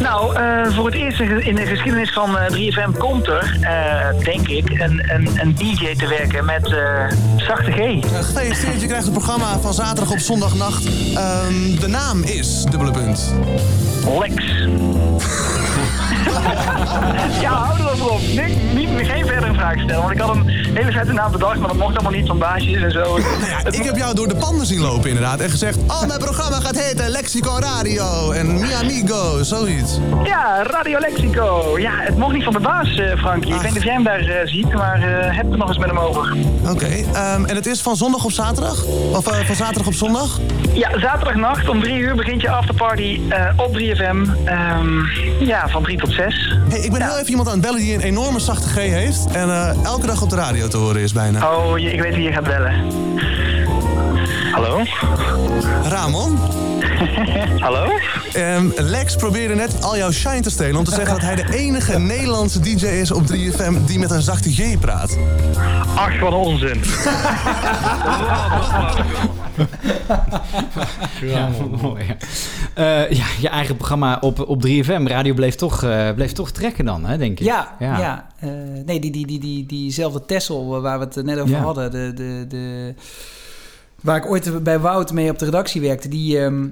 Nou, 0.00 0.36
eh, 0.36 0.74
voor 0.74 0.86
het 0.86 0.94
eerst 0.94 1.20
in 1.20 1.54
de 1.54 1.66
geschiedenis 1.66 2.12
van 2.12 2.38
eh, 2.38 2.52
3FM 2.52 2.98
komt 2.98 3.26
er, 3.26 3.58
denk 4.24 4.48
ik, 4.48 4.70
een, 4.70 5.02
een, 5.14 5.28
een 5.34 5.54
DJ 5.54 5.94
te 5.94 6.06
werken 6.08 6.44
met 6.44 6.74
zachte 7.36 7.72
G. 7.72 8.06
Gefeliciteerd, 8.24 8.80
je 8.80 8.86
krijgt 8.86 9.04
het 9.04 9.14
programma 9.14 9.58
van 9.58 9.74
zaterdag 9.74 10.10
op 10.12 10.18
zondagnacht. 10.18 10.84
Ehm, 11.14 11.80
de 11.80 11.88
naam 11.88 12.22
is, 12.22 12.64
dubbele 12.70 12.90
punt. 12.90 13.34
Lex. 14.18 14.34
ja, 17.44 17.52
hou 17.52 17.80
er 17.80 18.10
op. 18.12 18.20
Nee, 18.34 18.56
niet, 18.74 18.88
geen 19.06 19.26
verdere 19.26 19.54
vragen 19.54 19.80
stellen. 19.80 20.02
Want 20.02 20.14
ik 20.14 20.20
had 20.20 20.36
een 20.36 20.48
hele 20.48 20.92
vette 20.92 21.12
naam 21.12 21.32
bedacht, 21.32 21.58
maar 21.58 21.68
dat 21.68 21.76
mocht 21.76 21.94
allemaal 21.94 22.12
niet 22.12 22.26
van 22.26 22.38
baasjes 22.38 22.82
en 22.82 22.90
zo. 22.90 23.16
Ik 23.70 23.82
heb 23.82 23.96
jou 23.96 24.14
door 24.14 24.28
de 24.28 24.36
panden 24.36 24.66
zien 24.66 24.80
lopen 24.80 25.08
inderdaad 25.08 25.40
en 25.40 25.50
gezegd... 25.50 25.78
Oh, 25.86 26.06
mijn 26.06 26.18
programma 26.18 26.60
gaat 26.60 26.80
heten 26.80 27.08
Lexico 27.08 27.58
Radio 27.58 28.30
en 28.30 28.54
Mi 28.54 28.72
Amigo, 28.72 29.42
zoiets. 29.42 29.98
Ja, 30.24 30.62
Radio 30.62 30.98
Lexico. 30.98 31.78
Ja, 31.78 31.92
het 31.94 32.16
mocht 32.16 32.32
niet 32.32 32.44
van 32.44 32.52
de 32.52 32.60
baas, 32.60 32.96
eh 32.98 33.18
Frankie. 33.18 33.54
Ik 33.54 33.60
weet 33.60 33.70
niet 33.70 33.78
of 33.78 33.84
jij 33.84 33.94
hem 33.94 34.04
daar 34.04 34.20
eh, 34.20 34.46
ziet, 34.46 34.72
maar 34.72 35.02
eh 35.02 35.36
heb 35.36 35.52
er 35.52 35.58
nog 35.58 35.68
eens 35.68 35.78
met 35.78 35.88
hem 35.88 35.98
over. 35.98 36.36
Oké, 36.70 36.86
ehm, 36.86 37.44
en 37.44 37.54
het 37.56 37.66
is 37.66 37.80
van 37.80 37.96
zondag 37.96 38.24
op 38.24 38.32
zaterdag? 38.32 38.84
Of 38.84 39.24
van 39.24 39.54
zaterdag 39.54 39.86
op 39.86 39.94
zondag? 39.94 40.40
Ja, 40.72 40.98
zaterdagnacht 40.98 41.68
om 41.68 41.80
drie 41.80 41.98
uur 41.98 42.14
begint 42.14 42.40
je 42.40 42.50
afterparty 42.50 43.20
op 43.56 43.74
3FM. 43.74 44.24
Ehm, 44.44 45.04
ja, 45.38 45.68
van 45.68 45.82
drie 45.82 45.98
tot 45.98 46.12
Hey, 46.16 46.80
ik 46.80 46.92
ben 46.92 47.02
heel 47.02 47.18
even 47.18 47.30
iemand 47.30 47.48
aan 47.48 47.54
het 47.54 47.62
bellen 47.62 47.80
die 47.80 47.94
een 47.94 48.00
enorme 48.00 48.38
zachte 48.38 48.68
G 48.68 48.74
heeft... 48.74 49.26
en 49.32 49.50
eh, 49.50 49.84
elke 49.84 50.06
dag 50.06 50.22
op 50.22 50.30
de 50.30 50.36
radio 50.36 50.68
te 50.68 50.76
horen 50.76 51.02
is 51.02 51.12
bijna. 51.12 51.52
Oh, 51.52 51.78
ik 51.78 52.00
weet 52.00 52.14
wie 52.14 52.24
je 52.24 52.32
gaat 52.32 52.44
bellen. 52.44 52.74
Hallo? 54.52 54.82
Ramon? 55.82 56.38
Hallo? 57.64 57.92
Lex 58.76 59.16
probeerde 59.16 59.54
net 59.54 59.82
al 59.82 59.96
jouw 59.96 60.10
shine 60.10 60.40
te 60.40 60.50
stelen 60.50 60.76
om 60.76 60.84
te 60.84 60.90
zeggen 60.90 61.12
dat 61.12 61.22
hij 61.22 61.34
de 61.34 61.56
enige 61.56 61.98
Nederlandse 61.98 62.60
DJ 62.60 62.86
is 62.86 63.10
op 63.10 63.22
3FM 63.32 63.84
die 63.86 63.98
met 63.98 64.10
een 64.10 64.22
zachte 64.22 64.52
G 64.52 64.78
praat. 64.78 65.16
Ach, 65.94 66.20
wat 66.20 66.32
onzin. 66.32 66.82
Ja, 71.22 71.48
mooi. 71.82 72.04
ja. 72.04 72.16
Eh, 72.74 73.10
ja, 73.10 73.24
je 73.40 73.48
eigen 73.48 73.76
programma 73.76 74.18
op, 74.20 74.48
op 74.48 74.66
3FM, 74.66 75.02
radio 75.02 75.34
bleef 75.34 75.54
toch, 75.54 75.82
eh, 75.82 76.10
bleef 76.14 76.32
toch 76.32 76.50
trekken 76.50 76.84
dan, 76.84 77.04
hè, 77.04 77.18
denk 77.18 77.40
ik. 77.40 77.46
Ja, 77.46 77.76
ja. 77.78 78.28
eh, 78.38 78.50
nee, 78.84 79.00
die, 79.00 79.10
die, 79.10 79.26
die, 79.26 79.38
die, 79.38 79.66
diezelfde 79.66 80.24
Tessel 80.26 80.80
waar 80.80 80.98
we 80.98 81.04
het 81.04 81.24
net 81.24 81.38
over 81.38 81.56
hadden, 81.56 81.90
de, 81.90 82.12
de, 82.14 82.44
de, 82.48 82.94
waar 84.00 84.16
ik 84.16 84.26
ooit 84.26 84.62
bij 84.62 84.78
Wout 84.80 85.12
mee 85.12 85.30
op 85.30 85.38
de 85.38 85.44
redactie 85.44 85.80
werkte, 85.80 86.08
die, 86.08 86.38
ehm, 86.38 86.68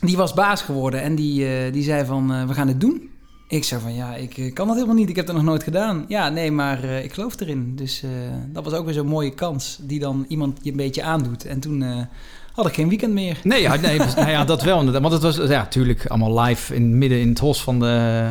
die 0.00 0.16
was 0.16 0.34
baas 0.34 0.62
geworden 0.62 1.02
en 1.02 1.14
die, 1.14 1.70
die 1.70 1.82
zei 1.82 2.04
van, 2.04 2.46
we 2.46 2.54
gaan 2.54 2.68
het 2.68 2.80
doen. 2.80 3.10
Ik 3.54 3.64
zei 3.64 3.80
van, 3.80 3.94
ja, 3.94 4.14
ik 4.14 4.38
eh, 4.38 4.52
kan 4.52 4.66
dat 4.66 4.76
helemaal 4.76 4.96
niet, 4.96 5.08
ik 5.08 5.16
heb 5.16 5.26
dat 5.26 5.34
nog 5.34 5.44
nooit 5.44 5.62
gedaan. 5.62 6.04
Ja, 6.08 6.28
nee, 6.28 6.50
maar 6.50 6.84
eh, 6.84 7.04
ik 7.04 7.12
geloof 7.12 7.40
erin. 7.40 7.72
Dus 7.76 8.02
eh, 8.02 8.10
dat 8.52 8.64
was 8.64 8.72
ook 8.72 8.84
weer 8.84 8.94
zo'n 8.94 9.06
mooie 9.06 9.34
kans 9.34 9.78
die 9.80 9.98
dan 9.98 10.24
iemand 10.28 10.58
je 10.62 10.70
een 10.70 10.76
beetje 10.76 11.02
aandoet. 11.02 11.46
En 11.46 11.60
toen 11.60 11.84
had 12.52 12.66
ik 12.66 12.74
geen 12.74 12.88
weekend 12.88 13.12
meer. 13.12 13.40
Nee, 13.42 13.60
ja, 13.60 13.76
nee 13.76 13.98
nou 14.16 14.30
ja, 14.30 14.44
dat 14.44 14.62
wel. 14.62 15.00
Want 15.00 15.12
het 15.12 15.22
was 15.22 15.36
ja, 15.36 15.46
natuurlijk 15.46 16.06
allemaal 16.06 16.40
live 16.40 16.74
in 16.74 16.98
midden 16.98 17.20
in 17.20 17.28
het 17.28 17.38
hos 17.38 17.62
van 17.62 17.80
de, 17.80 18.30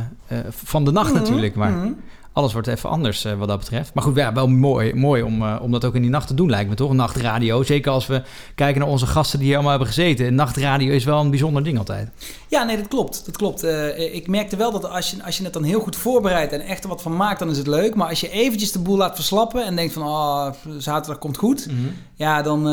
van 0.49 0.86
de 0.86 0.91
nacht 0.91 1.13
Mhm, 1.13 1.21
natuurlijk. 1.21 1.55
Maar 1.55 1.71
mhm. 1.71 1.91
Alles 2.34 2.53
wordt 2.53 2.67
even 2.67 2.89
anders 2.89 3.25
eh, 3.25 3.34
wat 3.34 3.47
dat 3.47 3.59
betreft. 3.59 3.93
Maar 3.93 4.03
goed, 4.03 4.15
ja, 4.15 4.34
wel 4.34 4.47
mooi, 4.47 4.93
mooi 4.93 5.21
om, 5.21 5.41
eh, 5.41 5.59
om 5.61 5.71
dat 5.71 5.86
ook 5.86 5.95
in 5.95 6.01
die 6.01 6.09
nacht 6.09 6.27
te 6.27 6.34
doen 6.34 6.49
lijkt 6.49 6.69
me 6.69 6.75
toch? 6.75 6.93
Nachtradio. 6.93 7.63
Zeker 7.63 7.91
als 7.91 8.07
we 8.07 8.21
kijken 8.55 8.81
naar 8.81 8.89
onze 8.89 9.07
gasten 9.07 9.38
die 9.38 9.47
hier 9.47 9.55
allemaal 9.55 9.77
hebben 9.77 9.93
gezeten. 9.93 10.36
Nachtradio 10.36 10.91
is 10.91 11.03
wel 11.03 11.19
een 11.19 11.29
bijzonder 11.29 11.63
ding 11.63 11.77
altijd. 11.77 12.09
Ja, 12.47 12.63
nee, 12.63 12.77
dat 12.77 12.88
klopt. 12.88 13.25
Dat 13.25 13.38
klopt. 13.38 13.63
Eh, 13.63 14.15
ik 14.15 14.27
merkte 14.27 14.55
wel 14.55 14.71
dat 14.71 14.89
als 14.89 15.11
je, 15.11 15.23
als 15.23 15.38
je 15.38 15.43
het 15.43 15.53
dan 15.53 15.63
heel 15.63 15.79
goed 15.79 15.95
voorbereidt 15.95 16.53
en 16.53 16.61
echt 16.61 16.84
er 16.84 16.89
wat 16.89 17.01
van 17.01 17.15
maakt, 17.15 17.39
dan 17.39 17.49
is 17.49 17.57
het 17.57 17.67
leuk. 17.67 17.95
Maar 17.95 18.09
als 18.09 18.21
je 18.21 18.29
eventjes 18.29 18.71
de 18.71 18.79
boel 18.79 18.97
laat 18.97 19.15
verslappen 19.15 19.65
en 19.65 19.75
denkt 19.75 19.93
van, 19.93 20.03
oh, 20.03 20.47
zaterdag 20.77 21.19
komt 21.19 21.38
goed. 21.38 21.67
Ja, 22.15 22.41
dan, 22.41 22.63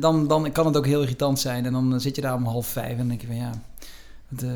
dan, 0.00 0.26
dan 0.26 0.52
kan 0.52 0.66
het 0.66 0.76
ook 0.76 0.86
heel 0.86 1.00
irritant 1.00 1.38
zijn. 1.38 1.66
En 1.66 1.72
dan 1.72 2.00
zit 2.00 2.16
je 2.16 2.22
daar 2.22 2.34
om 2.34 2.44
half 2.44 2.66
vijf 2.66 2.98
en 2.98 3.08
denk 3.08 3.20
je 3.20 3.26
van, 3.26 3.36
ja, 3.36 3.50
eh, 4.38 4.48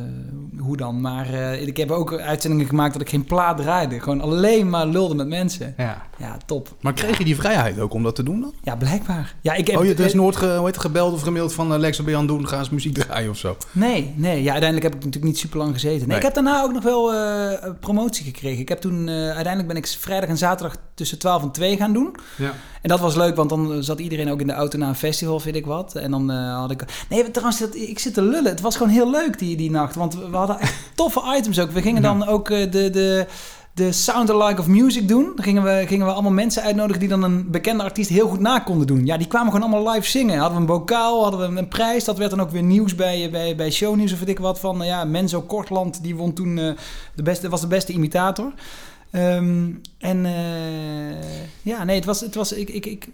hoe 0.59 0.77
dan? 0.77 1.01
Maar 1.01 1.35
eh, 1.35 1.67
ik 1.67 1.77
heb 1.77 1.91
ook 1.91 2.19
uitzendingen 2.19 2.67
gemaakt 2.67 2.93
dat 2.93 3.03
ik 3.03 3.09
geen 3.09 3.25
plaat 3.25 3.57
draaide. 3.57 4.01
Gewoon 4.01 4.21
alleen 4.21 4.71
maar 4.71 4.87
lulde 4.87 5.15
met 5.15 5.29
mensen. 5.29 5.75
Ja, 5.77 6.03
ja 6.19 6.37
top. 6.47 6.77
Maar 6.81 6.93
kreeg 6.93 7.19
je 7.19 7.25
die 7.25 7.37
vrijheid 7.37 7.79
ook 7.79 7.93
om 7.93 8.03
dat 8.03 8.15
te 8.15 8.23
doen 8.23 8.41
dan? 8.41 8.55
Ja, 8.63 8.77
blijkbaar. 8.77 9.35
Ja, 9.41 9.55
ik 9.55 9.67
heb, 9.67 9.79
oh, 9.79 9.85
je 9.85 9.95
is 9.95 10.15
nooit 10.15 10.37
ge, 10.37 10.47
hoe 10.47 10.65
heet 10.65 10.75
het, 10.75 10.79
gebeld 10.79 11.13
of 11.13 11.23
gemaild 11.23 11.53
van 11.53 11.73
uh, 11.73 11.79
Lex, 11.79 11.97
wat 11.97 12.07
ben 12.07 12.15
je 12.15 12.21
aan 12.21 12.27
het 12.29 12.37
doen? 12.37 12.49
Ga 12.49 12.59
eens 12.59 12.71
muziek 12.71 12.95
draaien 12.95 13.31
of 13.31 13.37
zo. 13.37 13.57
Nee, 13.73 14.13
nee. 14.17 14.43
Ja, 14.43 14.53
uiteindelijk 14.53 14.83
heb 14.83 14.95
ik 14.95 15.05
natuurlijk 15.05 15.33
niet 15.33 15.39
super 15.39 15.59
lang 15.59 15.73
gezeten. 15.73 16.09
Nee, 16.09 16.15
Nee. 16.15 16.17
Ik 16.17 16.35
heb 16.35 16.45
daarna 16.45 16.63
ook 16.63 16.73
nog 16.73 16.83
wel 16.83 17.13
eh, 17.13 17.71
promotie 17.81 18.25
gekregen. 18.25 18.61
Ik 18.61 18.69
heb 18.69 18.81
toen, 18.81 19.09
eh, 19.09 19.15
uiteindelijk 19.15 19.67
ben 19.67 19.77
ik 19.77 19.87
vrijdag 19.87 20.29
en 20.29 20.37
zaterdag 20.37 20.77
tussen 20.95 21.19
12 21.19 21.43
en 21.43 21.51
2 21.51 21.77
gaan 21.77 21.93
doen. 21.93 22.17
Ja. 22.37 22.53
En 22.83 22.89
dat 22.89 23.01
was 23.01 23.15
leuk, 23.15 23.37
want 23.37 23.49
dan 23.49 23.83
zat 23.83 23.99
iedereen 24.01 24.31
ook 24.31 24.41
in 24.41 24.47
de 24.47 24.53
auto 24.53 24.79
naar 24.79 24.89
een 24.89 24.95
festival, 24.95 25.41
vind 25.41 25.57
ik 25.57 25.67
wat. 25.67 25.95
En 25.95 26.11
dan 26.11 26.31
eh, 26.31 26.59
had 26.59 26.71
ik... 26.71 26.85
Nee, 27.09 27.31
trouwens, 27.31 27.59
dat, 27.59 27.75
ik 27.75 27.99
zit 27.99 28.15
te 28.15 28.23
lullen. 28.23 28.51
Het 28.51 28.61
was 28.61 28.77
gewoon 28.77 28.93
heel 28.93 29.11
leuk 29.11 29.39
die, 29.39 29.57
die 29.57 29.71
nacht. 29.71 29.95
Want 29.95 30.15
we, 30.15 30.37
hadden 30.37 30.61
echt 30.61 30.75
toffe 30.95 31.37
items 31.37 31.61
ook. 31.61 31.71
We 31.71 31.83
gingen 31.83 32.03
dan 32.03 32.27
ook 32.27 32.51
eh, 32.51 32.71
de... 32.71 32.91
de 32.91 33.27
de 33.75 33.93
Sound 33.93 34.31
Alike 34.31 34.61
of 34.61 34.67
Music 34.67 35.09
doen. 35.09 35.33
Dan 35.35 35.45
gingen 35.45 35.63
we, 35.63 35.85
gingen 35.87 36.07
we 36.07 36.13
allemaal 36.13 36.33
mensen 36.33 36.63
uitnodigen 36.63 37.01
die 37.01 37.09
dan 37.09 37.23
een 37.23 37.51
bekende 37.51 37.83
artiest 37.83 38.11
heel 38.11 38.29
goed 38.29 38.41
na 38.41 38.59
konden 38.59 38.87
doen. 38.87 39.07
Ja, 39.07 39.17
die 39.17 39.27
kwamen 39.27 39.53
gewoon 39.53 39.71
allemaal 39.71 39.93
live 39.93 40.09
zingen. 40.09 40.39
Hadden 40.39 40.55
we 40.55 40.61
een 40.61 40.79
bokaal, 40.79 41.23
hadden 41.23 41.53
we 41.53 41.59
een 41.59 41.69
prijs. 41.69 42.05
Dat 42.05 42.19
werd 42.19 42.31
dan 42.31 42.41
ook 42.41 42.51
weer 42.51 42.63
nieuws 42.63 42.95
bij, 42.95 43.31
bij, 43.31 43.57
bij 43.57 43.71
shownieuws 43.71 44.13
of 44.13 44.19
weet 44.19 44.29
ik 44.29 44.39
wat. 44.39 44.61
Van, 44.61 44.77
nou 44.77 44.89
ja, 44.89 45.05
Menzo 45.05 45.43
Kortland, 45.43 46.03
die 46.03 46.17
won 46.17 46.33
toen 46.33 46.59
eh, 46.59 46.73
de 47.15 47.23
beste, 47.23 47.49
was 47.49 47.61
de 47.61 47.67
beste 47.67 47.93
imitator. 47.93 48.53
Ehm, 49.15 49.71
en 49.99 50.27
eh, 50.27 51.45
ja, 51.63 51.85
nee, 51.85 51.97
het 51.97 52.05
was, 52.05 52.21
het 52.21 52.35
was 52.35 52.53
ik, 52.53 52.69
ik, 52.69 52.87
ik, 52.87 53.07
ik, 53.07 53.09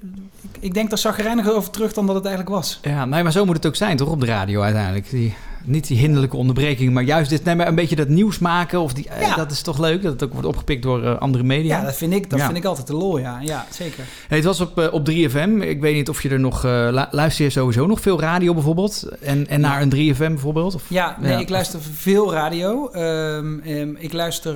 ik 0.61 0.74
denk 0.74 0.88
daar 0.88 0.98
zagrijniger 0.98 1.55
over 1.55 1.70
terug 1.70 1.92
dan 1.92 2.07
dat 2.07 2.14
het 2.14 2.24
eigenlijk 2.24 2.55
was. 2.55 2.78
Ja, 2.82 3.05
nee, 3.05 3.22
maar 3.22 3.32
zo 3.32 3.44
moet 3.44 3.57
het 3.57 3.66
ook 3.66 3.76
zijn, 3.76 3.96
toch? 3.96 4.09
Op 4.09 4.20
de 4.20 4.26
radio 4.26 4.61
uiteindelijk. 4.62 5.11
Die, 5.11 5.34
niet 5.64 5.86
die 5.86 5.98
hinderlijke 5.98 6.36
onderbrekingen, 6.36 6.92
maar 6.92 7.02
juist 7.02 7.30
dit, 7.30 7.44
nee, 7.44 7.54
maar 7.54 7.66
een 7.68 7.74
beetje 7.74 7.96
dat 7.96 8.08
nieuws 8.08 8.38
maken. 8.38 8.80
Of 8.80 8.92
die, 8.92 9.08
eh, 9.08 9.36
dat 9.36 9.50
is 9.50 9.62
toch 9.62 9.78
leuk 9.78 10.02
dat 10.02 10.12
het 10.12 10.22
ook 10.24 10.32
wordt 10.32 10.46
opgepikt 10.48 10.82
door 10.82 11.04
eh, 11.04 11.18
andere 11.18 11.44
media. 11.44 11.78
Ja, 11.78 11.84
dat 11.84 11.96
vind 11.96 12.12
ik, 12.12 12.30
dat 12.30 12.38
Ja. 12.38 12.44
vind 12.44 12.56
ik 12.58 12.64
altijd 12.64 12.86
de 12.86 12.94
lol, 12.94 13.18
ja. 13.18 13.40
Ja, 13.40 13.66
zeker. 13.70 14.04
Hey, 14.28 14.36
het 14.36 14.46
was 14.46 14.61
op, 14.61 14.78
eh, 14.78 14.92
op 14.92 15.04
3FM. 15.04 15.61
Ik 15.62 15.80
weet 15.80 15.94
niet 15.94 16.08
of 16.08 16.22
je 16.22 16.28
er 16.28 16.40
nog... 16.40 16.62
lu- 16.62 17.04
luister 17.11 17.44
je 17.44 17.50
sowieso 17.50 17.86
nog 17.86 18.00
veel 18.00 18.20
radio 18.20 18.54
bijvoorbeeld? 18.54 19.08
En, 19.20 19.46
en 19.48 19.61
naar 19.61 19.82
een 19.82 19.90
3FM 19.94 20.16
bijvoorbeeld? 20.18 20.74
Of, 20.74 20.82
Ja, 20.88 21.16
nee, 21.20 21.40
ik 21.40 21.48
luister 21.48 21.80
veel 21.92 22.32
radio. 22.32 22.88
Ehm, 22.90 23.58
ehm, 23.58 23.90
ik 23.98 24.12
luister 24.12 24.54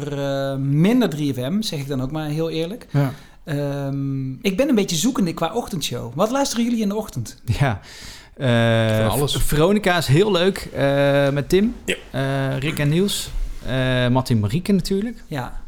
minder 0.59 1.09
3FM, 1.09 1.61
zeg 1.62 1.78
ik 1.78 1.88
dan 1.88 2.02
ook 2.02 2.11
maar 2.11 2.26
heel 2.28 2.50
eerlijk. 2.50 2.86
Ja. 2.90 3.12
Ehm, 3.44 4.32
ik 4.32 4.57
ben 4.57 4.68
een 4.68 4.74
beetje 4.74 4.96
zoekende 4.96 5.32
qua 5.34 5.52
ochtendshow. 5.55 6.12
Wat 6.14 6.30
luisteren 6.30 6.64
jullie 6.64 6.80
in 6.80 6.88
de 6.88 6.94
ochtend? 6.96 7.40
Ja. 7.44 7.80
Eh, 8.37 9.09
alles. 9.09 9.37
Veronica 9.37 9.97
is 9.97 10.07
heel 10.07 10.32
leuk 10.32 10.68
eh, 10.74 11.28
met 11.30 11.49
Tim. 11.49 11.74
Eh, 12.11 12.59
Rick 12.59 12.78
en 12.78 12.89
Niels. 12.89 13.30
Eh 13.66 14.09
Martin 14.09 14.41
Marieke 14.41 14.72
natuurlijk. 14.72 15.22
Ja. 15.26 15.62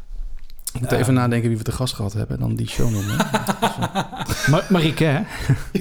Ik 0.73 0.81
moet 0.81 0.91
even 0.91 1.13
nadenken 1.13 1.49
wie 1.49 1.57
we 1.57 1.63
te 1.63 1.71
gast 1.71 1.93
gehad 1.93 2.13
hebben. 2.13 2.39
Dan 2.39 2.55
die 2.55 2.69
show 2.69 2.91
noemen. 2.91 3.15
Ma 4.51 4.63
Marieke, 4.69 5.03
hè? 5.03 5.21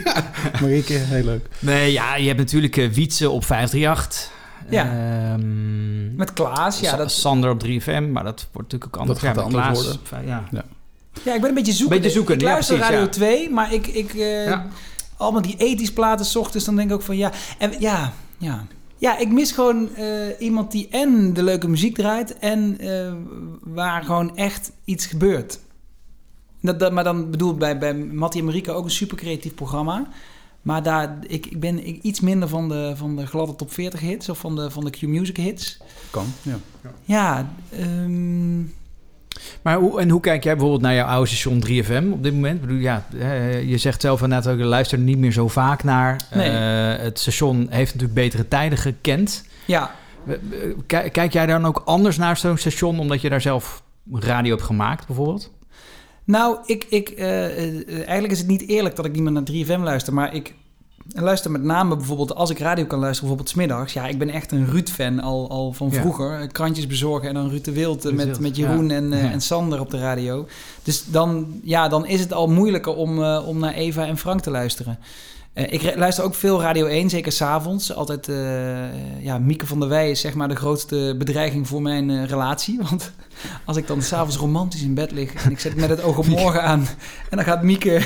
Marieke, 0.63 0.93
heel 0.93 1.25
leuk. 1.25 1.47
Nee, 1.59 1.93
ja, 1.93 2.17
je 2.17 2.27
hebt 2.27 2.39
natuurlijk 2.39 2.75
Wietse 2.75 3.31
op 3.31 3.45
538. 3.45 4.31
Ja. 4.71 4.85
Ehm, 4.85 6.15
Met 6.15 6.33
Klaas, 6.33 6.81
ja. 6.81 6.97
Dat, 6.97 7.13
Sander 7.13 7.51
op 7.51 7.65
3FM, 7.67 8.11
maar 8.11 8.25
dat 8.25 8.49
wordt 8.53 8.73
natuurlijk 8.73 8.87
ook 8.87 8.97
anders. 9.01 9.21
Dat 9.21 9.29
gaat 9.29 9.37
Ja, 9.37 9.45
met 9.45 9.55
anders 9.55 9.81
Klaas, 9.81 9.99
worden. 10.11 10.29
Ja. 10.29 10.45
Ja. 10.51 10.65
ja, 11.23 11.35
ik 11.35 11.41
ben 11.41 11.49
een 11.49 11.55
beetje 11.55 11.73
zoekende. 11.73 12.03
Beetje 12.03 12.17
zoekende, 12.17 12.41
ik 12.41 12.47
ja, 12.47 12.53
luister 12.53 12.77
precies, 12.77 12.95
Radio 12.95 13.07
ja. 13.07 13.13
2, 13.13 13.51
maar 13.51 13.73
ik... 13.73 13.87
ik 13.87 14.15
eh, 14.15 14.47
Ja. 14.47 14.67
Allemaal 15.17 15.43
die 15.43 15.57
ethisch 15.57 15.93
platen 15.93 16.27
's 16.27 16.37
ochtends, 16.37 16.65
dan 16.67 16.77
denk 16.77 16.89
ik 16.89 16.95
ook 16.95 17.03
van 17.03 17.17
ja... 17.17 17.33
En, 17.59 17.73
ja, 17.79 18.13
ja. 18.39 18.67
Ja, 18.99 19.19
ik 19.19 19.31
mis 19.31 19.53
gewoon 19.53 19.95
eh, 19.95 20.41
iemand 20.41 20.73
die 20.73 20.89
en 20.91 21.33
de 21.33 21.43
leuke 21.43 21.69
muziek 21.69 21.95
draait... 21.95 22.39
en 22.39 22.79
eh, 22.79 23.13
waar 23.63 24.05
gewoon 24.05 24.37
echt 24.37 24.73
iets 24.85 25.07
gebeurt. 25.07 25.59
Dat, 26.61 26.79
dat, 26.81 26.93
maar 26.93 27.05
dan 27.05 27.31
bedoel 27.31 27.51
ik 27.53 27.59
bij, 27.59 27.79
bij 27.79 27.95
Mattie 27.95 28.41
en 28.41 28.47
Marika 28.47 28.73
ook 28.73 28.85
een 28.85 28.91
super 28.91 29.17
creatief 29.17 29.55
programma. 29.55 30.09
Maar 30.63 30.83
daar, 30.83 31.19
ik, 31.27 31.47
ik 31.47 31.61
ben 31.61 31.87
ik- 31.87 32.03
iets 32.03 32.21
minder 32.21 32.49
van 32.49 32.69
de, 32.69 32.93
van 32.97 33.17
de 33.17 33.27
gladde 33.27 33.55
top 33.57 33.73
40 33.73 34.01
hits... 34.01 34.29
of 34.29 34.39
van 34.39 34.57
de, 34.57 34.71
van 34.71 34.85
de 34.85 34.91
Q-music 34.91 35.37
hits. 35.37 35.79
Kan, 36.11 36.27
ja. 36.43 36.59
Ja, 37.05 37.51
ehm, 37.71 38.61
Maar 39.63 39.77
hoe, 39.77 40.01
en 40.01 40.11
hoe 40.11 40.21
kijk 40.21 40.45
jij 40.45 40.53
bijvoorbeeld 40.53 40.83
naar 40.83 40.95
jouw 40.95 41.07
oude 41.07 41.31
station 41.31 41.65
3FM 41.67 42.13
op 42.13 42.23
dit 42.23 42.33
moment? 42.33 42.55
Ik 42.55 42.61
bedoel, 42.61 42.79
ja, 42.79 43.07
eh, 43.19 43.69
je 43.69 43.79
zegt 43.79 44.01
zelf 44.01 44.23
inderdaad 44.23 44.53
ook, 44.53 44.59
je 44.59 44.65
luistert 44.65 45.01
er 45.01 45.07
niet 45.07 45.19
meer 45.19 45.33
zo 45.33 45.49
vaak 45.49 45.85
naar. 45.85 46.21
Nee. 46.35 46.51
Eh, 46.51 47.03
het 47.03 47.19
station 47.19 47.67
heeft 47.71 47.95
natuurlijk 47.95 48.21
betere 48.21 48.49
tijden 48.49 48.79
gekend. 48.79 49.45
ja. 49.65 49.91
Kijk, 50.87 51.13
kijk 51.13 51.33
jij 51.33 51.47
dan 51.47 51.67
ook 51.67 51.83
anders 51.85 52.17
naar 52.17 52.37
zo'n 52.37 52.57
station, 52.57 52.99
omdat 52.99 53.21
je 53.21 53.29
daar 53.29 53.41
zelf 53.41 53.83
radio 54.13 54.51
hebt 54.51 54.67
gemaakt, 54.67 55.07
bijvoorbeeld? 55.07 55.53
Nou, 56.25 56.59
ik, 56.65 56.87
ik, 56.89 57.09
eh, 57.09 57.87
eigenlijk 57.89 58.33
is 58.33 58.39
het 58.39 58.47
niet 58.47 58.69
eerlijk 58.69 58.97
dat 58.97 59.05
ik 59.05 59.13
niet 59.13 59.23
meer 59.23 59.33
naar 59.33 59.43
3FM 59.43 59.83
luister, 59.83 60.15
maar 60.15 60.35
ik 60.35 60.55
luister 61.13 61.51
met 61.51 61.63
name 61.63 61.97
bijvoorbeeld 61.97 62.35
als 62.35 62.51
ik 62.51 62.59
radio 62.59 62.85
kan 62.85 62.99
luisteren, 62.99 63.29
bijvoorbeeld 63.29 63.49
smiddags. 63.49 63.93
Ja, 63.93 64.07
ik 64.07 64.19
ben 64.19 64.31
echt 64.31 64.53
een 64.53 64.67
Ruud-fan 64.71 65.21
al, 65.21 65.51
al 65.51 65.73
van 65.73 65.93
vroeger. 65.93 66.47
Krantjes 66.53 66.87
bezorgen 66.87 67.29
en 67.29 67.35
dan 67.35 67.49
Ruud 67.49 67.65
de 67.65 67.73
Wild 67.73 68.05
Ruud 68.05 68.15
met, 68.15 68.41
met 68.41 68.57
Jeroen 68.57 68.89
ja. 68.89 68.95
en, 68.95 69.13
eh, 69.13 69.23
Ja. 69.23 69.31
en 69.31 69.41
Sander 69.41 69.81
op 69.81 69.91
de 69.91 69.99
radio. 69.99 70.47
Dus 70.83 71.05
dan, 71.05 71.61
ja, 71.63 71.89
dan 71.89 72.07
is 72.07 72.21
het 72.21 72.33
al 72.33 72.49
moeilijker 72.49 72.95
om, 72.95 73.23
eh, 73.23 73.43
om 73.47 73.59
naar 73.59 73.73
Eva 73.73 74.07
en 74.07 74.19
Frank 74.19 74.41
te 74.41 74.51
luisteren. 74.51 74.99
Eh, 75.57 75.73
ik 75.73 75.97
luister 75.97 76.25
ook 76.25 76.35
veel 76.35 76.61
Radio 76.61 76.87
1, 76.87 77.11
zeker 77.11 77.33
s'avonds. 77.33 77.95
Altijd, 77.95 78.29
eh, 78.29 79.23
ja, 79.25 79.39
Mieke 79.39 79.67
van 79.67 79.81
der 79.81 79.89
Wij 79.89 80.11
is 80.11 80.21
zeg 80.21 80.35
maar 80.35 80.49
de 80.49 80.57
grootste 80.57 81.15
bedreiging 81.19 81.69
voor 81.69 81.83
mijn 81.83 82.11
eh, 82.11 82.25
relatie. 82.25 82.79
Want 82.89 83.13
als 83.65 83.77
ik 83.77 83.87
dan 83.87 84.03
s'avonds 84.03 84.37
romantisch 84.37 84.83
in 84.83 84.95
bed 84.95 85.11
lig 85.11 85.45
en 85.45 85.51
ik 85.51 85.61
zet 85.61 85.77
met 85.77 85.89
het 85.89 86.03
oog 86.03 86.19
op 86.19 86.27
morgen 86.27 86.63
aan... 86.63 86.89
en 87.31 87.37
dan 87.37 87.45
gaat 87.45 87.63
Mieke, 87.63 88.01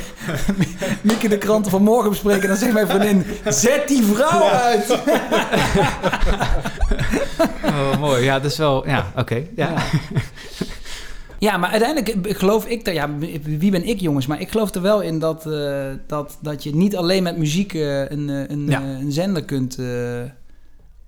Mieke 1.03 1.28
de 1.28 1.38
kranten 1.38 1.70
van 1.70 1.82
morgen 1.82 2.11
bespreken... 2.11 2.42
en 2.42 2.48
dan 2.48 2.57
zegt 2.57 2.72
mijn 2.72 2.88
vriendin, 2.88 3.24
zet 3.44 3.88
die 3.88 4.05
vrouw 4.05 4.48
uit! 4.48 4.86
Oh, 7.64 8.01
mooi. 8.01 8.24
Ja, 8.24 8.40
dat 8.40 8.51
is 8.51 8.57
wel... 8.57 8.88
Ja, 8.88 9.12
oké. 9.16 9.44
Ja. 9.57 9.68
Ja, 9.68 9.82
maar 11.41 11.70
uiteindelijk 11.70 12.36
geloof 12.38 12.66
ik 12.66 12.86
er... 12.86 12.93
Ja, 12.93 13.11
wie 13.43 13.70
ben 13.70 13.86
ik 13.88 14.01
jongens? 14.01 14.26
Maar 14.26 14.41
ik 14.41 14.51
geloof 14.51 14.74
er 14.74 14.82
wel 14.82 15.01
in 15.01 15.18
dat, 15.18 15.47
eh, 15.47 15.86
dat, 16.07 16.38
dat 16.43 16.62
je 16.62 16.74
niet 16.74 16.97
alleen 16.97 17.22
met 17.22 17.36
muziek 17.38 17.74
eh, 17.74 17.99
een, 18.11 18.30
eh, 18.30 18.49
een, 18.49 18.66
Ja. 18.66 18.80
eh, 18.82 18.88
een 19.01 19.12
zender 19.12 19.45
kunt, 19.45 19.78
eh, 19.78 20.20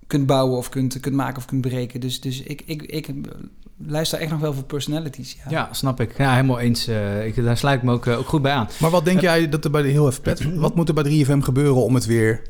kunt 0.06 0.26
bouwen... 0.26 0.58
of 0.58 0.68
kunt, 0.68 1.00
kunt 1.00 1.14
maken 1.14 1.36
of 1.36 1.44
kunt 1.44 1.60
breken. 1.60 2.00
Dus, 2.00 2.20
dus 2.20 2.42
ik, 2.42 2.62
ik, 2.66 2.82
ik 2.82 3.08
luister 3.86 4.18
echt 4.18 4.30
nog 4.30 4.40
wel 4.40 4.54
voor 4.54 4.64
personalities. 4.64 5.36
Ja. 5.44 5.50
Ja, 5.50 5.68
snap 5.72 6.00
ik. 6.00 6.18
Ja, 6.18 6.32
helemaal 6.34 6.58
eens. 6.58 6.86
eh, 6.86 7.26
ik, 7.26 7.44
daar 7.44 7.56
sluit 7.56 7.78
ik 7.78 7.82
me 7.84 7.92
ook, 7.92 8.06
eh, 8.06 8.18
ook 8.18 8.28
goed 8.28 8.42
bij 8.42 8.52
aan. 8.52 8.68
Maar 8.78 8.90
wat 8.90 9.04
denk 9.04 9.20
jij 9.20 9.48
dat 9.48 9.64
er 9.64 9.70
bij 9.70 9.82
de 9.82 9.88
heel 9.88 10.08
even 10.08 10.22
pet, 10.22 10.54
wat 10.54 10.74
moet 10.74 10.88
er 10.88 10.94
bij 10.94 11.04
3FM 11.24 11.38
gebeuren 11.40 11.82
om 11.84 11.94
het 11.94 12.04
weer 12.06 12.42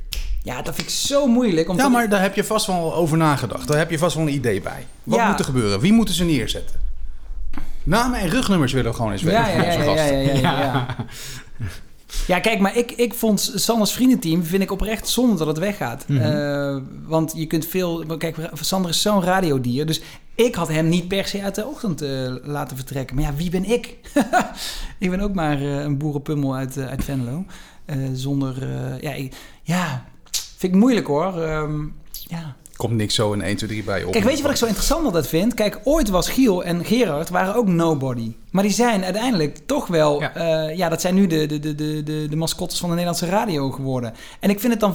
Ja, 0.43 0.63
dat 0.63 0.75
vind 0.75 0.87
ik 0.89 0.95
zo 0.95 1.27
moeilijk. 1.27 1.69
Omdat 1.69 1.87
Ja, 1.87 1.93
maar 1.93 2.09
daar 2.09 2.21
heb 2.23 2.35
je 2.35 2.45
vast 2.45 2.67
wel 2.67 2.95
over 2.95 3.17
nagedacht. 3.17 3.69
Daar 3.69 3.79
heb 3.79 3.91
je 3.91 3.99
vast 3.99 4.17
wel 4.17 4.27
een 4.27 4.35
idee 4.35 4.61
bij. 4.61 4.87
Wat 5.05 5.19
Ja. 5.19 5.29
moet 5.29 5.39
er 5.39 5.45
gebeuren? 5.45 5.81
Wie 5.81 5.93
moeten 5.93 6.15
ze 6.15 6.25
neerzetten? 6.25 6.81
Namen 7.85 8.21
en 8.21 8.29
rugnummers 8.29 8.73
willen 8.73 8.91
we 8.91 8.97
gewoon 8.97 9.13
eens 9.13 9.23
weten. 9.23 9.41
Ja, 9.41 9.49
ja, 9.49 9.73
ja, 9.83 10.05
ja, 10.05 10.33
ja, 10.41 10.97
ja, 12.27 12.41
kijk, 12.41 12.59
maar 12.61 12.77
ik, 12.77 12.93
ik 12.93 13.15
vond 13.15 13.53
Sanders 13.55 13.93
vriendenteam 13.93 14.45
vind 14.45 14.63
ik 14.63 14.71
oprecht 14.71 15.09
zonde 15.09 15.37
dat 15.37 15.47
het 15.47 15.59
weggaat. 15.59 16.05
Mhm. 16.09 16.21
Eh, 16.21 16.77
want 17.07 17.33
je 17.37 17.47
kunt 17.47 17.67
veel... 17.67 18.05
Kijk, 18.19 18.37
Sander 18.53 18.91
is 18.91 19.03
zo'n 19.03 19.23
radiodier. 19.23 19.87
Dus 19.87 20.01
ik 20.35 20.55
had 20.55 20.69
hem 20.69 20.89
niet 20.89 21.09
per 21.09 21.27
se 21.27 21.43
uit 21.43 21.55
de 21.55 21.67
ochtend 21.67 22.03
eh, 22.03 22.35
laten 22.43 22.77
vertrekken. 22.77 23.17
Maar 23.17 23.25
ja, 23.25 23.35
wie 23.35 23.51
ben 23.51 23.65
ik? 23.65 23.97
ik 24.99 25.11
ben 25.11 25.21
ook 25.21 25.35
maar 25.35 25.57
eh, 25.61 25.81
een 25.83 25.99
boerenpummel 25.99 26.55
uit, 26.55 26.79
uit 26.79 27.05
Venlo. 27.05 27.45
Zonder... 28.13 28.55
ja, 29.01 29.13
ik- 29.13 29.35
ja, 29.63 30.05
vind 30.57 30.73
ik 30.75 30.79
moeilijk 30.81 31.07
hoor. 31.07 31.43
Ehm, 31.43 31.81
ja. 32.11 32.57
Komt 32.77 32.97
niks 32.97 33.15
zo 33.15 33.33
in 33.33 33.43
1, 33.43 33.57
2, 33.57 33.69
3 33.69 33.83
bij 33.85 33.99
je 33.99 34.07
op. 34.07 34.13
Kijk, 34.13 34.25
weet 34.25 34.37
je 34.37 34.43
wat 34.43 34.51
ik 34.53 34.57
zo 34.57 34.67
interessant 34.67 35.05
altijd 35.05 35.27
vind? 35.27 35.55
Kijk, 35.55 35.81
ooit 35.85 36.09
was 36.09 36.29
Giel 36.29 36.65
en 36.65 36.85
Gerard 36.85 37.29
waren 37.29 37.55
ook 37.55 37.67
nobody. 37.67 38.33
Maar 38.51 38.63
die 38.63 38.73
zijn 38.73 39.05
uiteindelijk 39.05 39.59
toch 39.67 39.87
wel... 39.87 40.21
Ja, 40.21 40.69
ja 40.69 40.89
dat 40.89 41.01
zijn 41.01 41.15
nu 41.15 41.27
de, 41.27 41.47
de, 41.47 41.59
de, 41.59 41.75
de, 41.75 42.03
de, 42.03 42.27
de 42.31 42.37
mascottes 42.37 42.79
van 42.79 42.89
de 42.89 42.95
Nederlandse 42.95 43.27
radio 43.27 43.71
geworden. 43.71 44.15
En 44.41 44.51
ik 44.51 44.61
vind 44.61 44.73
het 44.73 44.81
dan 44.81 44.95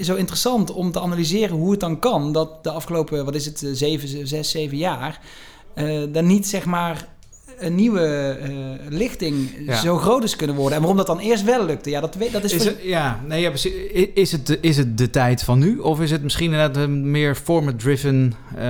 zo 0.00 0.14
interessant 0.14 0.70
om 0.72 0.92
te 0.92 1.00
analyseren 1.00 1.56
hoe 1.56 1.70
het 1.70 1.80
dan 1.80 1.98
kan... 1.98 2.32
dat 2.32 2.64
de 2.64 2.70
afgelopen, 2.70 3.24
wat 3.24 3.34
is 3.34 3.46
het, 3.46 3.62
eh, 3.62 3.70
zeven, 3.72 4.28
zes, 4.28 4.50
zeven 4.50 4.76
jaar... 4.76 5.20
eh 5.74 6.02
dan 6.12 6.26
niet, 6.26 6.46
zeg 6.46 6.64
maar, 6.64 7.08
een 7.58 7.74
nieuwe 7.74 8.00
eh, 8.42 8.50
lichting 8.88 9.48
Ja. 9.66 9.76
zo 9.76 9.96
groot 9.98 10.22
is 10.24 10.36
kunnen 10.36 10.56
worden. 10.56 10.74
En 10.74 10.78
waarom 10.80 10.96
dat 10.98 11.06
dan 11.06 11.18
eerst 11.18 11.44
wel 11.44 11.64
lukte, 11.66 11.90
ja, 11.90 12.00
dat, 12.00 12.14
weet, 12.14 12.32
dat 12.32 12.44
is... 12.44 12.52
Is 12.52 12.64
het, 12.64 12.76
ja, 12.82 13.20
nee, 13.26 13.40
ja, 13.40 13.50
Is 14.14 14.32
het, 14.32 14.46
de, 14.46 14.58
is 14.60 14.76
het 14.76 14.98
de 14.98 15.10
tijd 15.10 15.42
van 15.42 15.58
nu? 15.58 15.78
Of 15.78 16.00
is 16.00 16.10
het 16.10 16.22
misschien 16.22 16.52
inderdaad 16.52 16.76
een 16.76 17.10
meer 17.10 17.34
format-driven 17.34 18.32
eh, 18.56 18.64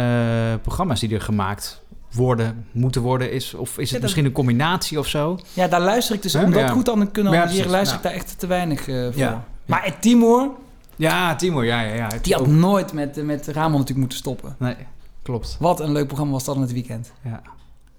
programma's 0.62 1.00
die 1.00 1.14
er 1.14 1.20
gemaakt 1.20 1.82
worden, 2.12 2.66
moeten 2.72 3.02
worden? 3.02 3.32
Is, 3.32 3.54
of 3.54 3.70
is 3.70 3.76
het 3.82 3.90
dat- 3.92 4.00
misschien 4.02 4.24
een 4.24 4.32
combinatie 4.32 4.98
of 4.98 5.06
zo? 5.06 5.38
Ja, 5.52 5.68
daar 5.68 5.80
luister 5.80 6.14
ik 6.14 6.22
dus... 6.22 6.34
Om 6.34 6.52
dat 6.52 6.70
goed 6.70 6.84
dan 6.84 7.00
te 7.00 7.06
kunnen 7.06 7.32
analyseren, 7.32 7.70
luister 7.70 7.96
ik 7.96 8.02
daar 8.02 8.12
echt 8.12 8.38
te 8.38 8.46
weinig 8.46 8.88
eh, 8.88 9.02
voor. 9.04 9.12
Ja. 9.14 9.44
Maar 9.66 9.96
Timor... 10.00 10.50
Ja, 10.96 11.36
Timor, 11.36 11.64
ja, 11.64 11.80
ja, 11.80 11.94
ja. 11.94 12.08
Die 12.22 12.34
had 12.34 12.46
nooit 12.46 12.92
met, 12.92 13.24
met 13.24 13.46
Ramon 13.48 13.70
natuurlijk 13.72 13.98
moeten 13.98 14.18
stoppen. 14.18 14.56
Nee, 14.58 14.74
klopt. 15.22 15.56
Wat 15.60 15.80
een 15.80 15.92
leuk 15.92 16.06
programma 16.06 16.32
was 16.32 16.44
dat 16.44 16.54
in 16.54 16.60
het 16.60 16.72
weekend. 16.72 17.12
Ja. 17.24 17.42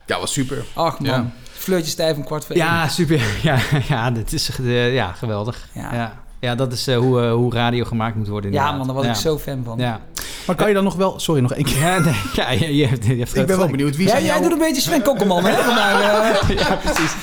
Ja, 0.06 0.20
was 0.20 0.34
super. 0.34 0.66
Ach 0.74 1.00
man, 1.00 1.10
Ja. 1.12 1.32
fleurtje 1.52 1.92
stijf 1.92 2.16
om 2.18 2.24
kwart 2.24 2.46
voor 2.46 2.56
Ja, 2.56 2.82
één. 2.82 2.90
super. 2.90 3.22
Ja, 3.44 3.58
ja 3.88 4.12
dit 4.12 4.34
is 4.34 4.50
eh, 4.60 4.94
ja, 4.94 5.12
geweldig. 5.12 5.68
Ja. 5.74 5.94
Ja. 5.94 6.14
Ja. 6.40 6.56
dat 6.56 6.72
is 6.74 6.88
eh, 6.88 6.98
hoe, 6.98 7.22
eh, 7.22 7.32
hoe 7.32 7.54
radio 7.54 7.84
gemaakt 7.86 8.16
moet 8.16 8.28
worden. 8.28 8.52
Ja, 8.52 8.72
man, 8.72 8.86
daar 8.86 8.96
was 8.96 9.06
ja. 9.06 9.12
ik 9.12 9.16
zo 9.18 9.38
fan 9.38 9.62
van. 9.64 9.78
Ja. 9.80 10.00
Maar 10.48 10.56
kan 10.56 10.68
je 10.68 10.74
dan 10.74 10.84
nog 10.84 10.96
wel... 10.96 11.20
Sorry, 11.20 11.42
nog 11.42 11.54
één 11.54 11.64
keer. 11.66 11.80
Ja, 11.80 12.00
nee, 12.00 12.14
ja, 12.34 12.50
je, 12.52 12.76
je 12.76 12.88
hebt, 12.88 13.06
je 13.06 13.16
hebt 13.16 13.36
Ik 13.36 13.46
ben 13.46 13.58
wel 13.58 13.68
benieuwd. 13.70 13.96
Wie 13.96 14.06
Ja, 14.06 14.12
zijn 14.12 14.24
jij 14.24 14.34
jouw- 14.34 14.42
doet 14.44 14.52
een 14.52 14.58
beetje 14.66 14.82
Sven 14.82 15.02
Kokkelman, 15.02 15.46
hè? 15.46 15.54
Vandaag, 15.64 16.50
eh. 16.50 16.58
Ja, 16.58 16.76
precies. 16.76 17.16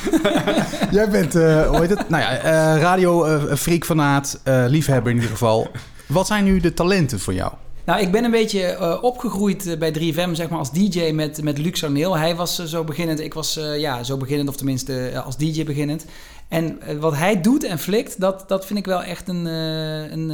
Jij 0.91 1.11
bent, 1.11 1.35
eh 1.35 1.68
hoe 1.68 1.80
heet 1.80 1.91
het? 1.91 2.09
Nou 2.09 2.22
ja, 2.22 2.30
eh 2.37 2.80
radio 2.80 3.24
eh, 3.24 3.55
freak 3.57 3.85
fanaat, 3.85 4.41
eh, 4.45 4.64
liefhebber 4.66 5.11
in 5.11 5.16
ieder 5.16 5.30
geval. 5.33 5.70
Wat 6.07 6.26
zijn 6.26 6.45
nu 6.45 6.61
de 6.61 6.74
talenten 6.74 7.20
voor 7.20 7.35
jou? 7.35 7.53
Nou, 7.85 8.01
ik 8.01 8.11
ben 8.11 8.24
een 8.24 8.30
beetje 8.30 8.62
eh, 8.62 9.03
opgegroeid 9.03 9.66
eh, 9.66 9.78
bij 9.78 9.95
3FM, 9.95 10.33
zeg 10.33 10.49
maar, 10.49 10.59
als 10.59 10.72
DJ 10.72 11.11
met, 11.11 11.43
met 11.43 11.59
Luc 11.59 11.78
Sarneel. 11.78 12.16
Hij 12.16 12.37
was 12.37 12.59
eh, 12.59 12.66
zo 12.66 12.85
beginnend, 12.85 13.20
ik 13.20 13.35
was 13.35 13.59
ja, 13.76 14.03
zo 14.03 14.16
beginnend, 14.16 14.49
of 14.49 14.57
tenminste 14.57 15.22
als 15.24 15.37
DJ 15.37 15.64
beginnend. 15.64 16.05
En 16.49 16.78
wat 17.01 17.16
hij 17.16 17.41
doet 17.41 17.64
en 17.64 17.78
flikt, 17.78 18.20
dat, 18.20 18.49
dat 18.49 18.66
vind 18.66 18.78
ik 18.78 18.85
wel 18.85 19.03
echt 19.03 19.28
een, 19.28 19.45
een 19.45 20.30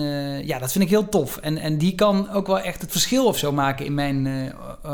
ja, 0.46 0.58
dat 0.58 0.72
vind 0.72 0.84
ik 0.84 0.90
heel 0.90 1.08
tof. 1.08 1.36
En, 1.36 1.58
en 1.58 1.78
die 1.78 1.94
kan 1.94 2.30
ook 2.30 2.46
wel 2.46 2.60
echt 2.60 2.80
het 2.80 2.90
verschil 2.90 3.26
of 3.26 3.38
zo 3.38 3.52
maken 3.52 3.84
in 3.84 3.94
mijn 3.94 4.52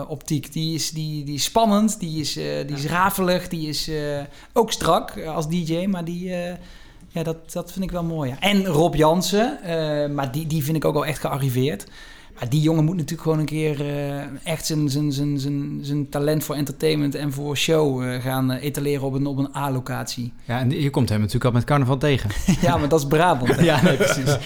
optiek. 0.08 0.52
Die 0.52 0.74
is, 0.74 0.90
die, 0.90 1.24
die 1.24 1.34
is 1.34 1.44
spannend, 1.44 2.00
die 2.00 2.20
is, 2.20 2.32
die 2.32 2.76
is 2.76 2.86
rafelig, 2.86 3.48
die 3.48 3.68
is 3.68 3.90
ook 4.52 4.72
strak 4.72 5.26
als 5.26 5.48
DJ, 5.48 5.86
maar 5.86 6.04
die... 6.04 6.28
ja, 7.08 7.22
dat, 7.22 7.52
dat 7.52 7.72
vind 7.72 7.84
ik 7.84 7.90
wel 7.90 8.04
mooi. 8.04 8.30
Ja. 8.30 8.40
En 8.40 8.66
Rob 8.66 8.94
Jansen, 8.94 9.58
maar 10.14 10.32
die, 10.32 10.46
die 10.46 10.64
vind 10.64 10.76
ik 10.76 10.84
ook 10.84 10.94
wel 10.94 11.06
echt 11.06 11.20
gearriveerd. 11.20 11.86
Maar 12.38 12.48
die 12.48 12.60
jongen 12.60 12.84
moet 12.84 12.94
natuurlijk 12.94 13.22
gewoon 13.22 13.38
een 13.38 13.44
keer 13.44 13.80
eh, 13.80 14.52
echt 14.52 14.66
zijn, 14.66 14.88
zijn, 14.88 15.12
zijn, 15.12 15.38
zijn, 15.38 15.78
zijn 15.82 16.08
talent 16.08 16.44
voor 16.44 16.54
entertainment 16.54 17.14
en 17.14 17.32
voor 17.32 17.56
show 17.56 18.02
eh, 18.02 18.22
gaan 18.22 18.50
eh, 18.50 18.62
etaleren 18.62 19.02
op 19.02 19.14
een, 19.14 19.26
op 19.26 19.38
een 19.38 19.48
A-locatie. 19.56 20.32
Ja, 20.44 20.58
en 20.60 20.70
je 20.70 20.90
komt 20.90 21.08
hem 21.08 21.18
natuurlijk 21.18 21.44
al 21.44 21.52
met 21.52 21.64
carnaval 21.64 21.96
tegen. 21.96 22.30
ja, 22.60 22.76
maar 22.76 22.88
dat 22.88 23.00
is 23.00 23.06
Brabant. 23.06 23.56
hè? 23.56 23.62
ja, 23.72 23.82
nee, 23.82 23.96
precies. 23.96 24.36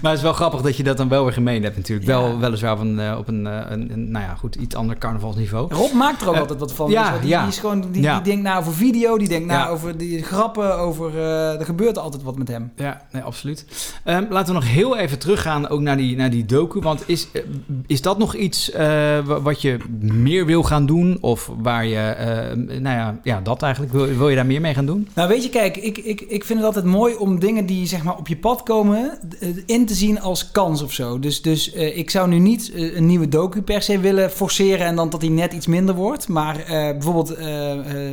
maar 0.00 0.10
het 0.10 0.16
is 0.16 0.22
wel 0.22 0.32
grappig 0.32 0.60
dat 0.60 0.76
je 0.76 0.82
dat 0.82 0.96
dan 0.96 1.08
wel 1.08 1.24
weer 1.24 1.32
gemeen 1.32 1.62
hebt 1.62 1.76
natuurlijk. 1.76 2.06
Wel, 2.06 2.38
weliswaar 2.38 2.76
van, 2.76 3.16
op 3.16 3.28
een, 3.28 3.46
eh, 3.46 3.60
een, 3.68 3.92
een, 3.92 4.10
nou 4.10 4.24
ja, 4.24 4.34
goed, 4.34 4.54
iets 4.54 4.74
ander 4.74 4.98
carnavalsniveau. 4.98 5.74
Rob 5.74 5.92
maakt 5.92 6.22
er 6.22 6.28
ook 6.28 6.36
altijd 6.36 6.58
wat 6.58 6.72
van. 6.72 6.90
ja, 6.90 7.10
wel. 7.10 7.20
die, 7.20 7.28
ja. 7.28 7.40
die, 7.40 7.48
is 7.48 7.58
gewoon, 7.58 7.90
die, 7.90 8.02
denkt 8.22 8.42
na 8.42 8.58
over 8.58 8.72
video, 8.72 9.18
die 9.18 9.28
denkt 9.28 9.46
na 9.46 9.58
Ja. 9.58 9.68
over 9.68 9.96
die 9.96 10.22
grappen, 10.22 10.78
over... 10.78 11.18
er 11.58 11.64
gebeurt 11.64 11.98
altijd 11.98 12.22
wat 12.22 12.38
met 12.38 12.48
hem. 12.48 12.72
Ja, 12.76 13.02
nee, 13.12 13.22
absoluut. 13.22 13.66
Ehm, 14.04 14.24
laten 14.30 14.54
we 14.54 14.60
nog 14.60 14.68
heel 14.68 14.96
even 14.96 15.18
teruggaan 15.18 15.68
ook 15.68 15.80
naar 15.80 15.96
die, 15.96 16.16
naar 16.16 16.30
die 16.30 16.44
docu. 16.44 16.80
Want 16.80 17.02
is, 17.06 17.19
eh, 17.32 17.42
is 17.86 18.02
dat 18.02 18.18
nog 18.18 18.34
iets 18.34 18.70
eh, 18.70 18.86
wa- 19.26 19.40
wat 19.40 19.62
je 19.62 19.76
meer 20.00 20.46
wil 20.46 20.62
gaan 20.62 20.86
doen? 20.86 21.18
Of 21.20 21.50
waar 21.58 21.86
je, 21.86 21.96
eh, 21.98 22.56
nou 22.56 22.96
ja, 22.96 23.20
ja, 23.22 23.40
dat 23.40 23.62
eigenlijk. 23.62 23.92
Wil, 23.92 24.06
wil 24.06 24.28
je 24.28 24.36
daar 24.36 24.46
meer 24.46 24.60
mee 24.60 24.74
gaan 24.74 24.86
doen? 24.86 25.08
Nou, 25.14 25.28
weet 25.28 25.42
je, 25.42 25.48
kijk, 25.50 25.76
ik, 25.76 25.98
ik, 25.98 26.20
ik 26.20 26.44
vind 26.44 26.58
het 26.58 26.66
altijd 26.66 26.84
mooi 26.84 27.14
om 27.14 27.38
dingen 27.40 27.66
die 27.66 27.86
zeg 27.86 28.02
maar 28.02 28.16
op 28.16 28.28
je 28.28 28.36
pad 28.36 28.62
komen 28.62 29.18
in 29.66 29.86
te 29.86 29.94
zien 29.94 30.20
als 30.20 30.50
kans 30.50 30.82
of 30.82 30.92
zo. 30.92 31.18
Dus, 31.18 31.42
dus 31.42 31.70
ik 31.72 32.10
zou 32.10 32.28
nu 32.28 32.38
niet 32.38 32.72
een 32.74 33.06
nieuwe 33.06 33.28
docu 33.28 33.62
per 33.62 33.82
se 33.82 33.98
willen 33.98 34.30
forceren 34.30 34.86
en 34.86 34.96
dan 34.96 35.10
dat 35.10 35.20
die 35.20 35.30
net 35.30 35.52
iets 35.52 35.66
minder 35.66 35.94
wordt. 35.94 36.28
Maar 36.28 36.64
bijvoorbeeld, 36.68 37.38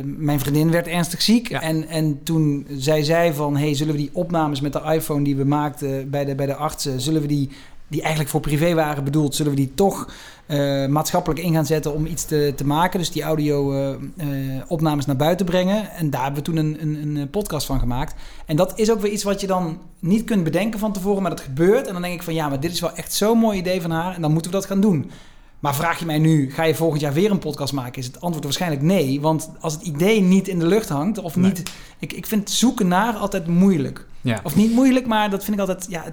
mijn 0.04 0.40
vriendin 0.40 0.70
werd 0.70 0.86
ernstig 0.86 1.22
ziek. 1.22 1.50
En, 1.50 1.88
en 1.88 2.20
toen 2.22 2.66
zij 2.76 3.02
zei 3.02 3.32
van, 3.32 3.56
hey, 3.56 3.74
zullen 3.74 3.92
we 3.94 4.00
die 4.00 4.10
opnames 4.12 4.60
met 4.60 4.72
de 4.72 4.82
iPhone 4.92 5.24
die 5.24 5.36
we 5.36 5.44
maakten 5.44 6.10
bij 6.10 6.24
de, 6.24 6.34
bij 6.34 6.46
de 6.46 6.54
artsen, 6.54 7.00
zullen 7.00 7.20
we 7.20 7.26
die, 7.28 7.48
die 7.88 8.00
eigenlijk 8.00 8.30
voor 8.30 8.40
privé 8.40 8.74
waren 8.74 9.04
bedoeld, 9.04 9.34
zullen 9.34 9.52
we 9.52 9.58
die 9.58 9.74
toch 9.74 10.08
eh, 10.46 10.86
maatschappelijk 10.86 11.40
in 11.40 11.52
gaan 11.52 11.66
zetten 11.66 11.94
om 11.94 12.06
iets 12.06 12.24
te, 12.24 12.52
te 12.56 12.66
maken. 12.66 12.98
Dus 12.98 13.10
die 13.10 13.22
audio-opnames 13.22 15.06
naar 15.06 15.16
buiten 15.16 15.46
brengen. 15.46 15.90
En 15.90 16.10
daar 16.10 16.22
hebben 16.22 16.44
we 16.44 16.50
toen 16.50 16.56
een, 16.56 16.76
een, 16.80 16.94
een 17.02 17.16
eh, 17.16 17.30
podcast 17.30 17.66
van 17.66 17.78
gemaakt. 17.78 18.14
En 18.46 18.56
dat 18.56 18.78
is 18.78 18.90
ook 18.90 19.00
weer 19.00 19.12
iets 19.12 19.22
wat 19.22 19.40
je 19.40 19.46
dan 19.46 19.78
niet 19.98 20.24
kunt 20.24 20.44
bedenken 20.44 20.78
van 20.78 20.92
tevoren, 20.92 21.22
maar 21.22 21.30
dat 21.30 21.40
gebeurt. 21.40 21.86
En 21.86 21.92
dan 21.92 22.02
denk 22.02 22.14
ik 22.14 22.22
van 22.22 22.34
ja, 22.34 22.48
maar 22.48 22.60
dit 22.60 22.72
is 22.72 22.80
wel 22.80 22.94
echt 22.94 23.12
zo'n 23.12 23.38
mooi 23.38 23.58
idee 23.58 23.80
van 23.80 23.90
haar. 23.90 24.14
En 24.14 24.20
dan 24.20 24.32
moeten 24.32 24.50
we 24.50 24.56
dat 24.56 24.66
gaan 24.66 24.80
doen. 24.80 25.10
Maar 25.58 25.74
vraag 25.74 25.98
je 25.98 26.06
mij 26.06 26.18
nu, 26.18 26.52
ga 26.52 26.62
je 26.64 26.74
volgend 26.74 27.00
jaar 27.00 27.12
weer 27.12 27.30
een 27.30 27.38
podcast 27.38 27.72
maken? 27.72 27.98
Is 27.98 28.06
het 28.06 28.20
antwoord 28.20 28.44
waarschijnlijk 28.44 28.82
nee. 28.82 29.20
Want 29.20 29.50
als 29.60 29.72
het 29.72 29.82
idee 29.82 30.20
niet 30.20 30.48
in 30.48 30.58
de 30.58 30.66
lucht 30.66 30.88
hangt, 30.88 31.18
of 31.18 31.36
niet. 31.36 31.62
Ik, 31.98 32.12
ik 32.12 32.26
vind 32.26 32.50
zoeken 32.50 32.88
naar 32.88 33.14
altijd 33.14 33.46
moeilijk. 33.46 34.06
Ja. 34.20 34.40
Of 34.42 34.56
niet 34.56 34.72
moeilijk, 34.72 35.06
maar 35.06 35.30
dat 35.30 35.44
vind 35.44 35.56
ik 35.56 35.68
altijd. 35.68 35.86
Ja, 35.88 36.04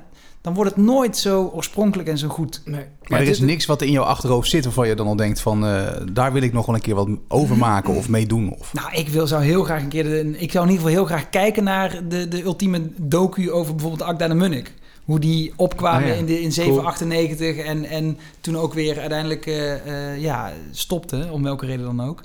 dan 0.42 0.54
wordt 0.54 0.76
het 0.76 0.86
nooit 0.86 1.18
zo 1.18 1.52
oorspronkelijk 1.54 2.10
en 2.10 2.18
zo 2.18 2.28
goed. 2.28 2.62
Maar 3.08 3.20
er 3.20 3.28
is 3.28 3.40
niks 3.40 3.66
wat 3.66 3.82
in 3.82 3.92
jouw 3.92 4.04
achterhoofd 4.04 4.50
zit 4.50 4.64
waarvan 4.64 4.88
je 4.88 4.96
dan 4.96 5.08
al 5.08 5.16
denkt 5.16 5.40
van... 5.42 5.66
eh, 5.66 5.88
daar 6.12 6.34
wil 6.34 6.42
ik 6.42 6.54
nog 6.54 6.66
wel 6.66 6.76
een 6.76 6.82
keer 6.82 6.96
wat 6.96 7.10
over 7.28 7.58
maken 7.58 7.94
of 7.94 8.10
mee 8.10 8.26
doen. 8.26 8.56
Of... 8.60 8.74
Nou, 8.74 8.94
ik 8.94 9.10
wil, 9.10 9.28
zou 9.28 9.44
heel 9.44 9.64
graag 9.64 9.82
een 9.82 9.90
keer. 9.90 10.04
De, 10.04 10.36
ik 10.38 10.52
zou 10.52 10.66
in 10.66 10.72
ieder 10.72 10.86
geval 10.86 10.88
heel 10.88 11.06
graag 11.06 11.30
kijken 11.30 11.64
naar 11.64 12.08
de, 12.08 12.28
de 12.28 12.44
ultieme 12.44 12.82
docu 12.96 13.52
over 13.52 13.76
bijvoorbeeld 13.76 14.10
Akda 14.10 14.28
de 14.28 14.34
Munnik. 14.34 14.74
Hoe 15.06 15.20
die 15.20 15.54
opkwamen 15.56 16.04
Oh 16.04 16.08
ja, 16.08 16.14
in, 16.14 16.26
de, 16.26 16.34
in 16.34 16.40
cool. 16.40 16.52
798 16.52 17.58
en, 17.58 17.86
en 17.86 18.18
toen 18.42 18.58
ook 18.58 18.74
weer 18.74 19.00
uiteindelijk 19.00 19.46
eh, 19.46 20.22
ja, 20.22 20.54
stopte, 20.72 21.28
om 21.32 21.44
welke 21.44 21.66
reden 21.66 21.86
dan 21.86 22.02
ook. 22.02 22.22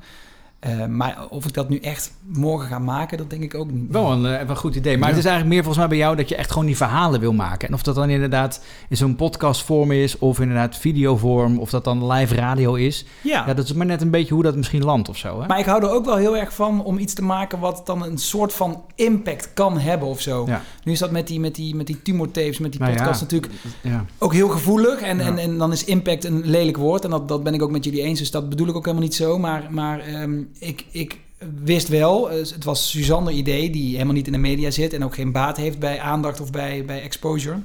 Eh, 0.60 0.86
maar 0.86 1.26
of 1.28 1.44
ik 1.46 1.54
dat 1.54 1.68
nu 1.68 1.78
echt 1.78 2.12
morgen 2.22 2.68
ga 2.68 2.78
maken, 2.78 3.18
dat 3.18 3.30
denk 3.30 3.42
ik 3.42 3.54
ook 3.54 3.70
niet. 3.70 3.90
Wel 3.90 4.12
een, 4.12 4.26
eh, 4.26 4.38
wel 4.38 4.48
een 4.48 4.56
goed 4.56 4.74
idee. 4.74 4.92
Maar 4.98 5.08
Ja. 5.08 5.14
het 5.14 5.24
is 5.24 5.30
eigenlijk 5.30 5.54
meer 5.54 5.64
volgens 5.64 5.78
mij 5.78 5.88
bij 5.88 6.04
jou 6.06 6.16
dat 6.16 6.28
je 6.28 6.36
echt 6.36 6.50
gewoon 6.50 6.66
die 6.66 6.76
verhalen 6.76 7.20
wil 7.20 7.32
maken. 7.32 7.68
En 7.68 7.74
of 7.74 7.82
dat 7.82 7.94
dan 7.94 8.08
inderdaad 8.10 8.64
in 8.88 8.96
zo'n 8.96 9.16
podcastvorm 9.16 9.92
is, 9.92 10.18
of 10.18 10.40
inderdaad 10.40 10.76
videovorm, 10.76 11.58
of 11.58 11.70
dat 11.70 11.84
dan 11.84 12.06
live 12.12 12.34
radio 12.34 12.74
is. 12.74 13.04
Ja. 13.22 13.54
dat 13.54 13.64
is 13.64 13.72
maar 13.72 13.86
net 13.86 14.00
een 14.02 14.10
beetje 14.10 14.34
hoe 14.34 14.42
dat 14.42 14.56
misschien 14.56 14.84
landt 14.84 15.08
of 15.08 15.16
zo. 15.16 15.40
Hè? 15.40 15.46
Maar 15.46 15.58
ik 15.58 15.64
hou 15.64 15.82
er 15.82 15.90
ook 15.90 16.04
wel 16.04 16.16
heel 16.16 16.36
erg 16.36 16.54
van 16.54 16.84
om 16.84 16.98
iets 16.98 17.14
te 17.14 17.22
maken 17.22 17.58
wat 17.58 17.82
dan 17.84 18.04
een 18.04 18.18
soort 18.18 18.52
van 18.52 18.82
impact 18.94 19.50
kan 19.54 19.78
hebben 19.78 20.08
of 20.08 20.20
zo. 20.20 20.44
Ja. 20.46 20.62
Nu 20.84 20.92
is 20.92 20.98
dat 20.98 21.10
met 21.10 21.26
die, 21.26 21.40
met 21.40 21.54
die, 21.54 21.74
met 21.74 21.86
die 21.86 22.02
tumortapes, 22.02 22.58
met 22.58 22.72
die 22.72 22.80
Nou 22.80 22.92
podcast 22.92 23.20
natuurlijk 23.20 23.52
ja. 23.82 24.04
ook 24.18 24.32
heel 24.32 24.48
gevoelig. 24.48 25.00
En, 25.00 25.20
en, 25.20 25.38
en 25.38 25.58
dan 25.58 25.72
is 25.72 25.84
impact 25.84 26.24
een 26.24 26.42
lelijk 26.44 26.76
woord. 26.76 27.04
En 27.04 27.10
dat, 27.10 27.28
dat 27.28 27.42
ben 27.42 27.54
ik 27.54 27.62
ook 27.62 27.70
met 27.70 27.84
jullie 27.84 28.02
eens. 28.02 28.18
Dus 28.18 28.30
dat 28.30 28.48
bedoel 28.48 28.68
ik 28.68 28.76
ook 28.76 28.84
helemaal 28.84 29.04
niet 29.06 29.14
zo. 29.14 29.38
Maar, 29.38 29.66
maar 29.70 30.00
ehm, 30.00 30.42
ik, 30.58 30.84
ik 30.90 31.18
wist 31.64 31.88
wel, 31.88 32.30
eh, 32.30 32.38
het 32.38 32.64
was 32.64 32.90
Suzanne 32.90 33.32
idee, 33.32 33.70
die 33.70 33.92
helemaal 33.92 34.14
niet 34.14 34.26
in 34.26 34.32
de 34.32 34.38
media 34.38 34.70
zit 34.70 34.92
en 34.92 35.04
ook 35.04 35.14
geen 35.14 35.32
baat 35.32 35.56
heeft 35.56 35.78
bij 35.78 36.00
aandacht 36.00 36.40
of 36.40 36.50
bij, 36.50 36.84
bij 36.84 37.02
exposure. 37.02 37.60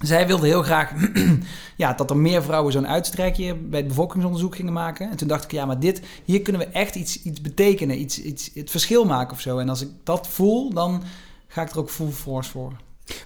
Zij 0.00 0.26
wilde 0.26 0.46
heel 0.46 0.62
graag 0.62 0.92
ja, 1.76 1.92
dat 1.92 2.10
er 2.10 2.16
meer 2.16 2.42
vrouwen 2.42 2.72
zo'n 2.72 2.86
uitstrijkje 2.86 3.54
bij 3.54 3.78
het 3.78 3.88
bevolkingsonderzoek 3.88 4.56
gingen 4.56 4.72
maken. 4.72 5.10
En 5.10 5.16
toen 5.16 5.28
dacht 5.28 5.44
ik, 5.44 5.52
ja, 5.52 5.66
maar 5.66 5.80
dit, 5.80 6.02
hier 6.24 6.42
kunnen 6.42 6.62
we 6.62 6.68
echt 6.68 6.94
iets, 6.94 7.22
iets 7.22 7.40
betekenen, 7.40 8.00
iets, 8.00 8.22
iets, 8.22 8.50
het 8.54 8.70
verschil 8.70 9.04
maken 9.04 9.32
of 9.32 9.40
zo. 9.40 9.58
En 9.58 9.68
als 9.68 9.82
ik 9.82 9.88
dat 10.04 10.28
voel, 10.28 10.72
dan 10.72 11.02
ga 11.48 11.62
ik 11.62 11.70
er 11.70 11.78
ook 11.78 11.90
full 11.90 12.10
force 12.10 12.50
voor. 12.50 12.72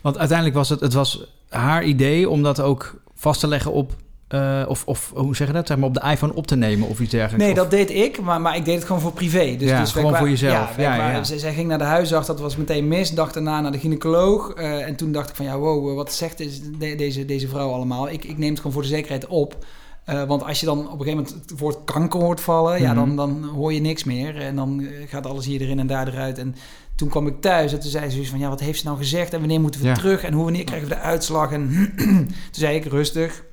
Want 0.03 0.18
uiteindelijk 0.18 0.57
was 0.57 0.68
het, 0.68 0.80
het 0.80 0.93
was 0.93 1.24
haar 1.49 1.84
idee 1.84 2.28
om 2.28 2.43
dat 2.43 2.61
ook 2.61 3.01
vast 3.14 3.41
te 3.41 3.47
leggen 3.49 3.72
op... 3.72 3.97
eh, 4.29 4.62
of, 4.68 4.83
of 4.87 5.12
hoe 5.14 5.37
zeg 5.37 5.47
je 5.47 5.53
dat? 5.53 5.66
Zeg 5.66 5.76
maar 5.76 5.87
op 5.89 5.95
de 5.95 6.03
iPhone 6.11 6.35
op 6.35 6.47
te 6.47 6.57
nemen 6.57 6.89
of 6.89 7.01
iets 7.01 7.11
dergelijks. 7.11 7.43
Nee, 7.45 7.53
Of- 7.53 7.59
dat 7.59 7.70
deed 7.70 7.91
ik, 7.91 8.20
maar, 8.20 8.41
maar 8.41 8.57
ik 8.57 8.64
deed 8.64 8.74
het 8.74 8.85
gewoon 8.85 9.01
voor 9.03 9.12
privé. 9.12 9.57
Dus, 9.59 9.68
Ja, 9.68 9.81
dus 9.81 9.93
gewoon 9.93 10.16
voor 10.16 10.29
jezelf. 10.29 10.76
Ja, 10.76 10.95
Ja. 11.12 11.24
Zij, 11.24 11.39
zij 11.39 11.55
ging 11.55 11.68
naar 11.68 11.79
de 11.79 11.85
huisarts, 11.85 12.26
dat 12.26 12.41
was 12.41 12.57
meteen 12.57 12.89
mis. 12.89 13.11
Dag 13.11 13.33
daarna 13.33 13.61
naar 13.61 13.72
de 13.72 13.79
gynaecoloog. 13.79 14.53
eh, 14.53 14.87
en 14.87 14.97
toen 14.97 15.12
dacht 15.12 15.29
ik 15.29 15.37
van, 15.37 15.45
ja, 15.45 15.59
wow, 15.59 15.89
eh, 15.89 15.95
wat 15.95 16.12
zegt 16.12 16.39
deze, 16.39 16.70
de- 16.79 16.95
deze, 16.95 17.24
deze 17.24 17.49
vrouw 17.49 17.70
allemaal? 17.72 18.09
Ik, 18.11 18.24
ik 18.24 18.39
neem 18.39 18.49
het 18.49 18.57
gewoon 18.59 18.72
voor 18.72 18.83
de 18.83 18.89
zekerheid 18.89 19.26
op. 19.26 19.57
Want 20.26 20.45
als 20.45 20.61
je 20.61 20.66
dan 20.66 20.79
op 20.79 20.85
een 20.85 20.91
gegeven 21.07 21.16
moment 21.16 21.35
het 21.51 21.59
woord 21.61 21.76
kanker 21.85 22.20
hoort 22.20 22.41
vallen... 22.41 22.81
ja, 22.81 22.93
Mhm. 22.95 22.97
dan, 22.97 23.16
dan 23.16 23.45
hoor 23.55 23.72
je 23.72 23.81
niks 23.81 24.05
meer. 24.05 24.37
En 24.37 24.57
dan 24.57 24.87
gaat 25.07 25.26
alles 25.26 25.47
hier 25.47 25.61
erin 25.61 25.79
en 25.79 25.87
daar 25.87 26.09
eruit. 26.09 26.39
En 26.39 26.55
toen 26.97 27.09
kwam 27.09 27.26
ik 27.26 27.41
thuis 27.41 27.72
en 27.72 27.81
toen 27.81 27.91
zei 27.91 28.11
ze 28.11 28.26
van... 28.26 28.39
ja, 28.39 28.49
wat 28.49 28.61
heeft 28.61 28.79
ze 28.81 28.85
nou 28.87 28.99
gezegd 28.99 29.33
en 29.33 29.39
wanneer 29.39 29.61
moeten 29.61 29.81
we 29.81 29.87
Ja. 29.87 29.95
terug... 29.95 30.22
en 30.22 30.33
hoe 30.33 30.45
wanneer 30.45 30.64
krijgen 30.64 30.89
we 30.89 30.95
de 30.95 31.01
uitslag? 31.01 31.53
En 31.53 31.70
toen 31.97 32.29
zei 32.51 32.76
ik 32.76 32.85
rustig... 32.85 33.45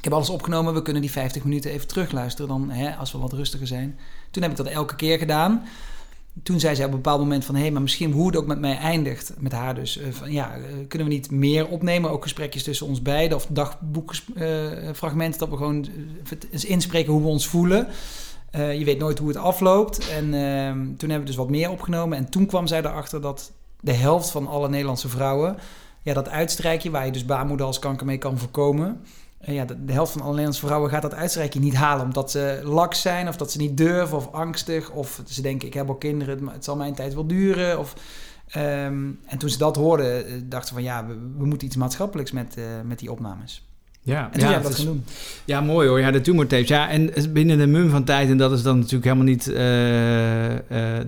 Ik 0.00 0.06
heb 0.06 0.14
alles 0.14 0.30
opgenomen, 0.30 0.74
we 0.74 0.82
kunnen 0.82 1.02
die 1.02 1.10
50 1.10 1.44
minuten 1.44 1.70
even 1.70 1.86
terugluisteren 1.86 2.48
dan, 2.48 2.70
hè, 2.70 2.94
als 2.96 3.12
we 3.12 3.18
wat 3.18 3.32
rustiger 3.32 3.66
zijn. 3.66 3.98
Toen 4.30 4.42
heb 4.42 4.50
ik 4.50 4.56
dat 4.56 4.66
elke 4.66 4.96
keer 4.96 5.18
gedaan. 5.18 5.62
Toen 6.42 6.60
zei 6.60 6.74
zij 6.74 6.84
op 6.84 6.90
een 6.90 6.96
bepaald 6.96 7.20
moment 7.20 7.44
van... 7.44 7.54
hé, 7.54 7.60
hey, 7.60 7.70
maar 7.70 7.82
misschien 7.82 8.12
hoe 8.12 8.26
het 8.26 8.36
ook 8.36 8.46
met 8.46 8.60
mij 8.60 8.76
eindigt, 8.76 9.32
met 9.38 9.52
haar 9.52 9.74
dus... 9.74 9.98
eh, 9.98 10.08
van, 10.10 10.32
ja, 10.32 10.54
eh, 10.54 10.60
kunnen 10.88 11.08
we 11.08 11.14
niet 11.14 11.30
meer 11.30 11.68
opnemen? 11.68 12.10
Ook 12.10 12.22
gesprekjes 12.22 12.62
tussen 12.62 12.86
ons 12.86 13.02
beiden 13.02 13.36
of 13.36 13.46
dagboekfragmenten... 13.46 15.38
dat 15.38 15.48
we 15.48 15.56
gewoon 15.56 15.84
eh, 15.84 16.38
eens 16.50 16.64
inspreken 16.64 17.12
hoe 17.12 17.22
we 17.22 17.28
ons 17.28 17.46
voelen. 17.46 17.88
Eh, 18.50 18.78
je 18.78 18.84
weet 18.84 18.98
nooit 18.98 19.18
hoe 19.18 19.28
het 19.28 19.36
afloopt. 19.36 20.08
En 20.08 20.34
ehm, 20.34 20.78
toen 20.78 21.10
hebben 21.10 21.20
we 21.20 21.24
dus 21.24 21.36
wat 21.36 21.50
meer 21.50 21.70
opgenomen. 21.70 22.18
En 22.18 22.30
toen 22.30 22.46
kwam 22.46 22.66
zij 22.66 22.78
erachter 22.78 23.20
dat 23.20 23.52
de 23.80 23.92
helft 23.92 24.30
van 24.30 24.46
alle 24.46 24.68
Nederlandse 24.68 25.08
vrouwen... 25.08 25.56
ja, 26.02 26.14
dat 26.14 26.28
uitstrijkje 26.28 26.90
waar 26.90 27.06
je 27.06 27.12
dus 27.12 27.24
baarmoederhalskanker 27.24 28.06
mee 28.06 28.18
kan 28.18 28.38
voorkomen... 28.38 29.00
Eh, 29.40 29.54
ja, 29.54 29.64
de, 29.64 29.84
de 29.84 29.92
helft 29.92 30.12
van 30.12 30.20
alle 30.20 30.30
Nederlandse 30.30 30.66
vrouwen 30.66 30.90
gaat 30.90 31.02
dat 31.02 31.14
uitstrijkje 31.14 31.60
niet 31.60 31.74
halen. 31.74 32.04
Omdat 32.04 32.30
ze 32.30 32.60
laks 32.64 33.00
zijn, 33.00 33.28
of 33.28 33.36
dat 33.36 33.52
ze 33.52 33.58
niet 33.58 33.76
durven, 33.76 34.16
of 34.16 34.32
angstig. 34.32 34.90
Of 34.90 35.22
ze 35.26 35.42
denken, 35.42 35.68
ik 35.68 35.74
heb 35.74 35.88
al 35.88 35.94
kinderen, 35.94 36.38
het- 36.44 36.52
het 36.54 36.64
zal 36.64 36.76
mijn 36.76 36.94
tijd 36.94 37.14
wel 37.14 37.26
duren. 37.26 37.78
Of, 37.78 37.94
ehm, 38.48 39.08
en 39.26 39.38
toen 39.38 39.48
ze 39.50 39.58
dat 39.58 39.76
hoorden, 39.76 40.26
eh, 40.26 40.32
dachten 40.44 40.68
ze 40.68 40.74
van... 40.74 40.82
ja, 40.82 41.06
we, 41.06 41.14
we 41.38 41.46
moeten 41.46 41.66
iets 41.66 41.76
maatschappelijks 41.76 42.32
met, 42.32 42.56
eh, 42.56 42.64
met 42.84 42.98
die 42.98 43.10
opnames. 43.10 43.64
Ja, 44.02 44.30
En 44.32 44.40
toen 44.40 44.50
ja, 44.50 44.58
dat 44.58 44.78
is- 44.78 44.84
doen. 44.84 45.04
Ja, 45.44 45.60
mooi 45.60 45.88
hoor. 45.88 46.00
Ja, 46.00 46.10
de 46.10 46.20
tumortapes. 46.20 46.68
Ja, 46.68 46.88
en 46.88 47.10
binnen 47.32 47.58
de 47.58 47.66
mum 47.66 47.90
van 47.90 48.04
tijd, 48.04 48.28
en 48.28 48.36
dat 48.36 48.52
is 48.52 48.62
dan 48.62 48.76
natuurlijk 48.76 49.04
helemaal 49.04 49.24
niet... 49.24 49.44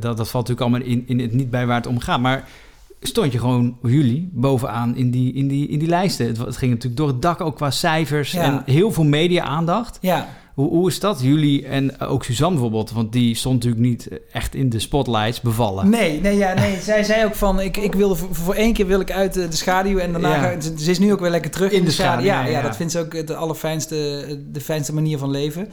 dat, 0.00 0.16
dat 0.16 0.30
valt 0.30 0.48
natuurlijk 0.48 0.60
allemaal 0.60 0.80
in, 0.80 1.04
in 1.06 1.18
het 1.20 1.32
niet 1.32 1.50
bij 1.50 1.66
waar 1.66 1.76
het 1.76 1.86
om 1.86 1.98
gaat. 2.00 2.20
Maar 2.20 2.48
stond 3.02 3.32
je 3.32 3.38
gewoon, 3.38 3.76
jullie, 3.82 4.30
bovenaan 4.32 4.96
in 4.96 5.10
die, 5.10 5.32
in 5.32 5.48
die, 5.48 5.68
in 5.68 5.78
die 5.78 5.88
lijsten. 5.88 6.26
Het, 6.26 6.38
het 6.38 6.56
ging 6.56 6.70
natuurlijk 6.70 6.96
door 7.00 7.08
het 7.08 7.22
dak 7.22 7.40
ook 7.40 7.56
qua 7.56 7.70
cijfers 7.70 8.32
Ja. 8.32 8.42
en 8.42 8.62
heel 8.74 8.92
veel 8.92 9.04
media-aandacht. 9.04 9.98
Ja. 10.00 10.28
Hoe, 10.54 10.68
hoe 10.68 10.88
is 10.88 11.00
dat, 11.00 11.20
jullie 11.22 11.66
en 11.66 12.00
ook 12.00 12.24
Suzanne 12.24 12.52
bijvoorbeeld? 12.54 12.90
Want 12.92 13.12
die 13.12 13.34
stond 13.34 13.54
natuurlijk 13.54 13.82
niet 13.82 14.08
echt 14.32 14.54
in 14.54 14.68
de 14.68 14.78
spotlights 14.78 15.40
bevallen. 15.40 15.88
Nee, 15.90 16.20
nee, 16.20 16.36
ja, 16.36 16.54
nee. 16.54 16.76
Zij 16.90 17.02
zei 17.04 17.24
ook 17.24 17.34
van, 17.34 17.60
ik, 17.60 17.76
ik 17.76 17.94
wilde 17.94 18.14
voor, 18.14 18.34
voor 18.34 18.54
één 18.54 18.72
keer 18.72 18.86
wil 18.86 19.00
ik 19.00 19.12
uit 19.12 19.34
de, 19.34 19.48
de 19.48 19.56
schaduw 19.56 19.98
en 19.98 20.12
daarna 20.12 20.34
Ja. 20.34 20.40
ga, 20.42 20.60
ze, 20.60 20.72
ze 20.78 20.90
is 20.90 20.98
nu 20.98 21.12
ook 21.12 21.20
weer 21.20 21.30
lekker 21.30 21.50
terug 21.50 21.70
in, 21.70 21.76
In 21.78 21.82
de, 21.84 21.88
de 21.88 21.94
schaduw. 21.94 22.10
schaduw, 22.24 22.26
Ja, 22.26 22.40
ja, 22.44 22.50
ja, 22.50 22.56
ja. 22.56 22.62
dat 22.62 22.76
vindt 22.76 22.92
ze 22.92 22.98
ook 22.98 23.26
de 23.26 23.34
allerfijnste, 23.36 23.96
de 24.52 24.60
fijnste 24.60 24.94
manier 24.94 25.18
van 25.18 25.30
leven. 25.30 25.68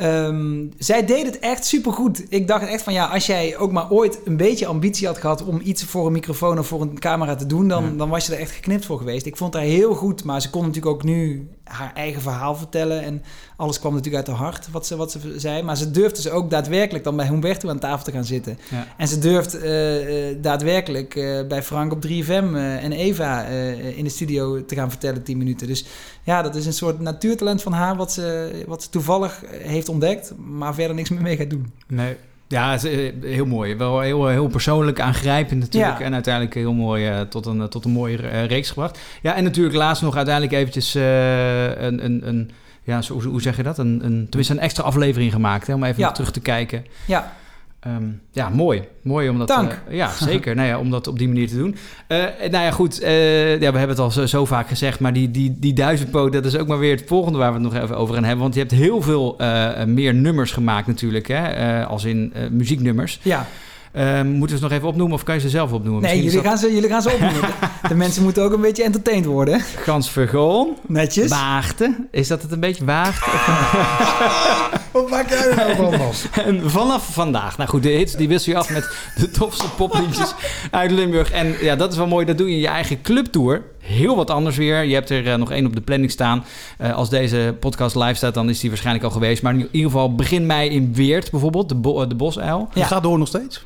Ehm, 0.00 0.66
zij 0.78 1.06
deed 1.06 1.26
het 1.26 1.38
echt 1.38 1.66
supergoed. 1.66 2.24
Ik 2.28 2.48
dacht 2.48 2.66
echt 2.66 2.82
van 2.82 2.92
ja, 2.92 3.06
als 3.06 3.26
jij 3.26 3.56
ook 3.56 3.72
maar 3.72 3.90
ooit 3.90 4.20
een 4.24 4.36
beetje 4.36 4.66
ambitie 4.66 5.06
had 5.06 5.18
gehad 5.18 5.44
om 5.44 5.60
iets 5.64 5.84
voor 5.84 6.06
een 6.06 6.12
microfoon 6.12 6.58
of 6.58 6.66
voor 6.66 6.80
een 6.80 6.98
camera 6.98 7.34
te 7.34 7.46
doen, 7.46 7.68
dan, 7.68 7.96
dan 7.96 8.08
was 8.08 8.26
je 8.26 8.32
er 8.32 8.40
echt 8.40 8.50
geknipt 8.50 8.84
voor 8.84 8.98
geweest. 8.98 9.26
Ik 9.26 9.36
vond 9.36 9.54
haar 9.54 9.62
heel 9.62 9.94
goed, 9.94 10.24
maar 10.24 10.40
ze 10.40 10.50
kon 10.50 10.60
natuurlijk 10.60 10.94
ook 10.94 11.02
nu 11.02 11.48
haar 11.70 11.92
eigen 11.94 12.22
verhaal 12.22 12.54
vertellen. 12.54 13.02
En 13.02 13.22
alles 13.56 13.78
kwam 13.78 13.94
natuurlijk 13.94 14.26
uit 14.26 14.36
haar 14.36 14.46
hart, 14.46 14.70
wat 14.70 14.86
ze, 14.86 14.96
wat 14.96 15.10
ze 15.10 15.34
zei. 15.36 15.62
Maar 15.62 15.76
ze 15.76 15.90
durfde 15.90 16.22
ze 16.22 16.30
ook 16.30 16.50
daadwerkelijk 16.50 17.04
dan 17.04 17.16
bij 17.16 17.26
Humberto 17.26 17.68
aan 17.68 17.78
tafel 17.78 18.04
te 18.04 18.12
gaan 18.12 18.24
zitten. 18.24 18.58
Ja. 18.70 18.86
En 18.96 19.08
ze 19.08 19.18
durft 19.18 19.54
eh, 19.54 20.28
eh, 20.30 20.36
daadwerkelijk 20.40 21.14
eh, 21.14 21.46
bij 21.46 21.62
Frank 21.62 21.92
op 21.92 22.06
3FM 22.06 22.54
eh, 22.54 22.84
en 22.84 22.92
Eva 22.92 23.44
in 23.96 24.04
de 24.04 24.10
studio 24.10 24.64
te 24.64 24.74
gaan 24.74 24.90
vertellen 24.90 25.22
10 25.22 25.38
minuten. 25.38 25.66
Dus 25.66 25.84
ja, 26.22 26.42
dat 26.42 26.54
is 26.54 26.66
een 26.66 26.72
soort 26.72 27.00
natuurtalent 27.00 27.62
van 27.62 27.72
haar 27.72 27.96
wat 27.96 28.12
ze, 28.12 28.50
wat 28.66 28.82
ze 28.82 28.90
toevallig 28.90 29.42
heeft 29.50 29.88
ontdekt, 29.88 30.32
maar 30.36 30.74
verder 30.74 30.96
niks 30.96 31.10
meer 31.10 31.22
mee 31.22 31.36
gaat 31.36 31.50
doen. 31.50 31.72
Nee. 31.86 32.16
Ja, 32.50 32.74
eh, 32.82 33.12
heel 33.22 33.46
mooi. 33.46 33.76
Wel 33.76 34.00
heel, 34.00 34.26
heel 34.28 34.46
persoonlijk, 34.46 35.00
aangrijpend 35.00 35.60
natuurlijk. 35.60 35.98
Ja. 35.98 36.04
En 36.04 36.12
uiteindelijk 36.14 36.54
heel 36.54 36.72
mooi 36.72 37.06
eh, 37.06 37.20
tot, 37.20 37.46
een, 37.46 37.68
tot 37.68 37.84
een 37.84 37.90
mooie 37.90 38.18
eh, 38.18 38.44
reeks 38.46 38.68
gebracht. 38.68 38.98
Ja, 39.22 39.34
en 39.34 39.44
natuurlijk 39.44 39.76
laatst 39.76 40.02
nog 40.02 40.16
uiteindelijk 40.16 40.54
eventjes 40.54 40.94
eh, 40.94 41.64
een, 41.82 42.04
een, 42.04 42.28
een... 42.28 42.50
Ja, 42.82 43.02
zo, 43.02 43.22
hoe 43.22 43.42
zeg 43.42 43.56
je 43.56 43.62
dat? 43.62 43.78
Een, 43.78 44.00
een, 44.04 44.26
tenminste 44.28 44.54
een 44.54 44.60
extra 44.60 44.82
aflevering 44.84 45.32
gemaakt, 45.32 45.66
hè, 45.66 45.74
om 45.74 45.84
even 45.84 46.00
Ja. 46.02 46.12
terug 46.12 46.30
te 46.30 46.40
kijken. 46.40 46.84
Ja. 47.04 47.32
Ehm, 47.80 48.04
ja, 48.32 48.48
mooi. 48.48 48.82
Mooi 49.02 49.28
om 49.28 49.38
dat... 49.38 49.48
Dank. 49.48 49.80
eh, 49.88 49.96
ja, 49.96 50.10
zeker. 50.10 50.54
nou 50.54 50.68
ja, 50.68 50.78
om 50.78 50.90
dat 50.90 51.06
op 51.06 51.18
die 51.18 51.28
manier 51.28 51.48
te 51.48 51.56
doen. 51.56 51.76
Eh, 52.06 52.18
nou 52.50 52.64
ja, 52.64 52.70
goed. 52.70 53.00
eh, 53.00 53.52
ja, 53.52 53.72
we 53.72 53.78
hebben 53.78 53.88
het 53.88 53.98
al 53.98 54.10
zo, 54.10 54.26
zo 54.26 54.44
vaak 54.44 54.68
gezegd, 54.68 55.00
maar 55.00 55.12
die, 55.12 55.30
die, 55.30 55.56
die 55.58 55.72
duizendpoot, 55.72 56.32
dat 56.32 56.44
is 56.44 56.56
ook 56.56 56.66
maar 56.66 56.78
weer 56.78 56.96
het 56.96 57.04
volgende 57.06 57.38
waar 57.38 57.52
we 57.52 57.60
het 57.60 57.72
nog 57.72 57.82
even 57.82 57.96
over 57.96 58.14
gaan 58.14 58.24
hebben. 58.24 58.42
Want 58.42 58.54
je 58.54 58.60
hebt 58.60 58.72
heel 58.72 59.02
veel 59.02 59.36
meer 59.86 60.14
nummers 60.14 60.52
gemaakt 60.52 60.86
natuurlijk, 60.86 61.28
hè? 61.28 61.84
als 61.84 62.04
in 62.04 62.32
muzieknummers. 62.50 63.18
Ja. 63.22 63.46
Ehm, 63.92 64.26
moeten 64.28 64.48
we 64.50 64.56
ze 64.56 64.62
nog 64.62 64.72
even 64.72 64.88
opnoemen 64.88 65.14
of 65.16 65.22
kan 65.22 65.34
je 65.34 65.40
ze 65.40 65.48
zelf 65.48 65.72
opnoemen? 65.72 66.02
Nee, 66.02 66.22
jullie 66.22 66.40
gaan, 66.40 66.58
ze, 66.58 66.74
jullie 66.74 66.88
gaan 66.88 67.02
ze 67.02 67.10
opnoemen. 67.12 67.40
De, 67.88 67.94
mensen 67.94 68.22
moeten 68.22 68.42
ook 68.42 68.52
een 68.52 68.60
beetje 68.60 68.84
entertained 68.84 69.24
worden. 69.24 69.60
Gans 69.60 70.10
Vergoon. 70.10 70.76
Netjes. 70.86 71.30
Waagte. 71.30 71.96
Is 72.10 72.28
dat 72.28 72.42
het 72.42 72.52
een 72.52 72.60
beetje 72.60 72.84
waagte? 72.84 73.30
Wat 74.92 75.10
maak 75.10 75.28
jij 75.28 75.48
er 75.50 75.56
nou 75.76 75.96
van? 75.96 76.42
En 76.44 76.70
vanaf 76.70 77.12
vandaag. 77.12 77.56
Nou 77.56 77.68
goed, 77.70 77.82
de 77.82 77.88
hits 77.88 78.14
die 78.14 78.28
wissel 78.28 78.52
je 78.52 78.58
af 78.58 78.70
met 78.70 78.94
de 79.16 79.30
tofste 79.30 79.68
popliedjes 79.76 80.34
uit 80.70 80.90
Limburg. 80.90 81.30
En 81.30 81.54
ja, 81.60 81.76
dat 81.76 81.92
is 81.92 81.98
wel 81.98 82.06
mooi. 82.06 82.26
Dat 82.26 82.38
doe 82.38 82.48
je 82.48 82.54
in 82.54 82.60
je 82.60 82.66
eigen 82.68 83.02
clubtour. 83.02 83.62
Heel 83.78 84.16
wat 84.16 84.30
anders 84.30 84.56
weer. 84.56 84.84
Je 84.84 84.94
hebt 84.94 85.10
er 85.10 85.26
eh, 85.32 85.34
nog 85.38 85.50
één 85.50 85.66
op 85.66 85.74
de 85.74 85.80
planning 85.80 86.10
staan. 86.10 86.44
Eh, 86.78 86.94
als 86.94 87.10
deze 87.10 87.54
podcast 87.60 87.96
live 87.96 88.14
staat, 88.14 88.34
dan 88.34 88.48
is 88.48 88.60
die 88.60 88.68
waarschijnlijk 88.70 89.04
al 89.04 89.10
geweest. 89.10 89.42
Maar 89.42 89.52
in 89.54 89.68
ieder 89.70 89.90
geval 89.90 90.14
begin 90.14 90.46
mei 90.46 90.70
in 90.70 90.94
Weert 90.94 91.30
bijvoorbeeld. 91.30 91.68
De, 91.68 91.74
bo- 91.74 92.02
eh, 92.02 92.08
de 92.08 92.14
Bosuil. 92.14 92.68
Die 92.74 92.84
gaat 92.84 93.02
door 93.02 93.18
nog 93.18 93.28
steeds? 93.28 93.64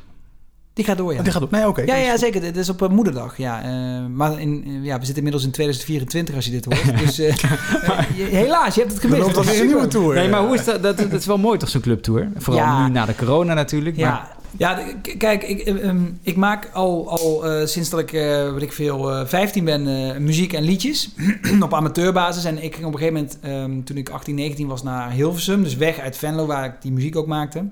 Die 0.75 0.85
gaat 0.85 0.97
door, 0.97 1.13
ja. 1.13 1.21
Die 1.21 1.31
gaat 1.31 1.41
door. 1.41 1.51
Nee, 1.51 1.67
oké. 1.67 1.81
Ja, 1.81 1.95
ja, 1.95 2.17
zeker. 2.17 2.43
Het 2.43 2.57
is 2.57 2.69
op 2.69 2.81
eh, 2.81 2.89
moederdag. 2.89 3.37
Ja. 3.37 3.61
Eh, 3.63 4.05
maar 4.13 4.39
in, 4.41 4.63
eh, 4.67 4.71
ja, 4.85 4.93
we 4.99 5.05
zitten 5.05 5.15
inmiddels 5.15 5.43
in 5.43 5.51
2024 5.51 6.35
als 6.35 6.45
je 6.45 6.51
dit 6.51 6.65
hoort. 6.65 6.97
Dus 6.99 7.17
helaas, 8.41 8.75
je 8.75 8.81
hebt 8.81 8.93
het 8.93 9.01
gemist. 9.01 9.21
loopt 9.21 9.37
alweer 9.37 9.59
een 9.59 9.65
nieuwe 9.65 9.87
tour. 9.87 10.15
Nee, 10.15 10.29
maar 10.29 10.41
hoe 10.45 10.55
is 10.55 10.65
dat? 10.65 10.83
Dat, 10.83 10.97
dat 10.97 11.13
is 11.13 11.25
wel 11.25 11.37
mooi 11.37 11.57
toch, 11.59 11.69
zo'n 11.69 11.81
clubtour? 11.81 12.29
Vooral 12.35 12.63
Ja. 12.63 12.87
nu 12.87 12.93
na 12.93 13.05
de 13.05 13.15
corona 13.15 13.53
natuurlijk. 13.53 13.95
Ja, 13.97 14.09
Maar, 14.09 14.35
ja 14.57 14.73
k- 15.01 15.15
kijk, 15.17 15.43
ik, 15.43 15.59
eh, 15.59 15.87
ehm, 15.87 15.99
ik 16.21 16.35
maak 16.35 16.69
al, 16.73 17.09
al 17.09 17.45
eh, 17.45 17.65
sinds 17.67 17.89
dat 17.89 17.99
ik, 17.99 18.13
eh 18.13 18.53
weet 18.53 18.61
ik 18.61 18.73
veel, 18.73 19.11
eh 19.11 19.25
15 19.25 19.65
ben, 19.65 19.87
eh, 20.13 20.17
muziek 20.19 20.53
en 20.53 20.63
liedjes 20.63 21.09
op 21.61 21.73
amateurbasis. 21.73 22.43
En 22.45 22.63
ik 22.63 22.73
ging 22.75 22.85
op 22.87 22.93
een 22.93 22.99
gegeven 22.99 23.13
moment, 23.21 23.39
ehm, 23.41 23.83
toen 23.83 23.97
ik 23.97 24.09
18, 24.09 24.35
19 24.35 24.67
was, 24.67 24.83
naar 24.83 25.11
Hilversum. 25.11 25.63
Dus 25.63 25.75
weg 25.75 25.99
uit 25.99 26.17
Venlo, 26.17 26.45
waar 26.45 26.65
ik 26.65 26.73
die 26.81 26.91
muziek 26.91 27.15
ook 27.15 27.27
maakte. 27.27 27.63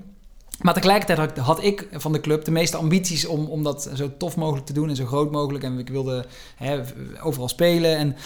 Maar 0.64 0.74
tegelijkertijd 0.74 1.38
had 1.38 1.62
ik, 1.62 1.88
van 1.92 2.12
de 2.12 2.20
club 2.20 2.44
de 2.44 2.50
meeste 2.50 2.76
ambities 2.76 3.26
om, 3.26 3.46
om 3.46 3.62
dat 3.62 3.90
zo 3.94 4.10
tof 4.18 4.36
mogelijk 4.36 4.66
te 4.66 4.72
doen 4.72 4.88
en 4.88 4.96
zo 4.96 5.06
groot 5.06 5.30
mogelijk. 5.30 5.64
En 5.64 5.78
ik 5.78 5.88
wilde 5.88 6.24
hè, 6.56 6.80
overal 7.22 7.48
spelen. 7.48 7.96
En 7.96 8.16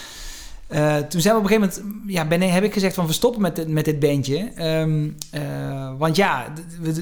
eh, 0.67 0.97
toen 0.97 1.21
zijn 1.21 1.35
we 1.35 1.41
op 1.41 1.51
een 1.51 1.57
gegeven 1.59 1.83
moment, 1.85 2.11
ja, 2.13 2.27
ben, 2.27 2.41
heb 2.43 2.65
ik 2.65 2.73
gezegd 2.73 2.95
van 2.95 3.07
we 3.07 3.13
stoppen 3.13 3.41
met, 3.43 3.57
dit- 3.57 3.69
met 3.69 3.85
dit 3.85 3.99
bandje. 3.99 4.51
Ehm, 4.55 5.09
eh, 5.31 5.91
want 5.99 6.17
ja, 6.17 6.53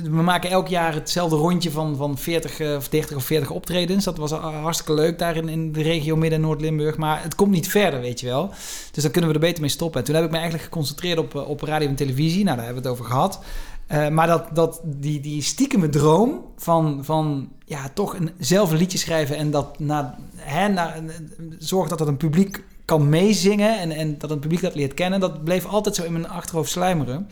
we, 0.03 0.23
maken 0.23 0.51
elk 0.51 0.69
jaar 0.69 0.95
hetzelfde 0.95 1.37
rondje 1.37 1.71
van, 1.71 1.97
van 1.97 2.19
40 2.19 2.61
eh, 2.61 2.75
of 2.77 2.89
30 2.89 3.17
of 3.17 3.25
40 3.25 3.51
optredens. 3.51 4.05
Dat 4.05 4.17
was 4.17 4.31
hartstikke 4.31 4.95
leuk 4.95 5.19
daar 5.19 5.37
in, 5.37 5.49
in 5.49 5.73
de 5.73 5.83
regio 5.83 6.17
Midden- 6.17 6.39
en 6.39 6.45
Noord-Limburg. 6.45 6.97
Maar 6.97 7.23
het 7.23 7.35
komt 7.35 7.51
niet 7.51 7.69
verder, 7.69 8.01
weet 8.01 8.21
je 8.21 8.27
wel. 8.27 8.51
Dus 8.93 9.03
dan 9.03 9.13
kunnen 9.13 9.31
we 9.31 9.37
er 9.37 9.43
beter 9.43 9.61
mee 9.61 9.71
stoppen. 9.71 10.01
En 10.01 10.07
toen 10.07 10.15
heb 10.15 10.25
ik 10.25 10.31
me 10.31 10.37
eigenlijk 10.37 10.65
geconcentreerd 10.65 11.19
op, 11.19 11.35
op 11.35 11.61
radio 11.61 11.89
en 11.89 11.95
televisie. 11.95 12.45
Nou, 12.45 12.57
daar 12.57 12.65
hebben 12.65 12.83
we 12.83 12.89
het 12.89 12.99
over 12.99 13.11
gehad. 13.13 13.39
Eh, 13.87 14.09
maar 14.09 14.27
dat, 14.27 14.49
dat, 14.53 14.81
die, 14.85 15.21
die 15.21 15.43
stiekeme 15.43 15.89
droom 15.89 16.45
van, 16.57 17.05
van 17.05 17.49
ja, 17.65 17.89
toch 17.95 18.15
een, 18.15 18.31
zelf 18.39 18.71
een 18.71 18.77
liedje 18.77 18.99
schrijven 18.99 19.37
en 19.37 19.51
dat 19.51 19.79
na, 19.79 20.19
hè, 20.37 20.69
na, 20.69 20.95
zorgen 21.59 21.91
dat 21.91 21.99
het 21.99 22.09
een 22.09 22.17
publiek 22.17 22.65
kan 22.85 23.09
meezingen 23.09 23.79
en, 23.79 23.91
en 23.91 24.19
dat 24.19 24.31
een 24.31 24.39
publiek 24.39 24.61
dat 24.61 24.75
leert 24.75 24.95
kennen, 24.95 25.21
dat 25.21 25.45
bleef 25.45 25.67
altijd 25.67 25.95
zo 25.95 26.05
in 26.05 26.13
mijn 26.13 26.29
achterhoofd 26.29 26.71
sluimeren. 26.71 27.29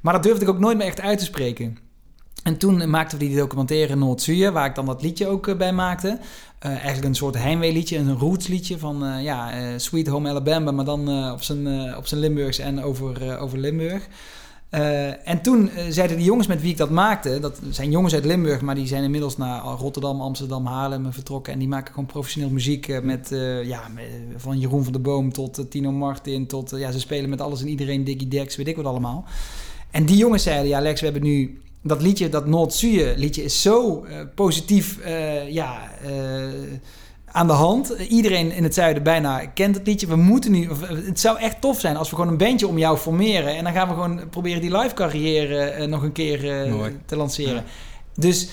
Maar 0.00 0.12
dat 0.12 0.22
durfde 0.22 0.44
ik 0.44 0.50
ook 0.50 0.58
nooit 0.58 0.76
meer 0.76 0.86
echt 0.86 1.00
uit 1.00 1.18
te 1.18 1.24
spreken. 1.24 1.78
En 2.42 2.56
toen 2.56 2.90
maakten 2.90 3.18
we 3.18 3.26
die 3.26 3.36
documentaire 3.36 3.96
Noord-Zuur, 3.96 4.52
waar 4.52 4.66
ik 4.66 4.74
dan 4.74 4.86
dat 4.86 5.02
liedje 5.02 5.26
ook 5.26 5.46
eh, 5.46 5.56
bij 5.56 5.72
maakte. 5.72 6.18
Eh, 6.58 6.70
eigenlijk 6.70 7.04
een 7.04 7.14
soort 7.14 7.34
heimweeliedje, 7.34 7.98
een 7.98 8.18
rootsliedje 8.18 8.78
van 8.78 9.22
ja, 9.22 9.52
Sweet 9.78 10.06
Home 10.06 10.28
Alabama, 10.28 10.70
maar 10.70 10.84
dan 10.84 11.32
op 11.32 11.42
zijn, 11.42 11.96
op 11.96 12.06
zijn 12.06 12.20
Limburgs 12.20 12.58
en 12.58 12.82
over, 12.82 13.38
over 13.38 13.58
Limburg. 13.58 14.08
Eh, 14.70 15.28
en 15.28 15.42
toen 15.42 15.70
eh, 15.70 15.84
zeiden 15.88 16.16
die 16.16 16.26
jongens 16.26 16.46
met 16.46 16.60
wie 16.60 16.70
ik 16.70 16.76
dat 16.76 16.90
maakte, 16.90 17.38
dat 17.40 17.60
zijn 17.70 17.90
jongens 17.90 18.14
uit 18.14 18.24
Limburg, 18.24 18.60
maar 18.60 18.74
die 18.74 18.86
zijn 18.86 19.02
inmiddels 19.02 19.36
naar 19.36 19.62
Rotterdam, 19.62 20.20
Amsterdam, 20.20 20.66
Haarlem 20.66 21.12
vertrokken. 21.12 21.52
En 21.52 21.58
die 21.58 21.68
maken 21.68 21.92
gewoon 21.92 22.06
professioneel 22.06 22.50
muziek 22.50 22.88
eh, 22.88 23.00
met, 23.00 23.28
ja, 23.64 23.90
van 24.36 24.58
Jeroen 24.58 24.84
van 24.84 24.92
der 24.92 25.02
Boom 25.02 25.32
tot 25.32 25.70
Tino 25.70 25.92
Martin, 25.92 26.46
tot, 26.46 26.72
ja, 26.76 26.90
ze 26.90 27.00
spelen 27.00 27.30
met 27.30 27.40
alles 27.40 27.60
en 27.60 27.68
iedereen, 27.68 28.04
Diggy 28.04 28.28
Dex, 28.28 28.56
weet 28.56 28.68
ik 28.68 28.76
wat 28.76 28.84
allemaal. 28.84 29.24
En 29.90 30.06
die 30.06 30.16
jongens 30.16 30.42
zeiden, 30.42 30.68
ja 30.68 30.80
Lex, 30.80 31.00
we 31.00 31.06
hebben 31.06 31.24
nu 31.24 31.60
dat 31.82 32.02
liedje, 32.02 32.28
dat 32.28 32.46
Noord-Zuye 32.46 33.14
liedje 33.16 33.42
is 33.42 33.62
zo 33.62 34.06
positief, 34.34 34.98
ja... 35.50 35.90
aan 37.38 37.46
de 37.46 37.52
hand. 37.52 37.90
Iedereen 38.08 38.52
in 38.52 38.62
het 38.62 38.74
zuiden 38.74 39.02
bijna 39.02 39.46
kent 39.46 39.74
het 39.74 39.86
liedje. 39.86 40.06
We 40.06 40.16
moeten 40.16 40.50
nu. 40.52 40.68
of, 40.68 40.88
Het 40.88 41.20
zou 41.20 41.38
echt 41.38 41.60
tof 41.60 41.80
zijn 41.80 41.96
als 41.96 42.10
we 42.10 42.16
gewoon 42.16 42.30
een 42.30 42.38
bandje 42.38 42.68
om 42.68 42.78
jou 42.78 42.96
formeren. 42.96 43.56
En 43.56 43.64
dan 43.64 43.72
gaan 43.72 43.88
we 43.88 43.94
gewoon 43.94 44.28
proberen 44.28 44.60
die 44.60 44.76
live 44.76 44.94
carrière 44.94 45.58
eh, 45.58 45.86
nog 45.86 46.02
een 46.02 46.12
keer 46.12 46.62
eh, 46.62 46.84
te 47.06 47.16
lanceren. 47.16 47.64
Dus 48.14 48.48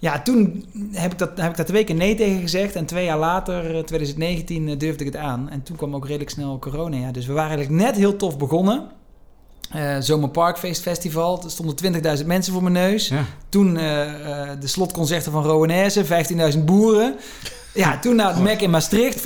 ja, 0.00 0.22
toen 0.22 0.64
heb 0.92 1.12
ik, 1.12 1.18
dat, 1.18 1.30
heb 1.34 1.50
ik 1.50 1.56
daar 1.56 1.66
twee 1.66 1.84
keer 1.84 1.94
nee 1.94 2.14
tegen 2.14 2.40
gezegd. 2.40 2.76
En 2.76 2.86
twee 2.86 3.04
jaar 3.04 3.18
later, 3.18 3.76
eh, 3.76 3.82
2019, 3.82 4.68
eh, 4.68 4.78
durfde 4.78 5.04
ik 5.04 5.12
het 5.12 5.22
aan. 5.22 5.50
En 5.50 5.62
toen 5.62 5.76
kwam 5.76 5.94
ook 5.94 6.06
redelijk 6.06 6.30
snel 6.30 6.58
corona. 6.58 6.96
Ja. 6.96 7.12
Dus 7.12 7.26
we 7.26 7.32
waren 7.32 7.56
eigenlijk 7.56 7.82
net 7.82 7.96
heel 7.96 8.16
tof 8.16 8.38
begonnen. 8.38 8.88
Eh 9.70 9.96
Zomerparkfeest 10.00 10.82
Festival. 10.82 11.42
Er 11.42 11.50
stonden 11.50 11.76
20.000 12.20 12.26
mensen 12.26 12.52
voor 12.52 12.62
mijn 12.62 12.74
neus. 12.74 13.12
Toen 13.48 13.76
eh, 13.76 14.50
de 14.60 14.66
slotconcerten 14.66 15.32
van 15.32 15.44
Rowanese, 15.44 16.04
15.000 16.52 16.64
boeren. 16.64 17.16
Ja, 17.74 17.98
toen 17.98 18.16
naar 18.16 18.34
het 18.34 18.42
Mac 18.42 18.60
in 18.60 18.70
Maastricht, 18.70 19.18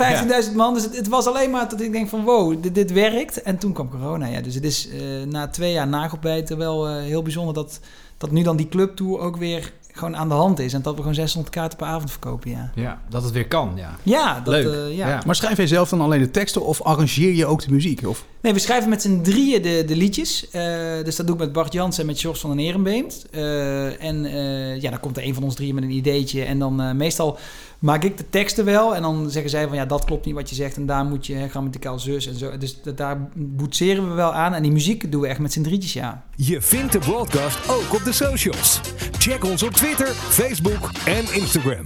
15.000 0.49 0.55
man. 0.55 0.73
Dus 0.73 0.83
het, 0.83 0.97
het 0.97 1.07
was 1.07 1.27
alleen 1.27 1.49
maar 1.49 1.69
dat 1.69 1.81
ik 1.81 1.91
denk 1.91 2.09
van 2.09 2.23
wow, 2.23 2.61
dit, 2.61 2.75
dit 2.75 2.91
werkt. 2.91 3.41
En 3.41 3.57
toen 3.57 3.73
kwam 3.73 3.89
corona. 3.89 4.25
Ja. 4.25 4.41
Dus 4.41 4.55
het 4.55 4.63
is 4.63 4.87
eh, 4.89 4.99
na 5.27 5.47
twee 5.47 5.71
jaar 5.71 5.87
nagelbijten 5.87 6.57
wel 6.57 6.87
eh, 6.87 6.95
heel 6.95 7.21
bijzonder 7.21 7.53
dat, 7.53 7.79
dat 8.17 8.31
nu 8.31 8.43
dan 8.43 8.55
die 8.57 8.67
clubtour 8.69 9.19
ook 9.19 9.37
weer 9.37 9.71
gewoon 9.91 10.15
aan 10.15 10.27
de 10.27 10.33
hand 10.33 10.59
is. 10.59 10.73
En 10.73 10.81
dat 10.81 10.93
we 10.93 10.99
gewoon 10.99 11.15
600 11.15 11.53
kaarten 11.55 11.77
per 11.77 11.87
avond 11.87 12.11
verkopen, 12.11 12.49
ja. 12.51 12.71
Ja, 12.75 13.01
dat 13.09 13.23
het 13.23 13.31
weer 13.31 13.47
kan, 13.47 13.71
ja. 13.75 13.97
Ja, 14.03 14.39
dat, 14.39 14.53
Leuk. 14.53 14.73
eh, 14.89 14.97
ja. 14.97 15.21
Maar 15.25 15.35
schrijf 15.35 15.57
jij 15.57 15.67
zelf 15.67 15.89
dan 15.89 16.01
alleen 16.01 16.19
de 16.19 16.31
teksten 16.31 16.65
of 16.65 16.81
arrangeer 16.81 17.33
je 17.33 17.45
ook 17.45 17.61
de 17.61 17.71
muziek? 17.71 18.07
Of? 18.07 18.25
Nee, 18.41 18.53
we 18.53 18.59
schrijven 18.59 18.89
met 18.89 19.01
z'n 19.01 19.21
drieën 19.21 19.61
de, 19.61 19.83
de 19.87 19.95
liedjes. 19.95 20.49
Eh, 20.49 20.63
dus 21.03 21.15
dat 21.15 21.25
doe 21.27 21.35
ik 21.35 21.41
met 21.41 21.51
Bart 21.53 21.73
Jansen 21.73 22.01
en 22.01 22.07
met 22.07 22.21
Jos 22.21 22.39
van 22.39 22.49
den 22.49 22.59
Ehrenbeemt. 22.59 23.25
Eh, 23.31 24.03
en 24.03 24.25
eh, 24.25 24.81
ja, 24.81 24.89
dan 24.89 24.99
komt 24.99 25.17
er 25.17 25.23
een 25.23 25.33
van 25.33 25.43
ons 25.43 25.55
drieën 25.55 25.75
met 25.75 25.83
een 25.83 25.89
ideetje. 25.91 26.43
En 26.43 26.59
dan 26.59 26.81
eh, 26.81 26.91
meestal 26.91 27.37
maak 27.85 28.03
ik 28.03 28.17
de 28.17 28.29
teksten 28.29 28.65
wel. 28.65 28.95
En 28.95 29.01
dan 29.01 29.29
zeggen 29.29 29.51
zij 29.51 29.67
van 29.67 29.75
ja, 29.77 29.85
dat 29.85 30.05
klopt 30.05 30.25
niet 30.25 30.35
wat 30.35 30.49
je 30.49 30.55
zegt. 30.55 30.75
En 30.77 30.85
daar 30.85 31.05
moet 31.05 31.25
je 31.27 31.33
hè, 31.35 31.47
grammaticaal 31.47 31.99
zus 31.99 32.27
en 32.27 32.35
zo. 32.37 32.57
Dus 32.57 32.81
dat- 32.81 32.97
daar 32.97 33.27
boetseren 33.35 34.09
we 34.09 34.13
wel 34.13 34.33
aan. 34.33 34.53
En 34.53 34.63
die 34.63 34.71
muziek 34.71 35.11
doen 35.11 35.21
we 35.21 35.27
echt 35.27 35.39
met 35.39 35.53
z'n 35.53 35.61
drietjes, 35.61 35.93
ja. 35.93 36.23
Je 36.35 36.61
vindt 36.61 36.91
de 36.91 36.99
broadcast 36.99 37.69
ook 37.69 37.93
op 37.93 38.03
de 38.03 38.11
socials. 38.11 38.79
Check 39.17 39.43
ons 39.43 39.63
op 39.63 39.71
Twitter, 39.73 40.07
Facebook 40.07 40.89
en 41.05 41.33
Instagram. 41.33 41.83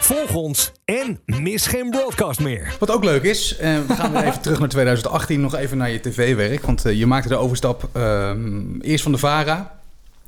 Volg 0.00 0.34
ons 0.34 0.72
en 0.84 1.20
mis 1.26 1.66
geen 1.66 1.90
broadcast 1.90 2.40
meer. 2.40 2.76
Wat 2.78 2.90
ook 2.90 3.04
leuk 3.04 3.22
is, 3.22 3.56
eh, 3.56 3.76
we 3.86 3.94
gaan 3.94 4.12
weer 4.12 4.24
even 4.24 4.40
terug 4.40 4.58
naar 4.58 4.68
2018, 4.68 5.40
nog 5.40 5.54
even 5.54 5.78
naar 5.78 5.90
je 5.90 6.00
tv-werk. 6.00 6.66
Want 6.66 6.84
eh, 6.84 6.98
je 6.98 7.06
maakte 7.06 7.28
de 7.28 7.36
overstap 7.36 7.88
ehm, 7.92 8.80
eerst 8.80 9.02
van 9.02 9.12
de 9.12 9.18
VARA 9.18 9.78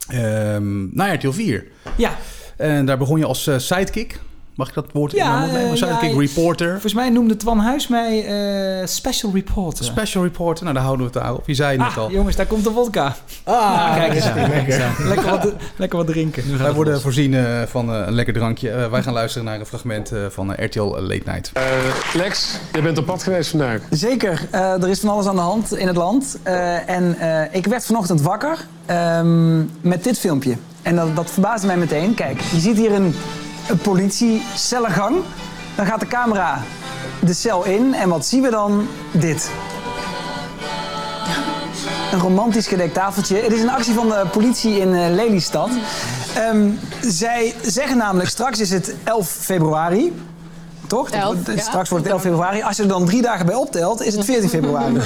ehm, 0.09 0.97
naar 0.97 1.14
RTL 1.14 1.31
4. 1.31 1.64
Ja. 1.97 2.16
En 2.57 2.87
daar 2.87 2.99
begon 2.99 3.18
je 3.18 3.25
als 3.27 3.47
eh, 3.47 3.59
sidekick. 3.59 4.18
Mag 4.61 4.68
ik 4.68 4.74
dat 4.74 4.86
woord 4.92 5.12
in 5.14 5.24
mijn 5.26 5.38
mond 5.40 5.52
nemen? 5.52 5.70
eh, 5.70 6.12
ja, 6.12 6.18
reporter. 6.18 6.70
Volgens 6.70 6.94
mij 6.94 7.08
noemde 7.11 7.36
Twan 7.36 7.58
Huis 7.58 7.88
mij 7.88 8.24
eh, 8.80 8.86
special 8.86 9.32
reporter. 9.34 9.84
Special 9.84 10.22
reporter, 10.22 10.62
nou 10.62 10.74
daar 10.74 10.84
houden 10.84 11.06
we 11.06 11.12
het 11.12 11.22
daar 11.22 11.34
op. 11.34 11.46
Je 11.46 11.54
zei 11.54 11.70
het 11.70 11.78
net 11.78 11.88
Ah, 11.88 11.96
al. 11.96 12.11
jongens, 12.11 12.36
daar 12.36 12.46
komt 12.46 12.64
de 12.64 12.70
vodka. 12.70 13.16
Ah, 13.44 13.94
kijk 13.94 14.14
eens. 14.14 14.24
ja, 14.24 14.34
lekker. 14.34 14.94
lekker, 15.04 15.30
wat, 15.30 15.52
lekker 15.76 15.98
wat 15.98 16.06
drinken. 16.06 16.58
Wij 16.58 16.72
worden 16.72 17.00
voorzien 17.00 17.34
eh, 17.34 17.62
van 17.66 17.92
eh, 17.94 18.02
een 18.06 18.12
lekker 18.12 18.34
drankje. 18.34 18.70
Eh, 18.70 18.90
wij 18.90 19.02
gaan 19.02 19.12
luisteren 19.12 19.46
naar 19.46 19.61
een 19.61 19.66
fragment 19.66 20.12
eh, 20.12 20.20
van 20.28 20.54
eh, 20.54 20.66
RTL 20.66 20.80
Late 20.82 21.22
Night. 21.24 21.52
Lex, 22.14 22.58
je 22.72 22.82
bent 22.82 22.98
op 22.98 23.06
pad 23.06 23.22
geweest 23.22 23.50
vandaag. 23.50 23.80
Zeker, 23.90 24.46
Eh, 24.50 24.82
er 24.82 24.88
is 24.88 25.00
van 25.00 25.08
alles 25.08 25.26
aan 25.26 25.34
de 25.34 25.40
hand 25.40 25.76
in 25.76 25.86
het 25.86 25.96
land. 25.96 26.38
Eh, 26.42 26.88
en 26.88 27.18
eh, 27.18 27.54
ik 27.54 27.66
werd 27.66 27.86
vanochtend 27.86 28.20
wakker 28.20 28.56
ehm, 28.86 29.58
met 29.80 30.04
dit 30.04 30.18
filmpje. 30.18 30.56
En 30.82 30.96
dat, 30.96 31.16
dat 31.16 31.30
verbaasde 31.30 31.66
mij 31.66 31.76
meteen. 31.76 32.14
Kijk, 32.14 32.40
je 32.40 32.58
ziet 32.61 32.76
hier 32.76 32.92
een, 32.92 33.14
een 33.71 33.79
politiecellengang. 33.79 35.16
Dan 35.77 35.87
gaat 35.87 36.01
de 36.01 36.07
camera 36.07 36.62
de 37.21 37.33
cel 37.33 37.64
in. 37.64 37.95
En 37.95 38.09
wat 38.09 38.27
zien 38.27 38.43
we 38.43 38.51
dan? 38.51 38.89
Dit. 39.12 39.51
Een 42.12 42.18
romantisch 42.18 42.66
gedekt 42.66 42.95
tafeltje. 42.95 43.37
Het 43.37 43.53
is 43.53 43.62
een 43.62 43.71
actie 43.71 43.95
van 43.95 44.09
de 44.09 44.27
politie 44.33 44.79
in 44.79 44.95
eh, 44.95 45.14
Lelystad. 45.14 45.71
Ehm, 46.35 46.71
zij 47.01 47.55
zeggen 47.62 47.97
namelijk, 47.97 48.29
straks 48.29 48.61
is 48.61 48.71
het 48.71 48.95
11 49.05 49.29
februari. 49.29 50.12
Toch? 50.91 51.11
Ja. 51.11 51.32
Straks 51.57 51.88
wordt 51.88 52.05
het 52.05 52.12
11 52.12 52.22
februari. 52.22 52.62
Als 52.62 52.76
je 52.76 52.82
er 52.82 52.88
dan 52.88 53.05
drie 53.05 53.22
dagen 53.22 53.47
bij 53.47 53.55
optelt, 53.55 54.03
is 54.03 54.14
het 54.14 54.24
14 54.24 54.49
februari. 54.59 54.97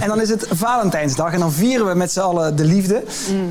En 0.00 0.08
dan 0.08 0.20
is 0.20 0.28
het 0.28 0.46
Valentijnsdag. 0.50 1.32
En 1.32 1.38
dan 1.38 1.52
vieren 1.52 1.86
we 1.86 1.94
met 1.94 2.12
z'n 2.12 2.20
allen 2.20 2.56
de 2.56 2.64
liefde. 2.64 3.02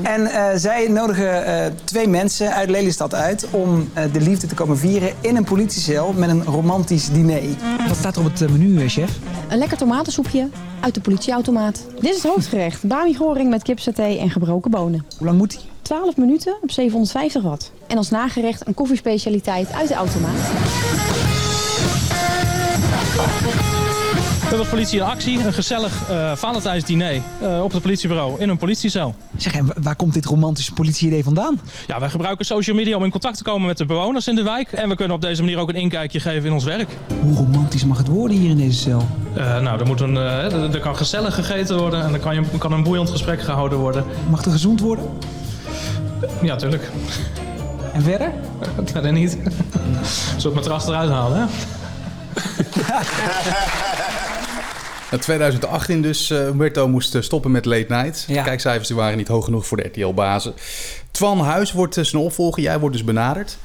En 0.02 0.26
eh, 0.26 0.44
zij 0.56 0.88
nodigen 0.88 1.46
eh, 1.46 1.72
twee 1.84 2.08
mensen 2.08 2.54
uit 2.54 2.70
Lelystad 2.70 3.14
uit 3.14 3.46
om 3.50 3.90
eh, 3.92 4.04
de 4.12 4.20
liefde 4.20 4.46
te 4.46 4.54
komen 4.54 4.78
vieren 4.78 5.10
in 5.20 5.36
een 5.36 5.44
politiecel 5.44 6.12
met 6.12 6.28
een 6.28 6.44
romantisch 6.44 7.10
diner. 7.10 7.42
Wat 7.88 7.96
staat 7.96 8.16
er 8.16 8.24
op 8.24 8.38
het 8.38 8.50
menu, 8.50 8.88
chef? 8.88 9.18
Een 9.48 9.58
lekker 9.58 9.76
tomatensoepje 9.76 10.48
uit 10.80 10.94
de 10.94 11.00
politieautomaat. 11.00 11.86
Dit 12.00 12.10
is 12.10 12.22
het 12.22 12.32
hoofdgerecht. 12.32 12.82
Bami 12.84 13.14
goring 13.14 13.50
met 13.50 13.62
kipsaté 13.62 14.16
en 14.16 14.30
gebroken 14.30 14.70
bonen. 14.70 15.06
Hoe 15.18 15.26
lang 15.26 15.38
moet 15.38 15.50
die? 15.50 15.60
12 15.82 16.16
minuten 16.16 16.56
op 16.62 16.70
750 16.70 17.42
watt. 17.42 17.72
En 17.86 17.96
als 17.96 18.10
nagerecht 18.10 18.66
een 18.66 18.74
koffiespecialiteit 18.74 19.72
uit 19.72 19.88
de 19.88 19.94
automaat. 19.94 21.25
We 23.16 24.52
hebben 24.52 24.58
als 24.58 24.68
politie 24.68 24.98
in 24.98 25.04
actie, 25.04 25.44
een 25.46 25.52
gezellig 25.52 26.08
eh 26.10 26.32
Valentijnsdiner 26.36 27.20
eh, 27.40 27.62
op 27.62 27.72
het 27.72 27.82
politiebureau 27.82 28.40
in 28.40 28.48
een 28.48 28.56
politiecel. 28.56 29.14
Zeg, 29.36 29.54
en 29.54 29.66
wa- 29.66 29.74
waar 29.82 29.96
komt 29.96 30.14
dit 30.14 30.24
romantische 30.24 30.72
politie-idee 30.72 31.24
vandaan? 31.24 31.60
Ja, 31.86 32.00
wij 32.00 32.08
gebruiken 32.08 32.44
social 32.44 32.76
media 32.76 32.96
om 32.96 33.04
in 33.04 33.10
contact 33.10 33.36
te 33.36 33.42
komen 33.42 33.66
met 33.66 33.78
de 33.78 33.84
bewoners 33.86 34.28
in 34.28 34.34
de 34.34 34.42
wijk. 34.42 34.72
En 34.72 34.88
we 34.88 34.94
kunnen 34.96 35.16
op 35.16 35.22
deze 35.22 35.42
manier 35.42 35.58
ook 35.58 35.68
een 35.68 35.74
inkijkje 35.74 36.20
geven 36.20 36.44
in 36.46 36.52
ons 36.52 36.64
werk. 36.64 36.88
Hoe 37.22 37.34
romantisch 37.36 37.84
mag 37.84 37.98
het 37.98 38.08
worden 38.08 38.36
hier 38.36 38.50
in 38.50 38.56
deze 38.56 38.78
cel? 38.78 39.06
Eh, 39.34 39.60
nou, 39.60 39.80
er, 39.80 39.86
moet 39.86 40.00
een, 40.00 40.80
kan 40.80 40.96
gezellig 40.96 41.34
gegeten 41.34 41.78
worden 41.78 42.02
en 42.04 42.12
er 42.12 42.20
kan, 42.20 42.34
je, 42.34 42.42
kan 42.58 42.72
een 42.72 42.82
boeiend 42.82 43.10
gesprek 43.10 43.42
gehouden 43.42 43.78
worden. 43.78 44.04
Mag 44.30 44.44
er 44.44 44.50
gezoend 44.50 44.80
worden? 44.80 45.04
Ja, 46.42 46.56
tuurlijk. 46.56 46.90
En 47.92 48.02
verder? 48.02 48.32
Verder 48.92 49.12
niet. 49.12 49.30
Zullen 49.30 50.36
we 50.36 50.42
het 50.42 50.54
matras 50.54 50.86
eruit 50.86 51.10
halen, 51.10 51.38
hè? 51.38 51.44
In 55.10 55.18
2018 55.18 56.02
dus, 56.02 56.30
eh 56.30 56.38
Humberto 56.38 56.88
moest 56.88 57.14
eh, 57.14 57.22
stoppen 57.22 57.50
met 57.50 57.64
Late 57.64 57.86
Night. 57.88 58.24
Ja. 58.28 58.42
Kijkcijfers 58.42 58.88
die 58.88 58.96
waren 58.96 59.16
niet 59.16 59.28
hoog 59.28 59.44
genoeg 59.44 59.66
voor 59.66 59.76
de 59.76 59.82
RTL-bazen. 59.86 60.54
Twan 61.10 61.38
Huis 61.40 61.72
wordt 61.72 61.96
eh, 61.96 62.04
zijn 62.04 62.22
opvolger, 62.22 62.62
jij 62.62 62.78
wordt 62.78 62.96
dus 62.96 63.04
benaderd. 63.04 63.58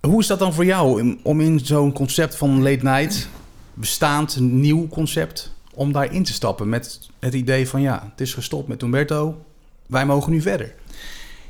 Hoe 0.00 0.20
is 0.20 0.26
dat 0.26 0.38
dan 0.38 0.54
voor 0.54 0.64
jou 0.64 1.16
om- 1.22 1.40
in 1.40 1.60
zo'n 1.64 1.92
concept 1.92 2.36
van 2.36 2.62
Late 2.62 2.84
Night, 2.84 3.28
bestaand, 3.74 4.36
nieuw 4.40 4.88
concept, 4.88 5.52
om 5.74 5.92
daarin 5.92 6.24
te 6.24 6.32
stappen 6.32 6.68
met 6.68 7.00
het 7.20 7.34
idee 7.34 7.68
van 7.68 7.80
ja, 7.80 8.08
het 8.10 8.20
is 8.20 8.34
gestopt 8.34 8.68
met 8.68 8.80
Humberto, 8.80 9.44
wij 9.86 10.06
mogen 10.06 10.32
nu 10.32 10.40
verder. 10.40 10.74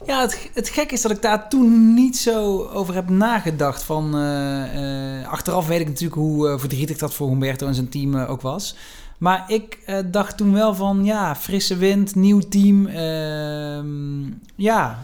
Ja, 0.06 0.20
het, 0.20 0.50
het 0.54 0.68
gek 0.68 0.92
is 0.92 1.02
dat 1.02 1.10
ik 1.10 1.22
daar 1.22 1.48
toen 1.48 1.94
niet 1.94 2.16
zo 2.16 2.64
over 2.64 2.94
heb 2.94 3.08
nagedacht. 3.08 3.82
Van, 3.82 4.16
eh, 4.16 5.18
eh, 5.20 5.28
achteraf 5.28 5.66
weet 5.66 5.80
ik 5.80 5.86
natuurlijk 5.86 6.20
hoe 6.20 6.48
eh, 6.48 6.58
verdrietig 6.58 6.98
dat 6.98 7.14
voor 7.14 7.28
Humberto 7.28 7.66
en 7.66 7.74
zijn 7.74 7.88
team 7.88 8.16
ook 8.16 8.40
was. 8.40 8.76
Maar 9.18 9.44
ik 9.48 9.78
dacht 10.10 10.36
toen 10.36 10.52
wel 10.52 10.74
van, 10.74 11.04
ja, 11.04 11.36
frisse 11.36 11.76
wind, 11.76 12.14
nieuw 12.14 12.40
team. 12.40 12.86
ehm, 12.86 14.22
ja, 14.54 15.02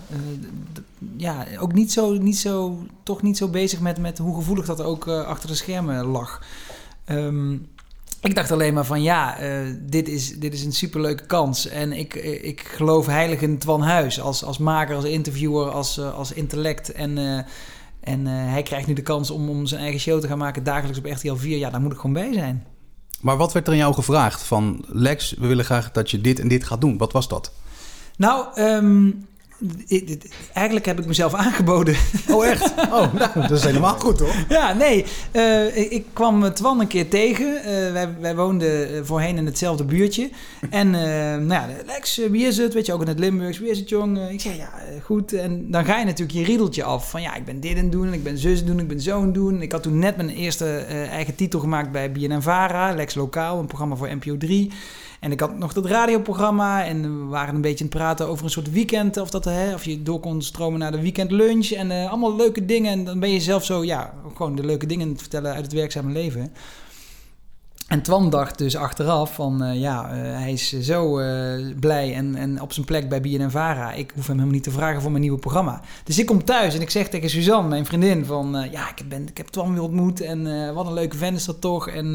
ja, 1.17 1.47
ook 1.59 1.73
niet 1.73 1.93
zo, 1.93 2.13
niet 2.13 2.39
zo, 2.39 2.79
toch 3.03 3.23
niet 3.23 3.37
zo 3.37 3.49
bezig 3.49 3.81
met, 3.81 3.99
met 3.99 4.19
hoe 4.19 4.35
gevoelig 4.35 4.67
dat 4.67 4.83
ook 4.83 5.09
achter 5.09 5.49
de 5.49 5.55
schermen 5.55 6.05
lag. 6.05 6.43
Ehm, 7.05 7.57
ik 8.23 8.35
dacht 8.35 8.51
alleen 8.51 8.75
maar 8.75 8.85
van 8.85 9.03
ja, 9.03 9.39
eh, 9.39 9.59
dit, 9.81 10.09
is, 10.09 10.39
dit 10.39 10.55
is 10.55 10.65
een 10.65 10.73
superleuke 10.73 11.27
kans. 11.27 11.69
En 11.69 11.93
ik, 11.93 12.15
ik 12.43 12.61
geloof 12.61 13.07
heilig 13.07 13.41
in 13.41 13.59
Twan 13.59 13.83
Huis 13.83 14.21
als, 14.21 14.45
als 14.45 14.59
maker, 14.59 14.97
als 14.97 15.05
interviewer, 15.05 15.71
als, 15.71 15.99
eh, 15.99 16.15
als 16.15 16.33
intellect. 16.33 16.93
En, 16.93 17.19
eh, 17.19 17.45
en 18.01 18.27
hij 18.27 18.63
krijgt 18.63 18.87
nu 18.87 18.95
de 18.95 19.03
kans 19.03 19.31
om, 19.31 19.49
om 19.49 19.67
zijn 19.67 19.81
eigen 19.81 20.01
show 20.01 20.21
te 20.21 20.27
gaan 20.27 20.39
maken 20.39 20.65
dagelijks 20.65 20.99
op 20.99 21.07
RTL 21.07 21.35
4. 21.35 21.59
Ja, 21.59 21.71
daar 21.71 21.81
moet 21.81 21.93
ik 21.93 21.99
gewoon 21.99 22.13
bij 22.13 22.33
zijn. 22.33 22.67
Maar 23.21 23.37
wat 23.37 23.53
werd 23.53 23.67
er 23.67 23.73
aan 23.73 23.79
jou 23.79 23.95
gevraagd 23.95 24.43
van 24.43 24.85
Lex, 24.87 25.35
we 25.39 25.47
willen 25.47 25.65
graag 25.65 25.93
dat 25.93 26.11
je 26.11 26.21
dit 26.21 26.39
en 26.39 26.49
dit 26.49 26.65
gaat 26.65 26.81
doen. 26.81 26.99
Wat 26.99 27.13
was 27.13 27.29
dat? 27.29 27.53
Nou, 28.17 28.47
ehm, 28.55 29.11
eigenlijk 30.53 30.87
heb 30.87 30.99
ik 31.01 31.07
mezelf 31.07 31.35
aangeboden. 31.35 31.97
Oh, 32.29 32.47
echt? 32.47 32.75
Oh, 32.79 33.13
nou, 33.15 33.31
dat 33.35 33.51
is 33.51 33.65
helemaal 33.65 33.99
goed, 33.99 34.21
hoor. 34.21 34.35
Ja, 34.49 34.73
nee. 34.73 35.05
eh, 35.31 35.93
ik, 35.93 36.05
kwam 36.13 36.45
eh, 36.45 36.51
Twan 36.51 36.81
een 36.81 36.87
keer 36.87 37.09
tegen. 37.09 37.65
Eh, 37.65 37.93
wij, 37.93 38.09
wij 38.21 38.37
woonden 38.37 39.07
voorheen 39.07 39.37
in 39.37 39.47
hetzelfde 39.47 39.85
buurtje. 39.85 40.31
En 40.71 40.91
nou 40.91 41.49
ja, 41.49 41.69
Lex, 41.87 42.17
wie 42.31 42.47
is 42.47 42.57
het? 42.57 42.75
Weet 42.75 42.87
je, 42.87 42.93
ook 42.93 43.01
in 43.01 43.09
het 43.09 43.19
Limburgs. 43.19 43.59
Wie 43.59 43.71
is 43.71 43.79
het, 43.79 43.89
jong? 43.89 44.31
Ik 44.31 44.41
zei, 44.41 44.57
ja, 44.57 44.71
goed. 45.05 45.33
En 45.33 45.71
dan 45.71 45.85
ga 45.85 45.99
je 45.99 46.05
natuurlijk 46.05 46.39
je 46.39 46.45
riedeltje 46.45 46.85
af. 46.85 47.11
Van 47.11 47.23
ja, 47.23 47.35
ik 47.35 47.45
ben 47.45 47.61
dit 47.61 47.77
het 47.77 47.93
doen. 47.93 48.07
En 48.07 48.13
ik 48.13 48.23
ben 48.23 48.39
zus 48.39 48.65
doen. 48.65 48.79
Ik 48.79 48.89
ben 48.89 49.01
zo 49.01 49.17
aan 49.17 49.25
het 49.25 49.35
doen. 49.35 49.63
Ik 49.63 49.73
had 49.73 49.83
toen 49.83 49.99
net 49.99 50.17
mijn 50.17 50.31
eerste 50.31 50.67
eigen 51.11 51.35
titel 51.35 51.61
gemaakt 51.61 51.93
bij 51.93 52.13
BNN-Vara. 52.13 52.95
Lex 52.95 53.15
Lokaal, 53.15 53.59
een 53.59 53.67
programma 53.67 53.97
voor 53.97 54.15
NPO 54.15 54.37
3. 54.37 54.71
En 55.23 55.33
ik 55.33 55.41
had 55.41 55.59
nog 55.59 55.73
dat 55.73 55.87
radioprogramma 55.87 56.85
en 56.85 57.03
we 57.03 57.25
waren 57.27 57.55
een 57.55 57.61
beetje 57.61 57.85
aan 57.85 57.91
het 57.91 57.99
praten 57.99 58.29
over 58.29 58.45
een 58.45 58.51
soort 58.51 58.71
weekend. 58.71 59.17
Of, 59.17 59.31
dat, 59.31 59.45
hè, 59.45 59.75
of 59.75 59.85
je 59.85 60.03
door 60.03 60.21
kon 60.21 60.43
stromen 60.43 60.79
naar 60.79 60.91
de 60.93 61.01
weekendlunch 61.01 61.71
en 61.71 61.91
eh, 61.91 62.09
allemaal 62.09 62.37
leuke 62.37 62.65
dingen. 62.65 62.93
En 62.93 63.05
dan 63.05 63.21
ben 63.21 63.31
je 63.31 63.41
zelf 63.41 63.65
zo, 63.65 63.85
ja, 63.85 64.15
gewoon 64.35 64.57
de 64.57 64.65
leuke 64.65 64.87
dingen 64.87 65.19
vertellen 65.19 65.55
uit 65.55 65.65
het 65.65 65.73
werkzame 65.73 66.13
leven. 66.13 66.53
En 67.89 68.03
Twan 68.03 68.31
dacht 68.31 68.59
dus 68.59 68.77
achteraf 68.77 69.35
van, 69.35 69.63
eh, 69.63 69.81
ja, 69.81 70.11
eh, 70.11 70.39
hij 70.39 70.53
is 70.53 70.81
zo 70.81 71.21
blij 71.81 72.15
en, 72.15 72.35
en 72.35 72.61
op 72.61 72.73
zijn 72.73 72.87
plek 72.87 73.09
bij 73.09 73.21
BNNVARA. 73.21 73.93
Ik 73.93 74.13
hoef 74.15 74.27
hem 74.27 74.37
helemaal 74.37 74.55
niet 74.55 74.65
te 74.65 74.71
vragen 74.71 75.01
voor 75.01 75.11
mijn 75.11 75.23
nieuwe 75.23 75.39
programma. 75.39 75.81
Dus 76.05 76.19
ik 76.19 76.27
kom 76.27 76.45
thuis 76.45 76.75
en 76.75 76.81
ik 76.81 76.91
zeg 76.91 77.09
tegen 77.09 77.31
Suzanne, 77.31 77.69
mijn 77.69 77.87
vriendin, 77.87 78.25
van... 78.25 78.69
ja, 78.71 78.89
ik, 78.89 79.09
ben, 79.09 79.29
ik 79.29 79.37
heb 79.37 79.47
Twan 79.47 79.73
weer 79.73 79.83
ontmoet 79.83 80.21
en 80.21 80.75
wat 80.75 80.87
een 80.87 80.93
leuke 80.93 81.17
vent 81.17 81.37
is 81.37 81.45
dat 81.45 81.61
toch. 81.61 81.89
En, 81.89 82.11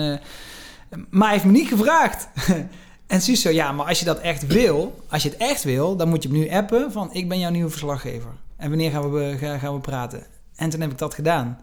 maar 1.10 1.28
hij 1.28 1.32
heeft 1.32 1.46
me 1.46 1.52
niet 1.52 1.68
gevraagd. 1.68 2.28
en 3.08 3.22
Suus 3.22 3.42
zo, 3.42 3.50
ja, 3.50 3.72
maar 3.72 3.86
als 3.86 4.00
je 4.00 4.06
dat 4.06 4.20
echt 4.20 4.48
wil, 4.48 5.04
als 5.10 5.24
je 5.24 5.30
het 5.30 5.38
echt 5.38 5.64
wil... 5.64 5.96
dan 5.96 6.10
moet 6.10 6.24
je 6.24 6.30
hem 6.30 6.38
nu 6.38 6.50
appen 6.50 6.92
van, 6.92 7.10
ik 7.14 7.30
ben 7.30 7.40
jouw 7.40 7.52
nieuwe 7.52 7.70
verslaggever. 7.70 8.30
En 8.58 8.70
wanneer 8.70 8.92
gaan 8.92 9.12
we, 9.12 9.36
gaan, 9.40 9.60
gaan 9.60 9.74
we 9.74 9.80
praten? 9.80 10.26
En 10.56 10.70
toen 10.70 10.82
heb 10.82 10.92
ik 10.92 10.98
dat 10.98 11.14
gedaan. 11.14 11.60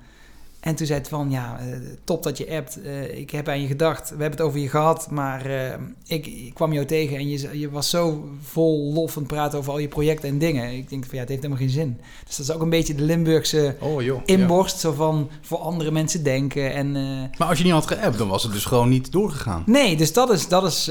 En 0.65 0.75
toen 0.75 0.87
zei 0.87 0.99
het 0.99 1.09
van, 1.09 1.31
ja, 1.31 1.59
eh, 1.59 1.67
top 2.05 2.23
dat 2.23 2.39
je 2.39 2.51
appt. 2.51 2.83
Eh, 2.83 3.19
ik 3.19 3.31
heb 3.31 3.49
aan 3.49 3.61
je 3.61 3.67
gedacht. 3.67 4.03
We 4.03 4.23
hebben 4.23 4.31
het 4.31 4.41
over 4.41 4.61
je 4.61 4.69
gehad. 4.69 5.11
Maar 5.11 5.47
eh, 5.47 5.79
ik, 6.07 6.27
ik 6.27 6.55
kwam 6.55 6.73
jou 6.73 6.87
tegen 6.87 7.17
en 7.17 7.29
je, 7.29 7.59
je 7.59 7.71
was 7.71 7.91
zo 7.91 8.29
vol 8.43 8.93
lof 8.93 9.17
aan 9.17 9.23
het 9.23 9.33
praten 9.33 9.59
over 9.59 9.73
al 9.73 9.79
je 9.79 9.89
projecten 9.89 10.29
en 10.29 10.39
dingen. 10.39 10.73
Ik 10.73 10.89
denk 10.89 11.05
van, 11.05 11.15
ja, 11.15 11.21
het 11.21 11.29
heeft 11.29 11.43
helemaal 11.43 11.62
geen 11.62 11.75
zin. 11.75 12.01
Dus 12.27 12.37
dat 12.37 12.47
is 12.47 12.53
ook 12.55 12.62
een 12.62 12.71
beetje 12.71 12.95
de 12.95 13.03
Limburgse 13.03 13.77
Oh, 13.81 14.03
joh. 14.03 14.21
inborst. 14.25 14.81
Zo 14.81 14.93
van, 14.93 15.31
voor 15.41 15.59
andere 15.59 15.91
mensen 15.91 16.23
denken. 16.23 16.73
En, 16.73 16.93
Maar 17.39 17.49
als 17.49 17.59
je 17.59 17.65
niet 17.65 17.73
had 17.73 17.87
geappt, 17.87 18.19
dan 18.19 18.29
was 18.29 18.43
het 18.43 18.53
dus 18.53 18.65
gewoon 18.65 18.89
niet 18.89 19.12
doorgegaan. 19.12 19.62
Nee, 19.67 19.97
dus 19.97 20.12
dat 20.12 20.31
is, 20.31 20.49
dat 20.49 20.65
is 20.65 20.85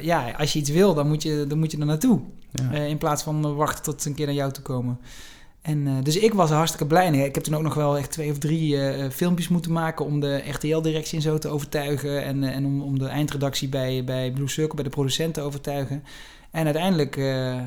ja, 0.00 0.30
als 0.38 0.52
je 0.52 0.58
iets 0.58 0.70
wil, 0.70 0.94
dan 0.94 1.08
moet 1.08 1.22
je, 1.22 1.44
dan 1.48 1.58
moet 1.58 1.70
je 1.70 1.78
er 1.78 1.86
naartoe. 1.86 2.20
Ja. 2.52 2.70
In 2.78 2.98
plaats 2.98 3.22
van 3.22 3.54
wachten 3.56 3.82
tot 3.82 4.02
ze 4.02 4.08
een 4.08 4.14
keer 4.14 4.26
naar 4.26 4.34
jou 4.34 4.52
toe 4.52 4.62
komen. 4.62 4.98
En, 5.68 5.86
eh, 5.86 5.94
dus 6.02 6.16
ik 6.16 6.34
was 6.34 6.50
hartstikke 6.50 6.86
blij. 6.86 7.06
En 7.06 7.14
ik 7.14 7.34
heb 7.34 7.44
toen 7.44 7.54
ook 7.54 7.62
nog 7.62 7.74
wel 7.74 7.96
echt 7.96 8.10
twee 8.10 8.30
of 8.30 8.38
drie 8.38 8.76
eh, 8.76 9.04
eh, 9.04 9.10
filmpjes 9.10 9.48
moeten 9.48 9.72
maken 9.72 10.04
om 10.04 10.20
de 10.20 10.42
RTL-directie 10.50 11.16
en 11.16 11.22
zo 11.22 11.38
te 11.38 11.48
overtuigen. 11.48 12.24
En, 12.24 12.44
en 12.44 12.64
om, 12.64 12.82
om 12.82 12.98
de 12.98 13.06
eindredactie 13.06 13.68
bij, 13.68 14.04
bij 14.04 14.30
Blue 14.30 14.48
Circle, 14.48 14.74
bij 14.74 14.84
de 14.84 14.90
producent 14.90 15.34
te 15.34 15.40
overtuigen. 15.40 16.04
En 16.50 16.64
uiteindelijk 16.64 17.16
eh, 17.16 17.56
eh, 17.56 17.62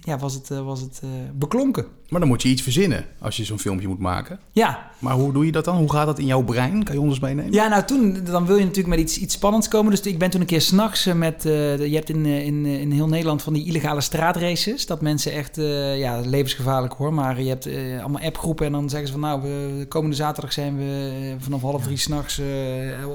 ja, 0.00 0.18
was 0.18 0.34
het, 0.34 0.50
eh, 0.50 0.64
was 0.64 0.80
het 0.80 1.02
beklonken. 1.34 1.86
Maar 2.08 2.20
dan 2.20 2.28
moet 2.28 2.42
je 2.42 2.48
iets 2.48 2.62
verzinnen 2.62 3.04
als 3.20 3.36
je 3.36 3.44
zo'n 3.44 3.58
filmpje 3.58 3.88
moet 3.88 3.98
maken. 3.98 4.38
Ja. 4.52 4.90
Maar 4.98 5.14
hoe 5.14 5.32
doe 5.32 5.46
je 5.46 5.52
dat 5.52 5.64
dan? 5.64 5.76
Hoe 5.76 5.92
gaat 5.92 6.06
dat 6.06 6.18
in 6.18 6.26
jouw 6.26 6.42
brein? 6.42 6.84
Kan 6.84 6.94
je 6.94 7.00
ons 7.00 7.20
meenemen? 7.20 7.52
Ja, 7.52 7.68
nou 7.68 7.84
toen, 7.84 8.18
dan 8.24 8.46
wil 8.46 8.56
je 8.56 8.64
natuurlijk 8.64 8.88
met 8.88 8.98
iets, 8.98 9.18
iets 9.18 9.34
spannends 9.34 9.68
komen. 9.68 9.90
Dus 9.90 10.00
ik 10.00 10.18
ben 10.18 10.30
toen 10.30 10.40
een 10.40 10.46
keer 10.46 10.60
s'nachts 10.60 11.04
met, 11.04 11.42
je 11.42 11.90
hebt 11.92 12.08
in, 12.08 12.26
in, 12.26 12.66
in 12.66 12.90
heel 12.90 13.08
Nederland 13.08 13.42
van 13.42 13.52
die 13.52 13.66
illegale 13.66 14.00
straatraces. 14.00 14.86
Dat 14.86 15.00
mensen 15.00 15.32
echt, 15.32 15.56
ja, 15.96 16.20
levensgevaarlijk 16.20 16.94
hoor. 16.94 17.14
Maar 17.14 17.42
je 17.42 17.48
hebt 17.48 17.66
allemaal 18.00 18.22
appgroepen 18.22 18.66
en 18.66 18.72
dan 18.72 18.88
zeggen 18.88 19.08
ze 19.08 19.12
van 19.12 19.22
nou, 19.22 19.42
we, 19.42 19.86
komende 19.88 20.16
zaterdag 20.16 20.52
zijn 20.52 20.76
we 20.76 21.34
vanaf 21.38 21.62
half 21.62 21.82
drie 21.82 21.96
s'nachts 21.96 22.40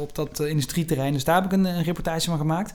op 0.01 0.15
dat 0.15 0.39
industrieterrein. 0.39 1.13
Dus 1.13 1.23
daar 1.23 1.35
heb 1.35 1.45
ik 1.45 1.51
een, 1.51 1.65
een 1.65 1.83
reportage 1.83 2.29
van 2.29 2.37
gemaakt. 2.37 2.73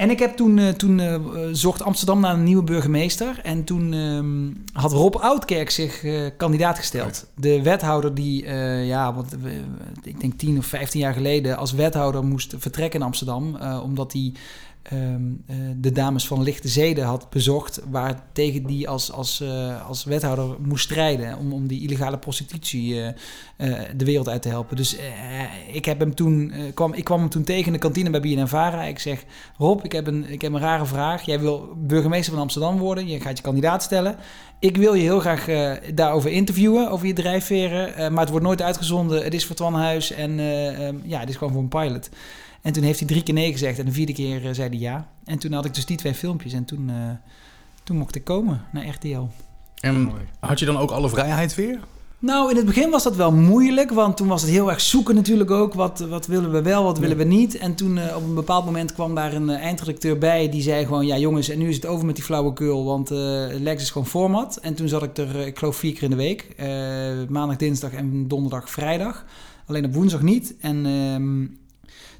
En 0.00 0.10
ik 0.10 0.18
heb 0.18 0.36
toen, 0.36 0.58
eh, 0.58 0.68
toen 0.68 1.00
eh, 1.00 1.20
zocht 1.52 1.82
Amsterdam 1.82 2.20
naar 2.20 2.34
een 2.34 2.44
nieuwe 2.44 2.62
burgemeester. 2.62 3.40
En 3.42 3.64
toen 3.64 3.92
ehm, 3.92 4.80
had 4.82 4.92
Rob 4.92 5.16
Oudkerk 5.16 5.70
zich 5.70 6.04
eh, 6.04 6.26
kandidaat 6.36 6.78
gesteld. 6.78 7.26
De 7.34 7.62
wethouder 7.62 8.14
die, 8.14 8.48
ja, 8.84 9.14
wat, 9.14 9.36
ik 10.02 10.20
denk 10.20 10.38
10 10.38 10.58
of 10.58 10.66
15 10.66 11.00
jaar 11.00 11.12
geleden 11.12 11.56
als 11.56 11.72
wethouder 11.72 12.24
moest 12.24 12.54
vertrekken 12.58 13.00
in 13.00 13.06
Amsterdam. 13.06 13.56
omdat 13.82 14.12
hij 14.12 14.32
ehm, 14.82 15.22
eh, 15.46 15.56
de 15.76 15.92
dames 15.92 16.26
van 16.26 16.42
Lichte 16.42 16.68
Zeden 16.68 17.04
had 17.04 17.30
bezocht. 17.30 17.80
Waar 17.90 18.22
tegen 18.32 18.66
die 18.66 18.88
als, 18.88 19.12
als, 19.12 19.40
eh, 19.40 19.88
als 19.88 20.04
wethouder 20.04 20.56
moest 20.60 20.84
strijden. 20.84 21.38
Om, 21.38 21.52
om 21.52 21.66
die 21.66 21.82
illegale 21.82 22.18
prostitutie 22.18 23.02
eh, 23.02 23.12
de 23.96 24.04
wereld 24.04 24.28
uit 24.28 24.42
te 24.42 24.48
helpen. 24.48 24.76
Dus 24.76 24.96
ik, 25.72 25.84
heb 25.84 25.98
hem 25.98 26.14
toen, 26.14 26.52
kwam, 26.74 26.92
ik 26.92 27.04
kwam 27.04 27.20
hem 27.20 27.28
toen 27.28 27.44
tegen 27.44 27.66
in 27.66 27.72
de 27.72 27.78
kantine 27.78 28.10
bij 28.10 28.20
BNNVARA. 28.20 28.82
Ik 28.82 28.98
zeg, 28.98 29.24
Rob, 29.58 29.84
ik 29.84 29.92
heb, 29.92 30.06
een, 30.06 30.30
ik 30.30 30.42
heb 30.42 30.52
een 30.52 30.60
rare 30.60 30.86
vraag. 30.86 31.22
Jij 31.22 31.40
wil 31.40 31.74
burgemeester 31.76 32.32
van 32.32 32.42
Amsterdam 32.42 32.78
worden. 32.78 33.08
Je 33.08 33.20
gaat 33.20 33.36
je 33.36 33.42
kandidaat 33.42 33.82
stellen. 33.82 34.16
Ik 34.58 34.76
wil 34.76 34.94
je 34.94 35.02
heel 35.02 35.20
graag 35.20 35.46
daarover 35.94 36.30
interviewen, 36.30 36.90
over 36.90 37.06
je 37.06 37.12
drijfveren. 37.12 38.12
maar 38.12 38.20
het 38.20 38.30
wordt 38.30 38.46
nooit 38.46 38.62
uitgezonden. 38.62 39.24
Het 39.24 39.34
is 39.34 39.46
voor 39.46 39.56
Twan 39.56 39.74
Huis 39.74 40.12
en 40.12 40.38
eh, 40.38 40.86
ehm, 40.86 40.96
ja, 41.04 41.20
het 41.20 41.28
is 41.28 41.36
gewoon 41.36 41.52
voor 41.52 41.62
een 41.62 41.68
pilot. 41.68 42.10
En 42.62 42.72
toen 42.72 42.82
heeft 42.82 42.98
hij 42.98 43.08
drie 43.08 43.22
keer 43.22 43.34
nee 43.34 43.52
gezegd 43.52 43.78
en 43.78 43.84
de 43.84 43.92
vierde 43.92 44.12
keer 44.12 44.46
eh, 44.46 44.54
zei 44.54 44.68
hij 44.68 44.78
ja. 44.78 45.08
En 45.24 45.38
toen 45.38 45.52
had 45.52 45.64
ik 45.64 45.74
dus 45.74 45.86
die 45.86 45.96
twee 45.96 46.14
filmpjes 46.14 46.52
en 46.52 46.64
toen, 46.64 46.90
eh, 46.90 46.96
toen 47.84 47.96
mocht 47.96 48.14
ik 48.14 48.24
komen 48.24 48.64
naar 48.72 48.86
RTL. 48.86 49.26
En 49.80 50.10
had 50.40 50.58
je 50.58 50.66
dan 50.66 50.76
ook 50.78 50.90
alle 50.90 51.08
vrijheid 51.08 51.54
weer? 51.54 51.80
Nou, 52.22 52.50
in 52.50 52.56
het 52.56 52.66
begin 52.66 52.90
was 52.90 53.02
dat 53.02 53.16
wel 53.16 53.32
moeilijk, 53.32 53.90
want 53.90 54.16
toen 54.16 54.28
was 54.28 54.42
het 54.42 54.50
heel 54.50 54.70
erg 54.70 54.80
zoeken 54.80 55.14
natuurlijk 55.14 55.50
ook. 55.50 55.74
Wat, 55.74 55.98
wat 55.98 56.26
willen 56.26 56.52
we 56.52 56.62
wel, 56.62 56.84
wat 56.84 56.98
willen 56.98 57.16
we 57.16 57.24
niet? 57.24 57.58
En 57.58 57.74
toen 57.74 57.98
eh, 57.98 58.16
op 58.16 58.22
een 58.22 58.34
bepaald 58.34 58.64
moment 58.64 58.92
kwam 58.92 59.14
daar 59.14 59.32
een 59.32 59.50
eindredacteur 59.50 60.18
bij 60.18 60.48
die 60.48 60.62
zei 60.62 60.84
gewoon... 60.84 61.06
Ja 61.06 61.18
jongens, 61.18 61.48
en 61.48 61.58
nu 61.58 61.68
is 61.68 61.74
het 61.74 61.86
over 61.86 62.06
met 62.06 62.14
die 62.14 62.24
flauwekul, 62.24 62.84
want 62.84 63.10
eh 63.10 63.46
Lex 63.58 63.82
is 63.82 63.90
gewoon 63.90 64.06
format. 64.06 64.56
En 64.56 64.74
toen 64.74 64.88
zat 64.88 65.02
ik 65.02 65.16
er, 65.16 65.40
eh, 65.40 65.46
ik 65.46 65.58
geloof 65.58 65.76
vier 65.76 65.92
keer 65.92 66.02
in 66.02 66.10
de 66.10 66.16
week. 66.16 66.48
eh, 66.56 66.68
maandag, 67.28 67.56
dinsdag 67.56 67.92
en 67.92 68.28
donderdag, 68.28 68.70
vrijdag. 68.70 69.24
Alleen 69.66 69.84
op 69.84 69.94
woensdag 69.94 70.22
niet. 70.22 70.54
En 70.60 70.86
ehm, 70.86 71.46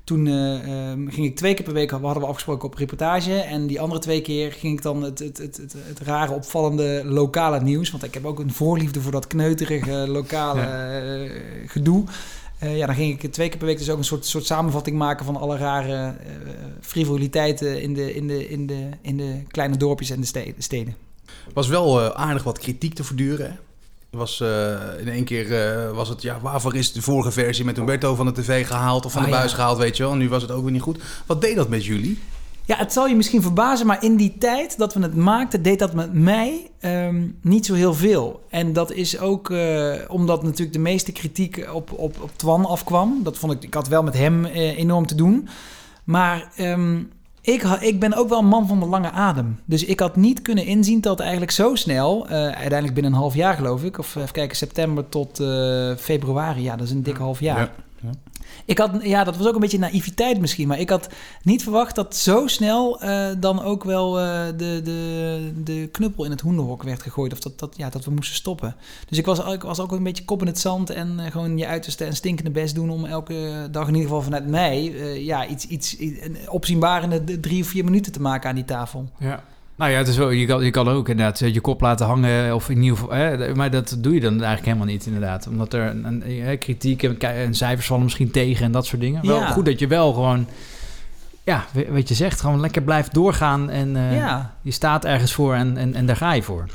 toen 0.05 0.27
ehm, 0.27 1.09
ging 1.09 1.27
ik 1.27 1.37
twee 1.37 1.55
keer 1.55 1.65
per 1.65 1.75
week, 1.75 1.91
hadden 1.91 2.23
we 2.23 2.29
afgesproken 2.29 2.69
op 2.69 2.75
reportage. 2.75 3.35
En 3.35 3.67
die 3.67 3.81
andere 3.81 4.01
twee 4.01 4.21
keer 4.21 4.53
ging 4.53 4.77
ik 4.77 4.83
dan 4.83 5.03
het, 5.03 5.19
het, 5.19 5.39
het, 5.39 5.57
het, 5.57 5.75
het 5.87 6.01
rare, 6.01 6.33
opvallende 6.33 7.03
lokale 7.05 7.61
nieuws. 7.61 7.91
Want 7.91 8.03
ik 8.03 8.15
heb 8.15 8.25
ook 8.25 8.39
een 8.39 8.53
voorliefde 8.53 9.01
voor 9.01 9.13
dat 9.13 9.27
kneuterige 9.27 10.09
lokale 10.09 10.61
eh, 10.61 11.31
gedoe. 11.67 12.05
Eh, 12.59 12.77
ja, 12.77 12.87
dan 12.87 12.95
ging 12.95 13.23
ik 13.23 13.33
twee 13.33 13.49
keer 13.49 13.59
per 13.59 13.67
week 13.67 13.79
dus 13.79 13.91
ook 13.91 13.99
een 13.99 14.05
soort, 14.05 14.27
soort 14.27 14.47
samenvatting 14.47 14.97
maken 14.97 15.25
van 15.25 15.37
alle 15.37 15.57
rare 15.57 16.15
frivoliteiten 16.81 17.83
in 17.83 17.95
de, 17.95 18.15
in, 18.15 18.27
de, 18.27 18.49
in, 18.49 18.67
de, 18.67 18.89
in 19.03 19.17
de 19.17 19.43
kleine 19.49 19.77
dorpjes 19.77 20.11
en 20.11 20.21
de 20.21 20.55
steden. 20.59 20.97
was 21.55 21.69
wel 21.69 22.15
aardig 22.15 22.43
wat 22.43 22.59
kritiek 22.59 22.95
te 22.95 23.05
verduren. 23.05 23.59
Was, 24.11 24.41
eh, 24.41 24.73
in 24.99 25.09
één 25.09 25.25
keer 25.25 25.53
eh, 25.61 25.91
was 25.91 26.09
het, 26.09 26.23
ja, 26.23 26.41
waarvoor 26.41 26.75
is 26.77 26.93
de 26.93 27.03
vorige 27.03 27.31
versie 27.31 27.65
met 27.65 27.77
Humberto 27.77 28.15
van 28.15 28.27
de 28.27 28.33
tv 28.33 28.67
gehaald 28.67 29.05
of 29.05 29.13
van 29.13 29.21
Ah, 29.21 29.27
de 29.29 29.35
buis 29.35 29.51
ja. 29.51 29.57
gehaald, 29.57 29.79
weet 29.79 29.97
je 29.97 30.03
wel. 30.03 30.13
En 30.13 30.19
nu 30.19 30.29
was 30.29 30.43
het 30.43 30.51
ook 30.51 30.63
weer 30.63 30.73
niet 30.73 30.83
goed. 30.83 31.03
Wat 31.27 31.41
deed 31.41 31.57
dat 31.57 31.69
met 31.69 31.85
jullie? 31.85 32.19
Ja, 32.65 32.77
het 32.77 32.93
zal 32.93 33.07
je 33.07 33.17
misschien 33.17 33.43
verbazen, 33.43 33.87
maar 33.87 34.03
in 34.05 34.17
die 34.17 34.37
tijd 34.39 34.79
dat 34.79 34.95
we 34.95 35.01
het 35.03 35.17
maakten, 35.17 35.63
deed 35.63 35.79
dat 35.79 35.95
met 35.95 36.13
mij 36.13 36.71
ehm, 36.81 37.27
niet 37.43 37.67
zo 37.67 37.75
heel 37.75 37.95
veel. 37.95 38.45
En 38.49 38.73
dat 38.73 38.93
is 38.93 39.19
ook 39.19 39.51
eh, 39.51 39.93
omdat 40.09 40.43
natuurlijk 40.43 40.73
de 40.73 40.79
meeste 40.79 41.13
kritiek 41.13 41.69
op, 41.73 41.93
op, 41.93 42.17
op 42.21 42.31
Twan 42.37 42.67
afkwam. 42.67 43.21
Dat 43.23 43.39
vond 43.39 43.53
ik, 43.53 43.63
ik 43.63 43.75
had 43.75 43.89
wel 43.89 44.03
met 44.03 44.15
hem 44.15 44.45
enorm 44.45 45.07
te 45.07 45.15
doen. 45.15 45.49
Maar 46.05 46.51
ehm, 46.57 46.99
ik, 47.41 47.63
ik 47.63 48.01
ben 48.01 48.15
ook 48.15 48.29
wel 48.29 48.39
een 48.39 48.47
man 48.47 48.67
van 48.67 48.81
de 48.81 48.87
lange 48.87 49.11
adem. 49.11 49.59
Dus 49.65 49.85
ik 49.85 50.01
had 50.01 50.17
niet 50.17 50.43
kunnen 50.43 50.65
inzien 50.65 51.01
dat 51.01 51.21
eigenlijk 51.21 51.51
zo 51.51 51.75
snel, 51.75 52.27
eh, 52.27 52.33
uiteindelijk 52.33 52.95
binnen 52.95 53.13
een 53.13 53.19
half 53.19 53.35
jaar 53.35 53.55
geloof 53.55 53.85
ik, 53.85 53.99
of 53.99 54.17
even 54.17 54.33
kijken, 54.33 54.57
september 54.57 55.09
tot 55.09 55.41
eh, 55.41 55.97
februari, 55.97 56.63
ja, 56.63 56.77
dat 56.77 56.87
is 56.87 56.93
een 56.93 57.03
dik 57.03 57.17
half 57.17 57.41
jaar. 57.41 57.59
Ja, 57.59 57.71
ja. 58.03 58.11
Ik 58.65 58.79
had, 58.79 59.03
ja, 59.03 59.25
dat 59.25 59.37
was 59.37 59.47
ook 59.47 59.55
een 59.55 59.61
beetje 59.61 59.79
naïviteit 59.79 60.41
misschien, 60.41 60.69
maar 60.69 60.79
ik 60.79 60.91
had 60.91 61.09
niet 61.43 61.63
verwacht 61.63 61.95
dat 61.95 62.17
zo 62.17 62.47
snel 62.47 63.01
eh, 63.01 63.29
dan 63.39 63.63
ook 63.63 63.85
wel 63.85 64.21
eh, 64.21 64.47
de, 64.57 64.81
de, 64.85 65.53
de 65.65 65.89
knuppel 65.93 66.25
in 66.25 66.31
het 66.31 66.41
hoenderhok 66.41 66.83
werd 66.83 67.03
gegooid. 67.03 67.33
Of 67.33 67.39
dat, 67.39 67.59
dat, 67.59 67.75
ja, 67.77 67.91
dat 67.91 68.05
we 68.05 68.11
moesten 68.11 68.37
stoppen. 68.37 68.75
Dus 69.09 69.19
ik 69.19 69.27
was, 69.27 69.39
ik 69.53 69.63
was 69.63 69.81
ook 69.81 69.93
een 69.93 70.03
beetje 70.03 70.25
kop 70.25 70.41
in 70.41 70.47
het 70.47 70.59
zand 70.59 70.91
en 70.91 71.21
eh, 71.21 71.31
gewoon 71.31 71.59
je 71.59 71.67
uiterste 71.67 72.05
en 72.05 72.15
stinkende 72.15 72.51
best 72.51 72.75
doen 72.75 72.91
om 72.91 73.05
elke 73.05 73.69
dag 73.71 73.89
in 73.89 73.95
ieder 73.95 74.09
geval 74.09 74.23
vanuit 74.23 74.47
mij 74.47 74.83
ja, 75.25 75.47
iets, 75.47 75.67
iets, 75.67 75.97
een 75.99 76.37
opzienbarende 76.49 77.41
drie 77.41 77.63
of 77.63 77.69
vier 77.69 77.85
minuten 77.85 78.13
te 78.13 78.21
maken 78.21 78.49
aan 78.49 78.55
die 78.55 78.65
tafel. 78.65 79.09
Ja. 79.19 79.45
Nou 79.81 79.93
ja, 79.93 79.99
het 79.99 80.09
is 80.09 80.17
wel, 80.17 80.31
je, 80.31 80.47
kan, 80.47 80.65
je 80.65 80.71
kan 80.71 80.89
ook 80.89 81.09
inderdaad 81.09 81.39
je 81.39 81.61
kop 81.61 81.81
laten 81.81 82.07
hangen. 82.07 82.55
Of 82.55 82.69
in 82.71 82.83
ieder 82.83 82.99
geval, 82.99 83.15
hè, 83.17 83.55
maar 83.55 83.71
dat 83.71 83.97
doe 83.99 84.15
je 84.15 84.21
dan 84.21 84.33
eigenlijk 84.33 84.65
helemaal 84.65 84.87
niet 84.87 85.07
inderdaad. 85.07 85.47
Omdat 85.49 85.73
er 85.73 85.87
een, 85.87 86.05
een, 86.05 86.23
hè, 86.43 86.57
kritiek 86.57 87.03
en, 87.03 87.19
en 87.21 87.55
cijfers 87.55 87.87
vallen 87.87 88.03
misschien 88.03 88.31
tegen 88.31 88.65
en 88.65 88.73
dat 88.73 88.87
soort 88.87 89.01
dingen. 89.01 89.27
Wel 89.27 89.39
Ja. 89.41 89.51
goed 89.51 89.65
dat 89.65 89.79
je 89.79 89.87
wel 89.87 90.13
gewoon, 90.13 90.47
ja, 91.45 91.65
we- 91.73 91.87
wat 91.91 92.09
je 92.09 92.15
zegt, 92.15 92.41
gewoon 92.41 92.61
lekker 92.61 92.83
blijft 92.83 93.15
doorgaan. 93.15 93.71
En 93.71 93.97
eh, 93.97 94.17
Ja. 94.17 94.55
je 94.63 94.71
staat 94.71 95.05
ergens 95.05 95.33
voor 95.33 95.55
en, 95.55 95.77
en, 95.77 95.95
en 95.95 96.07
daar 96.07 96.17
ga 96.17 96.33
je 96.33 96.43
voor. 96.43 96.67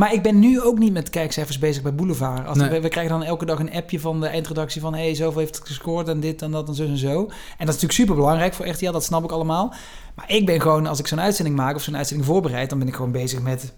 Maar 0.00 0.12
ik 0.12 0.22
ben 0.22 0.38
nu 0.38 0.60
ook 0.62 0.78
niet 0.78 0.92
met 0.92 1.10
kijkcijfers 1.10 1.58
bezig 1.58 1.82
bij 1.82 1.94
Boulevard. 1.94 2.46
Als 2.46 2.58
Nee. 2.58 2.68
we, 2.68 2.80
we 2.80 2.88
krijgen 2.88 3.12
dan 3.12 3.22
elke 3.22 3.44
dag 3.44 3.58
een 3.58 3.72
appje 3.72 4.00
van 4.00 4.20
de 4.20 4.26
eindredactie 4.26 4.80
van... 4.80 4.94
hé, 4.94 5.02
hey, 5.02 5.14
zoveel 5.14 5.40
heeft 5.40 5.56
het 5.56 5.66
gescoord 5.66 6.08
en 6.08 6.20
dit 6.20 6.42
en 6.42 6.50
dat 6.50 6.68
en 6.68 6.74
zo 6.74 6.84
en 6.84 6.96
zo. 6.96 7.20
En 7.20 7.26
dat 7.26 7.28
is 7.58 7.58
natuurlijk 7.58 7.92
super 7.92 8.14
belangrijk 8.14 8.54
voor 8.54 8.68
RTL, 8.68 8.90
dat 8.90 9.04
snap 9.04 9.24
ik 9.24 9.30
allemaal. 9.30 9.74
Maar 10.14 10.30
ik 10.30 10.46
ben 10.46 10.60
gewoon, 10.60 10.86
als 10.86 10.98
ik 10.98 11.06
zo'n 11.06 11.20
uitzending 11.20 11.56
maak 11.56 11.74
of 11.74 11.82
zo'n 11.82 11.96
uitzending 11.96 12.28
voorbereid... 12.28 12.70
dan 12.70 12.78
ben 12.78 12.88
ik 12.88 12.94
gewoon 12.94 13.12
bezig 13.12 13.42
met... 13.42 13.72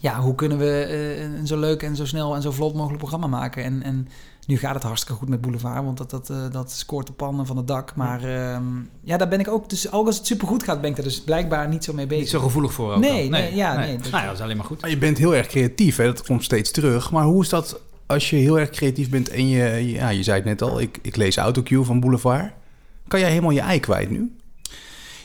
ja, 0.00 0.20
hoe 0.20 0.34
kunnen 0.34 0.58
we 0.58 0.84
eh, 0.84 1.22
een 1.22 1.46
zo 1.46 1.58
leuk 1.58 1.82
en 1.82 1.96
zo 1.96 2.06
snel 2.06 2.34
en 2.34 2.42
zo 2.42 2.50
vlot 2.50 2.74
mogelijk 2.74 2.98
programma 2.98 3.26
maken. 3.26 3.64
En, 3.64 3.82
en 3.82 4.08
nu 4.46 4.58
gaat 4.58 4.74
het 4.74 4.82
hartstikke 4.82 5.18
goed 5.18 5.28
met 5.28 5.40
Boulevard, 5.40 5.84
want 5.84 5.98
dat, 5.98 6.10
dat, 6.10 6.30
eh, 6.30 6.36
dat 6.50 6.70
scoort 6.70 7.06
de 7.06 7.12
pannen 7.12 7.46
van 7.46 7.56
het 7.56 7.68
dak. 7.68 7.94
Maar 7.94 8.24
ehm, 8.24 8.64
ja, 9.00 9.16
daar 9.16 9.28
ben 9.28 9.40
ik 9.40 9.48
ook, 9.48 9.70
dus 9.70 9.92
ook 9.92 10.06
als 10.06 10.16
het 10.16 10.26
supergoed 10.26 10.62
gaat, 10.62 10.80
ben 10.80 10.90
ik 10.90 10.96
er 10.96 11.02
dus 11.02 11.22
blijkbaar 11.22 11.68
niet 11.68 11.84
zo 11.84 11.92
mee 11.92 12.06
bezig. 12.06 12.22
Niet 12.22 12.32
zo 12.32 12.40
gevoelig 12.40 12.72
voor 12.72 12.92
ook 12.92 13.00
Nee, 13.00 13.30
dan. 13.30 13.40
nee, 13.40 13.54
ja, 13.54 13.76
nee. 13.76 13.96
Nou 13.96 14.10
ja, 14.10 14.24
dat 14.24 14.34
is 14.34 14.40
alleen 14.40 14.56
maar 14.56 14.66
goed. 14.66 14.80
Maar 14.80 14.90
je 14.90 14.98
bent 14.98 15.18
heel 15.18 15.34
erg 15.34 15.46
creatief, 15.46 15.96
hè? 15.96 16.04
dat 16.04 16.22
komt 16.22 16.44
steeds 16.44 16.70
terug. 16.70 17.10
Maar 17.10 17.24
hoe 17.24 17.42
is 17.42 17.48
dat 17.48 17.80
als 18.06 18.30
je 18.30 18.36
heel 18.36 18.58
erg 18.58 18.70
creatief 18.70 19.08
bent 19.10 19.28
en 19.28 19.48
je, 19.48 19.92
ja, 19.92 20.08
je 20.08 20.22
zei 20.22 20.36
het 20.36 20.44
net 20.46 20.62
al, 20.62 20.80
ik, 20.80 20.98
ik 21.02 21.16
lees 21.16 21.36
Autocue 21.36 21.84
van 21.84 22.00
Boulevard. 22.00 22.52
Kan 23.08 23.20
jij 23.20 23.28
helemaal 23.30 23.50
je 23.50 23.60
ei 23.60 23.80
kwijt 23.80 24.10
nu? 24.10 24.36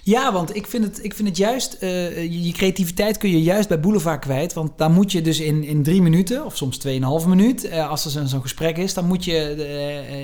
Ja, 0.08 0.32
want 0.32 0.56
ik 0.56 0.68
vind 0.68 0.84
het, 0.84 1.04
ik 1.04 1.14
vind 1.14 1.28
het 1.28 1.38
juist, 1.38 1.74
eh, 1.74 2.46
je, 2.46 2.52
creativiteit 2.52 3.18
kun 3.18 3.30
je 3.30 3.42
juist 3.42 3.68
bij 3.68 3.80
Boulevard 3.80 4.20
kwijt. 4.20 4.54
Want 4.54 4.78
daar 4.78 4.90
moet 4.90 5.12
je 5.12 5.22
dus 5.22 5.40
in, 5.40 5.64
in 5.64 5.84
drie 5.84 6.02
minuten, 6.02 6.46
of 6.46 6.58
soms 6.58 6.78
tweeënhalve 6.78 7.30
minuut, 7.30 7.64
eh, 7.64 7.90
als 7.90 8.06
er 8.06 8.12
zo'n 8.12 8.28
zo'n 8.28 8.42
gesprek 8.42 8.78
is, 8.78 8.94
dan 8.94 9.06
moet 9.06 9.26
je 9.26 9.40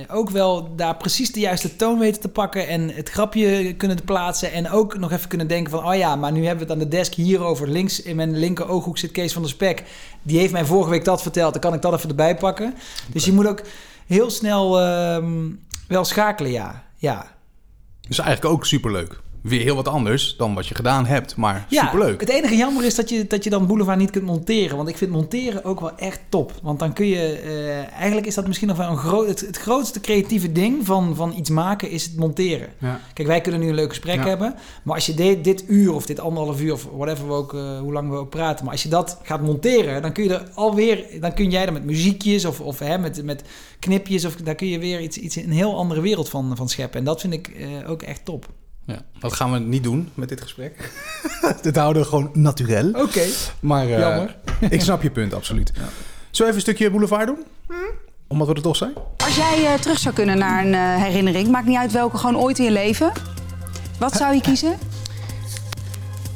eh, 0.07 0.15
ook 0.15 0.29
wel 0.29 0.75
daar 0.75 0.97
precies 0.97 1.31
de 1.31 1.39
juiste 1.39 1.75
toon 1.75 1.99
weten 1.99 2.21
te 2.21 2.29
pakken 2.29 2.67
en 2.67 2.89
het 2.89 3.09
grapje 3.09 3.73
kunnen 3.73 4.03
plaatsen. 4.05 4.51
En 4.51 4.69
ook 4.69 4.97
nog 4.97 5.11
even 5.11 5.29
kunnen 5.29 5.47
denken 5.47 5.71
van, 5.71 5.85
oh 5.85 5.95
ja, 5.95 6.15
maar 6.15 6.31
nu 6.31 6.45
hebben 6.45 6.67
we 6.67 6.73
het 6.73 6.81
aan 6.81 6.89
de 6.89 6.95
desk 6.97 7.13
hierover. 7.13 7.69
Links 7.69 8.01
in 8.01 8.15
mijn 8.15 8.37
linker 8.37 8.67
ooghoek 8.67 8.97
zit 8.97 9.11
Kees 9.11 9.33
van 9.33 9.41
der 9.41 9.51
Spek. 9.51 9.83
Die 10.21 10.39
heeft 10.39 10.51
mij 10.51 10.65
vorige 10.65 10.89
week 10.89 11.05
dat 11.05 11.21
verteld, 11.21 11.53
dan 11.53 11.61
kan 11.61 11.73
ik 11.73 11.81
dat 11.81 11.93
even 11.93 12.09
erbij 12.09 12.35
pakken. 12.35 12.73
Dus 13.11 13.25
je 13.25 13.33
moet 13.33 13.47
ook 13.47 13.61
heel 14.07 14.29
snel 14.29 14.79
ehm, 14.79 15.49
wel 15.87 16.05
schakelen, 16.05 16.51
ja. 16.51 16.83
Ja, 16.97 17.35
Dus 18.07 18.19
eigenlijk 18.19 18.55
ook 18.55 18.65
superleuk. 18.65 19.21
Weer 19.43 19.61
heel 19.61 19.75
wat 19.75 19.87
anders 19.87 20.35
dan 20.37 20.53
wat 20.53 20.67
je 20.67 20.75
gedaan 20.75 21.05
hebt, 21.05 21.35
maar 21.35 21.65
Ja, 21.69 21.83
superleuk. 21.85 22.19
het 22.19 22.29
enige 22.29 22.55
jammer 22.55 22.83
is 22.85 22.95
dat 22.95 23.09
je, 23.09 23.27
dat 23.27 23.43
je 23.43 23.49
dan 23.49 23.67
Boulevard 23.67 23.97
niet 23.97 24.09
kunt 24.11 24.25
monteren. 24.25 24.77
Want 24.77 24.89
ik 24.89 24.97
vind 24.97 25.11
monteren 25.11 25.63
ook 25.63 25.79
wel 25.79 25.97
echt 25.97 26.19
top. 26.29 26.51
Want 26.61 26.79
dan 26.79 26.93
kun 26.93 27.05
je... 27.05 27.17
eh, 27.39 27.93
eigenlijk 27.97 28.27
is 28.27 28.35
dat 28.35 28.47
misschien 28.47 28.67
nog 28.67 28.77
wel 28.77 28.89
een 28.89 28.97
groot... 28.97 29.27
Het, 29.27 29.39
het 29.39 29.57
grootste 29.57 29.99
creatieve 30.01 30.51
ding 30.51 30.85
van, 30.85 31.15
van 31.15 31.33
iets 31.37 31.49
maken 31.49 31.89
is 31.89 32.03
het 32.03 32.15
monteren. 32.17 32.67
Ja. 32.79 32.99
Kijk, 33.13 33.27
wij 33.27 33.41
kunnen 33.41 33.61
nu 33.61 33.67
een 33.69 33.75
leuk 33.75 33.89
gesprek 33.89 34.15
Ja. 34.15 34.27
hebben. 34.27 34.55
Maar 34.83 34.95
als 34.95 35.05
je 35.05 35.13
dit, 35.13 35.43
dit 35.43 35.63
uur 35.67 35.93
of 35.93 36.05
dit 36.05 36.19
anderhalf 36.19 36.61
uur 36.61 36.73
of 36.73 36.87
whatever 36.95 37.27
we 37.27 37.33
ook, 37.33 37.53
eh, 37.53 37.79
hoe 37.79 37.93
lang 37.93 38.09
we 38.09 38.15
ook 38.15 38.29
praten. 38.29 38.63
Maar 38.63 38.73
als 38.73 38.83
je 38.83 38.89
dat 38.89 39.19
gaat 39.23 39.41
monteren, 39.41 40.01
dan 40.01 40.11
kun 40.11 40.23
je 40.23 40.33
er 40.33 40.49
alweer... 40.53 41.05
Dan 41.19 41.33
kun 41.33 41.49
jij 41.49 41.65
er 41.65 41.73
met 41.73 41.85
muziekjes 41.85 42.45
of, 42.45 42.59
of 42.61 42.79
hè, 42.79 42.97
met, 42.97 43.23
met 43.23 43.43
knipjes... 43.79 44.25
Of 44.25 44.35
daar 44.35 44.55
kun 44.55 44.67
je 44.67 44.79
weer 44.79 45.01
iets, 45.01 45.17
iets, 45.17 45.35
een 45.35 45.51
heel 45.51 45.77
andere 45.77 46.01
wereld 46.01 46.29
van, 46.29 46.51
van 46.55 46.69
scheppen. 46.69 46.99
En 46.99 47.05
dat 47.05 47.21
vind 47.21 47.33
ik 47.33 47.47
eh, 47.47 47.89
ook 47.89 48.01
echt 48.01 48.25
top. 48.25 48.45
Ja, 48.85 49.01
dat 49.19 49.33
gaan 49.33 49.51
we 49.51 49.59
niet 49.59 49.83
doen 49.83 50.09
met 50.13 50.29
dit 50.29 50.41
gesprek. 50.41 50.91
dit 51.61 51.75
houden 51.75 52.01
we 52.01 52.07
gewoon 52.07 52.29
naturel. 52.33 52.89
Oké. 52.89 53.25
Maar 53.59 53.85
eh, 53.85 53.99
Jammer. 53.99 54.35
ik 54.69 54.81
snap 54.81 55.01
je 55.01 55.11
punt, 55.11 55.33
absoluut. 55.33 55.71
Zullen 55.73 55.91
we 56.31 56.43
even 56.43 56.55
een 56.55 56.61
stukje 56.61 56.89
Boulevard 56.89 57.27
doen? 57.27 57.43
Omdat 58.27 58.47
we 58.47 58.53
er 58.53 58.61
toch 58.61 58.75
zijn? 58.75 58.93
Als 59.17 59.35
jij 59.35 59.65
eh, 59.65 59.79
terug 59.79 59.99
zou 59.99 60.15
kunnen 60.15 60.37
naar 60.37 60.65
een 60.65 60.73
eh, 60.73 61.03
herinnering, 61.03 61.47
maakt 61.47 61.67
niet 61.67 61.77
uit 61.77 61.91
welke, 61.91 62.17
gewoon 62.17 62.37
ooit 62.37 62.59
in 62.59 62.65
je 62.65 62.71
leven. 62.71 63.11
Wat 63.99 64.13
zou 64.13 64.33
je 64.35 64.41
kiezen? 64.41 64.77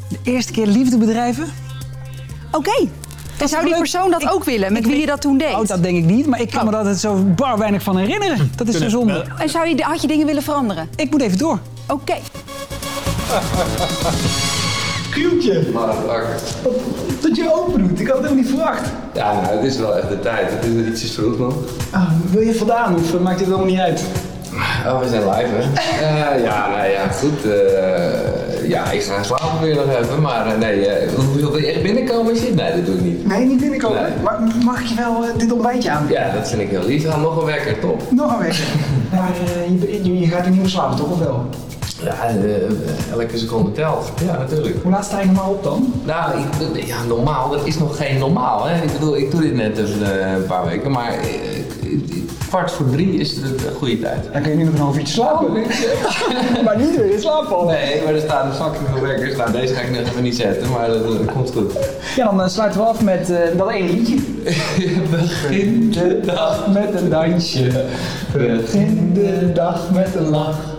De 0.10 0.20
eerste 0.24 0.52
keer 0.52 0.68
liefde 0.68 0.98
bedrijven? 0.98 1.48
Oké. 2.52 2.88
En 3.38 3.48
zou 3.48 3.66
die 3.66 3.78
persoon 3.78 4.12
dat 4.12 4.30
ook 4.30 4.44
willen, 4.44 4.74
met 4.74 4.86
wie 4.86 5.00
je 5.00 5.06
dat 5.06 5.22
toen 5.22 5.38
deed? 5.38 5.54
Oh, 5.54 5.66
dat 5.66 5.84
denk 5.84 5.98
ik 5.98 6.06
niet, 6.06 6.26
maar 6.26 6.42
ik 6.42 6.50
kan 6.50 6.66
me 6.66 6.72
daar 6.72 6.80
altijd 6.80 7.00
zo 7.00 7.16
bar 7.16 7.58
weinig 7.58 7.84
van 7.84 7.98
herinneren. 7.98 8.52
Dat 8.56 8.68
is 8.68 8.78
zo 8.78 8.90
zonde. 8.90 9.26
En 9.38 9.50
zou 9.50 9.68
je, 9.68 9.84
had 9.84 10.02
je 10.02 10.08
dingen 10.08 10.26
willen 10.26 10.44
veranderen? 10.44 10.90
Ik 10.96 11.12
moet 11.12 11.22
even 11.22 11.38
door. 11.38 11.60
Oké. 11.88 12.16
Cute. 15.12 15.66
Dat 17.22 17.36
je 17.36 17.54
open 17.54 17.88
doet, 17.88 18.00
ik 18.00 18.08
had 18.08 18.18
het 18.18 18.26
helemaal 18.26 18.44
niet 18.44 18.48
verwacht. 18.48 18.90
Ja, 19.14 19.34
nou, 19.34 19.56
het 19.56 19.64
is 19.64 19.78
wel 19.78 19.98
echt 19.98 20.10
de 20.10 20.20
tijd. 20.20 20.52
Het 20.52 20.66
is 20.66 20.76
er 20.76 20.88
ietsjes 20.88 21.12
vroeg 21.12 21.38
nog. 21.38 21.54
Ah, 21.92 22.10
wil 22.32 22.42
je 22.42 22.56
vandaan 22.56 22.96
of 22.96 23.20
maakt 23.20 23.40
het 23.40 23.48
helemaal 23.48 23.68
niet 23.68 23.80
uit? 23.80 24.04
Oh, 24.88 25.00
we 25.00 25.08
zijn 25.10 25.22
live, 25.30 25.50
hè? 25.54 25.62
Eh, 26.06 26.44
ja, 26.44 26.68
nou 26.70 26.88
ja, 26.90 27.08
goed. 27.08 27.52
eh, 27.52 28.70
ja, 28.70 28.92
ik 28.92 29.02
ga 29.02 29.24
slapen 29.24 29.62
weer 29.62 29.76
nog 29.76 29.90
even. 30.02 30.22
Maar 30.22 30.46
eh, 30.48 30.58
nee, 30.58 30.88
eh, 30.88 31.10
wil 31.36 31.58
je 31.58 31.68
echt 31.72 31.82
binnenkomen? 31.84 32.34
Is 32.34 32.42
dit? 32.42 32.56
Nee, 32.56 32.72
dat 32.76 32.86
doe 32.86 32.96
ik 32.96 33.02
niet. 33.02 33.28
Nee, 33.28 33.46
niet 33.46 33.60
binnenkomen. 33.60 34.14
Maar 34.24 34.40
mag 34.66 34.80
ik 34.82 34.86
je 34.88 34.96
wel 34.96 35.26
dit 35.38 35.52
ontbijtje 35.52 35.90
aan? 35.92 36.06
Ja, 36.10 36.32
dat 36.36 36.50
vind 36.50 36.62
ik 36.62 36.70
heel 36.70 36.86
lief. 36.86 37.10
Ga 37.10 37.18
nog 37.18 37.38
een 37.38 37.46
wekker, 37.46 37.80
top. 37.80 38.02
Nog 38.12 38.32
een 38.34 38.40
week. 38.40 38.60
Maar 39.12 39.30
eh, 39.56 39.70
je, 39.82 40.04
je, 40.04 40.20
je 40.20 40.28
gaat 40.28 40.46
er 40.46 40.52
niet 40.52 40.60
meer 40.60 40.70
slapen, 40.70 40.98
toch? 40.98 41.12
Of 41.12 41.20
wel? 41.20 41.46
Ja, 42.04 42.28
eh, 42.28 43.12
elke 43.12 43.38
seconde 43.38 43.72
telt. 43.72 44.12
Ja, 44.26 44.38
natuurlijk. 44.38 44.84
Hoe 44.84 44.92
laat 44.92 45.06
sta 45.06 45.20
je 45.20 45.26
normaal 45.26 45.52
op 45.52 45.64
dan? 45.64 45.94
Nou, 46.04 46.32
ik, 46.40 46.86
ja, 46.86 47.04
normaal, 47.04 47.50
dat 47.50 47.66
is 47.66 47.78
nog 47.78 47.98
geen 47.98 48.18
normaal. 48.18 48.66
Hè? 48.66 48.84
Ik 48.84 48.92
bedoel, 48.92 49.18
ik 49.18 49.32
doe 49.32 49.42
dit 49.42 49.54
net 49.54 49.78
even 49.78 50.22
eh, 50.22 50.32
een 50.32 50.46
paar 50.46 50.66
weken, 50.66 50.92
maar 50.92 51.12
eh, 51.12 51.58
kwart 52.48 52.72
voor 52.72 52.90
drie 52.90 53.14
is 53.20 53.36
de 53.36 53.56
de 53.56 53.72
goede 53.78 54.00
tijd. 54.00 54.30
Dan 54.34 54.42
kun 54.42 54.52
je 54.52 54.58
nu 54.58 54.64
nog 54.64 54.74
een 54.74 54.80
half 54.80 54.98
uurtje 54.98 55.14
slapen. 55.14 55.54
maar 56.66 56.78
niet 56.78 56.96
weer 56.96 57.12
in 57.12 57.20
slaap 57.20 57.48
vallen. 57.48 57.68
Nee, 57.68 58.02
maar 58.04 58.14
er 58.14 58.22
staan 58.22 58.54
fucking 58.54 58.88
veel 58.94 59.02
wekkers. 59.02 59.36
Nou, 59.36 59.52
deze 59.52 59.74
ga 59.74 59.82
ik 59.82 59.90
nog 59.90 60.00
even 60.00 60.24
niet 60.24 60.36
zetten, 60.36 60.72
maar 60.72 60.88
dat, 60.88 61.04
dat 61.04 61.34
komt 61.34 61.52
goed. 61.52 61.74
Ja, 62.16 62.32
dan 62.32 62.50
sluiten 62.50 62.80
we 62.80 62.86
af 62.86 63.04
met 63.04 63.30
eh, 63.30 63.58
dat 63.58 63.70
ene 63.70 63.92
liedje. 63.92 64.16
Begin 65.12 65.92
de 65.92 66.20
dag 66.26 66.68
met 66.68 67.02
een 67.02 67.10
dansje. 67.10 67.86
Begin 68.34 69.14
de 69.14 69.52
dag 69.54 69.92
met 69.92 70.16
een 70.16 70.30
lach. 70.30 70.77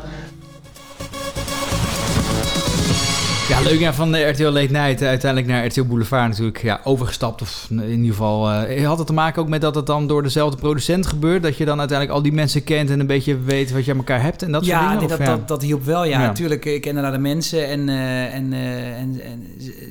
Ja, 3.49 3.61
leuk 3.61 3.79
ja, 3.79 3.95
van 3.95 4.13
de 4.13 4.23
RTL 4.23 4.43
Late 4.43 4.73
Night 4.73 5.01
eh, 5.01 5.09
uiteindelijk 5.09 5.53
naar 5.53 5.67
RTL 5.67 5.85
Boulevard 5.85 6.29
natuurlijk 6.29 6.63
ja, 6.63 6.81
overgestapt. 6.85 7.43
Of 7.43 7.67
in 7.71 7.91
ieder 7.91 8.07
geval, 8.07 8.51
eh, 8.51 8.87
had 8.87 8.99
het 8.99 9.07
te 9.07 9.13
maken 9.13 9.43
ook 9.43 9.49
met 9.49 9.61
dat 9.61 9.75
het 9.75 9.87
dan 9.87 10.07
door 10.07 10.23
dezelfde 10.23 10.57
producent 10.57 11.07
gebeurt? 11.07 11.43
Dat 11.43 11.57
je 11.57 11.65
dan 11.65 11.79
uiteindelijk 11.79 12.19
al 12.19 12.23
die 12.23 12.33
mensen 12.33 12.65
kent 12.65 12.91
en 12.91 13.01
een 13.01 13.07
beetje 13.07 13.41
weet 13.41 13.73
wat 13.73 13.85
je 13.85 13.91
aan 13.91 13.97
elkaar 13.97 14.23
hebt 14.23 14.43
en 14.43 14.53
dat 14.53 14.65
soort 14.65 14.77
ja, 14.77 14.83
dingen? 14.83 14.97
nee, 14.97 15.11
Of 15.11 15.17
dat, 15.17 15.27
dat, 15.27 15.49
dat 15.49 15.63
hielp 15.63 15.85
wel. 15.85 16.05
Ja, 16.05 16.21
Ja. 16.21 16.27
natuurlijk. 16.27 16.65
Ik 16.65 16.81
kende 16.81 17.01
naar 17.01 17.13
de 17.13 17.19
mensen 17.19 17.69
en, 17.69 17.89
eh, 17.89 18.35
en, 18.35 18.53
en, 18.53 19.47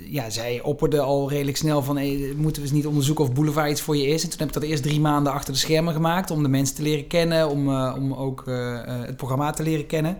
ja, 0.09 0.29
zij 0.29 0.61
opperden 0.63 1.03
al 1.03 1.29
redelijk 1.29 1.57
snel 1.57 1.83
van... 1.83 1.97
Hey, 1.97 2.33
moeten 2.35 2.61
we 2.61 2.67
eens 2.67 2.77
niet 2.77 2.87
onderzoeken 2.87 3.23
of 3.23 3.33
Boulevard 3.33 3.71
iets 3.71 3.81
voor 3.81 3.97
je 3.97 4.07
is? 4.07 4.23
En 4.23 4.29
toen 4.29 4.39
heb 4.39 4.47
ik 4.47 4.53
dat 4.53 4.63
eerst 4.63 4.83
drie 4.83 4.99
maanden 4.99 5.33
achter 5.33 5.53
de 5.53 5.59
schermen 5.59 5.93
gemaakt... 5.93 6.31
om 6.31 6.43
de 6.43 6.49
mensen 6.49 6.75
te 6.75 6.81
leren 6.81 7.07
kennen, 7.07 7.49
om, 7.49 7.69
om 7.75 8.13
ook 8.13 8.43
het 9.05 9.17
programma 9.17 9.51
te 9.51 9.63
leren 9.63 9.85
kennen. 9.85 10.17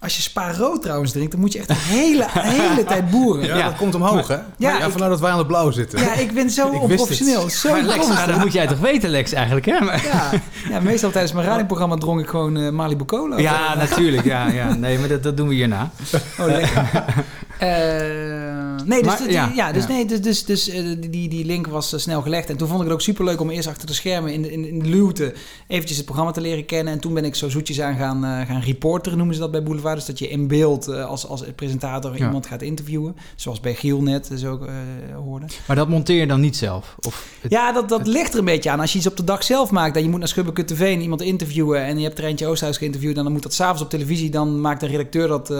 Als 0.00 0.16
je 0.16 0.22
Spa 0.22 0.52
rood 0.52 0.82
trouwens 0.82 1.12
drinkt, 1.12 1.30
dan 1.32 1.40
moet 1.40 1.52
je 1.52 1.58
echt 1.58 1.70
een 1.70 1.76
hele, 1.76 2.26
hele 2.62 2.84
tijd 2.84 3.10
boeren. 3.10 3.46
Ja, 3.46 3.62
dat 3.68 3.76
komt 3.76 3.94
omhoog, 3.94 4.28
hè? 4.28 4.34
Ja, 4.34 4.42
Ja, 4.56 4.76
ik- 4.84 4.90
vandaar 4.90 5.08
dat 5.08 5.20
wij 5.20 5.30
aan 5.30 5.38
het 5.38 5.46
blauw 5.46 5.70
zitten. 5.70 6.00
Ja, 6.00 6.14
ik 6.14 6.32
ben 6.32 6.50
zo 6.50 6.66
Ik 6.66 6.70
wist 6.72 6.82
onprofessioneel. 6.82 7.48
Zo 7.50 7.70
Maar 7.70 7.82
Lex, 7.82 8.06
dat 8.26 8.38
moet 8.38 8.52
jij 8.52 8.66
toch 8.66 8.78
weten, 8.78 9.10
Lex, 9.10 9.32
eigenlijk, 9.32 9.66
hè? 9.66 9.80
Maar- 9.80 10.04
Ja, 10.04 10.30
ja, 10.70 10.80
meestal 10.80 11.10
tijdens 11.10 11.32
mijn 11.32 11.46
radioprogramma 11.50 11.96
dronk 11.96 12.20
ik 12.20 12.28
gewoon 12.28 12.56
eh, 12.56 12.70
Malibu 12.70 13.04
Cola. 13.04 13.38
Ja, 13.38 13.74
natuurlijk. 13.74 14.24
Ja, 14.24 14.46
ja. 14.48 14.74
Nee, 14.74 14.98
maar 14.98 15.08
dat, 15.08 15.22
dat 15.22 15.36
doen 15.36 15.48
we 15.48 15.54
hierna. 15.54 15.90
Oh, 16.40 16.46
lekker. 16.46 16.90
Eh, 17.58 18.84
nee, 18.84 18.98
dus, 19.02 19.06
Maar, 19.08 19.18
dit- 19.18 19.30
ja, 19.32 19.52
ja, 19.54 19.72
dus, 19.72 19.82
ja. 19.82 19.88
nee, 19.88 20.06
dus, 20.06 20.20
dus, 20.22 20.44
dus 20.44 20.68
eh, 20.68 20.84
die, 21.10 21.28
die 21.28 21.44
link 21.44 21.66
was 21.66 21.92
eh, 21.92 21.98
snel 22.00 22.22
gelegd. 22.22 22.50
En 22.50 22.56
toen 22.56 22.66
vond 22.68 22.78
ik 22.80 22.84
het 22.84 22.94
ook 22.94 23.00
superleuk 23.02 23.40
om 23.40 23.50
eerst 23.50 23.68
achter 23.68 23.86
de 23.86 23.92
schermen 23.94 24.32
in 24.32 24.42
de, 24.42 24.52
in, 24.52 24.68
in 24.68 24.78
de 24.78 24.88
luwte 24.88 25.34
eventjes 25.66 25.96
het 25.96 26.06
programma 26.06 26.32
te 26.32 26.40
leren 26.40 26.64
kennen. 26.64 26.92
En 26.92 26.98
toen 27.00 27.14
ben 27.14 27.24
ik 27.24 27.34
zo 27.34 27.48
zoetjes 27.48 27.80
aan 27.80 27.96
gaan, 27.96 28.46
gaan 28.46 28.60
reporteren, 28.60 29.18
noemen 29.18 29.34
ze 29.36 29.40
dat 29.40 29.50
bij 29.50 29.62
Boulevard. 29.62 29.96
Dus 29.96 30.04
dat 30.06 30.18
je 30.18 30.28
in 30.28 30.46
beeld 30.48 30.88
als, 30.88 31.26
als 31.26 31.42
presentator 31.56 32.16
Ja. 32.18 32.24
iemand 32.26 32.46
gaat 32.46 32.62
interviewen. 32.62 33.16
Zoals 33.36 33.60
bij 33.60 33.74
Giel 33.74 34.02
net 34.02 34.30
zo 34.36 34.58
eh 34.66 34.72
hoorde. 35.16 35.46
Maar 35.66 35.76
dat 35.76 35.88
monteer 35.88 36.20
je 36.20 36.26
dan 36.26 36.40
niet 36.40 36.56
zelf? 36.56 36.94
Of 37.06 37.26
het- 37.40 37.50
Ja, 37.52 37.72
dat, 37.72 37.88
dat 37.88 38.06
ligt 38.06 38.32
er 38.32 38.38
een 38.38 38.44
beetje 38.44 38.70
aan. 38.70 38.80
Als 38.80 38.92
je 38.92 38.98
iets 38.98 39.06
op 39.06 39.16
de 39.16 39.24
dag 39.24 39.44
zelf 39.44 39.70
maakt 39.70 39.96
en 39.96 40.02
je 40.02 40.08
moet 40.08 40.18
naar 40.18 40.28
Schubbeke 40.28 40.64
TV 40.64 40.80
en 40.94 41.00
iemand 41.00 41.22
interviewen 41.22 41.82
en 41.84 41.96
je 41.98 42.04
hebt 42.04 42.16
Treintje 42.16 42.46
Oosthuis 42.46 42.76
geïnterviewd 42.76 43.16
en 43.16 43.22
dan 43.22 43.32
moet 43.32 43.42
dat 43.42 43.54
s'avonds 43.54 43.82
op 43.82 43.90
televisie, 43.90 44.30
dan 44.30 44.60
maakt 44.60 44.80
de 44.80 44.86
redacteur 44.86 45.28
dat 45.28 45.50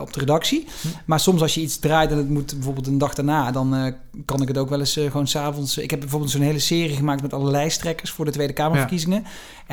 op 0.00 0.12
de 0.12 0.20
redactie. 0.20 0.66
Maar 1.04 1.20
soms 1.20 1.39
als 1.42 1.54
je 1.54 1.60
iets 1.60 1.78
draait 1.78 2.10
en 2.10 2.16
het 2.16 2.28
moet 2.28 2.54
bijvoorbeeld 2.54 2.86
een 2.86 2.98
dag 2.98 3.14
daarna, 3.14 3.50
dan 3.50 3.74
eh, 3.74 3.92
kan 4.24 4.42
ik 4.42 4.48
het 4.48 4.58
ook 4.58 4.68
wel 4.68 4.78
eens 4.78 4.96
eh, 4.96 5.10
gewoon 5.10 5.26
s'avonds. 5.26 5.78
Ik 5.78 5.90
heb 5.90 6.00
bijvoorbeeld 6.00 6.30
zo'n 6.30 6.40
hele 6.40 6.58
serie 6.58 6.96
gemaakt 6.96 7.22
met 7.22 7.32
alle 7.32 7.50
lijsttrekkers 7.50 8.10
voor 8.10 8.24
de 8.24 8.30
Tweede 8.30 8.52
Kamerverkiezingen. 8.52 9.24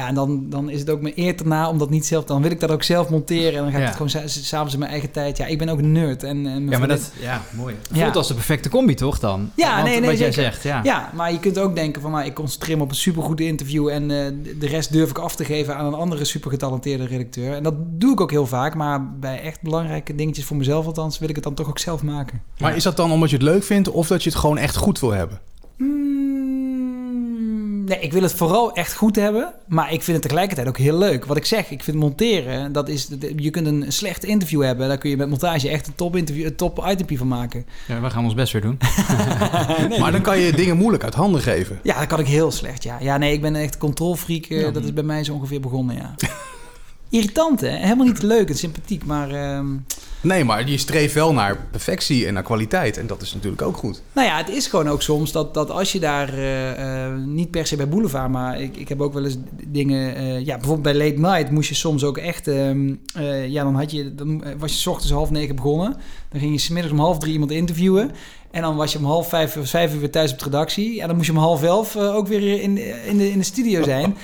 En 0.05 0.15
dan, 0.15 0.45
dan 0.49 0.69
is 0.69 0.79
het 0.79 0.89
ook 0.89 1.01
mijn 1.01 1.13
eer 1.17 1.35
te 1.37 1.47
na 1.47 1.69
om 1.69 1.77
dat 1.77 1.89
niet 1.89 2.05
zelf, 2.05 2.23
dan 2.23 2.41
wil 2.41 2.51
ik 2.51 2.59
dat 2.59 2.71
ook 2.71 2.83
zelf 2.83 3.09
monteren 3.09 3.53
en 3.57 3.61
dan 3.63 3.71
ga 3.71 3.77
ik 3.77 3.83
Ja. 3.83 3.87
het 3.89 3.95
gewoon 4.13 4.29
s'avonds 4.29 4.73
in 4.73 4.79
mijn 4.79 4.91
eigen 4.91 5.11
tijd. 5.11 5.37
Ja, 5.37 5.45
ik 5.45 5.57
ben 5.57 5.69
ook 5.69 5.77
een 5.79 5.91
nerd. 5.91 6.23
En, 6.23 6.45
en 6.45 6.45
Ja, 6.45 6.51
maar 6.59 6.61
vriendin- 6.77 6.87
dat 6.97 7.11
ja, 7.21 7.41
mooi. 7.55 7.75
Ja. 7.91 8.01
Voelt 8.03 8.15
als 8.15 8.27
de 8.27 8.33
perfecte 8.33 8.69
combi, 8.69 8.93
toch 8.93 9.19
dan? 9.19 9.51
Ja, 9.55 9.71
Want 9.75 9.83
nee, 9.83 9.99
nee, 9.99 10.09
Wat 10.09 10.19
jij 10.19 10.31
zeker. 10.31 10.51
zegt, 10.51 10.63
ja. 10.63 10.79
ja, 10.83 11.11
maar 11.15 11.31
je 11.31 11.39
kunt 11.39 11.59
ook 11.59 11.75
denken 11.75 12.01
van, 12.01 12.11
nou, 12.11 12.25
ik 12.25 12.33
concentreer 12.33 12.77
me 12.77 12.83
op 12.83 12.89
een 12.89 12.95
supergoed 12.95 13.39
interview 13.39 13.87
en 13.87 14.01
eh, 14.01 14.17
de 14.59 14.67
rest 14.67 14.91
durf 14.91 15.09
ik 15.09 15.17
af 15.17 15.35
te 15.35 15.45
geven 15.45 15.75
aan 15.75 15.85
een 15.85 15.93
andere 15.93 16.25
supergetalenteerde 16.25 17.05
redacteur. 17.05 17.53
En 17.55 17.63
dat 17.63 17.73
doe 17.77 18.11
ik 18.11 18.21
ook 18.21 18.31
heel 18.31 18.47
vaak, 18.47 18.75
maar 18.75 19.13
bij 19.19 19.41
echt 19.41 19.61
belangrijke 19.61 20.15
dingetjes 20.15 20.45
voor 20.45 20.57
mezelf 20.57 20.85
althans 20.85 21.19
wil 21.19 21.29
ik 21.29 21.35
het 21.35 21.43
dan 21.43 21.53
toch 21.53 21.69
ook 21.69 21.79
zelf 21.79 22.03
maken. 22.03 22.41
Maar 22.59 22.75
is 22.75 22.83
dat 22.83 22.97
dan 22.97 23.11
omdat 23.11 23.29
je 23.29 23.35
het 23.35 23.45
leuk 23.45 23.63
vindt 23.63 23.89
of 23.89 24.07
dat 24.07 24.23
je 24.23 24.29
het 24.29 24.39
gewoon 24.39 24.57
echt 24.57 24.75
goed 24.75 24.99
wil 24.99 25.11
hebben? 25.11 25.39
Mm, 25.77 26.46
nee, 27.87 27.99
ik 27.99 28.13
wil 28.13 28.21
het 28.21 28.33
vooral 28.33 28.73
echt 28.73 28.93
goed 28.93 29.15
hebben. 29.15 29.53
Maar 29.67 29.93
ik 29.93 30.01
vind 30.01 30.17
het 30.17 30.21
tegelijkertijd 30.21 30.67
ook 30.67 30.77
heel 30.77 30.97
leuk. 30.97 31.25
Wat 31.25 31.37
ik 31.37 31.45
zeg, 31.45 31.69
ik 31.71 31.83
vind 31.83 31.97
monteren, 31.97 32.71
dat 32.71 32.89
is, 32.89 33.07
je 33.35 33.49
kunt 33.49 33.67
een 33.67 33.85
slecht 33.87 34.23
interview 34.23 34.61
hebben. 34.63 34.87
Daar 34.87 34.97
kun 34.97 35.09
je 35.09 35.17
met 35.17 35.29
montage 35.29 35.69
echt 35.69 35.87
een 35.87 35.95
top, 35.95 36.15
interview, 36.15 36.45
een 36.45 36.55
top 36.55 36.85
itempie 36.89 37.17
van 37.17 37.27
maken. 37.27 37.65
Ja, 37.87 38.01
we 38.01 38.09
gaan 38.09 38.23
ons 38.23 38.33
best 38.33 38.53
weer 38.53 38.61
doen. 38.61 38.77
maar 39.99 40.11
dan 40.11 40.21
kan 40.21 40.39
je 40.39 40.51
dingen 40.51 40.77
moeilijk 40.77 41.03
uit 41.03 41.13
handen 41.13 41.41
geven. 41.41 41.79
Ja, 41.83 41.99
dat 41.99 42.07
kan 42.07 42.19
ik 42.19 42.27
heel 42.27 42.51
slecht, 42.51 42.83
ja. 42.83 42.97
Ja, 42.99 43.17
nee, 43.17 43.33
ik 43.33 43.41
ben 43.41 43.55
een 43.55 43.61
echt 43.61 43.77
controlfreak. 43.77 44.45
eh, 44.45 44.73
Dat 44.73 44.83
is 44.83 44.93
bij 44.93 45.03
mij 45.03 45.23
zo 45.23 45.33
ongeveer 45.33 45.59
begonnen, 45.59 45.95
ja. 45.95 46.15
Irritant, 47.09 47.61
hè? 47.61 47.67
Helemaal 47.69 48.05
niet 48.05 48.21
leuk 48.23 48.49
en 48.49 48.57
sympathiek, 48.57 49.05
maar... 49.05 49.29
ehm, 49.31 49.65
Nee, 50.21 50.43
maar 50.43 50.69
je 50.69 50.77
streeft 50.77 51.13
wel 51.13 51.33
naar 51.33 51.57
perfectie 51.71 52.25
en 52.27 52.33
naar 52.33 52.43
kwaliteit. 52.43 52.97
En 52.97 53.07
dat 53.07 53.21
is 53.21 53.33
natuurlijk 53.33 53.61
ook 53.61 53.77
goed. 53.77 54.01
Nou 54.13 54.27
ja, 54.27 54.37
het 54.37 54.49
is 54.49 54.67
gewoon 54.67 54.87
ook 54.89 55.01
soms 55.01 55.31
dat, 55.31 55.53
dat 55.53 55.69
als 55.71 55.91
je 55.91 55.99
daar 55.99 56.33
eh, 56.33 57.05
eh, 57.05 57.13
niet 57.25 57.51
per 57.51 57.67
se 57.67 57.75
bij 57.75 57.87
Boulevard, 57.89 58.29
maar 58.31 58.61
ik, 58.61 58.77
ik 58.77 58.89
heb 58.89 59.01
ook 59.01 59.13
wel 59.13 59.23
eens 59.23 59.37
dingen. 59.67 60.15
eh, 60.15 60.45
ja, 60.45 60.57
bijvoorbeeld 60.57 60.97
bij 60.97 61.07
Late 61.07 61.19
Night 61.19 61.51
moest 61.51 61.69
je 61.69 61.75
soms 61.75 62.03
ook 62.03 62.17
echt. 62.17 62.47
ehm, 62.47 62.93
eh, 63.13 63.47
ja, 63.47 63.63
dan, 63.63 63.75
had 63.75 63.91
je, 63.91 64.15
dan 64.15 64.43
was 64.57 64.71
je 64.71 64.77
's 64.77 64.87
ochtends 64.87 65.11
half 65.11 65.29
negen 65.31 65.55
begonnen. 65.55 65.95
Dan 66.29 66.39
ging 66.39 66.53
je 66.53 66.59
's 66.59 66.69
middags 66.69 66.93
om 66.93 66.99
half 66.99 67.17
drie 67.17 67.33
iemand 67.33 67.51
interviewen. 67.51 68.11
En 68.51 68.61
dan 68.61 68.75
was 68.75 68.91
je 68.91 68.97
om 68.97 69.05
half 69.05 69.29
vijf 69.29 69.57
of 69.57 69.69
vijf 69.69 69.93
uur 69.93 69.99
weer 69.99 70.11
thuis 70.11 70.31
op 70.31 70.37
de 70.39 70.43
redactie. 70.43 70.95
Ja, 70.95 71.07
dan 71.07 71.15
moest 71.15 71.27
je 71.27 71.33
om 71.33 71.39
half 71.39 71.63
elf 71.63 71.95
ook 71.95 72.27
weer 72.27 72.61
in, 72.61 72.77
in, 73.07 73.17
de, 73.17 73.31
in 73.31 73.37
de 73.37 73.45
studio 73.45 73.83
zijn. 73.83 74.15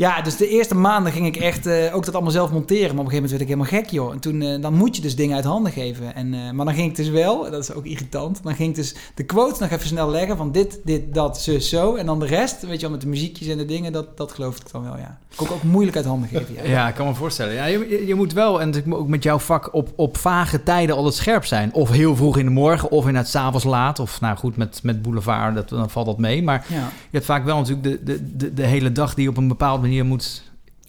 Ja, 0.00 0.22
dus 0.22 0.36
de 0.36 0.48
eerste 0.48 0.74
maanden 0.74 1.12
ging 1.12 1.26
ik 1.26 1.36
echt 1.36 1.66
eh, 1.66 1.94
ook 1.94 2.04
dat 2.04 2.14
allemaal 2.14 2.32
zelf 2.32 2.50
monteren. 2.50 2.94
Maar 2.94 3.04
op 3.04 3.10
een 3.10 3.10
gegeven 3.10 3.22
moment 3.22 3.30
werd 3.30 3.42
ik 3.42 3.48
helemaal 3.48 3.82
gek, 3.82 3.90
joh. 3.90 4.12
En 4.12 4.18
toen, 4.20 4.42
eh, 4.42 4.62
dan 4.62 4.74
moet 4.74 4.96
je 4.96 5.02
dus 5.02 5.16
dingen 5.16 5.36
uit 5.36 5.44
handen 5.44 5.72
geven. 5.72 6.14
En, 6.14 6.34
eh, 6.34 6.50
maar 6.50 6.64
dan 6.64 6.74
ging 6.74 6.90
ik 6.90 6.96
dus 6.96 7.08
wel, 7.08 7.50
dat 7.50 7.62
is 7.62 7.72
ook 7.72 7.84
irritant, 7.84 8.40
dan 8.42 8.54
ging 8.54 8.68
ik 8.68 8.74
dus 8.74 8.94
de 9.14 9.24
quotes 9.24 9.58
nog 9.58 9.70
even 9.70 9.86
snel 9.86 10.10
leggen 10.10 10.36
van 10.36 10.52
dit, 10.52 10.80
dit, 10.84 11.14
dat, 11.14 11.40
zo, 11.40 11.58
zo. 11.58 11.94
En 11.94 12.06
dan 12.06 12.18
de 12.20 12.26
rest, 12.26 12.60
weet 12.66 12.74
je 12.74 12.80
wel, 12.80 12.90
met 12.90 13.00
de 13.00 13.06
muziekjes 13.06 13.48
en 13.48 13.58
de 13.58 13.64
dingen, 13.64 13.92
dat, 13.92 14.16
dat 14.16 14.32
geloof 14.32 14.56
ik 14.56 14.70
dan 14.72 14.82
wel, 14.82 14.96
ja. 14.96 15.18
Kon 15.34 15.46
ik 15.46 15.52
ook 15.52 15.62
moeilijk 15.62 15.96
uit 15.96 16.06
handen 16.06 16.28
geven, 16.28 16.54
ja. 16.54 16.62
Ja, 16.64 16.88
ik 16.88 16.94
kan 16.94 17.06
me 17.06 17.14
voorstellen. 17.14 17.54
Ja, 17.54 17.64
je, 17.64 18.06
je- 18.06 18.14
moet 18.14 18.32
wel, 18.32 18.60
en 18.60 18.92
ook 18.92 19.08
met 19.08 19.22
jouw 19.22 19.38
vak, 19.38 19.74
op, 19.74 19.88
op 19.96 20.16
vage 20.16 20.62
tijden 20.62 20.96
altijd 20.96 21.14
scherp 21.14 21.44
zijn. 21.44 21.74
Of 21.74 21.90
heel 21.90 22.16
vroeg 22.16 22.36
in 22.38 22.44
de 22.44 22.50
morgen, 22.50 22.90
of 22.90 23.06
inderdaad 23.06 23.30
s'avonds 23.30 23.64
laat. 23.64 23.98
Of 23.98 24.20
nou 24.20 24.36
goed, 24.36 24.56
met, 24.56 24.80
met 24.82 25.02
Boulevard, 25.02 25.54
dat, 25.54 25.68
dan 25.68 25.90
valt 25.90 26.06
dat 26.06 26.18
mee. 26.18 26.42
Maar 26.42 26.64
Ja. 26.68 26.74
je 26.76 26.82
hebt 27.10 27.24
vaak 27.24 27.44
wel 27.44 27.56
natuurlijk 27.56 27.82
de, 27.82 28.00
de, 28.04 28.36
de, 28.36 28.54
de 28.54 28.66
hele 28.66 28.92
dag 28.92 29.14
die 29.14 29.28
op 29.28 29.36
een 29.36 29.48
bepaalde 29.48 29.80
manier 29.82 29.89
moet 30.04 30.42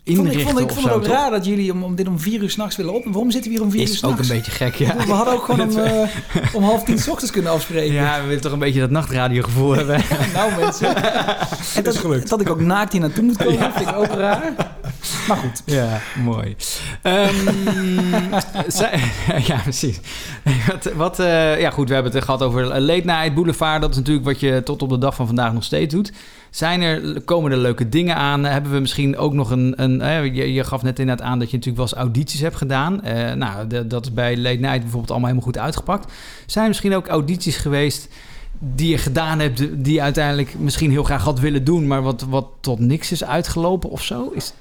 Ik 0.03 0.15
vond, 0.15 0.27
inrichten 0.27 0.51
ik 0.51 0.57
vond, 0.57 0.69
ik 0.69 0.75
vond 0.75 0.85
het 0.85 0.95
ook 0.95 1.03
toch? 1.03 1.13
raar 1.13 1.29
dat 1.29 1.45
jullie 1.45 1.71
om, 1.71 1.83
om 1.83 1.95
dit 1.95 2.07
om 2.07 2.19
vier 2.19 2.41
uur 2.41 2.49
s'nachts 2.49 2.75
willen 2.75 2.93
op. 2.93 3.03
Waarom 3.05 3.31
zitten 3.31 3.51
we 3.51 3.57
hier 3.57 3.65
om 3.65 3.71
vier 3.71 3.81
uur 3.81 3.89
Is 3.89 3.97
s'nachts? 3.97 4.17
ook 4.17 4.23
een 4.23 4.35
beetje 4.35 4.51
gek, 4.51 4.75
ja. 4.75 4.95
We 4.95 5.11
hadden 5.11 5.33
ook 5.33 5.45
gewoon 5.45 5.69
om, 5.69 5.77
eh, 5.83 6.07
om 6.53 6.63
half 6.63 6.83
tien 6.83 6.99
's 6.99 7.07
ochtends 7.07 7.31
kunnen 7.31 7.51
afspreken. 7.51 7.93
Ja, 7.93 8.19
we 8.21 8.27
willen 8.27 8.41
toch 8.41 8.51
een 8.51 8.59
beetje 8.59 8.79
dat 8.79 8.89
nachtradiogevoel 8.89 9.75
hebben. 9.77 10.01
nou 10.33 10.51
mensen. 10.59 10.95
en 11.75 11.83
dat, 11.83 12.27
dat 12.27 12.41
ik 12.41 12.49
ook 12.49 12.59
naakt 12.59 12.91
hier 12.91 13.01
naartoe 13.01 13.23
moet 13.23 13.37
komen, 13.37 13.73
vind 13.73 13.89
ik 13.89 13.95
ook 13.95 14.13
raar. 14.13 14.53
Maar 15.27 15.37
goed. 15.37 15.61
Ja, 15.65 16.01
mooi. 16.23 16.55
Ehm, 17.01 17.35
ja, 19.45 19.59
precies. 19.63 19.99
Wat, 20.67 20.93
wat, 20.95 21.19
eh, 21.19 21.59
ja, 21.59 21.69
goed, 21.69 21.87
we 21.87 21.93
hebben 21.93 22.11
het 22.11 22.23
gehad 22.23 22.41
over 22.41 22.81
Late 22.81 23.05
Night 23.05 23.33
Boulevard. 23.33 23.81
Dat 23.81 23.89
is 23.91 23.97
natuurlijk 23.97 24.25
wat 24.25 24.39
je 24.39 24.61
tot 24.63 24.81
op 24.81 24.89
de 24.89 24.97
dag 24.97 25.15
van 25.15 25.25
vandaag 25.25 25.53
nog 25.53 25.63
steeds 25.63 25.93
doet. 25.93 26.11
Zijn 26.51 26.81
er, 26.81 27.21
komen 27.21 27.51
er 27.51 27.57
leuke 27.57 27.89
dingen 27.89 28.15
aan? 28.15 28.43
Hebben 28.43 28.71
we 28.71 28.79
misschien 28.79 29.17
ook 29.17 29.33
nog 29.33 29.51
een... 29.51 29.73
een 29.75 30.33
je, 30.33 30.63
gaf 30.63 30.81
net 30.81 30.99
inderdaad 30.99 31.25
aan 31.27 31.39
dat 31.39 31.51
je 31.51 31.57
natuurlijk 31.57 31.83
wel 31.83 31.99
eens 31.99 32.07
audities 32.07 32.39
hebt 32.39 32.55
gedaan. 32.55 33.03
Eh, 33.03 33.33
nou, 33.33 33.67
dat 33.87 34.05
is 34.05 34.13
bij 34.13 34.37
Late 34.37 34.55
Night 34.57 34.79
bijvoorbeeld 34.81 35.11
allemaal 35.11 35.29
helemaal 35.29 35.51
goed 35.51 35.57
uitgepakt. 35.57 36.11
Zijn 36.45 36.63
er 36.63 36.69
misschien 36.69 36.95
ook 36.95 37.07
audities 37.07 37.57
geweest 37.57 38.07
die 38.59 38.89
je 38.89 38.97
gedaan 38.97 39.39
hebt... 39.39 39.57
die 39.83 39.93
je 39.93 40.01
uiteindelijk 40.01 40.59
misschien 40.59 40.91
heel 40.91 41.03
graag 41.03 41.23
had 41.23 41.39
willen 41.39 41.63
doen... 41.63 41.87
maar 41.87 42.01
wat, 42.01 42.25
wat 42.29 42.47
tot 42.59 42.79
niks 42.79 43.11
is 43.11 43.23
uitgelopen 43.23 43.89
of 43.89 44.03
zo? 44.03 44.31
Is, 44.33 44.53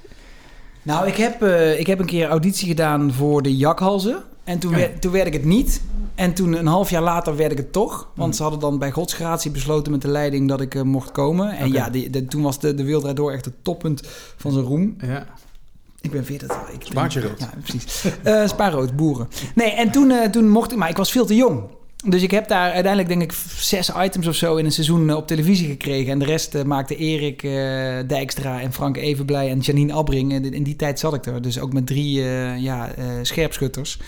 Nou, 0.81 1.07
ik 1.07 1.15
heb, 1.15 1.41
eh, 1.41 1.79
ik 1.79 1.87
heb 1.87 1.99
een 1.99 2.05
keer 2.05 2.27
auditie 2.27 2.67
gedaan 2.67 3.13
voor 3.13 3.41
de 3.41 3.57
Jakhalzen. 3.57 4.23
En 4.43 4.59
toen, 4.59 4.71
werd, 4.71 5.01
toen 5.01 5.11
werd 5.11 5.27
ik 5.27 5.33
het 5.33 5.45
niet. 5.45 5.81
En 6.15 6.33
toen 6.33 6.53
een 6.53 6.67
half 6.67 6.89
jaar 6.89 7.01
later 7.01 7.35
werd 7.35 7.51
ik 7.51 7.57
het 7.57 7.71
toch. 7.71 8.09
Want 8.15 8.35
ze 8.35 8.41
hadden 8.41 8.59
dan 8.59 8.79
bij 8.79 8.91
godsgratie 8.91 9.51
besloten 9.51 9.91
met 9.91 10.01
de 10.01 10.07
leiding 10.07 10.47
dat 10.47 10.61
ik 10.61 10.75
eh, 10.75 10.81
mocht 10.81 11.11
komen. 11.11 11.57
En 11.57 11.71
ja, 11.71 11.89
de- 11.89 12.25
toen 12.25 12.41
was 12.41 12.59
de, 12.59 12.73
de 12.73 12.97
Draait 12.99 13.15
Door 13.15 13.31
echt 13.31 13.45
het 13.45 13.53
toppunt 13.63 14.01
van 14.37 14.51
zijn 14.51 14.65
roem. 14.65 14.95
Ja. 15.01 15.25
Ik 16.01 16.11
ben 16.11 16.25
40. 16.25 16.57
Ik, 16.73 16.83
Spaartje 16.83 17.21
rood. 17.21 17.39
Ja, 17.39 17.49
precies. 17.63 18.05
Eh 18.23 18.47
spaarrood, 18.47 18.95
boeren. 18.95 19.27
Nee, 19.55 19.71
en 19.71 19.91
toen, 19.91 20.11
eh, 20.11 20.29
toen 20.29 20.49
mocht 20.49 20.71
ik... 20.71 20.77
Maar 20.77 20.89
ik 20.89 20.97
was 20.97 21.11
veel 21.11 21.25
te 21.25 21.35
jong. 21.35 21.61
Dus 22.05 22.21
ik 22.21 22.31
heb 22.31 22.47
daar 22.47 22.71
uiteindelijk 22.71 23.07
denk 23.07 23.21
ik 23.21 23.31
zes 23.57 23.91
items 23.97 24.27
of 24.27 24.35
zo 24.35 24.55
in 24.55 24.65
een 24.65 24.71
seizoen 24.71 25.09
eh, 25.09 25.15
op 25.15 25.27
televisie 25.27 25.67
gekregen. 25.67 26.11
En 26.11 26.19
de 26.19 26.25
rest 26.25 26.55
eh, 26.55 26.63
maakte 26.63 26.95
Erik 26.95 27.43
eh, 27.43 27.51
Dijkstra 28.07 28.61
en 28.61 28.73
Frank 28.73 28.97
Evenblij 28.97 29.49
en 29.49 29.59
Janine 29.59 29.93
Abbring. 29.93 30.33
In 30.53 30.63
die 30.63 30.75
tijd 30.75 30.99
zat 30.99 31.13
ik 31.13 31.25
er. 31.25 31.41
Dus 31.41 31.59
ook 31.59 31.73
met 31.73 31.87
drie 31.87 32.21
eh, 32.21 32.57
ja, 32.57 32.89
scherpschutters. 33.21 33.99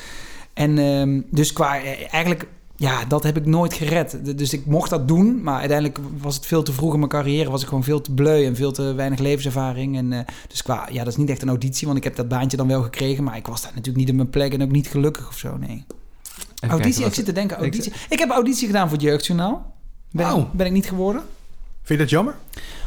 En 0.53 0.78
ehm, 0.78 1.22
dus 1.32 1.53
qua... 1.53 1.82
eigenlijk... 2.11 2.48
Ja, 2.76 3.06
dat 3.06 3.24
heb 3.24 3.38
ik 3.38 3.45
nooit 3.45 3.74
gered. 3.74 4.38
Dus 4.38 4.53
ik 4.53 4.65
mocht 4.65 4.90
dat 4.90 5.07
doen, 5.07 5.44
maar 5.44 5.60
uiteindelijk 5.60 5.99
was 6.18 6.36
het 6.36 6.45
veel 6.45 6.64
te 6.64 6.74
vroeg 6.74 6.94
in 6.94 6.99
mijn 6.99 7.11
carrière. 7.11 7.49
Was 7.49 7.61
ik 7.61 7.68
gewoon 7.68 7.84
veel 7.84 8.02
te 8.02 8.11
bleu 8.11 8.45
en 8.45 8.56
veel 8.56 8.72
te 8.72 8.94
weinig 8.94 9.20
levenservaring. 9.20 9.98
En, 9.98 10.26
dus 10.48 10.64
qua, 10.64 10.88
ja, 10.91 11.03
dat 11.03 11.14
is 11.14 11.20
niet 11.20 11.30
echt 11.30 11.41
een 11.41 11.48
auditie, 11.49 11.88
want 11.88 11.98
ik 11.98 12.03
heb 12.03 12.15
dat 12.15 12.28
baantje 12.28 12.57
dan 12.57 12.68
wel 12.68 12.82
gekregen. 12.82 13.24
Maar 13.24 13.38
ik 13.38 13.48
was 13.48 13.61
daar 13.61 13.72
natuurlijk 13.72 13.98
niet 13.98 14.10
op 14.10 14.15
mijn 14.15 14.30
plek 14.30 14.53
en 14.53 14.64
ook 14.64 14.72
niet 14.72 14.88
gelukkig 14.88 15.28
of 15.28 15.38
zo, 15.38 15.57
nee. 15.57 15.86
Auditie, 16.69 17.06
ik 17.06 17.14
zit 17.14 17.26
te 17.26 17.31
denken, 17.31 17.56
ik- 17.57 17.61
auditie. 17.61 17.94
Ik, 18.10 18.19
heb 18.19 18.30
auditie 18.30 18.68
gedaan 18.68 18.88
voor 18.88 18.98
het 18.98 19.06
Jeugdjournaal. 19.06 19.73
Ben, 20.11 20.34
Oh. 20.34 20.44
ben 20.52 20.65
ik 20.65 20.72
niet 20.72 20.85
geworden. 20.88 21.22
Vind 21.84 21.99
je 21.99 22.06
dat 22.06 22.10
jammer? 22.10 22.35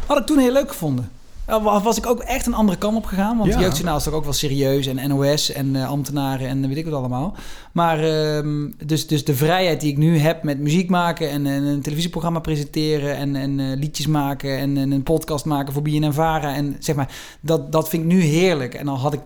Had 0.07 0.19
ik 0.19 0.27
toen 0.27 0.39
heel 0.39 0.53
leuk 0.53 0.69
gevonden. 0.69 1.11
Wa- 1.47 1.83
Was 1.83 1.97
ik 1.97 2.07
ook 2.07 2.21
echt 2.21 2.47
een 2.47 2.55
andere 2.55 2.79
kant 2.79 2.97
op 2.97 3.05
gegaan. 3.05 3.37
Want 3.37 3.49
Ja. 3.49 3.55
het 3.57 3.65
Jeugdjournaal 3.65 3.97
is 3.97 4.03
toch 4.05 4.13
ook 4.15 4.25
wel 4.25 4.33
serieus. 4.33 4.87
En 4.87 5.09
NOS 5.09 5.53
en 5.53 5.77
eh, 5.77 5.89
ambtenaren 5.89 6.49
en 6.49 6.69
weet 6.69 6.77
ik 6.77 6.85
wat 6.85 6.95
allemaal. 6.95 7.35
Maar 7.73 7.99
ehm, 8.05 8.71
dus, 8.85 9.07
dus 9.07 9.25
de 9.25 9.35
vrijheid 9.35 9.81
die 9.81 9.91
ik 9.91 9.97
nu 9.97 10.19
heb 10.19 10.43
met 10.43 10.59
muziek 10.61 10.89
maken... 10.91 11.31
en, 11.31 11.47
en 11.47 11.63
een 11.63 11.81
televisieprogramma 11.83 12.39
presenteren... 12.39 13.17
en, 13.17 13.37
en 13.37 13.61
eh, 13.61 13.67
liedjes 13.79 14.07
maken 14.07 14.59
en, 14.59 14.77
en 14.77 14.91
een 14.91 15.03
podcast 15.03 15.45
maken 15.45 15.73
voor 15.73 15.83
BNN 15.83 16.13
Vara... 16.13 16.55
en 16.55 16.77
zeg 16.79 16.97
maar, 16.97 17.15
dat, 17.41 17.73
dat 17.73 17.89
vind 17.89 18.03
ik 18.03 18.09
nu 18.09 18.21
heerlijk. 18.21 18.75
En 18.75 18.87
dan 18.87 18.97
had 18.97 19.13
ik... 19.13 19.21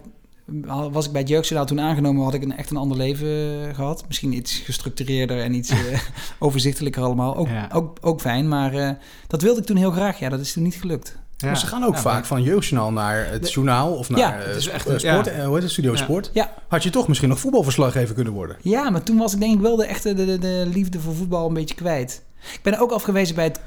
al 0.69 0.93
Was 0.93 1.07
ik 1.07 1.13
bij 1.13 1.21
het 1.21 1.31
Jeugdjournaal 1.31 1.67
toen 1.69 1.81
aangenomen, 1.81 2.25
had 2.25 2.35
ik 2.35 2.43
een, 2.43 2.57
echt 2.57 2.71
een 2.71 2.77
ander 2.77 2.97
leven 2.97 3.29
eh, 3.69 3.75
gehad. 3.75 4.05
Misschien 4.07 4.33
iets 4.33 4.53
gestructureerder 4.59 5.41
en 5.41 5.55
iets 5.55 5.71
eh, 5.93 6.01
overzichtelijker 6.39 7.03
allemaal. 7.03 7.37
Ook, 7.37 7.49
Ja. 7.49 7.69
ook, 7.73 7.99
ook 8.01 8.21
fijn, 8.21 8.49
maar 8.49 8.75
eh, 8.75 8.91
dat 9.27 9.43
wilde 9.43 9.61
ik 9.61 9.67
toen 9.67 9.77
heel 9.77 9.91
graag. 9.91 10.19
Ja, 10.19 10.29
dat 10.29 10.41
is 10.41 10.53
toen 10.53 10.63
niet 10.63 10.75
gelukt. 10.75 11.19
Maar 11.45 11.59
ze 11.59 11.67
gaan 11.67 11.85
ook 11.85 11.97
vaak 11.99 12.25
van 12.25 12.43
jeugdjournaal 12.43 12.93
naar 12.93 13.27
het 13.31 13.53
journaal 13.53 13.93
of 13.93 14.09
naar 14.11 14.19
Ja, 14.19 14.33
het 14.33 14.57
is 14.57 14.69
echt 14.69 14.89
een- 14.89 15.01
sport, 15.01 15.27
ja. 15.27 15.45
hoe 15.45 15.55
heet 15.55 15.63
het, 15.63 15.73
Studio 15.73 15.93
Ja. 15.93 15.97
Sport. 15.99 16.31
Ja. 16.33 16.53
Had 16.69 16.83
je 16.83 16.91
toch 16.91 17.09
misschien 17.09 17.29
nog 17.29 17.39
voetbalverslaggever 17.41 18.15
kunnen 18.15 18.33
worden? 18.33 18.57
Ja, 18.63 18.91
maar 18.91 19.03
toen 19.03 19.17
was 19.19 19.33
ik 19.35 19.41
denk 19.41 19.55
ik 19.55 19.61
wel 19.61 19.77
de 19.77 19.85
echte 19.85 20.15
de, 20.15 20.25
de, 20.25 20.39
de 20.39 20.69
liefde 20.73 21.01
voor 21.01 21.15
voetbal 21.15 21.49
een 21.49 21.55
beetje 21.55 21.75
kwijt. 21.75 22.23
Ik 22.53 22.59
ben 22.63 22.79
ook 22.79 22.91
afgewezen 22.91 23.35
bij 23.35 23.45
het 23.45 23.61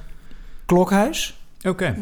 Klokhuis. 0.66 1.38
Oké. 1.68 1.86
Ja, 1.86 1.96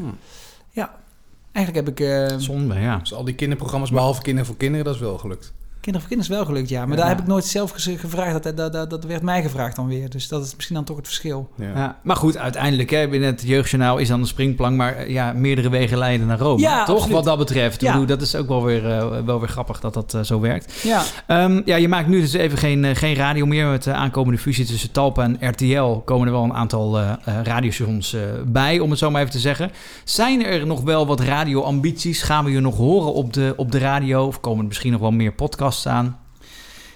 eigenlijk 1.52 1.86
heb 1.86 2.00
ik... 2.00 2.06
eh 2.06 2.38
Zonde, 2.38 2.80
ja. 2.80 2.98
Dus 2.98 3.14
al 3.14 3.24
die 3.24 3.36
kinderprogramma's, 3.36 3.92
behalve 3.92 4.22
Kinderen 4.22 4.48
voor 4.48 4.58
Kinderen, 4.58 4.86
dat 4.86 4.96
is 4.96 5.02
wel 5.02 5.18
gelukt. 5.18 5.54
Kinderen 5.82 6.08
voor 6.08 6.16
Kinderen 6.18 6.34
is 6.34 6.46
wel 6.46 6.46
gelukt, 6.56 6.70
ja. 6.70 6.80
Maar 6.86 6.90
Ja. 6.98 7.02
daar 7.02 7.10
heb 7.12 7.20
ik 7.20 7.28
nooit 7.28 7.46
zelf 7.46 7.74
gevraagd. 7.76 8.44
Dat, 8.44 8.58
dat, 8.58 8.74
dat, 8.74 8.90
dat 8.90 9.04
werd 9.04 9.22
mij 9.22 9.42
gevraagd 9.42 9.76
dan 9.76 9.88
weer. 9.88 10.10
Dus 10.10 10.28
dat 10.28 10.46
is 10.46 10.56
misschien 10.56 10.76
dan 10.76 10.86
toch 10.86 10.96
het 10.98 11.06
verschil. 11.06 11.50
Ja. 11.56 12.00
maar 12.04 12.16
goed, 12.16 12.38
uiteindelijk, 12.38 12.90
hè, 12.90 13.08
binnen 13.08 13.30
het 13.30 13.42
jeugdjournaal 13.46 13.98
is 13.98 14.08
dan 14.08 14.20
een 14.20 14.28
springplank, 14.28 14.76
maar 14.78 14.96
eh, 14.96 15.10
ja, 15.10 15.34
meerdere 15.34 15.70
wegen 15.70 15.98
leiden 15.98 16.28
naar 16.28 16.40
Rome. 16.40 16.62
Ja, 16.62 16.84
toch? 16.86 16.96
absoluut. 16.96 17.16
Wat 17.16 17.24
dat 17.24 17.38
betreft. 17.38 17.76
Ik 17.76 17.82
Ja. 17.82 17.92
bedoel, 17.92 18.08
dat 18.08 18.22
is 18.22 18.36
ook 18.36 18.48
wel 18.48 18.64
weer, 18.64 18.90
eh, 18.92 19.08
wel 19.26 19.40
weer 19.40 19.50
grappig 19.50 19.80
dat 19.80 19.94
dat 19.94 20.14
eh, 20.14 20.22
zo 20.22 20.40
werkt. 20.40 20.74
Ja. 20.84 21.04
Ehm, 21.28 21.62
ja, 21.66 21.76
je 21.76 21.88
maakt 21.88 22.08
nu 22.08 22.22
dus 22.22 22.34
even 22.34 22.58
geen, 22.58 22.96
geen 22.96 23.16
radio 23.16 23.46
meer. 23.46 23.66
Met 23.68 23.84
de 23.84 23.94
aankomende 23.94 24.40
fusie 24.40 24.66
tussen 24.66 24.92
Talpa 24.92 25.24
en 25.24 25.38
RTL 25.50 25.92
komen 26.06 26.28
er 26.28 26.34
wel 26.34 26.44
een 26.44 26.54
aantal 26.54 27.00
radiostations 27.44 28.14
eh, 28.14 28.22
bij, 28.46 28.80
om 28.80 28.90
het 28.90 29.00
zo 29.00 29.12
maar 29.12 29.22
even 29.22 29.34
te 29.34 29.40
zeggen. 29.40 29.72
Zijn 30.04 30.46
er 30.46 30.66
nog 30.68 30.82
wel 30.82 31.08
wat 31.08 31.20
radioambities? 31.20 32.22
Gaan 32.22 32.46
we 32.46 32.52
je 32.52 32.60
nog 32.60 32.78
horen 32.78 33.14
op 33.14 33.34
de, 33.34 33.54
op 33.58 33.72
de 33.72 33.78
radio? 33.80 34.26
Of 34.26 34.40
komen 34.40 34.60
er 34.62 34.68
misschien 34.68 34.92
nog 34.92 35.02
wel 35.02 35.12
meer 35.12 35.32
podcasts 35.32 35.71
aan? 35.88 36.20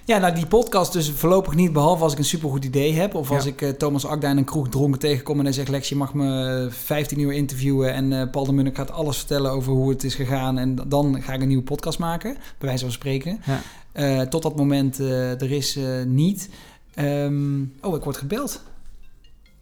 Ja, 0.06 0.18
nou 0.18 0.36
die 0.36 0.46
podcast 0.46 0.94
dus 0.94 1.12
voorlopig 1.12 1.56
niet, 1.56 1.74
behalve 1.74 2.04
als 2.04 2.12
ik 2.12 2.18
een 2.18 2.26
supergoed 2.26 2.66
idee 2.66 2.94
heb. 2.94 3.16
Of 3.16 3.32
als 3.32 3.44
Ja. 3.44 3.50
ik 3.50 3.62
eh, 3.62 3.70
Thomas 3.70 4.06
Akda 4.06 4.30
in 4.30 4.38
een 4.38 4.44
kroeg 4.44 4.70
dronken 4.70 5.00
tegenkom 5.00 5.38
en 5.38 5.44
hij 5.44 5.54
zegt... 5.54 5.70
Lex, 5.70 5.90
je 5.90 5.96
mag 5.96 6.14
me 6.14 6.68
15 6.72 7.20
uur 7.20 7.32
interviewen 7.34 7.94
en 7.94 8.14
eh, 8.22 8.30
Paul 8.32 8.46
de 8.46 8.52
Munnik 8.54 8.76
gaat 8.76 8.92
alles 8.92 9.18
vertellen 9.18 9.52
over 9.52 9.72
hoe 9.74 9.90
het 9.90 10.04
is 10.04 10.16
gegaan. 10.16 10.58
En 10.58 10.76
dan 10.88 11.22
ga 11.22 11.34
ik 11.34 11.42
een 11.42 11.48
nieuwe 11.48 11.64
podcast 11.64 12.00
maken, 12.00 12.34
bij 12.34 12.68
wijze 12.68 12.84
van 12.84 12.94
spreken. 12.94 13.42
Ja. 13.46 13.62
Eh, 13.92 14.22
tot 14.22 14.42
dat 14.44 14.56
moment 14.56 15.00
eh, 15.00 15.42
er 15.42 15.52
is 15.52 15.76
eh, 15.76 15.84
niet. 16.06 16.50
Ehm, 16.94 17.62
oh, 17.82 17.96
ik 17.96 18.04
word 18.04 18.18
gebeld. 18.18 18.62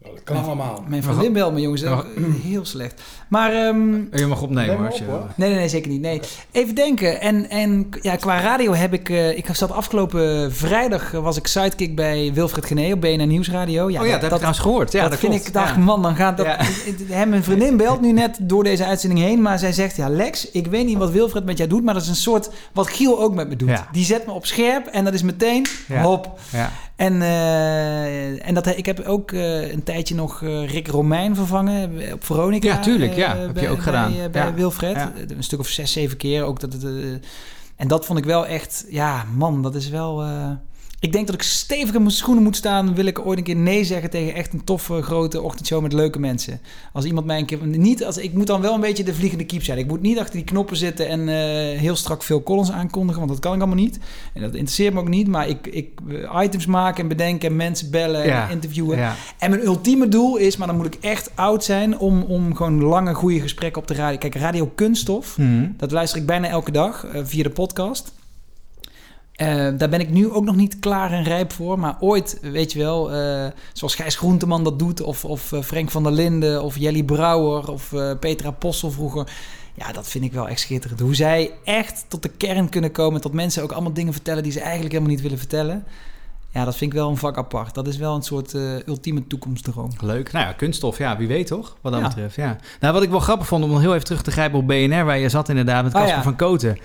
Dat 0.04 0.24
kan 0.24 0.44
allemaal. 0.44 0.84
Mijn 0.88 1.02
vriendin 1.02 1.32
belt 1.32 1.52
me, 1.52 1.60
jongens. 1.60 1.82
Heel 2.42 2.64
slecht. 2.64 3.02
Maar... 3.28 3.52
ehm, 3.52 4.16
Je 4.16 4.26
mag 4.28 4.42
opnemen 4.42 4.76
hoor. 4.76 4.86
op. 4.86 5.28
Nee, 5.36 5.48
nee, 5.48 5.58
nee, 5.58 5.68
zeker 5.68 5.90
niet. 5.90 6.00
Nee. 6.00 6.20
Even 6.52 6.74
denken. 6.74 7.20
En, 7.20 7.50
en 7.50 7.88
ja, 8.00 8.16
qua 8.16 8.40
radio 8.40 8.72
heb 8.72 8.92
ik... 8.92 9.08
eh, 9.10 9.36
ik 9.36 9.46
zat 9.52 9.70
afgelopen 9.72 10.52
vrijdag... 10.52 11.14
eh, 11.14 11.20
was 11.22 11.36
ik 11.36 11.46
sidekick 11.46 11.96
bij 11.96 12.30
Wilfred 12.34 12.64
Gené 12.66 12.92
op 12.92 13.00
BNN 13.00 13.28
Nieuwsradio. 13.28 13.84
Oh 13.84 13.90
ja, 13.90 14.00
dat 14.00 14.10
heb 14.12 14.22
ik 14.22 14.28
trouwens 14.28 14.58
gehoord. 14.58 14.92
Ja, 14.92 15.00
dat, 15.02 15.10
dat 15.10 15.18
vind 15.18 15.32
klopt. 15.32 15.46
ik... 15.48 15.52
dacht 15.54 15.74
Ja. 15.74 15.80
man, 15.80 16.02
dan 16.02 16.16
gaat 16.16 16.36
dat... 16.36 16.46
Ja. 16.46 16.56
Hem, 17.16 17.28
mijn 17.28 17.44
vriendin 17.44 17.76
belt 17.76 18.00
nu 18.00 18.12
net 18.12 18.38
door 18.40 18.64
deze 18.64 18.84
uitzending 18.84 19.20
heen. 19.20 19.42
Maar 19.42 19.58
zij 19.58 19.72
zegt... 19.72 19.96
Ja, 19.96 20.08
Lex, 20.08 20.50
ik 20.50 20.66
weet 20.66 20.86
niet 20.86 20.98
wat 20.98 21.10
Wilfred 21.10 21.44
met 21.44 21.56
jou 21.56 21.68
doet. 21.70 21.84
Maar 21.84 21.94
dat 21.94 22.02
is 22.02 22.08
een 22.08 22.14
soort... 22.14 22.50
Wat 22.72 22.88
Giel 22.88 23.20
ook 23.20 23.34
met 23.34 23.48
me 23.48 23.56
doet. 23.56 23.68
Ja. 23.68 23.88
Die 23.92 24.04
zet 24.04 24.26
me 24.26 24.32
op 24.32 24.46
scherp. 24.46 24.86
En 24.86 25.04
dat 25.04 25.14
is 25.14 25.22
meteen... 25.22 25.66
Ja. 25.88 26.02
Hop. 26.02 26.38
Ja. 26.52 26.70
En, 26.96 27.22
eh, 27.22 28.46
en 28.48 28.54
dat, 28.54 28.66
ik 28.66 28.86
heb 28.86 29.00
ook 29.00 29.32
eh, 29.32 29.72
een 29.72 29.82
tijdje 29.82 30.14
nog 30.14 30.42
eh, 30.42 30.68
Rick 30.68 30.88
Romein 30.88 31.34
vervangen 31.34 32.12
op 32.12 32.24
Veronica. 32.24 32.68
Ja, 32.68 32.78
tuurlijk, 32.80 33.14
ja. 33.14 33.36
Heb 33.36 33.46
je 33.46 33.52
bij- 33.52 33.70
ook 33.70 33.82
gedaan. 33.82 34.12
Bij, 34.12 34.30
bij 34.30 34.44
Ja. 34.46 34.54
Wilfred. 34.54 34.96
Ja. 34.96 35.12
Een 35.28 35.42
stuk 35.44 35.58
of 35.58 35.68
zes, 35.68 35.92
zeven 35.92 36.16
keer. 36.16 36.42
Ook 36.42 36.60
dat 36.60 36.72
het, 36.72 36.84
en 37.76 37.88
dat 37.88 38.06
vond 38.06 38.18
ik 38.18 38.24
wel 38.24 38.46
echt... 38.46 38.84
Ja, 38.88 39.24
man, 39.36 39.62
dat 39.62 39.74
is 39.74 39.88
wel... 39.88 40.24
ik 41.04 41.12
denk 41.12 41.26
dat 41.26 41.34
ik 41.34 41.42
stevig 41.42 41.94
in 41.94 42.00
mijn 42.02 42.14
schoenen 42.14 42.42
moet 42.42 42.56
staan. 42.56 42.94
Wil 42.94 43.04
ik 43.04 43.26
ooit 43.26 43.38
een 43.38 43.44
keer 43.44 43.56
nee 43.56 43.84
zeggen 43.84 44.10
tegen 44.10 44.34
echt 44.34 44.52
een 44.52 44.64
toffe 44.64 45.02
grote 45.02 45.42
ochtendshow 45.42 45.82
met 45.82 45.92
leuke 45.92 46.18
mensen. 46.18 46.60
Als 46.92 47.04
iemand 47.04 47.26
mij 47.26 47.38
een 47.38 47.46
keer. 47.46 47.66
Niet 47.66 48.04
als, 48.04 48.16
ik 48.16 48.32
moet 48.32 48.46
dan 48.46 48.60
wel 48.60 48.74
een 48.74 48.80
beetje 48.80 49.04
de 49.04 49.14
vliegende 49.14 49.44
kiep 49.44 49.62
zijn. 49.64 49.78
Ik 49.78 49.86
moet 49.86 50.00
niet 50.02 50.18
achter 50.18 50.34
die 50.34 50.44
knoppen 50.44 50.76
zitten 50.76 51.08
en 51.08 51.20
eh, 51.28 51.78
heel 51.80 51.96
strak 51.96 52.22
veel 52.22 52.42
Collins 52.42 52.70
aankondigen. 52.70 53.18
Want 53.20 53.32
dat 53.32 53.40
kan 53.40 53.52
ik 53.54 53.58
allemaal 53.58 53.76
niet. 53.84 53.98
En 54.34 54.40
dat 54.40 54.54
interesseert 54.54 54.94
me 54.94 55.00
ook 55.00 55.08
niet. 55.08 55.28
Maar 55.28 55.48
ik, 55.48 55.66
ik 55.66 55.88
eh, 56.08 56.42
items 56.42 56.66
maken 56.66 57.02
en 57.02 57.08
bedenken 57.08 57.48
en 57.48 57.56
mensen 57.56 57.90
bellen 57.90 58.26
Ja. 58.26 58.44
en 58.46 58.50
interviewen. 58.52 58.98
Ja. 58.98 59.14
En 59.38 59.50
mijn 59.50 59.64
ultieme 59.64 60.08
doel 60.08 60.36
is, 60.36 60.56
maar 60.56 60.66
dan 60.66 60.76
moet 60.76 60.86
ik 60.94 60.96
echt 61.00 61.30
oud 61.34 61.64
zijn 61.64 61.98
om, 61.98 62.22
om 62.22 62.54
gewoon 62.56 62.82
lange, 62.82 63.14
goede 63.14 63.40
gesprekken 63.40 63.82
op 63.82 63.88
de 63.88 63.94
radio. 63.94 64.18
Kijk, 64.18 64.34
Radio 64.34 64.70
Kunststof, 64.74 65.38
Mhm. 65.38 65.66
dat 65.76 65.90
luister 65.90 66.20
ik 66.20 66.26
bijna 66.26 66.48
elke 66.48 66.70
dag 66.70 67.04
eh, 67.06 67.20
via 67.24 67.42
de 67.42 67.50
podcast. 67.50 68.12
Eh, 69.34 69.68
daar 69.76 69.88
ben 69.88 70.00
ik 70.00 70.10
nu 70.10 70.30
ook 70.30 70.44
nog 70.44 70.56
niet 70.56 70.78
klaar 70.78 71.12
en 71.12 71.22
rijp 71.22 71.52
voor. 71.52 71.78
Maar 71.78 71.96
ooit, 72.00 72.38
weet 72.42 72.72
je 72.72 72.78
wel, 72.78 73.12
eh, 73.12 73.46
zoals 73.72 73.94
Gijs 73.94 74.16
Groenteman 74.16 74.64
dat 74.64 74.78
doet... 74.78 75.00
of, 75.00 75.24
of 75.24 75.52
eh, 75.52 75.62
Frank 75.62 75.90
van 75.90 76.02
der 76.02 76.12
Linden, 76.12 76.62
of 76.62 76.76
Jelly 76.78 77.02
Brouwer... 77.02 77.70
of 77.70 77.92
Petra 78.20 78.50
Possel 78.50 78.90
vroeger... 78.90 79.28
Ja, 79.76 79.92
dat 79.92 80.08
vind 80.08 80.24
ik 80.24 80.32
wel 80.32 80.48
echt 80.48 80.60
schitterend. 80.60 81.00
Hoe 81.00 81.14
zij 81.14 81.50
echt 81.64 82.04
tot 82.08 82.22
de 82.22 82.28
kern 82.28 82.68
kunnen 82.68 82.92
komen... 82.92 83.20
tot 83.20 83.32
mensen 83.32 83.62
ook 83.62 83.72
allemaal 83.72 83.92
dingen 83.92 84.12
vertellen... 84.12 84.42
die 84.42 84.52
ze 84.52 84.60
eigenlijk 84.60 84.92
helemaal 84.92 85.12
niet 85.14 85.22
willen 85.22 85.38
vertellen. 85.38 85.84
Ja, 86.50 86.64
dat 86.64 86.76
vind 86.76 86.92
ik 86.92 86.98
wel 86.98 87.08
een 87.10 87.16
vak 87.16 87.36
apart. 87.36 87.74
Dat 87.74 87.86
is 87.86 87.96
wel 87.96 88.14
een 88.14 88.22
soort 88.22 88.54
eh, 88.54 88.86
ultieme 88.86 89.26
toekomstdroom. 89.26 89.90
Leuk. 90.00 90.32
Nou 90.32 90.46
ja, 90.46 90.52
kunststof, 90.52 90.98
ja, 90.98 91.16
wie 91.16 91.28
weet 91.28 91.46
toch? 91.46 91.76
Wat 91.80 91.92
dat 91.92 92.00
Ja. 92.00 92.08
betreft, 92.08 92.34
ja. 92.34 92.56
Nou, 92.80 92.94
wat 92.94 93.02
ik 93.02 93.10
wel 93.10 93.20
grappig 93.20 93.46
vond, 93.46 93.64
om 93.64 93.70
nog 93.70 93.80
heel 93.80 93.92
even 93.92 94.04
terug 94.04 94.22
te 94.22 94.30
grijpen 94.30 94.58
op 94.58 94.66
BNR, 94.66 95.04
waar 95.04 95.18
je 95.18 95.28
zat 95.28 95.48
inderdaad 95.48 95.84
met 95.84 95.92
Oh, 95.94 95.98
Casper 95.98 96.16
ja. 96.18 96.22
van 96.22 96.36
Koten. 96.36 96.78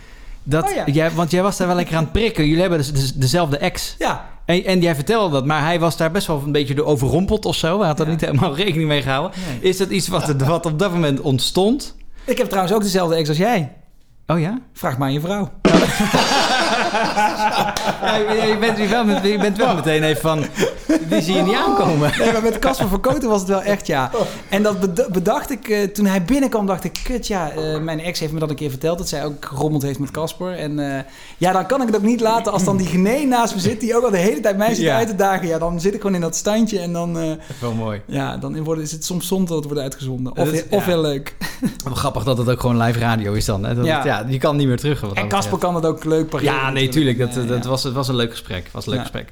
Dat, 0.50 0.64
Oh, 0.70 0.76
ja. 0.76 0.84
jij, 0.86 1.12
want 1.12 1.32
jij 1.32 1.42
was 1.42 1.58
daar 1.58 1.68
wel 1.68 1.76
lekker 1.76 1.96
aan 1.96 2.04
het 2.04 2.12
prikken. 2.12 2.46
Jullie 2.46 2.60
hebben 2.62 2.78
dus, 2.80 2.94
dus 2.94 3.14
dezelfde 3.14 3.58
ex. 3.58 3.96
Ja. 3.98 4.26
En, 4.46 4.64
en 4.66 4.82
jij 4.82 4.96
vertelde 4.96 5.34
dat, 5.34 5.46
maar 5.46 5.64
hij 5.64 5.80
was 5.80 5.98
daar 5.98 6.12
best 6.12 6.28
wel 6.28 6.42
een 6.46 6.52
beetje 6.52 6.74
door 6.76 6.86
overrompeld 6.86 7.46
of 7.46 7.56
zo. 7.56 7.78
Hij 7.80 7.88
had 7.88 8.00
er 8.00 8.08
niet 8.08 8.22
helemaal 8.22 8.56
rekening 8.66 8.88
mee 8.88 9.02
gehouden. 9.02 9.40
Nee. 9.50 9.70
Is 9.70 9.78
dat 9.78 9.90
iets 9.90 10.08
wat, 10.08 10.34
wat 10.38 10.66
op 10.66 10.80
dat 10.80 10.92
moment 10.92 11.22
ontstond? 11.22 11.96
Ik 12.26 12.38
heb 12.38 12.48
trouwens 12.48 12.76
ook 12.76 12.82
dezelfde 12.82 13.16
ex 13.16 13.30
als 13.30 13.38
jij. 13.38 13.72
Oh 14.28 14.40
ja? 14.40 14.60
Vraag 14.74 14.98
maar 14.98 15.08
aan 15.08 15.14
je 15.14 15.20
vrouw. 15.20 15.50
Ja, 18.02 18.16
je, 18.16 18.58
bent, 18.60 18.90
wel, 18.90 19.06
met- 19.06 19.24
je 19.24 19.38
bent 19.38 19.58
wel 19.58 19.76
meteen 19.76 20.04
even 20.04 20.22
van, 20.22 20.44
die 21.10 21.22
zie 21.22 21.36
je 21.36 21.42
niet 21.42 21.56
aankomen. 21.56 22.12
Nee, 22.20 22.32
maar 22.32 22.42
met 22.44 22.60
Casper 22.60 22.88
van 22.88 23.00
Koten 23.02 23.30
was 23.30 23.40
het 23.40 23.50
wel 23.50 23.62
echt 23.62 23.88
ja. 23.88 24.12
En 24.50 24.64
dat 24.64 24.80
bed- 24.80 25.08
bedacht 25.12 25.52
ik, 25.52 25.70
eh, 25.70 25.84
toen 25.84 26.06
hij 26.06 26.24
binnenkwam, 26.24 26.66
dacht 26.66 26.84
ik, 26.84 27.00
kut 27.04 27.28
ja, 27.28 27.50
eh, 27.52 27.80
mijn 27.80 28.00
ex 28.00 28.20
heeft 28.20 28.34
me 28.34 28.40
dat 28.40 28.50
een 28.50 28.56
keer 28.56 28.70
verteld, 28.70 28.98
dat 28.98 29.10
zij 29.10 29.26
ook 29.26 29.46
gerommeld 29.46 29.82
heeft 29.84 30.00
met 30.00 30.12
Casper. 30.12 30.58
En 30.58 30.80
eh, 30.96 31.04
ja, 31.38 31.52
dan 31.52 31.66
kan 31.66 31.82
ik 31.82 31.88
het 31.88 31.96
ook 31.96 32.02
niet 32.02 32.22
laten 32.22 32.52
als 32.52 32.64
dan 32.64 32.78
die 32.78 32.88
genee 32.88 33.28
naast 33.28 33.54
me 33.56 33.62
zit, 33.62 33.80
die 33.80 33.96
ook 33.96 34.04
al 34.04 34.12
de 34.12 34.18
hele 34.18 34.40
tijd 34.40 34.58
mij 34.58 34.74
zit 34.74 34.84
Ja. 34.86 34.96
uit 34.96 35.08
te 35.08 35.16
dagen. 35.16 35.48
Ja, 35.48 35.58
dan 35.58 35.80
zit 35.80 35.94
ik 35.94 36.02
gewoon 36.02 36.16
in 36.16 36.22
dat 36.22 36.36
standje 36.36 36.80
en 36.80 36.94
dan, 36.94 37.14
Wel 37.60 37.74
mooi. 37.74 38.02
ja, 38.06 38.38
dan 38.38 38.64
wordt, 38.64 38.82
is 38.82 38.92
het 38.92 39.06
soms 39.06 39.28
zonde 39.28 39.46
dat 39.48 39.56
het 39.58 39.66
wordt 39.66 39.82
uitgezonden. 39.82 40.38
Of, 40.38 40.52
is- 40.52 40.64
of 40.70 40.86
ja. 40.86 40.92
heel 40.92 41.02
leuk. 41.02 41.36
Grappig 41.94 42.24
dat 42.24 42.38
het 42.38 42.50
ook 42.50 42.60
gewoon 42.60 42.78
live 42.82 43.00
radio 43.00 43.34
is 43.34 43.46
dan. 43.46 43.64
Hè? 43.66 43.76
Dat 43.76 43.86
Ja. 43.86 43.96
het- 43.96 44.06
ja, 44.06 44.26
je 44.28 44.38
kan 44.38 44.56
niet 44.56 44.68
meer 44.68 44.78
terug. 44.78 45.04
En 45.14 45.28
Casper 45.28 45.58
kan 45.58 45.76
het 45.76 45.86
ook 45.86 46.04
leuk 46.04 46.30
pareren. 46.30 46.54
Ja, 46.54 46.70
nee, 46.70 46.79
natuurlijk. 46.86 47.18
tuurlijk. 47.18 47.36
Dat, 47.48 47.48
dat. 47.58 47.66
Was, 47.66 47.84
het 47.84 47.94
was 47.94 48.08
een 48.08 48.16
leuk 48.16 48.32
gesprek. 48.32 48.70
Was 48.72 48.86
een 48.86 48.92
leuk 48.94 49.00
Ja. 49.02 49.06
gesprek. 49.12 49.30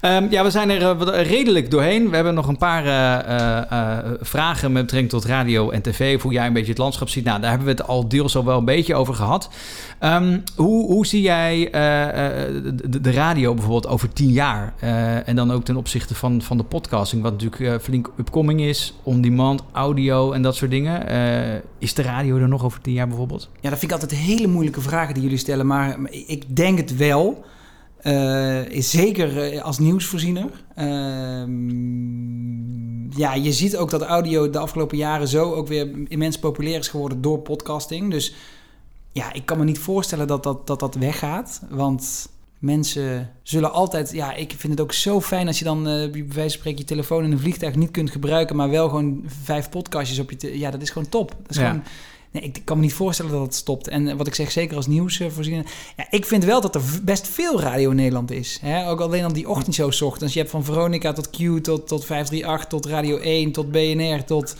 Ehm, 0.00 0.26
ja, 0.30 0.42
we 0.42 0.50
zijn 0.50 0.70
er 0.70 0.82
eh, 0.82 0.98
wat- 0.98 1.14
redelijk 1.14 1.70
doorheen. 1.70 2.08
We 2.08 2.14
hebben 2.14 2.34
nog 2.34 2.48
een 2.48 2.56
paar 2.58 2.84
eh, 2.84 3.18
eh, 3.36 3.70
eh, 3.98 4.12
vragen 4.20 4.72
met 4.72 4.82
betrekking 4.82 5.10
tot 5.12 5.24
radio 5.24 5.70
en 5.70 5.82
tv. 5.82 6.16
Of 6.16 6.22
hoe 6.22 6.32
jij 6.32 6.46
een 6.46 6.52
beetje 6.52 6.68
het 6.70 6.78
landschap 6.78 7.08
ziet. 7.08 7.24
Nou, 7.24 7.40
daar 7.40 7.48
hebben 7.50 7.66
we 7.68 7.72
het 7.74 7.86
al 7.88 8.08
deels 8.08 8.36
al 8.36 8.44
wel 8.44 8.58
een 8.58 8.64
beetje 8.64 8.94
over 8.94 9.14
gehad. 9.14 9.48
Ehm, 9.98 10.38
hoe, 10.56 10.86
hoe 10.92 11.06
zie 11.06 11.22
jij 11.22 11.70
eh, 11.70 12.08
eh, 12.46 12.54
de, 12.84 13.00
de 13.00 13.10
radio 13.12 13.52
bijvoorbeeld 13.54 13.86
over 13.86 14.12
tien 14.12 14.30
jaar? 14.32 14.74
Eh, 14.80 15.28
en 15.28 15.36
dan 15.36 15.52
ook 15.52 15.64
ten 15.64 15.76
opzichte 15.76 16.14
van, 16.14 16.42
van 16.42 16.56
de 16.56 16.62
podcasting. 16.64 17.22
Wat 17.22 17.32
natuurlijk 17.32 17.60
eh, 17.60 17.74
flink 17.84 18.10
upcoming 18.18 18.60
is. 18.60 18.94
On-demand, 19.02 19.62
audio 19.72 20.32
en 20.32 20.42
dat 20.42 20.56
soort 20.56 20.70
dingen. 20.70 21.08
Eh, 21.08 21.60
is 21.78 21.94
de 21.94 22.02
radio 22.02 22.36
er 22.38 22.48
nog 22.48 22.64
over 22.64 22.80
tien 22.80 22.92
jaar 22.94 23.08
bijvoorbeeld? 23.08 23.48
Ja, 23.60 23.70
dat 23.70 23.78
vind 23.78 23.92
ik 23.92 24.00
altijd 24.00 24.20
hele 24.20 24.46
moeilijke 24.46 24.80
vragen 24.80 25.14
die 25.14 25.22
jullie 25.22 25.38
stellen. 25.38 25.66
Maar 25.66 26.00
maar 26.00 26.10
ik 26.12 26.56
denk 26.56 26.78
het 26.78 26.87
wel. 26.96 27.44
Eh, 27.98 28.68
is 28.68 28.90
zeker 28.90 29.42
eh, 29.52 29.62
als 29.62 29.78
nieuwsvoorziener. 29.78 30.50
Ehm, 31.58 33.18
ja, 33.18 33.34
je 33.34 33.52
ziet 33.52 33.76
ook 33.76 33.90
dat 33.90 34.02
audio 34.02 34.50
de 34.50 34.58
afgelopen 34.58 34.96
jaren 34.96 35.28
zo 35.28 35.52
ook 35.52 35.68
weer 35.68 35.88
immens 36.08 36.38
populair 36.38 36.78
is 36.78 36.88
geworden 36.88 37.20
door 37.20 37.38
podcasting. 37.38 38.10
Dus 38.10 38.34
ja, 39.12 39.32
ik 39.32 39.46
kan 39.46 39.58
me 39.58 39.64
niet 39.64 39.78
voorstellen 39.78 40.26
dat 40.26 40.42
dat, 40.42 40.66
dat, 40.66 40.80
dat 40.80 40.94
weggaat. 40.94 41.62
Want 41.70 42.28
mensen 42.58 43.30
zullen 43.42 43.72
altijd... 43.72 44.12
Ja, 44.12 44.34
ik 44.34 44.54
vind 44.56 44.72
het 44.72 44.80
ook 44.82 44.92
zo 44.92 45.20
fijn 45.20 45.46
als 45.46 45.58
je 45.58 45.64
dan 45.64 45.78
eh, 45.88 46.10
bij 46.10 46.24
wijze 46.28 46.32
van 46.34 46.50
spreken 46.50 46.78
je 46.78 46.84
telefoon 46.84 47.24
in 47.24 47.32
een 47.32 47.38
vliegtuig 47.38 47.74
niet 47.74 47.90
kunt 47.90 48.10
gebruiken... 48.10 48.56
maar 48.56 48.70
wel 48.70 48.88
gewoon 48.88 49.22
vijf 49.44 49.68
podcastjes 49.70 50.18
op 50.18 50.30
je... 50.30 50.36
te- 50.36 50.58
ja, 50.58 50.70
dat 50.70 50.82
is 50.82 50.90
gewoon 50.90 51.08
top. 51.08 51.30
Dat 51.42 51.50
is 51.50 51.56
Ja. 51.56 51.68
gewoon... 51.68 51.82
Nee, 52.30 52.42
ik 52.42 52.60
kan 52.64 52.76
me 52.76 52.82
niet 52.82 52.92
voorstellen 52.92 53.32
dat 53.32 53.40
het 53.40 53.54
stopt. 53.54 53.88
En 53.88 54.08
eh, 54.08 54.16
wat 54.16 54.26
ik 54.26 54.34
zeg, 54.34 54.50
zeker 54.50 54.76
als 54.76 54.86
nieuwsvoorziener... 54.86 55.66
Ja, 55.96 56.06
ik 56.10 56.26
vind 56.26 56.44
wel 56.44 56.60
dat 56.60 56.74
er 56.74 56.82
best 57.02 57.28
veel 57.28 57.60
radio 57.60 57.90
in 57.90 57.96
Nederland 57.96 58.30
is. 58.30 58.58
Hè? 58.60 58.88
Ook 58.88 59.00
alleen 59.00 59.24
al 59.24 59.32
die 59.32 59.46
's 59.90 60.00
ochtends. 60.00 60.32
Je 60.32 60.38
hebt 60.38 60.50
van 60.50 60.64
Veronica 60.64 61.12
tot 61.12 61.30
Q, 61.30 61.36
tot, 61.62 61.88
tot 61.88 62.04
538, 62.04 62.66
tot 62.68 62.86
Radio 62.86 63.18
1, 63.18 63.52
tot 63.52 63.70
BNR, 63.70 64.24
tot... 64.24 64.56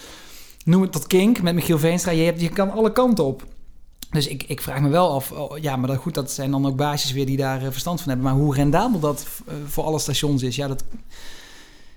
Noem 0.64 0.82
het 0.82 0.92
tot 0.92 1.06
Kink 1.06 1.42
met 1.42 1.54
Michiel 1.54 1.78
Veenstra. 1.78 2.12
Je, 2.12 2.22
hebt, 2.22 2.40
je 2.40 2.48
kan 2.48 2.70
alle 2.70 2.92
kanten 2.92 3.24
op. 3.24 3.46
Dus 4.10 4.26
ik, 4.26 4.42
ik 4.42 4.60
vraag 4.60 4.80
me 4.80 4.88
wel 4.88 5.10
af... 5.10 5.32
oh, 5.32 5.58
ja, 5.58 5.76
maar 5.76 5.88
dat, 5.88 5.98
goed, 5.98 6.14
dat 6.14 6.30
zijn 6.30 6.50
dan 6.50 6.66
ook 6.66 6.76
baasjes 6.76 7.12
weer 7.12 7.26
die 7.26 7.36
daar 7.36 7.62
eh, 7.62 7.70
verstand 7.70 8.00
van 8.00 8.08
hebben. 8.08 8.26
Maar 8.26 8.40
hoe 8.40 8.54
rendabel 8.54 9.00
dat 9.00 9.26
eh, 9.46 9.54
voor 9.66 9.84
alle 9.84 9.98
stations 9.98 10.42
is... 10.42 10.56
Ja, 10.56 10.68
dat... 10.68 10.84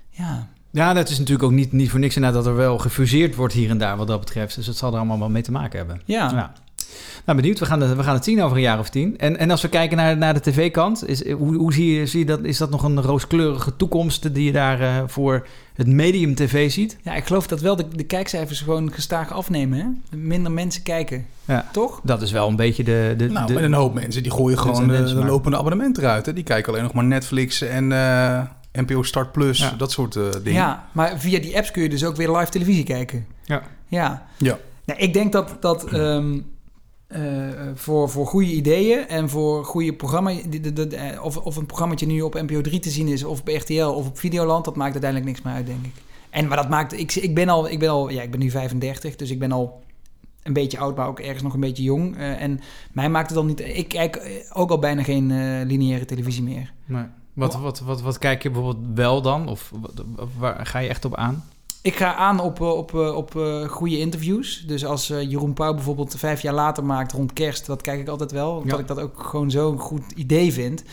Ja, 0.09 0.49
Ja, 0.71 0.93
dat 0.93 1.09
is 1.09 1.17
natuurlijk 1.17 1.43
ook 1.43 1.51
niet, 1.51 1.71
niet 1.71 1.89
voor 1.89 1.99
niks 1.99 2.15
inderdaad 2.15 2.43
dat 2.43 2.51
er 2.51 2.57
wel 2.57 2.77
gefuseerd 2.77 3.35
wordt 3.35 3.53
hier 3.53 3.69
en 3.69 3.77
daar 3.77 3.97
wat 3.97 4.07
dat 4.07 4.19
betreft. 4.19 4.55
Dus 4.55 4.65
dat 4.65 4.75
zal 4.77 4.91
er 4.91 4.97
allemaal 4.97 5.19
wel 5.19 5.29
mee 5.29 5.41
te 5.41 5.51
maken 5.51 5.77
hebben. 5.77 6.01
Ja. 6.05 6.53
Nou, 7.25 7.37
benieuwd. 7.37 7.59
We 7.59 7.65
gaan, 7.65 7.81
het, 7.81 7.95
we 7.95 8.03
gaan 8.03 8.13
het 8.13 8.23
zien 8.23 8.41
over 8.41 8.57
een 8.57 8.63
jaar 8.63 8.79
of 8.79 8.89
tien. 8.89 9.17
En, 9.17 9.37
en 9.37 9.51
als 9.51 9.61
we 9.61 9.69
kijken 9.69 9.97
naar, 9.97 10.17
naar 10.17 10.33
de 10.33 10.39
tv-kant, 10.39 11.07
is, 11.07 11.31
hoe, 11.31 11.55
hoe 11.55 11.73
zie, 11.73 11.99
je, 11.99 12.05
zie 12.05 12.19
je 12.19 12.25
dat? 12.25 12.43
Is 12.43 12.57
dat 12.57 12.69
nog 12.69 12.83
een 12.83 13.01
rooskleurige 13.01 13.75
toekomst 13.75 14.33
die 14.33 14.45
je 14.45 14.51
daar 14.51 14.81
eh, 14.81 15.03
voor 15.07 15.47
het 15.75 15.87
medium 15.87 16.35
tv 16.35 16.71
ziet? 16.71 16.97
ja, 17.03 17.13
ik 17.13 17.25
geloof 17.25 17.47
dat 17.47 17.61
wel 17.61 17.75
de, 17.75 17.85
de 17.95 18.03
kijkcijfers 18.03 18.61
gewoon 18.61 18.91
gestaag 18.91 19.33
afnemen. 19.33 19.79
Hè? 19.79 20.17
Minder 20.17 20.51
mensen 20.51 20.83
kijken. 20.83 21.25
Ja. 21.45 21.69
Toch? 21.71 21.99
Dat 22.03 22.21
is 22.21 22.31
wel 22.31 22.47
een 22.47 22.55
beetje 22.55 22.83
de... 22.83 23.13
de, 23.17 23.27
Nou, 23.27 23.47
de 23.47 23.53
met 23.53 23.63
een 23.63 23.73
hoop 23.73 23.93
mensen 23.93 24.23
die 24.23 24.31
gooien 24.31 24.57
gewoon 24.57 24.87
de, 24.87 24.93
benchmark. 24.93 25.25
de 25.25 25.31
lopende 25.31 25.57
abonnementen 25.57 26.03
eruit. 26.03 26.25
Hè. 26.25 26.33
Die 26.33 26.43
kijken 26.43 26.71
alleen 26.71 26.83
nog 26.83 26.93
maar 26.93 27.03
Netflix 27.03 27.61
en 27.61 27.91
eh, 27.91 28.41
NPO 28.73 29.03
Start 29.03 29.31
Plus, 29.31 29.59
Ja. 29.59 29.71
dat 29.77 29.91
soort 29.91 30.15
eh, 30.15 30.29
dingen. 30.31 30.53
Ja, 30.53 30.89
maar 30.93 31.19
via 31.19 31.39
die 31.39 31.57
apps 31.57 31.71
kun 31.71 31.81
je 31.83 31.89
dus 31.89 32.05
ook 32.05 32.15
weer 32.15 32.31
live 32.31 32.51
televisie 32.51 32.83
kijken. 32.83 33.25
Ja. 33.43 33.61
Ja. 33.87 34.27
Ja. 34.37 34.59
Nou, 34.85 34.99
ik 34.99 35.13
denk 35.13 35.31
dat, 35.31 35.57
dat 35.59 35.83
ehm, 35.83 36.39
eh, 37.07 37.21
voor, 37.75 38.09
voor 38.09 38.27
goede 38.27 38.51
ideeën 38.51 39.07
en 39.07 39.29
voor 39.29 39.65
goede 39.65 39.93
programma, 39.93 40.33
de- 40.49 40.59
de- 40.73 40.73
de- 40.87 40.95
eh, 40.95 41.23
of, 41.23 41.37
of 41.37 41.55
een 41.55 41.65
programmaatje 41.65 42.05
nu 42.05 42.21
op 42.21 42.33
NPO 42.33 42.61
3 42.61 42.79
te 42.79 42.89
zien 42.89 43.07
is, 43.07 43.23
of 43.23 43.39
op 43.39 43.47
RTL 43.47 43.83
of 43.83 44.07
op 44.07 44.19
Videoland, 44.19 44.65
dat 44.65 44.75
maakt 44.75 44.91
uiteindelijk 44.91 45.31
niks 45.31 45.41
meer 45.45 45.53
uit, 45.53 45.65
denk 45.65 45.85
ik. 45.85 45.91
En 46.29 46.47
maar 46.47 46.57
dat 46.57 46.69
maakt, 46.69 46.99
ik, 46.99 47.15
ik 47.15 47.35
ben 47.35 47.49
al, 47.49 47.69
ik 47.69 47.79
ben 47.79 47.89
al, 47.89 48.09
ja, 48.09 48.21
ik 48.21 48.31
ben 48.31 48.39
nu 48.39 48.49
35, 48.49 49.15
dus 49.15 49.29
ik 49.29 49.39
ben 49.39 49.51
al 49.51 49.83
een 50.43 50.53
beetje 50.53 50.77
oud, 50.77 50.95
maar 50.97 51.07
ook 51.07 51.19
ergens 51.19 51.41
nog 51.43 51.53
een 51.53 51.59
beetje 51.59 51.83
jong. 51.83 52.17
Eh, 52.17 52.41
en 52.41 52.59
mij 52.91 53.09
maakt 53.09 53.27
het 53.29 53.37
dan 53.37 53.45
niet, 53.47 53.59
ik 53.59 53.87
kijk 53.87 54.43
ook 54.53 54.69
al 54.69 54.79
bijna 54.79 55.03
geen 55.03 55.31
eh, 55.31 55.37
lineaire 55.65 56.05
televisie 56.05 56.43
meer. 56.43 56.73
Nee. 56.85 57.03
Wat, 57.33 57.55
wat, 57.55 57.79
wat, 57.79 58.01
wat 58.01 58.17
kijk 58.17 58.43
je 58.43 58.49
bijvoorbeeld 58.49 58.85
wel 58.95 59.21
dan? 59.21 59.47
Of 59.47 59.71
waar 60.37 60.65
ga 60.65 60.79
je 60.79 60.89
echt 60.89 61.05
op 61.05 61.15
aan? 61.15 61.43
Ik 61.81 61.95
ga 61.95 62.15
aan 62.15 62.39
op, 62.39 62.61
eh, 62.61 62.67
op, 62.77 62.95
eh, 62.95 63.15
op 63.15 63.35
eh, 63.35 63.67
goede 63.67 63.99
interviews. 63.99 64.63
Dus 64.67 64.85
als 64.85 65.07
Jeroen 65.07 65.53
Pauw 65.53 65.73
bijvoorbeeld 65.73 66.15
vijf 66.17 66.41
jaar 66.41 66.53
later 66.53 66.83
maakt 66.85 67.11
rond 67.11 67.33
kerst, 67.33 67.65
dat 67.65 67.81
kijk 67.81 67.99
ik 67.99 68.07
altijd 68.07 68.31
wel. 68.31 68.51
Omdat 68.55 68.71
Ja. 68.71 68.77
ik 68.79 68.87
dat 68.87 68.99
ook 68.99 69.23
gewoon 69.23 69.51
zo'n 69.51 69.79
goed 69.79 70.11
idee 70.15 70.53
vind. 70.53 70.83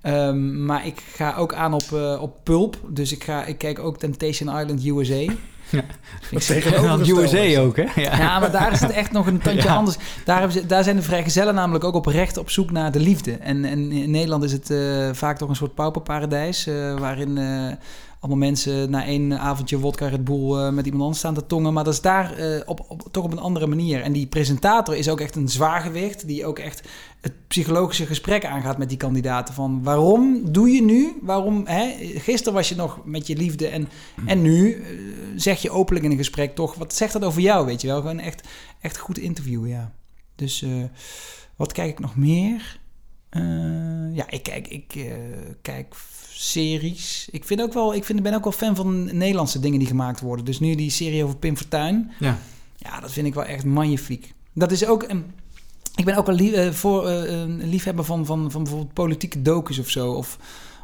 Ehm, 0.00 0.64
maar 0.64 0.86
ik 0.86 1.00
ga 1.14 1.34
ook 1.36 1.54
aan 1.54 1.72
op, 1.74 1.92
op 2.20 2.36
Pulp. 2.42 2.76
Dus 2.88 3.12
ik, 3.12 3.24
ga, 3.24 3.44
ik 3.44 3.58
kijk 3.58 3.78
ook 3.78 3.98
Temptation 3.98 4.58
Island 4.60 4.84
USA. 4.84 5.32
Ja. 5.70 5.82
Ik 6.30 6.38
tegenover 6.38 7.18
USA 7.18 7.60
ook, 7.60 7.76
hè? 7.76 7.84
Ja. 7.94 8.16
Ja. 8.16 8.38
maar 8.38 8.50
daar 8.50 8.72
is 8.72 8.80
het 8.80 8.90
echt 8.90 9.12
nog 9.12 9.26
een 9.26 9.38
tandje 9.38 9.68
Ja. 9.68 9.74
anders. 9.74 9.96
Daar, 10.24 10.50
ze, 10.50 10.66
daar 10.66 10.84
zijn 10.84 10.96
de 10.96 11.02
vrijgezellen 11.02 11.54
namelijk 11.54 11.84
ook 11.84 11.94
oprecht 11.94 12.36
op 12.36 12.50
zoek 12.50 12.70
naar 12.70 12.92
de 12.92 13.00
liefde. 13.00 13.32
En, 13.32 13.64
en 13.64 13.92
in 13.92 14.10
Nederland 14.10 14.44
is 14.44 14.52
het 14.52 14.70
eh, 14.70 14.78
vaak 15.12 15.38
toch 15.38 15.48
een 15.48 15.56
soort 15.56 15.74
pauperparadijs... 15.74 16.66
eh, 16.66 16.98
waarin 16.98 17.38
eh, 17.38 17.72
allemaal 18.20 18.38
mensen 18.38 18.90
na 18.90 19.04
één 19.04 19.38
avondje 19.38 19.78
wodka 19.78 20.06
Red 20.06 20.24
Bull 20.24 20.52
eh, 20.52 20.70
met 20.70 20.84
iemand 20.84 21.02
anders 21.02 21.18
staan 21.18 21.34
te 21.34 21.46
tongen. 21.46 21.72
Maar 21.72 21.84
dat 21.84 21.92
is 21.92 22.00
daar 22.00 22.36
eh, 22.36 22.60
op, 22.66 23.08
toch 23.10 23.24
op 23.24 23.32
een 23.32 23.38
andere 23.38 23.66
manier. 23.66 24.02
En 24.02 24.12
die 24.12 24.26
presentator 24.26 24.96
is 24.96 25.08
ook 25.08 25.20
echt 25.20 25.36
een 25.36 25.48
zwaargewicht... 25.48 26.26
die 26.26 26.46
ook 26.46 26.58
echt 26.58 26.88
het 27.20 27.32
psychologische 27.48 28.06
gesprek 28.06 28.44
aangaat 28.44 28.78
met 28.78 28.88
die 28.88 28.98
kandidaten. 28.98 29.54
Van 29.54 29.82
waarom 29.82 30.52
doe 30.52 30.68
je 30.70 30.82
nu? 30.82 31.18
Waarom, 31.22 31.66
hè? 31.66 31.94
Gisteren 32.00 32.54
was 32.54 32.68
je 32.68 32.74
nog 32.74 33.04
met 33.04 33.26
je 33.26 33.36
liefde 33.36 33.66
en, 33.66 33.88
en 34.26 34.42
nu 34.42 34.72
eh, 34.72 34.80
zeg 35.36 35.62
je 35.62 35.70
openlijk 35.70 36.04
in 36.04 36.10
een 36.10 36.16
gesprek 36.16 36.54
toch... 36.54 36.74
wat 36.74 36.94
zegt 36.94 37.12
dat 37.12 37.24
over 37.24 37.40
jou, 37.40 37.66
weet 37.66 37.80
je 37.80 37.86
wel? 37.86 38.00
Gewoon 38.00 38.20
echt, 38.20 38.48
echt 38.80 38.98
goed 38.98 39.18
interviewen, 39.18 39.68
ja. 39.68 39.92
Dus 40.34 40.64
wat 41.56 41.72
kijk 41.72 41.90
ik 41.90 41.98
nog 41.98 42.16
meer? 42.16 42.78
Ja, 44.12 44.30
ik 44.30 44.42
kijk, 44.42 44.68
ik, 44.68 45.10
kijk 45.62 45.94
series. 46.40 47.28
Ik, 47.30 47.44
vind 47.44 47.62
ook 47.62 47.72
wel, 47.72 47.94
ik 47.94 48.04
vind, 48.04 48.22
ben 48.22 48.34
ook 48.34 48.44
wel 48.44 48.52
fan 48.52 48.76
van 48.76 49.16
Nederlandse 49.16 49.60
dingen 49.60 49.78
die 49.78 49.88
gemaakt 49.88 50.20
worden. 50.20 50.44
Dus 50.44 50.60
nu 50.60 50.74
die 50.74 50.90
serie 50.90 51.24
over 51.24 51.36
Pim 51.36 51.56
Fortuyn. 51.56 52.10
Ja. 52.18 52.38
Ja, 52.76 53.00
dat 53.00 53.12
vind 53.12 53.26
ik 53.26 53.34
wel 53.34 53.44
echt 53.44 53.64
magnifiek. 53.64 54.34
Dat 54.52 54.70
is 54.72 54.86
ook 54.86 55.02
een... 55.02 55.24
Ik 55.94 56.04
ben 56.04 56.16
ook 56.16 56.26
wel 56.26 56.34
lief, 56.34 56.52
eh, 56.52 56.70
voor, 56.70 57.08
eh, 57.08 57.40
een 57.40 57.68
liefhebber 57.68 58.04
van, 58.04 58.26
van, 58.26 58.50
van 58.50 58.62
bijvoorbeeld 58.62 58.92
politieke 58.92 59.42
docus 59.42 59.78
of 59.78 59.88
zo. 59.88 60.12
Of, 60.12 60.38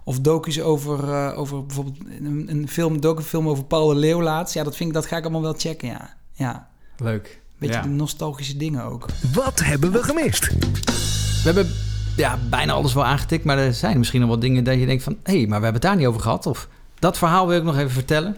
of 0.05 0.21
docus 0.21 0.61
over, 0.61 1.13
eh, 1.13 1.39
over 1.39 1.67
bijvoorbeeld 1.67 1.97
een, 2.21 2.47
een 2.51 2.69
film, 2.69 3.01
docufilm 3.01 3.49
over 3.49 3.65
Paul 3.65 3.89
de 3.89 3.95
Leeuw 3.95 4.23
laatst. 4.23 4.55
Ja, 4.55 4.65
dat, 4.65 4.77
vind 4.77 4.89
ik, 4.89 4.95
dat 4.95 5.07
ga 5.07 5.17
ik 5.17 5.23
allemaal 5.23 5.43
wel 5.43 5.55
checken, 5.57 5.89
ja. 5.89 6.17
ja. 6.33 6.69
Leuk. 6.97 7.43
Beetje 7.59 7.77
Ja. 7.77 7.83
de 7.83 7.89
nostalgische 7.89 8.57
dingen 8.57 8.85
ook. 8.85 9.07
Wat 9.33 9.61
hebben 9.61 9.93
we 9.93 10.03
gemist? 10.03 10.49
We 10.49 11.43
hebben 11.43 11.71
ja, 12.17 12.39
bijna 12.49 12.73
alles 12.73 12.95
wel 12.95 13.05
aangetikt, 13.05 13.45
maar 13.45 13.59
er 13.59 13.75
zijn 13.75 13.99
misschien 13.99 14.21
nog 14.21 14.29
wat 14.29 14.41
dingen 14.41 14.65
dat 14.65 14.79
je 14.79 14.87
denkt 14.87 15.03
van... 15.03 15.17
hé, 15.23 15.37
hey, 15.37 15.47
maar 15.47 15.59
we 15.59 15.65
hebben 15.65 15.73
het 15.73 15.83
daar 15.83 15.97
niet 15.97 16.07
over 16.07 16.21
gehad. 16.21 16.47
Of 16.47 16.69
dat 16.99 17.19
verhaal 17.19 17.47
wil 17.47 17.59
ik 17.59 17.65
nog 17.65 17.79
even 17.79 17.91
vertellen. 17.91 18.37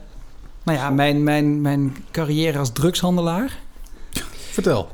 Nou 0.62 0.78
ja, 0.78 0.90
mijn, 0.90 1.22
mijn, 1.22 1.60
mijn 1.60 1.96
carrière 2.10 2.58
als 2.58 2.72
drugshandelaar. 2.72 3.58
Vertel. 4.52 4.88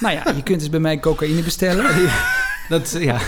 Nou 0.00 0.14
ja, 0.14 0.32
je 0.36 0.42
kunt 0.42 0.58
dus 0.58 0.70
bij 0.70 0.80
mij 0.80 1.00
cocaïne 1.00 1.42
bestellen. 1.42 1.84
Dat, 2.68 2.96
ja. 2.98 3.20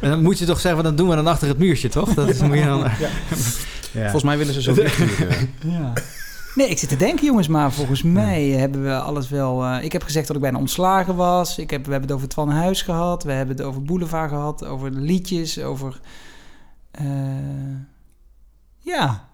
En 0.00 0.10
dan 0.10 0.22
moet 0.22 0.38
je 0.38 0.44
toch 0.44 0.60
zeggen, 0.60 0.84
dat 0.84 0.96
doen 0.96 1.08
we 1.08 1.14
dan 1.14 1.26
achter 1.26 1.48
het 1.48 1.58
muurtje, 1.58 1.88
toch? 1.88 2.14
Dat 2.14 2.28
is, 2.28 2.40
moet 2.40 2.58
je 2.58 2.64
dan, 2.64 2.78
Ja. 2.78 3.08
Volgens 4.10 4.22
mij 4.22 4.38
willen 4.38 4.54
ze 4.54 4.62
zo. 4.62 4.74
Ja. 5.60 5.92
Nee, 6.56 6.68
ik 6.68 6.78
zit 6.78 6.88
te 6.88 6.96
denken, 6.96 7.24
jongens, 7.26 7.48
maar 7.48 7.72
volgens 7.72 8.02
mij 8.02 8.44
hebben 8.48 8.82
we 8.82 8.98
alles 8.98 9.28
wel. 9.28 9.64
eh, 9.64 9.84
ik 9.84 9.92
heb 9.92 10.02
gezegd 10.02 10.26
dat 10.26 10.36
ik 10.36 10.42
bijna 10.42 10.58
ontslagen 10.58 11.16
was. 11.16 11.58
Ik 11.58 11.70
heb, 11.70 11.84
we 11.86 11.90
hebben 11.90 12.08
het 12.08 12.16
over 12.18 12.28
Twan 12.28 12.50
Huis 12.50 12.82
gehad. 12.82 13.22
We 13.24 13.32
hebben 13.32 13.56
het 13.56 13.64
over 13.64 13.82
Boulevard 13.82 14.30
gehad. 14.30 14.64
Over 14.64 14.90
liedjes. 14.90 15.60
Over. 15.62 16.00
eh, 16.90 17.04
ja. 18.78 19.28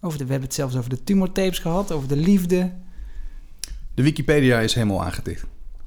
Over 0.00 0.18
de, 0.18 0.24
we 0.24 0.30
hebben 0.30 0.48
het 0.48 0.58
zelfs 0.58 0.76
over 0.76 0.90
de 0.90 1.04
tumortapes 1.04 1.58
gehad. 1.58 1.92
Over 1.92 2.08
de 2.08 2.16
liefde. 2.16 2.72
De 3.94 4.02
Wikipedia 4.02 4.58
is 4.58 4.74
helemaal 4.74 5.04
aangetikt. 5.04 5.44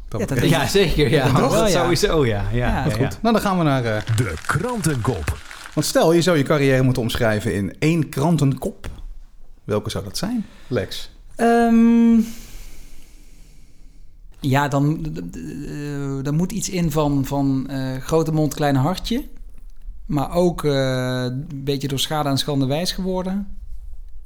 Ja, 0.09 0.25
dat. 0.25 0.49
Ja, 0.49 0.67
zeker, 0.67 1.09
ja. 1.09 1.31
Dat 1.31 1.69
sowieso, 1.69 2.25
ja. 2.25 2.43
Ja, 2.51 2.67
Ja, 2.67 2.84
Wat 2.84 2.95
ja, 2.97 2.97
goed. 3.07 3.21
Nou, 3.21 3.34
dan 3.34 3.43
gaan 3.43 3.57
we 3.57 3.63
naar... 3.63 3.85
eh, 3.85 4.01
De 4.15 4.34
krantenkop. 4.45 5.38
Want 5.73 5.85
stel, 5.85 6.13
je 6.13 6.21
zou 6.21 6.38
je 6.38 6.43
carrière 6.43 6.84
moeten 6.84 7.01
omschrijven 7.01 7.55
in 7.55 7.75
één 7.80 8.09
krantenkop. 8.09 8.89
Welke 9.64 9.90
zou 9.90 10.03
dat 10.03 10.18
zijn, 10.18 10.45
Lex? 10.68 11.10
Ehm, 11.35 12.19
ja, 14.40 14.68
dan, 14.68 15.02
d- 15.02 15.15
d- 15.34 15.38
eh, 15.68 16.23
dan 16.23 16.35
moet 16.35 16.52
iets 16.52 16.69
in 16.69 16.91
van, 16.91 17.26
van 17.26 17.68
eh, 17.69 17.98
grote 17.98 18.31
mond, 18.31 18.53
klein 18.53 18.76
hartje. 18.76 19.23
Maar 20.06 20.31
ook 20.35 20.64
eh, 20.64 21.23
een 21.23 21.64
beetje 21.64 21.88
door 21.88 21.99
schade 21.99 22.30
en 22.30 22.38
schande 22.38 22.65
wijs 22.65 22.91
geworden. 22.91 23.57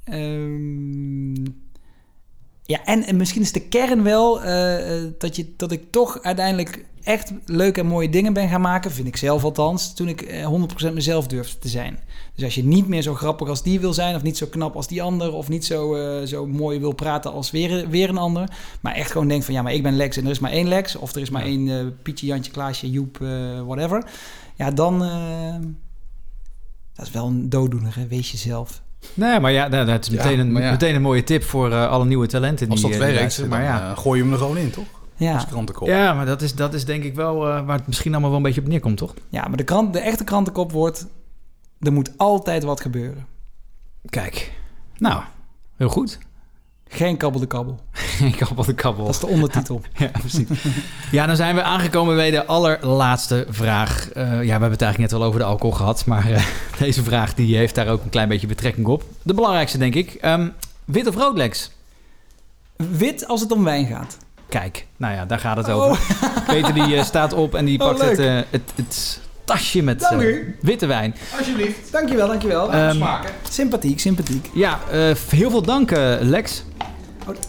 Ehm, 0.04 1.36
ja, 2.64 2.84
en, 2.86 3.04
en 3.04 3.18
misschien 3.18 3.42
is 3.42 3.52
de 3.52 3.68
kern 3.68 4.04
wel 4.04 4.34
dat, 5.18 5.36
je, 5.36 5.54
dat 5.58 5.72
ik 5.72 5.92
toch 5.92 6.22
uiteindelijk 6.22 6.86
echt 7.08 7.32
leuke 7.46 7.80
en 7.80 7.86
mooie 7.88 8.10
dingen 8.10 8.34
ben 8.34 8.50
gaan 8.50 8.62
maken. 8.62 8.92
Vind 8.92 9.08
ik 9.08 9.18
zelf 9.18 9.44
althans. 9.44 9.94
Toen 9.94 10.08
ik 10.08 10.22
eh, 10.22 10.52
100% 10.90 10.94
mezelf 10.94 11.28
durfde 11.28 11.60
te 11.60 11.68
zijn. 11.68 12.00
Dus 12.36 12.44
als 12.44 12.56
je 12.56 12.64
niet 12.64 12.88
meer 12.88 13.02
zo 13.02 13.14
grappig 13.14 13.48
als 13.50 13.64
die 13.64 13.80
wil 13.80 13.94
zijn, 13.94 14.16
of 14.16 14.22
niet 14.24 14.38
zo 14.38 14.46
knap 14.48 14.76
als 14.76 14.88
die 14.88 15.02
ander, 15.02 15.34
of 15.34 15.50
niet 15.50 15.66
zo, 15.66 15.96
eh, 15.96 16.26
zo 16.28 16.48
mooi 16.48 16.80
wil 16.80 16.92
praten 16.94 17.32
als 17.32 17.52
weer, 17.52 17.90
weer 17.90 18.10
een 18.10 18.18
ander, 18.18 18.50
maar 18.82 18.94
echt 18.94 19.12
gewoon 19.12 19.28
denkt 19.28 19.46
van 19.46 19.54
ja, 19.54 19.62
maar 19.62 19.74
ik 19.74 19.84
ben 19.84 19.96
Lex 19.96 20.18
en 20.18 20.26
er 20.26 20.32
is 20.32 20.40
maar 20.40 20.52
één 20.52 20.68
Lex, 20.68 20.96
of 20.96 21.16
er 21.16 21.22
is 21.22 21.30
maar 21.30 21.44
één 21.44 21.70
eh, 21.70 21.86
Pietje, 22.04 22.26
Jantje, 22.28 22.52
Klaasje, 22.52 22.90
Joep, 22.92 23.22
eh, 23.22 23.28
whatever. 23.66 24.04
Ja, 24.56 24.72
dan. 24.72 25.04
eh, 25.04 25.56
dat 26.94 27.06
is 27.06 27.12
wel 27.12 27.26
een 27.28 27.50
dooddoener, 27.50 27.96
hè? 27.96 28.08
wees 28.08 28.32
jezelf. 28.32 28.82
Nee, 29.14 29.40
maar 29.40 29.52
ja, 29.52 29.68
nou, 29.68 29.86
dat 29.86 30.08
is 30.08 30.14
Ja, 30.14 30.24
meteen, 30.24 30.40
een, 30.40 30.56
ja. 30.62 30.72
meteen 30.72 30.96
een 30.96 31.02
mooie 31.02 31.24
tip 31.24 31.44
voor 31.44 31.72
eh, 31.72 31.90
alle 31.90 32.06
nieuwe 32.06 32.28
talenten. 32.28 32.70
Als 32.70 32.82
die, 32.82 32.90
dat 32.90 33.00
eh, 33.00 33.06
die 33.06 33.16
werkt, 33.16 33.22
luisteren. 33.22 33.50
dan 33.50 33.60
maar 33.60 33.68
ja. 33.68 33.92
eh, 33.92 33.98
gooi 33.98 34.18
je 34.18 34.24
hem 34.24 34.34
er 34.34 34.40
gewoon 34.40 34.58
in, 34.58 34.70
toch? 34.70 34.86
Ja. 35.18 35.34
Als 35.34 35.46
krantenkop. 35.46 35.88
Ja, 35.88 36.14
maar 36.14 36.26
dat 36.26 36.42
is, 36.42 36.56
dat 36.56 36.74
is 36.74 36.86
denk 36.86 37.04
ik 37.04 37.16
wel 37.16 37.48
eh, 37.48 37.66
waar 37.66 37.78
het 37.78 37.88
misschien 37.88 38.12
allemaal 38.12 38.30
wel 38.30 38.40
een 38.40 38.46
beetje 38.46 38.62
op 38.62 38.68
neerkomt, 38.68 38.98
toch? 38.98 39.14
Ja, 39.30 39.48
maar 39.48 39.58
de, 39.58 39.64
krant, 39.64 39.94
de 39.94 40.00
echte 40.00 40.24
krantenkop 40.24 40.72
wordt, 40.72 41.08
er 41.80 41.94
moet 41.94 42.12
altijd 42.18 42.64
wat 42.64 42.82
gebeuren. 42.82 43.26
Kijk, 44.10 44.52
nou, 44.98 45.22
heel 45.78 45.90
goed. 45.90 46.20
Geen 46.90 47.18
kabbel 47.18 47.40
de 47.40 47.48
kabbel. 47.48 47.80
Geen 48.18 48.36
kabbel 48.36 48.66
de 48.66 48.74
kabbel. 48.74 49.06
Dat 49.06 49.14
is 49.14 49.20
de 49.20 49.28
ondertitel. 49.28 49.82
ja, 49.94 50.08
precies. 50.08 50.48
Ja, 51.12 51.26
dan 51.26 51.36
zijn 51.36 51.56
we 51.56 51.62
aangekomen 51.62 52.16
bij 52.16 52.32
de 52.32 52.46
allerlaatste 52.46 53.46
vraag. 53.50 54.10
Eh, 54.10 54.24
ja, 54.24 54.40
we 54.40 54.50
hebben 54.50 54.72
het 54.72 54.82
eigenlijk 54.82 55.12
net 55.12 55.22
al 55.22 55.28
over 55.28 55.40
de 55.40 55.46
alcohol 55.46 55.76
gehad, 55.76 56.06
maar 56.06 56.32
eh, 56.32 56.46
deze 56.80 57.04
vraag 57.04 57.34
die 57.34 57.58
heeft 57.58 57.76
daar 57.76 57.88
ook 57.88 58.04
een 58.04 58.10
klein 58.10 58.28
beetje 58.28 58.48
betrekking 58.48 58.88
op. 58.88 59.04
De 59.22 59.34
belangrijkste, 59.34 59.78
denk 59.78 59.96
ik. 59.96 60.14
Ehm, 60.14 60.50
wit 60.86 61.08
of 61.08 61.16
rood, 61.16 61.38
Lex? 61.38 61.72
Wit 62.76 63.28
als 63.28 63.42
het 63.42 63.52
om 63.52 63.64
wijn 63.64 63.88
gaat. 63.88 64.18
Kijk, 64.50 64.86
nou 64.98 65.14
ja, 65.14 65.26
daar 65.26 65.40
gaat 65.40 65.58
het 65.58 65.68
Oh. 65.68 65.76
over. 65.76 66.00
Peter 66.48 66.74
die 66.74 66.96
eh, 66.96 67.04
staat 67.04 67.34
op 67.34 67.56
en 67.56 67.66
die 67.66 67.80
Oh, 67.80 67.88
pakt 67.88 68.02
het, 68.02 68.20
eh, 68.20 68.36
het, 68.50 68.62
het 68.76 69.20
tasje 69.46 69.82
met 69.84 70.02
eh, 70.04 70.18
witte 70.62 70.86
wijn. 70.86 71.16
Alsjeblieft. 71.38 71.92
Dankjewel, 71.92 72.28
dankjewel. 72.28 72.72
Ehm, 72.72 73.04
Sympathiek, 73.50 74.00
sympathiek. 74.00 74.50
Ja, 74.54 74.80
eh, 74.92 75.00
heel 75.30 75.50
veel 75.50 75.62
dank, 75.62 75.92
eh, 75.92 76.14
Lex. 76.20 76.64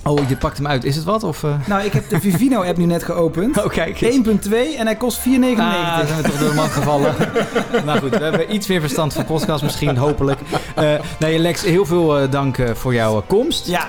Oh, 0.05 0.29
je 0.29 0.37
pakt 0.37 0.57
hem 0.57 0.67
uit. 0.67 0.85
Is 0.85 0.97
het 0.97 1.05
wat? 1.05 1.23
Of, 1.23 1.45
eh? 1.45 1.51
Nou, 1.67 1.83
ik 1.85 1.93
heb 1.93 2.09
de 2.09 2.21
Vivino-app 2.21 2.77
nu 2.79 2.85
net 2.85 3.03
geopend. 3.03 3.57
Oh, 3.65 3.71
kijk 3.71 4.01
eens. 4.01 4.15
1.2 4.17 4.77
en 4.79 4.87
hij 4.87 4.97
kost 4.97 5.19
4,99. 5.19 5.25
Ah, 5.59 6.07
zijn 6.07 6.23
we 6.23 6.29
toch 6.29 6.39
door 6.39 6.49
de 6.49 6.55
man 6.55 6.69
gevallen. 6.69 7.15
nou 7.87 7.99
goed, 7.99 8.11
we 8.11 8.23
hebben 8.23 8.55
iets 8.55 8.67
meer 8.67 8.81
verstand 8.81 9.13
van 9.13 9.25
podcast 9.25 9.63
misschien, 9.63 9.97
hopelijk. 9.97 10.41
Eh 10.75 10.95
nee, 11.19 11.39
Lex, 11.39 11.63
heel 11.63 11.87
veel 11.87 12.19
eh, 12.19 12.31
dank 12.31 12.59
eh, 12.59 12.75
voor 12.75 12.95
jouw 12.95 13.23
komst. 13.27 13.67
Ja. 13.67 13.89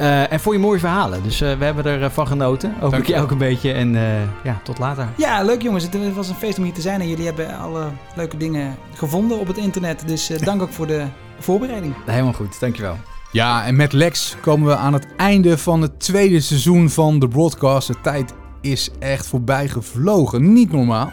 Eh, 0.00 0.32
en 0.32 0.40
voor 0.40 0.52
je 0.52 0.58
mooie 0.58 0.78
verhalen. 0.78 1.22
Dus 1.22 1.40
eh, 1.40 1.58
we 1.58 1.64
hebben 1.64 1.84
ervan 1.84 2.10
van 2.10 2.26
genoten. 2.26 2.74
Hoop 2.78 2.94
ik 2.94 3.06
je 3.06 3.20
ook 3.20 3.30
een 3.30 3.38
beetje. 3.38 3.72
En 3.72 3.96
eh, 3.96 4.02
ja, 4.44 4.60
tot 4.62 4.78
later. 4.78 5.08
Ja, 5.16 5.42
leuk 5.42 5.62
jongens. 5.62 5.84
Het 5.84 6.14
was 6.14 6.28
een 6.28 6.34
feest 6.34 6.58
om 6.58 6.64
hier 6.64 6.72
te 6.72 6.80
zijn. 6.80 7.00
En 7.00 7.08
jullie 7.08 7.24
hebben 7.24 7.58
alle 7.58 7.86
leuke 8.14 8.36
dingen 8.36 8.76
gevonden 8.94 9.38
op 9.38 9.46
het 9.46 9.56
internet. 9.56 10.02
Dus 10.06 10.30
eh, 10.30 10.40
dank 10.40 10.62
ook 10.62 10.72
voor 10.72 10.86
de 10.86 11.04
voorbereiding. 11.38 11.94
Helemaal 12.06 12.32
goed, 12.32 12.60
dankjewel. 12.60 12.96
Ja, 13.32 13.64
en 13.64 13.76
met 13.76 13.92
Lex 13.92 14.36
komen 14.40 14.68
we 14.68 14.76
aan 14.76 14.92
het 14.92 15.06
einde 15.16 15.58
van 15.58 15.82
het 15.82 16.00
tweede 16.00 16.40
seizoen 16.40 16.90
van 16.90 17.18
de 17.18 17.28
broadcast. 17.28 17.88
De 17.88 18.00
tijd 18.02 18.34
is 18.60 18.90
echt 18.98 19.26
voorbij 19.26 19.68
gevlogen. 19.68 20.52
Niet 20.52 20.72
normaal. 20.72 21.12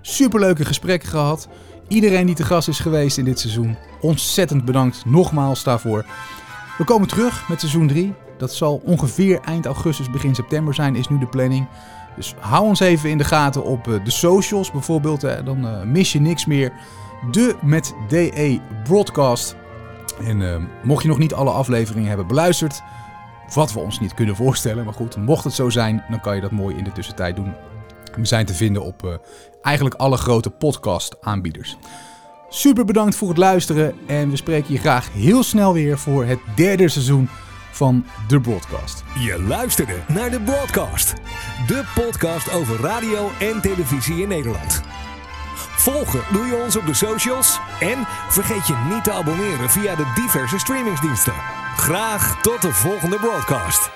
Superleuke 0.00 0.64
gesprekken 0.64 1.08
gehad. 1.08 1.48
Iedereen 1.88 2.26
die 2.26 2.34
te 2.34 2.44
gast 2.44 2.68
is 2.68 2.80
geweest 2.80 3.18
in 3.18 3.24
dit 3.24 3.40
seizoen. 3.40 3.76
Ontzettend 4.00 4.64
bedankt 4.64 5.02
nogmaals 5.04 5.64
daarvoor. 5.64 6.04
We 6.78 6.84
komen 6.84 7.08
terug 7.08 7.48
met 7.48 7.60
seizoen 7.60 7.88
3. 7.88 8.14
Dat 8.36 8.52
zal 8.52 8.80
ongeveer 8.84 9.40
eind 9.40 9.66
augustus, 9.66 10.10
begin 10.10 10.34
september 10.34 10.74
zijn, 10.74 10.96
is 10.96 11.08
nu 11.08 11.18
de 11.18 11.26
planning. 11.26 11.68
Dus 12.16 12.34
hou 12.40 12.64
ons 12.64 12.80
even 12.80 13.10
in 13.10 13.18
de 13.18 13.24
gaten 13.24 13.64
op 13.64 13.88
eh, 13.88 14.04
de 14.04 14.10
socials 14.10 14.70
bijvoorbeeld. 14.70 15.20
Dan 15.20 15.66
eh, 15.66 15.82
mis 15.82 16.12
je 16.12 16.20
niks 16.20 16.46
meer. 16.46 16.72
De 17.30 17.56
met 17.62 17.94
DE 18.08 18.60
broadcast. 18.84 19.56
En 20.24 20.52
eh, 20.52 20.62
mocht 20.82 21.02
je 21.02 21.08
nog 21.08 21.18
niet 21.18 21.34
alle 21.34 21.50
afleveringen 21.50 22.08
hebben 22.08 22.26
beluisterd, 22.26 22.82
wat 23.54 23.72
we 23.72 23.78
ons 23.78 24.00
niet 24.00 24.14
kunnen 24.14 24.36
voorstellen, 24.36 24.84
maar 24.84 24.94
goed, 24.94 25.16
mocht 25.16 25.44
het 25.44 25.52
zo 25.52 25.70
zijn, 25.70 26.04
dan 26.10 26.20
kan 26.20 26.34
je 26.34 26.40
dat 26.40 26.50
mooi 26.50 26.76
in 26.76 26.84
de 26.84 26.92
tussentijd 26.92 27.36
doen. 27.36 27.54
We 28.16 28.26
zijn 28.26 28.46
te 28.46 28.54
vinden 28.54 28.82
op 28.82 29.20
eigenlijk 29.62 29.94
alle 29.94 30.16
grote 30.16 30.50
podcast 30.50 31.16
aanbieders. 31.20 31.76
Super 32.48 32.84
bedankt 32.84 33.16
voor 33.16 33.28
het 33.28 33.38
luisteren 33.38 33.94
en 34.06 34.30
we 34.30 34.36
spreken 34.36 34.72
je 34.72 34.78
graag 34.78 35.12
heel 35.12 35.42
snel 35.42 35.72
weer 35.72 35.98
voor 35.98 36.24
het 36.24 36.38
derde 36.54 36.88
seizoen 36.88 37.28
van 37.70 38.04
de 38.28 38.40
broadcast. 38.40 39.04
Je 39.18 39.42
luisterde 39.42 39.94
naar 40.08 40.30
de 40.30 40.40
Broadcast. 40.40 41.14
De 41.66 41.84
podcast 41.94 42.52
over 42.52 42.80
radio 42.80 43.30
en 43.40 43.60
televisie 43.60 44.22
in 44.22 44.28
Nederland. 44.28 44.82
Volgen 45.76 46.20
doe 46.32 46.46
je 46.46 46.62
ons 46.64 46.76
op 46.76 46.86
de 46.86 46.94
socials. 46.94 47.60
En 47.80 48.06
vergeet 48.28 48.66
je 48.66 48.88
niet 48.92 49.04
te 49.04 49.12
abonneren 49.12 49.70
via 49.70 49.94
de 49.94 50.12
diverse 50.14 50.58
streamingsdiensten. 50.58 51.34
Graag 51.76 52.40
tot 52.42 52.62
de 52.62 52.72
volgende 52.72 53.16
broadcast. 53.16 53.90